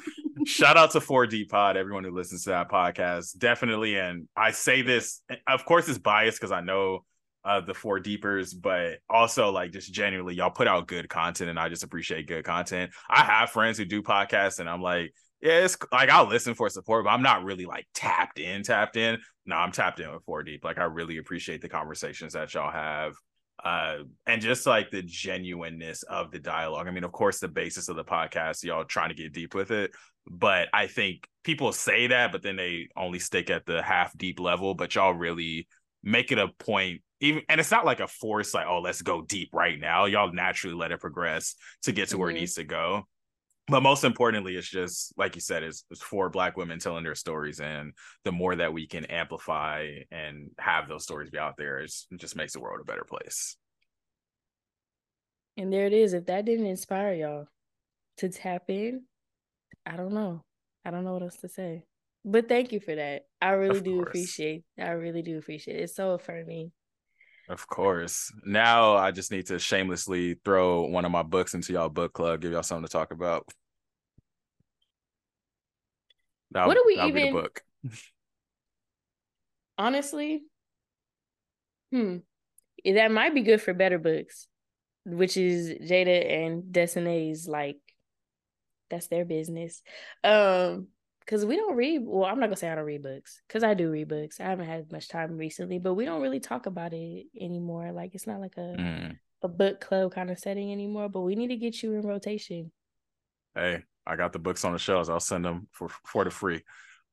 Shout 0.46 0.76
out 0.76 0.92
to 0.92 1.00
4D 1.00 1.48
Pod, 1.48 1.76
everyone 1.76 2.04
who 2.04 2.10
listens 2.10 2.44
to 2.44 2.50
that 2.50 2.70
podcast. 2.70 3.36
Definitely. 3.36 3.98
And 3.98 4.28
I 4.36 4.52
say 4.52 4.82
this, 4.82 5.20
of 5.46 5.64
course, 5.64 5.88
it's 5.88 5.98
biased 5.98 6.38
because 6.38 6.52
I 6.52 6.60
know 6.60 7.04
uh, 7.44 7.60
the 7.60 7.74
four 7.74 8.00
deepers, 8.00 8.54
but 8.54 8.98
also 9.10 9.50
like 9.50 9.72
just 9.72 9.92
genuinely, 9.92 10.34
y'all 10.34 10.50
put 10.50 10.68
out 10.68 10.88
good 10.88 11.08
content 11.08 11.50
and 11.50 11.58
I 11.58 11.68
just 11.68 11.84
appreciate 11.84 12.26
good 12.26 12.44
content. 12.44 12.92
I 13.10 13.24
have 13.24 13.50
friends 13.50 13.76
who 13.76 13.84
do 13.84 14.02
podcasts 14.02 14.58
and 14.58 14.68
I'm 14.68 14.82
like, 14.82 15.12
yeah, 15.40 15.64
it's 15.64 15.76
like 15.92 16.08
I'll 16.08 16.28
listen 16.28 16.54
for 16.54 16.68
support, 16.68 17.04
but 17.04 17.10
I'm 17.10 17.22
not 17.22 17.44
really 17.44 17.66
like 17.66 17.86
tapped 17.94 18.38
in, 18.38 18.62
tapped 18.62 18.96
in. 18.96 19.18
No, 19.44 19.56
I'm 19.56 19.72
tapped 19.72 20.00
in 20.00 20.10
with 20.12 20.24
four 20.24 20.42
deep. 20.42 20.64
Like 20.64 20.78
I 20.78 20.84
really 20.84 21.18
appreciate 21.18 21.60
the 21.60 21.68
conversations 21.68 22.32
that 22.32 22.52
y'all 22.54 22.70
have 22.70 23.14
uh 23.64 23.96
and 24.26 24.42
just 24.42 24.66
like 24.66 24.90
the 24.90 25.02
genuineness 25.02 26.02
of 26.02 26.30
the 26.30 26.38
dialogue 26.38 26.86
i 26.86 26.90
mean 26.90 27.04
of 27.04 27.12
course 27.12 27.40
the 27.40 27.48
basis 27.48 27.88
of 27.88 27.96
the 27.96 28.04
podcast 28.04 28.62
y'all 28.62 28.84
trying 28.84 29.08
to 29.08 29.14
get 29.14 29.32
deep 29.32 29.54
with 29.54 29.70
it 29.70 29.92
but 30.30 30.68
i 30.74 30.86
think 30.86 31.26
people 31.42 31.72
say 31.72 32.06
that 32.08 32.32
but 32.32 32.42
then 32.42 32.56
they 32.56 32.86
only 32.98 33.18
stick 33.18 33.48
at 33.48 33.64
the 33.64 33.80
half 33.80 34.14
deep 34.18 34.38
level 34.40 34.74
but 34.74 34.94
y'all 34.94 35.14
really 35.14 35.66
make 36.02 36.32
it 36.32 36.38
a 36.38 36.48
point 36.58 37.00
even 37.20 37.40
and 37.48 37.58
it's 37.58 37.70
not 37.70 37.86
like 37.86 38.00
a 38.00 38.06
force 38.06 38.52
like 38.52 38.66
oh 38.68 38.80
let's 38.80 39.00
go 39.00 39.22
deep 39.22 39.48
right 39.54 39.80
now 39.80 40.04
y'all 40.04 40.30
naturally 40.34 40.76
let 40.76 40.92
it 40.92 41.00
progress 41.00 41.54
to 41.82 41.92
get 41.92 42.10
to 42.10 42.18
where 42.18 42.28
it 42.28 42.34
Mhm. 42.34 42.40
needs 42.40 42.54
to 42.56 42.64
go 42.64 43.06
but 43.68 43.82
most 43.82 44.04
importantly 44.04 44.56
it's 44.56 44.68
just 44.68 45.12
like 45.16 45.34
you 45.34 45.40
said 45.40 45.62
it's, 45.62 45.84
it's 45.90 46.02
for 46.02 46.30
black 46.30 46.56
women 46.56 46.78
telling 46.78 47.04
their 47.04 47.14
stories 47.14 47.60
and 47.60 47.92
the 48.24 48.32
more 48.32 48.54
that 48.56 48.72
we 48.72 48.86
can 48.86 49.04
amplify 49.06 49.88
and 50.10 50.50
have 50.58 50.88
those 50.88 51.02
stories 51.04 51.30
be 51.30 51.38
out 51.38 51.56
there 51.56 51.78
it's, 51.80 52.06
it 52.10 52.20
just 52.20 52.36
makes 52.36 52.52
the 52.52 52.60
world 52.60 52.80
a 52.80 52.84
better 52.84 53.04
place 53.04 53.56
And 55.56 55.72
there 55.72 55.86
it 55.86 55.92
is. 55.92 56.12
If 56.12 56.26
that 56.26 56.44
didn't 56.44 56.66
inspire 56.66 57.14
y'all 57.14 57.48
to 58.18 58.28
tap 58.28 58.64
in, 58.68 59.04
I 59.86 59.96
don't 59.96 60.12
know. 60.12 60.44
I 60.84 60.90
don't 60.90 61.04
know 61.04 61.14
what 61.14 61.22
else 61.22 61.38
to 61.38 61.48
say. 61.48 61.84
But 62.24 62.48
thank 62.48 62.72
you 62.72 62.80
for 62.80 62.94
that. 62.94 63.26
I 63.40 63.50
really 63.50 63.80
Of 63.80 63.82
do 63.82 64.00
course. 64.00 64.08
appreciate. 64.08 64.64
I 64.78 64.90
really 64.90 65.22
do 65.22 65.38
appreciate 65.38 65.78
it. 65.78 65.82
It's 65.84 65.96
so 65.96 66.12
affirming. 66.12 66.72
Of 67.48 67.66
course. 67.68 68.32
Now 68.44 68.96
I 68.96 69.12
just 69.12 69.30
need 69.30 69.46
to 69.46 69.58
shamelessly 69.58 70.34
throw 70.44 70.82
one 70.82 71.04
of 71.04 71.12
my 71.12 71.22
books 71.22 71.54
into 71.54 71.72
y'all 71.72 71.88
book 71.88 72.12
club, 72.12 72.40
give 72.40 72.52
y'all 72.52 72.62
something 72.62 72.86
to 72.86 72.92
talk 72.92 73.12
about. 73.12 73.46
That'll- 76.50 76.68
What 76.68 76.74
do 76.76 76.84
we 76.86 77.00
even- 77.00 77.32
book. 77.32 77.62
Honestly, 79.78 80.42
hmm, 81.92 82.18
that 82.84 83.10
might 83.10 83.34
be 83.34 83.42
good 83.42 83.60
for 83.60 83.74
better 83.74 83.98
books, 83.98 84.48
which 85.04 85.36
is 85.36 85.68
Jada 85.90 86.44
and 86.44 86.72
Destiny's 86.72 87.46
like 87.46 87.78
that's 88.88 89.08
their 89.08 89.24
business. 89.24 89.82
Um, 90.24 90.88
because 91.26 91.44
we 91.44 91.56
don't 91.56 91.76
read. 91.76 92.02
Well, 92.04 92.24
I'm 92.24 92.38
not 92.40 92.46
gonna 92.46 92.56
say 92.56 92.70
I 92.70 92.76
don't 92.76 92.84
read 92.84 93.02
books 93.02 93.42
because 93.46 93.64
I 93.64 93.74
do 93.74 93.90
read 93.90 94.08
books. 94.08 94.40
I 94.40 94.44
haven't 94.44 94.66
had 94.66 94.90
much 94.92 95.08
time 95.08 95.36
recently, 95.36 95.78
but 95.78 95.94
we 95.94 96.04
don't 96.04 96.22
really 96.22 96.40
talk 96.40 96.66
about 96.66 96.92
it 96.94 97.26
anymore. 97.38 97.92
Like 97.92 98.14
it's 98.14 98.26
not 98.26 98.40
like 98.40 98.56
a 98.56 98.76
Mm. 98.78 99.18
a 99.42 99.48
book 99.48 99.80
club 99.80 100.12
kind 100.14 100.30
of 100.30 100.38
setting 100.38 100.72
anymore. 100.72 101.08
But 101.08 101.22
we 101.22 101.34
need 101.34 101.48
to 101.48 101.56
get 101.56 101.82
you 101.82 101.94
in 101.94 102.02
rotation. 102.06 102.70
Hey, 103.54 103.82
I 104.06 104.16
got 104.16 104.32
the 104.32 104.38
books 104.38 104.64
on 104.64 104.72
the 104.72 104.78
shelves. 104.78 105.08
I'll 105.08 105.20
send 105.20 105.44
them 105.44 105.68
for 105.72 105.88
for 106.04 106.24
the 106.24 106.30
free. 106.30 106.62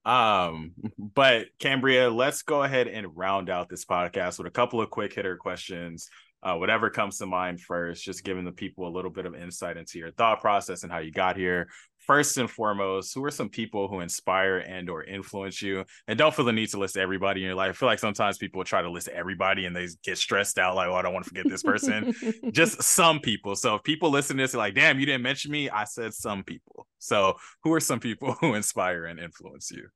Um, 0.05 0.73
but 0.97 1.47
Cambria, 1.59 2.09
let's 2.09 2.43
go 2.43 2.63
ahead 2.63 2.87
and 2.87 3.17
round 3.17 3.49
out 3.49 3.69
this 3.69 3.85
podcast 3.85 4.37
with 4.37 4.47
a 4.47 4.51
couple 4.51 4.81
of 4.81 4.89
quick 4.89 5.13
hitter 5.13 5.37
questions. 5.37 6.09
Uh, 6.41 6.55
whatever 6.55 6.89
comes 6.89 7.17
to 7.17 7.25
mind 7.25 7.61
first, 7.61 8.03
just 8.03 8.25
giving 8.25 8.43
the 8.43 8.51
people 8.51 8.85
a 8.85 8.91
little 8.91 9.09
bit 9.09 9.25
of 9.25 9.33
insight 9.33 9.77
into 9.77 9.97
your 9.97 10.11
thought 10.11 10.41
process 10.41 10.83
and 10.83 10.91
how 10.91 10.97
you 10.97 11.09
got 11.09 11.37
here. 11.37 11.69
First 12.05 12.37
and 12.37 12.49
foremost, 12.49 13.13
who 13.13 13.23
are 13.23 13.31
some 13.31 13.49
people 13.49 13.87
who 13.87 14.01
inspire 14.01 14.57
and 14.57 14.89
or 14.89 15.03
influence 15.03 15.61
you? 15.61 15.85
And 16.07 16.17
don't 16.17 16.33
feel 16.33 16.45
the 16.45 16.51
need 16.51 16.69
to 16.69 16.79
list 16.79 16.97
everybody 16.97 17.41
in 17.41 17.47
your 17.47 17.55
life. 17.55 17.69
I 17.69 17.73
feel 17.73 17.87
like 17.87 17.99
sometimes 17.99 18.37
people 18.37 18.63
try 18.63 18.81
to 18.81 18.89
list 18.89 19.07
everybody 19.07 19.65
and 19.65 19.75
they 19.75 19.87
get 20.03 20.17
stressed 20.17 20.59
out, 20.59 20.75
like, 20.75 20.89
oh, 20.89 20.95
I 20.95 21.01
don't 21.01 21.13
want 21.13 21.25
to 21.25 21.29
forget 21.29 21.47
this 21.47 21.63
person 21.63 22.13
just 22.51 22.81
some 22.83 23.19
people. 23.19 23.55
So 23.55 23.75
if 23.75 23.83
people 23.83 24.09
listen 24.09 24.37
to 24.37 24.43
this, 24.43 24.53
like, 24.53 24.75
damn, 24.75 24.99
you 24.99 25.05
didn't 25.05 25.23
mention 25.23 25.51
me. 25.51 25.69
I 25.69 25.85
said 25.85 26.13
some 26.13 26.43
people. 26.43 26.87
So 26.99 27.35
who 27.63 27.73
are 27.73 27.79
some 27.79 27.99
people 27.99 28.33
who 28.41 28.53
inspire 28.53 29.05
and 29.05 29.19
influence 29.19 29.71
you? 29.71 29.87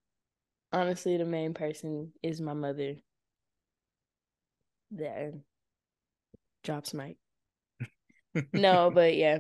honestly, 0.72 1.18
the 1.18 1.26
main 1.26 1.54
person 1.54 2.12
is 2.24 2.42
my 2.42 2.54
mother. 2.54 2.96
That 4.92 5.34
uh, 5.34 5.38
drops 6.64 6.94
mic. 6.94 7.18
no, 8.54 8.92
but 8.92 9.16
yeah, 9.16 9.40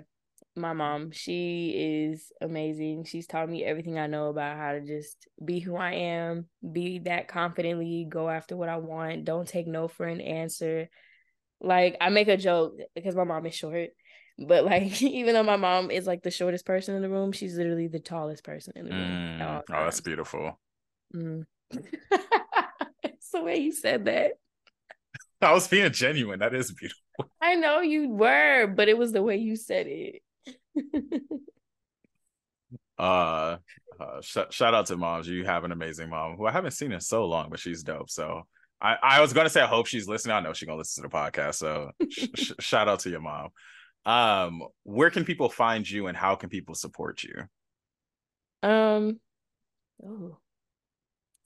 my 0.58 0.74
mom. 0.74 1.12
She 1.12 2.10
is 2.12 2.32
amazing. 2.42 3.06
She's 3.06 3.28
taught 3.28 3.50
me 3.50 3.64
everything 3.64 3.98
I 3.98 4.08
know 4.08 4.28
about 4.28 4.58
how 4.58 4.74
to 4.74 4.82
just 4.82 5.28
be 5.44 5.60
who 5.60 5.76
I 5.76 5.94
am, 5.94 6.48
be 6.70 7.00
that 7.00 7.28
confidently, 7.28 8.06
go 8.10 8.30
after 8.30 8.58
what 8.58 8.70
I 8.70 8.78
want, 8.78 9.26
don't 9.26 9.48
take 9.48 9.68
no 9.68 9.88
for 9.88 10.06
an 10.06 10.22
answer. 10.22 10.90
Like 11.62 11.98
I 12.02 12.10
make 12.10 12.28
a 12.28 12.38
joke 12.38 12.74
because 12.96 13.16
my 13.16 13.24
mom 13.24 13.46
is 13.46 13.56
short, 13.56 13.90
but 14.38 14.66
like 14.66 15.02
even 15.02 15.34
though 15.34 15.44
my 15.44 15.58
mom 15.58 15.92
is 15.92 16.06
like 16.08 16.24
the 16.24 16.32
shortest 16.32 16.66
person 16.66 16.96
in 16.96 17.02
the 17.02 17.10
room, 17.10 17.32
she's 17.32 17.56
literally 17.56 17.88
the 17.88 18.00
tallest 18.00 18.44
person 18.44 18.74
in 18.76 18.86
the 18.86 18.92
room. 18.92 19.40
Mm, 19.40 19.64
oh, 19.70 19.86
that's 19.86 20.02
beautiful. 20.02 20.60
Mm. 21.16 21.46
it's 23.04 23.30
the 23.32 23.42
way 23.42 23.58
you 23.58 23.72
said 23.72 24.06
that. 24.06 24.32
I 25.42 25.54
was 25.54 25.68
being 25.68 25.92
genuine. 25.92 26.40
That 26.40 26.56
is 26.56 26.72
beautiful. 26.72 27.04
I 27.42 27.56
know 27.56 27.82
you 27.82 28.10
were, 28.10 28.68
but 28.68 28.90
it 28.90 28.98
was 28.98 29.12
the 29.12 29.22
way 29.22 29.38
you 29.38 29.56
said 29.56 29.88
it. 29.88 30.22
Uh, 33.00 33.58
uh 34.00 34.22
sh- 34.22 34.38
shout 34.50 34.74
out 34.74 34.88
to 34.88 34.98
moms. 34.98 35.28
You 35.28 35.46
have 35.46 35.64
an 35.64 35.72
amazing 35.72 36.10
mom 36.10 36.36
who 36.36 36.48
I 36.48 36.52
haven't 36.52 36.72
seen 36.72 36.92
in 36.92 37.00
so 37.00 37.26
long, 37.26 37.50
but 37.50 37.60
she's 37.60 37.84
dope. 37.84 38.10
So 38.10 38.42
I, 38.82 38.98
I 39.02 39.22
was 39.22 39.34
gonna 39.34 39.50
say 39.50 39.62
I 39.62 39.68
hope 39.68 39.86
she's 39.88 40.08
listening. 40.08 40.36
I 40.36 40.40
know 40.40 40.54
she's 40.54 40.66
gonna 40.68 40.80
listen 40.80 41.04
to 41.04 41.10
the 41.10 41.16
podcast. 41.16 41.56
So 41.56 41.92
sh- 42.10 42.26
sh- 42.36 42.52
shout 42.60 42.88
out 42.88 43.00
to 43.02 43.10
your 43.10 43.22
mom. 43.22 43.50
Um, 44.06 44.64
where 44.84 45.10
can 45.12 45.26
people 45.26 45.50
find 45.50 45.88
you 45.90 46.08
and 46.08 46.18
how 46.18 46.36
can 46.36 46.50
people 46.50 46.74
support 46.76 47.24
you? 47.24 47.36
um, 48.64 49.20
oh, 50.04 50.38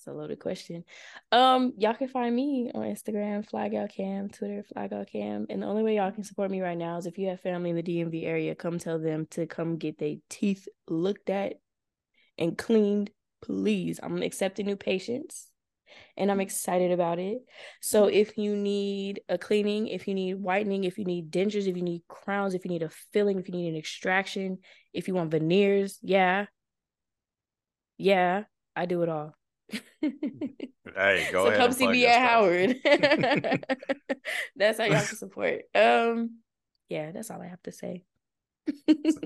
it's 0.02 0.08
a 0.08 0.14
loaded 0.14 0.39
question. 0.39 0.84
Um, 1.32 1.74
y'all 1.78 1.93
can 1.93 2.08
find 2.08 2.36
me 2.36 2.71
on 2.74 2.82
Instagram, 2.82 3.47
FlyGalCam, 3.47 4.36
Twitter, 4.36 4.66
FlyGalCam, 4.75 5.46
and 5.47 5.62
the 5.62 5.67
only 5.67 5.84
way 5.84 5.97
y'all 5.97 6.12
can 6.12 6.24
support 6.24 6.50
me 6.50 6.59
right 6.59 6.78
now 6.78 6.97
is 6.97 7.05
if 7.05 7.20
you 7.20 7.28
have 7.28 7.39
family 7.39 7.70
in 7.70 7.75
the 7.75 7.84
DMV 7.84 8.25
area, 8.25 8.55
come 8.55 8.80
tell 8.80 8.97
them 8.97 9.28
to 9.30 9.46
come 9.46 9.78
get 9.78 10.00
their 10.00 10.16
teeth 10.28 10.67
looked 10.88 11.30
at 11.30 11.54
and 12.39 12.58
cleaned, 12.58 13.12
please. 13.43 14.00
I'm 14.01 14.24
accepting 14.24 14.66
new 14.66 14.75
patients. 14.75 15.51
and 16.17 16.32
I'm 16.32 16.42
excited 16.42 16.92
about 16.92 17.20
it. 17.20 17.39
So 17.82 18.05
if 18.05 18.38
you 18.38 18.55
need 18.55 19.21
a 19.30 19.38
cleaning, 19.38 19.88
if 19.88 20.08
you 20.08 20.16
need 20.16 20.36
whitening, 20.36 20.84
if 20.86 20.97
you 20.97 21.05
need 21.05 21.32
dentures, 21.32 21.67
if 21.67 21.75
you 21.75 21.84
need 21.84 22.04
crowns, 22.08 22.54
if 22.54 22.66
you 22.66 22.71
need 22.71 22.84
a 22.84 22.89
filling, 23.13 23.39
if 23.39 23.47
you 23.47 23.54
need 23.54 23.70
an 23.70 23.75
extraction, 23.78 24.59
if 24.93 25.08
you 25.08 25.13
want 25.13 25.32
veneers, 25.32 26.00
yeah. 26.01 26.46
Yeah, 27.97 28.46
I 28.75 28.86
do 28.88 29.04
it 29.04 29.09
all. 29.09 29.36
Hey, 30.93 31.30
go 31.32 31.43
ahead. 31.46 31.46
so 31.46 31.48
ahead. 31.48 31.58
come 31.60 31.72
see 31.72 31.88
me 31.88 32.06
at. 32.06 32.20
Howard. 32.20 32.76
that's 34.58 34.78
how 34.78 34.84
y'all 34.86 34.96
can 35.06 35.16
support. 35.16 35.62
Um, 35.74 36.39
yeah, 36.89 37.12
that's 37.12 37.32
all 37.32 37.42
I 37.42 37.48
have 37.48 37.62
to 37.64 37.72
say. 37.72 38.04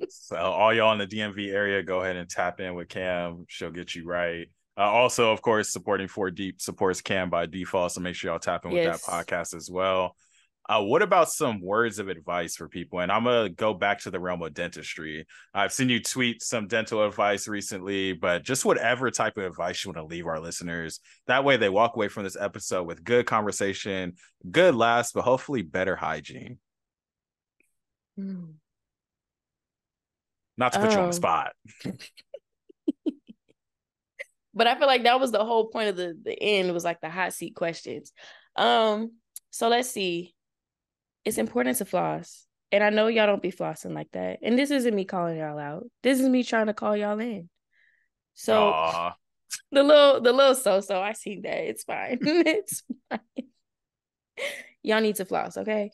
So 0.10 0.36
all 0.38 0.74
y'all 0.74 0.92
in 0.94 1.00
the 1.00 1.08
DMV 1.08 1.52
area, 1.52 1.82
go 1.82 2.02
ahead 2.02 2.18
and 2.18 2.30
tap 2.30 2.60
in 2.60 2.76
with 2.76 2.90
Cam. 2.90 3.46
She'll 3.48 3.72
get 3.72 3.96
you 3.96 4.06
right. 4.06 4.48
Uh, 4.78 4.82
also, 4.82 5.32
of 5.32 5.42
course, 5.42 5.72
supporting 5.72 6.08
Four 6.08 6.30
Deep 6.30 6.62
supports 6.62 7.02
Cam 7.02 7.30
by 7.30 7.46
default. 7.48 7.94
So 7.94 8.02
make 8.02 8.16
sure 8.16 8.30
y'all 8.32 8.40
tap 8.40 8.66
in 8.66 8.72
with 8.72 8.84
Yes. 8.84 9.04
that 9.06 9.12
podcast 9.26 9.56
as 9.56 9.70
well. 9.72 10.16
Uh, 10.68 10.82
what 10.82 11.04
about 11.04 11.30
some 11.30 11.62
words 11.62 12.00
of 12.00 12.08
advice 12.08 12.56
for 12.56 12.68
people? 12.68 13.00
And 13.00 13.12
I'm 13.12 13.24
gonna 13.24 13.50
go 13.50 13.74
back 13.74 14.00
to 14.02 14.12
the 14.12 14.20
realm 14.20 14.42
of 14.42 14.54
dentistry. 14.54 15.28
I've 15.54 15.72
seen 15.72 15.90
you 15.90 16.02
tweet 16.02 16.42
some 16.42 16.68
dental 16.68 17.06
advice 17.06 17.48
recently, 17.48 18.14
but 18.14 18.44
just 18.44 18.66
whatever 18.66 19.12
type 19.12 19.38
of 19.38 19.44
advice 19.44 19.84
you 19.84 19.90
want 19.90 19.98
to 19.98 20.06
leave 20.06 20.26
our 20.26 20.40
listeners. 20.40 21.00
That 21.28 21.44
way, 21.44 21.58
they 21.58 21.70
walk 21.70 21.96
away 21.96 22.08
from 22.08 22.24
this 22.24 22.38
episode 22.40 22.88
with 22.88 23.04
good 23.04 23.28
conversation, 23.28 24.14
good 24.50 24.74
laughs, 24.74 25.12
but 25.12 25.24
hopefully 25.24 25.62
better 25.62 25.96
hygiene. 25.96 26.58
Mm. 28.20 28.54
Not 30.58 30.74
to 30.74 30.80
put 30.80 30.92
you 30.92 30.98
on 30.98 31.04
the 31.04 31.10
oh. 31.10 31.12
spot. 31.12 31.52
but 34.54 34.68
I 34.68 34.76
feel 34.80 34.88
like 34.88 35.04
that 35.04 35.20
was 35.20 35.32
the 35.32 35.46
whole 35.46 35.68
point 35.68 35.90
of 35.90 35.96
the 35.96 36.18
the 36.24 36.42
end 36.42 36.74
was 36.74 36.84
like 36.84 37.02
the 37.02 37.10
hot 37.10 37.34
seat 37.34 37.56
questions. 37.56 38.14
Um, 38.56 39.12
so 39.52 39.68
let's 39.68 39.90
see. 39.90 40.35
It's 41.26 41.38
important 41.38 41.77
to 41.80 41.85
floss. 41.85 42.45
And 42.72 42.84
I 42.84 42.89
know 42.89 43.07
y'all 43.07 43.27
don't 43.27 43.41
be 43.41 43.52
flossing 43.52 43.93
like 43.93 44.10
that. 44.14 44.39
And 44.41 44.57
this 44.57 44.72
isn't 44.72 44.95
me 44.95 45.06
calling 45.06 45.38
y'all 45.38 45.60
out. 45.60 45.85
This 46.03 46.19
is 46.19 46.27
me 46.27 46.43
trying 46.43 46.68
to 46.68 46.73
call 46.73 46.95
y'all 46.95 47.19
in. 47.19 47.49
So 48.34 48.53
Aww. 48.53 49.14
the 49.72 49.84
little 49.84 50.22
the 50.22 50.34
little 50.34 50.56
so 50.56 50.81
so 50.81 51.02
I 51.02 51.14
see 51.14 51.41
that. 51.41 51.69
It's 51.69 51.84
fine. 51.84 52.19
it's 52.22 52.84
fine. 53.10 53.19
y'all 54.84 55.02
need 55.02 55.15
to 55.18 55.26
floss, 55.26 55.57
okay? 55.57 55.91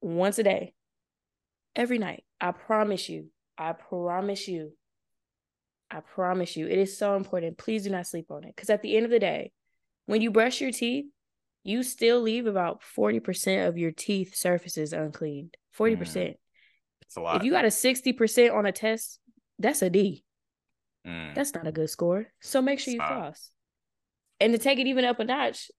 Once 0.00 0.38
a 0.38 0.42
day. 0.42 0.74
Every 1.74 1.98
night. 1.98 2.24
I 2.40 2.52
promise 2.52 3.08
you. 3.08 3.30
I 3.58 3.72
promise 3.72 4.48
you. 4.48 4.72
I 5.90 6.00
promise 6.00 6.56
you. 6.56 6.66
It 6.66 6.78
is 6.78 6.98
so 6.98 7.16
important. 7.16 7.58
Please 7.58 7.84
do 7.84 7.90
not 7.90 8.06
sleep 8.06 8.30
on 8.30 8.44
it. 8.44 8.54
Because 8.54 8.70
at 8.70 8.82
the 8.82 8.96
end 8.96 9.04
of 9.04 9.10
the 9.10 9.18
day, 9.18 9.52
when 10.06 10.20
you 10.20 10.30
brush 10.30 10.60
your 10.60 10.72
teeth, 10.72 11.06
you 11.66 11.82
still 11.82 12.20
leave 12.20 12.46
about 12.46 12.82
40% 12.96 13.68
of 13.68 13.76
your 13.76 13.90
teeth 13.90 14.34
surfaces 14.34 14.92
uncleaned. 14.92 15.56
40%. 15.78 15.98
Mm. 15.98 16.34
That's 17.00 17.16
a 17.16 17.20
lot. 17.20 17.36
If 17.36 17.44
you 17.44 17.50
got 17.50 17.64
a 17.64 17.68
60% 17.68 18.54
on 18.54 18.66
a 18.66 18.72
test, 18.72 19.18
that's 19.58 19.82
a 19.82 19.90
D. 19.90 20.24
Mm. 21.06 21.34
That's 21.34 21.54
not 21.54 21.66
a 21.66 21.72
good 21.72 21.90
score. 21.90 22.26
So 22.40 22.62
make 22.62 22.80
sure 22.80 22.94
you 22.94 23.00
floss. 23.00 23.50
And 24.40 24.52
to 24.52 24.58
take 24.58 24.78
it 24.78 24.86
even 24.86 25.04
up 25.04 25.20
a 25.20 25.24
notch, 25.24 25.70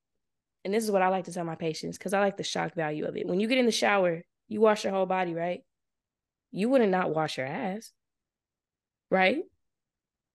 and 0.66 0.74
this 0.74 0.84
is 0.84 0.92
what 0.92 1.02
I 1.02 1.10
like 1.10 1.26
to 1.26 1.34
tell 1.34 1.46
my 1.46 1.56
patients 1.56 1.98
because 1.98 2.14
I 2.14 2.20
like 2.20 2.38
the 2.38 2.44
shock 2.44 2.74
value 2.74 3.06
of 3.06 3.16
it. 3.16 3.28
When 3.28 3.40
you 3.40 3.48
get 3.48 3.58
in 3.58 3.66
the 3.66 3.72
shower, 3.72 4.24
you 4.48 4.62
wash 4.62 4.84
your 4.84 4.94
whole 4.94 5.06
body, 5.06 5.34
right? 5.34 5.62
you 6.52 6.70
wouldn't 6.70 6.92
not 6.92 7.14
wash 7.14 7.38
your 7.38 7.48
ass, 7.48 7.92
right? 9.10 9.38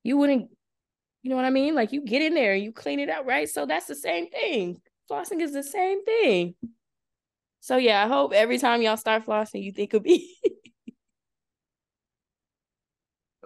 You 0.03 0.17
wouldn't, 0.17 0.51
you 1.23 1.31
know 1.31 1.37
what 1.37 1.45
I 1.45 1.51
mean? 1.51 1.75
Like 1.75 1.93
you 1.93 2.05
get 2.05 2.23
in 2.23 2.35
there, 2.35 2.55
you 2.55 2.73
clean 2.73 3.01
it 3.01 3.09
out, 3.09 3.27
right? 3.27 3.49
So 3.49 3.67
that's 3.67 3.87
the 3.87 3.95
same 3.95 4.29
thing. 4.29 4.81
Flossing 5.11 5.41
is 5.41 5.53
the 5.53 5.63
same 5.63 6.05
thing. 6.05 6.55
So 7.61 7.77
yeah, 7.77 8.05
I 8.05 8.09
hope 8.09 8.33
every 8.33 8.59
time 8.59 8.83
y'all 8.83 8.97
start 8.97 9.25
flossing, 9.25 9.63
you 9.63 9.73
think 9.73 9.95
of 9.95 10.03
me. 10.03 10.37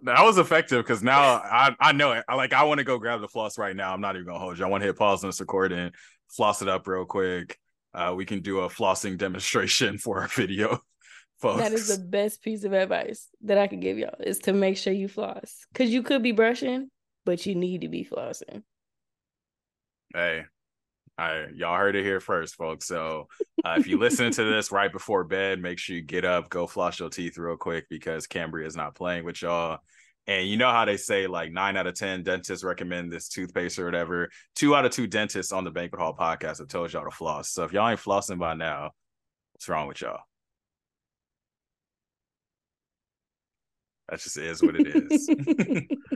that 0.03 0.23
was 0.23 0.39
effective 0.39 0.85
because 0.85 1.03
now 1.03 1.21
I, 1.21 1.75
I 1.81 1.93
know 1.93 2.13
it. 2.13 2.25
I 2.29 2.35
like 2.35 2.53
I 2.53 2.65
want 2.65 2.79
to 2.79 2.85
go 2.85 2.99
grab 2.99 3.21
the 3.21 3.29
floss 3.29 3.59
right 3.59 3.75
now. 3.75 3.93
I'm 3.93 4.01
not 4.01 4.17
even 4.17 4.27
gonna 4.27 4.39
hold 4.39 4.59
you. 4.59 4.65
I 4.65 4.69
want 4.69 4.83
to 4.83 4.87
hit 4.87 4.97
pause 4.97 5.23
on 5.25 5.29
this 5.29 5.41
recording, 5.41 5.91
floss 6.29 6.63
it 6.63 6.69
up 6.69 6.87
real 6.87 7.05
quick. 7.05 7.59
Uh, 7.93 8.15
we 8.17 8.25
can 8.25 8.41
do 8.41 8.61
a 8.61 8.69
flossing 8.69 9.17
demonstration 9.17 9.99
for 10.03 10.21
our 10.21 10.29
video 10.29 10.81
folks. 11.41 11.63
That 11.63 11.73
is 11.73 11.89
the 11.89 12.03
best 12.03 12.43
piece 12.43 12.65
of 12.65 12.73
advice 12.73 13.29
that 13.43 13.59
I 13.59 13.67
can 13.67 13.81
give 13.81 13.99
y'all 13.99 14.17
is 14.21 14.39
to 14.41 14.53
make 14.53 14.77
sure 14.77 14.93
you 14.93 15.09
floss. 15.09 15.67
Cause 15.75 15.89
you 15.89 16.03
could 16.03 16.23
be 16.23 16.33
brushing, 16.33 16.91
but 17.25 17.45
you 17.47 17.55
need 17.55 17.83
to 17.83 17.89
be 17.89 18.05
flossing. 18.05 18.63
Hey, 20.15 20.45
I 21.19 21.47
y'all 21.55 21.77
heard 21.77 21.97
it 21.97 22.05
here 22.05 22.21
first, 22.21 22.57
folks. 22.57 22.87
So 22.87 23.29
uh, 23.65 23.77
if 23.79 23.87
you 23.87 23.99
listen 23.99 24.31
to 24.33 24.45
this 24.45 24.71
right 24.71 24.93
before 24.93 25.25
bed, 25.25 25.61
make 25.61 25.79
sure 25.79 25.97
you 25.97 26.03
get 26.03 26.25
up, 26.25 26.51
go 26.51 26.67
floss 26.67 27.01
your 27.01 27.09
teeth 27.09 27.39
real 27.39 27.57
quick 27.57 27.87
because 27.89 28.27
Cambria 28.27 28.67
is 28.67 28.77
not 28.77 28.95
playing 28.95 29.25
with 29.25 29.41
y'all. 29.41 29.79
And 30.27 30.49
you 30.49 30.57
know 30.57 30.71
how 30.71 30.85
they 30.85 30.97
say 30.97 31.27
like 31.27 31.53
nine 31.53 31.77
out 31.77 31.87
of 31.87 31.95
ten 31.95 32.23
dentists 32.23 32.65
recommend 32.65 33.13
this 33.13 33.29
toothpaste 33.29 33.79
or 33.79 33.87
whatever. 33.87 34.29
Two 34.55 34.75
out 34.75 34.85
of 34.85 34.93
two 34.93 35.07
dentists 35.07 35.53
on 35.53 35.65
the 35.65 35.71
Banquet 35.71 36.01
Hall 36.01 36.15
podcast 36.15 36.59
have 36.59 36.69
told 36.69 36.93
y'all 36.93 37.05
to 37.05 37.11
floss. 37.11 37.51
So 37.51 37.65
if 37.65 37.73
y'all 37.73 37.89
ain't 37.89 38.01
flossing 38.01 38.39
by 38.39 38.55
now, 38.55 38.91
what's 39.55 39.69
wrong 39.69 39.87
with 39.87 40.01
y'all? 40.03 40.21
That 44.09 44.21
just 44.21 44.37
is 44.37 44.63
what 44.63 44.77
it 44.79 44.87
is. 45.11 45.29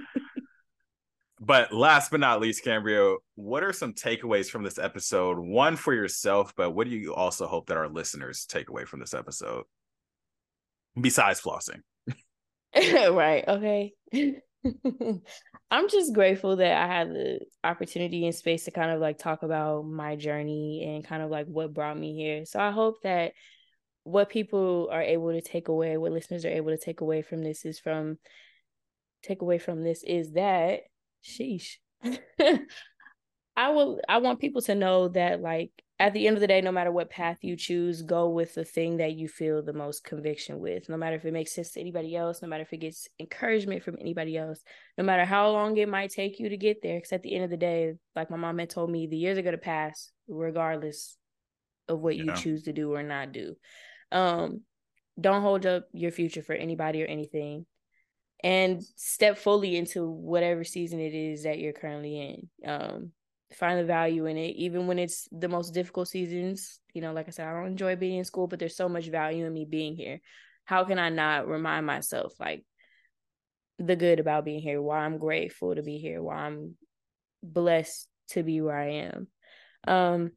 but 1.40 1.72
last 1.72 2.10
but 2.10 2.20
not 2.20 2.40
least, 2.40 2.62
Cambria, 2.62 3.16
what 3.34 3.62
are 3.62 3.72
some 3.72 3.94
takeaways 3.94 4.50
from 4.50 4.62
this 4.62 4.78
episode? 4.78 5.38
One 5.38 5.76
for 5.76 5.94
yourself, 5.94 6.54
but 6.54 6.72
what 6.72 6.86
do 6.86 6.94
you 6.94 7.14
also 7.14 7.46
hope 7.46 7.68
that 7.68 7.78
our 7.78 7.88
listeners 7.88 8.44
take 8.44 8.68
away 8.68 8.84
from 8.84 9.00
this 9.00 9.14
episode? 9.14 9.64
Besides 11.00 11.40
flossing. 11.40 11.80
right. 12.76 13.44
Okay. 13.48 13.94
I'm 15.70 15.88
just 15.88 16.12
grateful 16.12 16.56
that 16.56 16.76
I 16.76 16.86
had 16.86 17.08
the 17.08 17.40
opportunity 17.64 18.26
and 18.26 18.34
space 18.34 18.64
to 18.64 18.70
kind 18.70 18.90
of 18.90 19.00
like 19.00 19.16
talk 19.16 19.42
about 19.42 19.86
my 19.86 20.16
journey 20.16 20.84
and 20.86 21.04
kind 21.04 21.22
of 21.22 21.30
like 21.30 21.46
what 21.46 21.72
brought 21.72 21.98
me 21.98 22.14
here. 22.14 22.44
So 22.44 22.60
I 22.60 22.70
hope 22.70 22.96
that 23.02 23.32
what 24.04 24.28
people 24.28 24.90
are 24.92 25.02
able 25.02 25.32
to 25.32 25.40
take 25.40 25.68
away, 25.68 25.96
what 25.96 26.12
listeners 26.12 26.44
are 26.44 26.50
able 26.50 26.70
to 26.70 26.78
take 26.78 27.00
away 27.00 27.22
from 27.22 27.42
this 27.42 27.64
is 27.64 27.78
from 27.78 28.18
take 29.22 29.40
away 29.40 29.58
from 29.58 29.82
this 29.82 30.02
is 30.02 30.32
that 30.32 30.80
sheesh. 31.24 31.76
I 33.56 33.68
will 33.70 34.00
I 34.08 34.18
want 34.18 34.40
people 34.40 34.62
to 34.62 34.74
know 34.74 35.08
that 35.08 35.40
like 35.40 35.70
at 35.98 36.14
the 36.14 36.26
end 36.26 36.34
of 36.36 36.40
the 36.40 36.46
day, 36.46 36.62
no 36.62 36.72
matter 36.72 36.90
what 36.90 37.10
path 37.10 37.36
you 37.42 37.56
choose, 37.56 38.00
go 38.00 38.30
with 38.30 38.54
the 38.54 38.64
thing 38.64 38.96
that 38.96 39.12
you 39.12 39.28
feel 39.28 39.62
the 39.62 39.74
most 39.74 40.02
conviction 40.02 40.58
with. 40.58 40.88
No 40.88 40.96
matter 40.96 41.16
if 41.16 41.26
it 41.26 41.32
makes 41.32 41.54
sense 41.54 41.72
to 41.72 41.80
anybody 41.80 42.16
else, 42.16 42.40
no 42.40 42.48
matter 42.48 42.62
if 42.62 42.72
it 42.72 42.78
gets 42.78 43.06
encouragement 43.18 43.82
from 43.82 43.98
anybody 44.00 44.38
else, 44.38 44.62
no 44.96 45.04
matter 45.04 45.26
how 45.26 45.50
long 45.50 45.76
it 45.76 45.90
might 45.90 46.10
take 46.10 46.40
you 46.40 46.48
to 46.48 46.56
get 46.56 46.80
there. 46.82 46.96
Because 46.96 47.12
at 47.12 47.22
the 47.22 47.34
end 47.34 47.44
of 47.44 47.50
the 47.50 47.58
day, 47.58 47.92
like 48.16 48.30
my 48.30 48.38
mom 48.38 48.58
had 48.58 48.70
told 48.70 48.90
me, 48.90 49.08
the 49.08 49.18
years 49.18 49.36
are 49.36 49.42
gonna 49.42 49.58
pass 49.58 50.10
regardless 50.26 51.18
of 51.86 52.00
what 52.00 52.16
yeah. 52.16 52.24
you 52.24 52.34
choose 52.34 52.62
to 52.62 52.72
do 52.72 52.94
or 52.94 53.02
not 53.02 53.32
do. 53.32 53.56
Um, 54.10 54.62
don't 55.20 55.42
hold 55.42 55.66
up 55.66 55.86
your 55.92 56.12
future 56.12 56.42
for 56.42 56.54
anybody 56.54 57.02
or 57.02 57.06
anything. 57.06 57.66
And 58.42 58.82
step 58.96 59.36
fully 59.36 59.76
into 59.76 60.08
whatever 60.08 60.64
season 60.64 60.98
it 61.00 61.14
is 61.14 61.42
that 61.42 61.58
you're 61.58 61.74
currently 61.74 62.48
in. 62.64 62.70
Um, 62.70 63.12
find 63.54 63.78
the 63.78 63.84
value 63.84 64.26
in 64.26 64.36
it, 64.36 64.56
even 64.56 64.86
when 64.86 64.98
it's 64.98 65.28
the 65.30 65.48
most 65.48 65.74
difficult 65.74 66.08
seasons. 66.08 66.80
You 66.94 67.02
know, 67.02 67.12
like 67.12 67.28
I 67.28 67.32
said, 67.32 67.46
I 67.46 67.52
don't 67.52 67.66
enjoy 67.66 67.96
being 67.96 68.18
in 68.18 68.24
school, 68.24 68.46
but 68.46 68.58
there's 68.58 68.76
so 68.76 68.88
much 68.88 69.08
value 69.08 69.44
in 69.44 69.52
me 69.52 69.66
being 69.68 69.96
here. 69.96 70.20
How 70.64 70.84
can 70.84 70.98
I 70.98 71.10
not 71.10 71.48
remind 71.48 71.84
myself 71.84 72.32
like 72.40 72.64
the 73.80 73.96
good 73.96 74.20
about 74.20 74.44
being 74.44 74.60
here, 74.60 74.80
why 74.80 74.98
I'm 74.98 75.18
grateful 75.18 75.74
to 75.74 75.82
be 75.82 75.98
here, 75.98 76.22
why 76.22 76.36
I'm 76.36 76.76
blessed 77.42 78.06
to 78.28 78.42
be 78.42 78.60
where 78.60 78.76
I 78.78 78.90
am. 78.90 79.28
Um, 79.86 80.32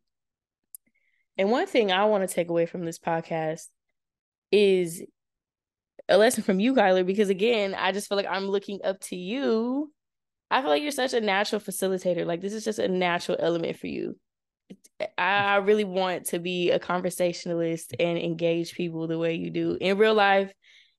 and 1.38 1.51
one 1.51 1.67
thing 1.67 1.91
I 1.91 2.05
want 2.05 2.27
to 2.27 2.34
take 2.34 2.49
away 2.49 2.65
from 2.65 2.85
this 2.85 2.99
podcast 2.99 3.67
is 4.51 5.03
a 6.09 6.17
lesson 6.17 6.43
from 6.43 6.59
you, 6.59 6.73
Kyler, 6.73 7.05
because 7.05 7.30
again, 7.30 7.75
I 7.75 7.91
just 7.91 8.07
feel 8.07 8.15
like 8.15 8.27
I'm 8.30 8.45
looking 8.45 8.80
up 8.84 8.99
to 9.01 9.15
you. 9.15 9.91
I 10.51 10.61
feel 10.61 10.69
like 10.69 10.81
you're 10.81 10.91
such 10.91 11.13
a 11.13 11.21
natural 11.21 11.61
facilitator. 11.61 12.25
Like 12.25 12.41
this 12.41 12.53
is 12.53 12.63
just 12.63 12.80
a 12.80 12.88
natural 12.88 13.38
element 13.39 13.77
for 13.77 13.88
you. 13.88 14.17
I 15.17 15.57
really 15.57 15.84
want 15.84 16.27
to 16.27 16.39
be 16.39 16.71
a 16.71 16.80
conversationalist 16.80 17.95
and 17.99 18.17
engage 18.17 18.73
people 18.73 19.07
the 19.07 19.17
way 19.17 19.35
you 19.35 19.49
do 19.49 19.77
in 19.80 19.97
real 19.97 20.13
life 20.13 20.53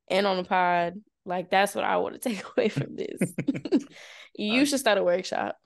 and 0.08 0.26
on 0.26 0.36
the 0.36 0.44
pod. 0.44 0.94
Like 1.24 1.50
that's 1.50 1.74
what 1.74 1.84
I 1.84 1.96
want 1.98 2.20
to 2.20 2.28
take 2.28 2.44
away 2.56 2.68
from 2.68 2.96
this. 2.96 3.84
you 4.36 4.64
should 4.66 4.80
start 4.80 4.98
a 4.98 5.04
workshop 5.04 5.56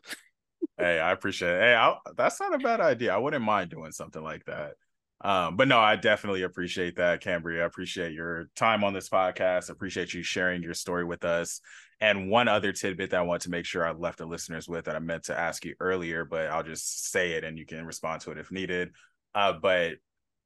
hey, 0.78 1.00
I 1.00 1.12
appreciate 1.12 1.50
it. 1.50 1.60
Hey, 1.60 1.74
I, 1.74 1.96
that's 2.16 2.40
not 2.40 2.54
a 2.54 2.58
bad 2.58 2.80
idea. 2.80 3.14
I 3.14 3.18
wouldn't 3.18 3.44
mind 3.44 3.70
doing 3.70 3.92
something 3.92 4.22
like 4.22 4.44
that. 4.46 4.74
Um, 5.20 5.56
but 5.56 5.66
no, 5.66 5.80
I 5.80 5.96
definitely 5.96 6.42
appreciate 6.42 6.96
that, 6.96 7.20
Cambria. 7.20 7.62
I 7.62 7.66
appreciate 7.66 8.12
your 8.12 8.50
time 8.54 8.84
on 8.84 8.92
this 8.92 9.08
podcast. 9.08 9.68
I 9.68 9.72
appreciate 9.72 10.14
you 10.14 10.22
sharing 10.22 10.62
your 10.62 10.74
story 10.74 11.04
with 11.04 11.24
us. 11.24 11.60
And 12.00 12.30
one 12.30 12.46
other 12.46 12.70
tidbit 12.70 13.10
that 13.10 13.18
I 13.18 13.22
want 13.22 13.42
to 13.42 13.50
make 13.50 13.64
sure 13.64 13.84
I 13.84 13.90
left 13.90 14.18
the 14.18 14.26
listeners 14.26 14.68
with 14.68 14.84
that 14.84 14.94
I 14.94 15.00
meant 15.00 15.24
to 15.24 15.38
ask 15.38 15.64
you 15.64 15.74
earlier, 15.80 16.24
but 16.24 16.46
I'll 16.46 16.62
just 16.62 17.10
say 17.10 17.32
it 17.32 17.42
and 17.42 17.58
you 17.58 17.66
can 17.66 17.84
respond 17.84 18.20
to 18.22 18.30
it 18.30 18.38
if 18.38 18.52
needed. 18.52 18.90
Uh, 19.34 19.54
but 19.60 19.94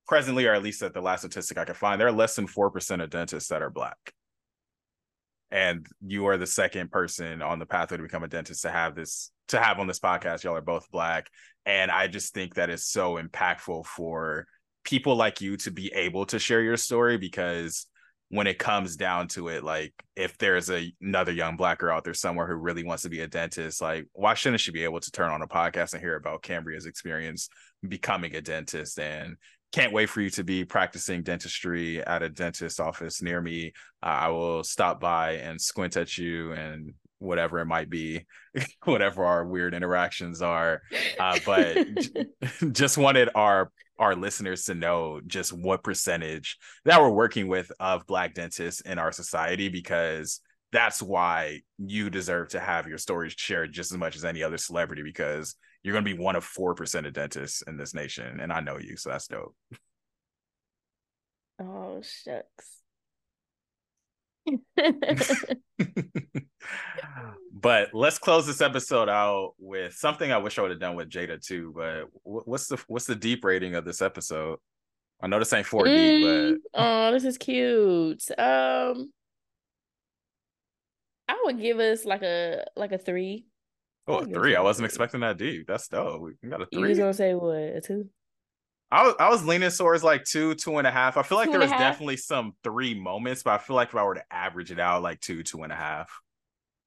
presently, 0.09 0.47
or 0.47 0.55
at 0.55 0.63
least 0.63 0.83
at 0.83 0.95
the 0.95 1.03
last 1.03 1.21
statistic 1.21 1.59
I 1.59 1.67
could 1.67 1.77
find, 1.77 2.01
there 2.01 2.09
are 2.09 2.13
less 2.13 2.35
than 2.35 2.47
4% 2.47 3.03
of 3.03 3.11
dentists 3.11 3.51
that 3.51 3.61
are 3.61 3.71
Black 3.71 4.15
and 5.53 5.87
you 6.01 6.27
are 6.27 6.39
the 6.39 6.47
second 6.47 6.91
person 6.91 7.43
on 7.43 7.59
the 7.59 7.67
pathway 7.67 7.99
to 7.99 8.03
become 8.03 8.25
a 8.25 8.29
dentist 8.29 8.63
to 8.63 8.71
have 8.71 8.97
this 8.97 9.31
to 9.49 9.61
have 9.61 9.79
on 9.79 9.87
this 9.87 10.01
podcast 10.01 10.43
y'all 10.43 10.57
are 10.57 10.63
both 10.63 10.91
black 10.91 11.29
and 11.67 11.91
i 11.91 12.09
just 12.09 12.33
think 12.33 12.55
that 12.55 12.71
is 12.71 12.87
so 12.87 13.23
impactful 13.23 13.85
for 13.85 14.47
people 14.85 15.17
like 15.17 15.41
you 15.41 15.57
to 15.59 15.71
be 15.71 15.93
able 15.95 16.27
to 16.27 16.39
share 16.39 16.63
your 16.63 16.77
story 16.77 17.19
because 17.19 17.87
when 18.29 18.47
it 18.47 18.59
comes 18.59 18.97
down 18.97 19.29
to 19.29 19.49
it 19.49 19.63
like 19.63 19.93
if 20.17 20.39
there's 20.39 20.71
a, 20.71 20.93
another 21.03 21.33
young 21.33 21.57
black 21.57 21.79
girl 21.79 21.97
out 21.97 22.03
there 22.03 22.15
somewhere 22.15 22.47
who 22.47 22.55
really 22.55 22.83
wants 22.83 23.03
to 23.03 23.11
be 23.11 23.21
a 23.21 23.29
dentist 23.29 23.83
like 23.83 24.07
why 24.15 24.33
shouldn't 24.33 24.61
she 24.61 24.71
be 24.71 24.85
able 24.85 25.01
to 25.01 25.11
turn 25.11 25.31
on 25.31 25.43
a 25.43 25.47
podcast 25.47 25.93
and 25.93 26.03
hear 26.03 26.17
about 26.17 26.43
cambria's 26.43 26.87
experience 26.87 27.49
becoming 27.87 28.35
a 28.35 28.41
dentist 28.41 28.99
and 28.99 29.37
can't 29.73 29.93
wait 29.93 30.07
for 30.07 30.21
you 30.21 30.31
to 30.31 30.45
be 30.45 30.65
practicing 30.65 31.23
dentistry 31.23 32.05
at 32.05 32.23
a 32.23 32.29
dentist 32.29 32.79
office 32.79 33.23
near 33.23 33.41
me. 33.41 33.73
Uh, 34.03 34.07
I 34.07 34.29
will 34.29 34.63
stop 34.63 35.01
by 35.01 35.33
and 35.33 35.59
squint 35.59 35.97
at 35.97 36.19
you 36.19 36.53
and 36.53 36.93
whatever 37.19 37.59
it 37.59 37.65
might 37.65 37.89
be, 37.89 38.27
whatever 38.85 39.25
our 39.25 39.47
weird 39.47 39.75
interactions 39.75 40.43
are. 40.43 40.83
Uh, 41.19 41.39
but 41.47 41.87
just 42.73 42.99
wanted 42.99 43.31
our 43.35 43.73
our 43.99 44.15
listeners 44.17 44.65
to 44.65 44.75
know 44.75 45.21
just 45.27 45.53
what 45.53 45.85
percentage 45.85 46.59
that 46.85 47.01
we're 47.01 47.11
working 47.11 47.49
with 47.49 47.71
of 47.79 48.07
black 48.07 48.35
dentists 48.35 48.81
in 48.81 48.99
our 48.99 49.13
society 49.13 49.69
because 49.69 50.41
that's 50.73 51.03
why 51.03 51.61
you 51.79 52.09
deserve 52.11 52.49
to 52.49 52.61
have 52.61 52.89
your 52.89 52.99
stories 52.99 53.35
shared 53.37 53.73
just 53.73 53.93
as 53.93 53.99
much 53.99 54.17
as 54.17 54.25
any 54.25 54.43
other 54.43 54.59
celebrity 54.59 55.03
because 55.03 55.55
you're 55.83 55.93
going 55.93 56.05
to 56.05 56.15
be 56.15 56.21
one 56.21 56.37
of 56.37 56.45
4% 56.45 57.07
of 57.07 57.13
dentists 57.13 57.63
in 57.63 57.77
this 57.77 57.95
nation 57.95 58.41
and 58.41 58.53
I 58.53 58.61
know 58.61 58.79
you 58.79 58.97
so 58.97 59.11
that's 59.11 59.29
dope. 59.29 59.55
Oh 61.61 62.01
shucks. 62.03 62.79
but 67.53 67.91
let's 67.93 68.19
close 68.19 68.47
this 68.47 68.61
episode 68.61 69.09
out 69.09 69.53
with 69.59 69.95
something 69.95 70.31
I 70.33 70.39
wish 70.39 70.59
I 70.59 70.63
would 70.63 70.71
have 70.71 70.81
done 70.81 70.97
with 70.97 71.11
Jada 71.11 71.45
too. 71.45 71.73
But 71.77 72.05
what's 72.23 72.69
the 72.69 72.83
what's 72.87 73.07
the 73.07 73.15
deep 73.15 73.45
rating 73.45 73.75
of 73.75 73.85
this 73.85 74.03
episode? 74.03 74.59
I 75.23 75.29
know 75.29 75.39
this 75.39 75.53
ain't 75.53 75.67
four 75.67 75.85
mm, 75.85 75.97
deep, 75.97 76.61
but 76.75 76.81
oh, 76.83 77.13
this 77.13 77.25
is 77.25 77.39
cute. 77.39 78.23
Um, 78.37 79.13
I 81.29 81.41
would 81.45 81.61
give 81.61 81.79
us 81.79 82.05
like 82.05 82.23
a 82.23 82.65
like 82.77 82.93
a 82.93 82.99
three. 82.99 83.47
Oh, 84.09 84.19
a 84.19 84.27
three! 84.27 84.57
I 84.57 84.63
wasn't 84.63 84.87
expecting 84.87 85.21
that 85.21 85.39
deep. 85.39 85.67
That's 85.69 85.87
dope. 85.87 86.21
We 86.21 86.49
got 86.49 86.63
a 86.63 86.67
three. 86.67 86.83
You 86.83 86.89
was 86.89 86.99
gonna 86.99 87.15
say 87.15 87.35
what 87.35 87.55
a 87.55 87.81
two? 87.81 88.09
I 88.93 89.05
was 89.05 89.15
I 89.19 89.31
was 89.31 89.45
leaning 89.45 89.71
towards 89.71 90.05
like 90.05 90.25
two, 90.25 90.55
two 90.55 90.77
and 90.77 90.87
a 90.87 90.91
half. 90.91 91.17
I 91.17 91.23
feel 91.23 91.39
like 91.39 91.47
two 91.47 91.53
there 91.53 91.61
was 91.61 91.71
definitely 91.71 92.19
some 92.19 92.53
three 92.63 92.99
moments, 92.99 93.43
but 93.43 93.53
I 93.53 93.59
feel 93.59 93.75
like 93.75 93.89
if 93.89 93.95
I 93.95 94.05
were 94.05 94.17
to 94.17 94.25
average 94.31 94.71
it 94.71 94.79
out, 94.79 95.03
like 95.03 95.21
two, 95.21 95.43
two 95.43 95.63
and 95.63 95.73
a 95.73 95.77
half. 95.77 96.11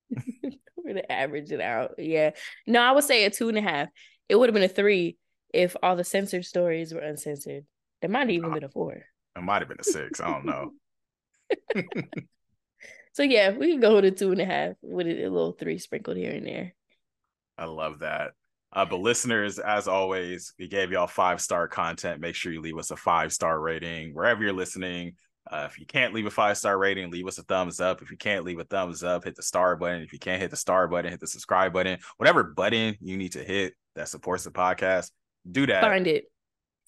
we're 0.77 0.93
gonna 0.93 1.03
average 1.09 1.51
it 1.51 1.61
out. 1.61 1.95
Yeah. 1.97 2.31
No, 2.67 2.81
I 2.81 2.91
would 2.91 3.03
say 3.03 3.25
a 3.25 3.29
two 3.29 3.49
and 3.49 3.57
a 3.57 3.61
half. 3.61 3.89
It 4.29 4.35
would 4.35 4.49
have 4.49 4.53
been 4.53 4.63
a 4.63 4.67
three 4.67 5.17
if 5.53 5.75
all 5.81 5.95
the 5.95 6.03
censored 6.03 6.45
stories 6.45 6.93
were 6.93 7.01
uncensored. 7.01 7.65
It 8.01 8.09
might 8.09 8.21
have 8.21 8.29
even 8.29 8.51
uh, 8.51 8.53
been 8.53 8.63
a 8.63 8.69
four. 8.69 9.03
It 9.35 9.41
might 9.41 9.61
have 9.61 9.69
been 9.69 9.79
a 9.79 9.83
six. 9.83 10.19
I 10.19 10.31
don't 10.31 10.45
know. 10.45 10.71
so 13.13 13.23
yeah, 13.23 13.51
we 13.51 13.71
can 13.71 13.79
go 13.79 13.95
with 13.95 14.05
a 14.05 14.11
two 14.11 14.31
and 14.31 14.41
a 14.41 14.45
half 14.45 14.73
with 14.81 15.07
a 15.07 15.27
little 15.27 15.53
three 15.53 15.77
sprinkled 15.77 16.17
here 16.17 16.31
and 16.31 16.45
there. 16.45 16.73
I 17.57 17.65
love 17.65 17.99
that. 17.99 18.31
Uh, 18.73 18.85
but 18.85 18.99
listeners, 18.99 19.57
as 19.57 19.87
always, 19.87 20.53
we 20.59 20.67
gave 20.67 20.91
y'all 20.91 21.07
five 21.07 21.39
star 21.39 21.67
content. 21.67 22.19
Make 22.19 22.35
sure 22.35 22.51
you 22.51 22.61
leave 22.61 22.77
us 22.77 22.91
a 22.91 22.97
five 22.97 23.31
star 23.31 23.57
rating 23.59 24.13
wherever 24.13 24.43
you're 24.43 24.51
listening. 24.51 25.13
Uh, 25.51 25.67
if 25.69 25.79
you 25.79 25.85
can't 25.85 26.13
leave 26.13 26.25
a 26.25 26.31
five 26.31 26.57
star 26.57 26.77
rating, 26.77 27.11
leave 27.11 27.27
us 27.27 27.37
a 27.37 27.43
thumbs 27.43 27.79
up. 27.79 28.01
If 28.01 28.09
you 28.09 28.17
can't 28.17 28.43
leave 28.45 28.59
a 28.59 28.63
thumbs 28.63 29.03
up, 29.03 29.23
hit 29.23 29.35
the 29.35 29.43
star 29.43 29.75
button. 29.75 30.01
If 30.01 30.11
you 30.11 30.19
can't 30.19 30.41
hit 30.41 30.49
the 30.49 30.57
star 30.57 30.87
button, 30.87 31.11
hit 31.11 31.19
the 31.19 31.27
subscribe 31.27 31.71
button. 31.73 31.99
Whatever 32.17 32.43
button 32.43 32.95
you 32.99 33.15
need 33.15 33.33
to 33.33 33.43
hit 33.43 33.75
that 33.95 34.09
supports 34.09 34.43
the 34.43 34.51
podcast, 34.51 35.11
do 35.49 35.67
that. 35.67 35.81
Find 35.81 36.07
it. 36.07 36.25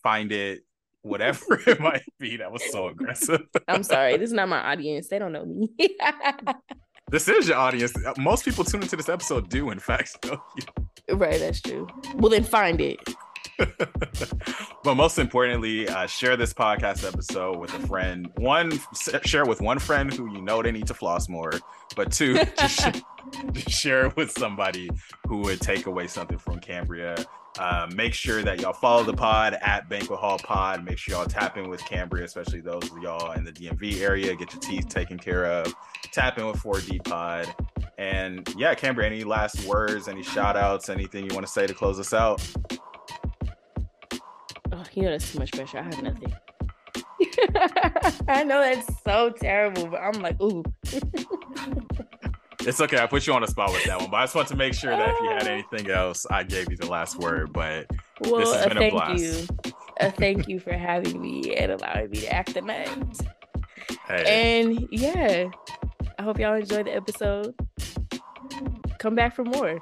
Find 0.02 0.32
it. 0.32 0.62
Whatever 1.04 1.62
it 1.68 1.80
might 1.80 2.04
be. 2.20 2.38
That 2.38 2.52
was 2.52 2.64
so 2.72 2.88
aggressive. 2.88 3.42
I'm 3.68 3.84
sorry. 3.84 4.18
This 4.18 4.30
is 4.30 4.34
not 4.34 4.50
my 4.50 4.60
audience. 4.72 5.08
They 5.08 5.20
don't 5.20 5.32
know 5.32 5.46
me. 5.46 5.70
this 7.12 7.28
is 7.28 7.48
your 7.48 7.58
audience. 7.58 7.94
Most 8.18 8.44
people 8.44 8.64
tune 8.64 8.82
into 8.82 8.96
this 8.96 9.10
episode 9.10 9.50
do, 9.50 9.70
in 9.70 9.80
fact, 9.80 10.18
know 10.26 10.42
you. 10.56 11.16
Right, 11.16 11.40
that's 11.40 11.62
true. 11.62 11.88
Well, 12.16 12.32
then 12.32 12.44
find 12.44 12.82
it. 12.82 13.00
but 14.84 14.96
most 14.96 15.18
importantly, 15.18 15.88
uh, 15.88 16.06
share 16.06 16.38
this 16.38 16.54
podcast 16.54 17.08
episode 17.08 17.58
with 17.58 17.74
a 17.74 17.88
friend. 17.88 18.32
One, 18.38 18.80
share 19.24 19.44
it 19.44 19.48
with 19.48 19.62
one 19.62 19.80
friend 19.80 20.14
who 20.14 20.32
you 20.32 20.42
know 20.42 20.62
they 20.62 20.72
need 20.72 20.88
to 20.88 20.94
floss 20.94 21.28
more. 21.28 21.54
But 21.96 22.12
two, 22.12 22.36
just, 22.60 22.80
sh- 22.80 23.02
just 23.52 23.70
share 23.70 24.06
it 24.06 24.16
with 24.16 24.32
somebody 24.32 24.90
who 25.28 25.40
would 25.40 25.62
take 25.62 25.88
away 25.88 26.08
something 26.08 26.38
from 26.38 26.60
Cambria. 26.60 27.16
Uh, 27.60 27.90
make 27.96 28.14
sure 28.14 28.44
that 28.44 28.62
y'all 28.62 28.74
follow 28.74 29.04
the 29.04 29.14
pod 29.14 29.58
at 29.62 29.90
Banquet 29.90 30.20
Hall 30.20 30.38
Pod. 30.38 30.86
Make 30.86 31.00
sure 31.00 31.16
y'all 31.16 31.26
tap 31.26 31.58
in 31.58 31.70
with 31.70 31.84
Cambria, 31.86 32.26
especially 32.26 32.62
those 32.62 32.84
of 32.92 33.02
y'all 33.02 33.32
in 33.32 33.44
the 33.44 33.52
DMV 33.52 34.02
area. 34.02 34.36
Get 34.36 34.54
your 34.54 34.62
teeth 34.62 34.90
taken 34.90 35.18
care 35.18 35.46
of. 35.46 35.74
Tap 36.12 36.38
in 36.38 36.46
with 36.46 36.58
4D 36.58 37.04
Pod. 37.04 37.54
And 37.98 38.48
yeah, 38.56 38.76
Cambria, 38.76 39.08
any 39.08 39.24
last 39.24 39.66
words, 39.66 40.08
any 40.08 40.22
shout 40.22 40.56
outs, 40.56 40.90
anything 40.90 41.28
you 41.28 41.34
want 41.34 41.48
to 41.48 41.52
say 41.52 41.66
to 41.66 41.74
close 41.74 42.00
us 42.00 42.14
out? 42.14 42.46
Oh, 44.72 44.84
you 44.94 45.04
know 45.04 45.12
that's 45.12 45.32
too 45.32 45.40
much 45.40 45.52
pressure. 45.52 45.80
I 45.80 45.84
have 45.84 46.02
nothing. 46.02 46.34
I 48.28 48.44
know 48.44 48.62
that's 48.62 48.88
so 49.04 49.30
terrible, 49.30 49.88
but 49.88 50.02
I'm 50.02 50.22
like, 50.22 50.40
ooh. 50.42 50.64
it's 52.62 52.82
okay. 52.82 53.00
I 53.00 53.08
put 53.08 53.26
you 53.26 53.34
on 53.34 53.42
the 53.42 53.48
spot 53.48 53.72
with 53.72 53.84
that 53.86 54.00
one, 54.00 54.10
but 54.10 54.18
I 54.18 54.24
just 54.24 54.36
want 54.36 54.48
to 54.50 54.56
make 54.56 54.74
sure 54.74 54.96
that 54.96 55.10
if 55.10 55.20
you 55.22 55.30
had 55.30 55.48
anything 55.48 55.90
else, 55.90 56.26
I 56.30 56.44
gave 56.44 56.70
you 56.70 56.78
the 56.78 56.88
last 56.88 57.18
word. 57.18 57.54
But 57.54 57.88
well, 58.22 58.40
this 58.40 58.56
has 58.56 58.66
been 58.68 58.78
a 58.78 58.90
blast. 58.92 59.24
You. 59.24 59.74
Uh, 60.00 60.12
thank 60.12 60.48
you 60.48 60.60
for 60.60 60.74
having 60.74 61.20
me 61.22 61.56
and 61.56 61.72
allowing 61.72 62.12
me 62.12 62.20
to 62.20 62.34
act 62.34 62.54
the 62.54 62.62
night. 62.62 62.90
Hey. 64.08 64.62
And 64.62 64.88
yeah, 64.92 65.50
I 66.20 66.24
hope 66.24 66.40
y'all 66.40 66.56
enjoyed 66.56 66.86
the 66.86 66.96
episode. 66.96 67.56
Come 69.00 69.16
back 69.16 69.36
for 69.36 69.44
more. 69.44 69.80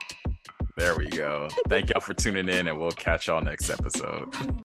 There 0.77 0.95
we 0.97 1.07
go. 1.07 1.47
Thank 1.69 1.89
y'all 1.89 2.01
for 2.01 2.13
tuning 2.13 2.49
in, 2.49 2.67
and 2.67 2.77
we'll 2.77 2.91
catch 2.91 3.27
y'all 3.27 3.41
next 3.41 3.69
episode. 3.69 4.33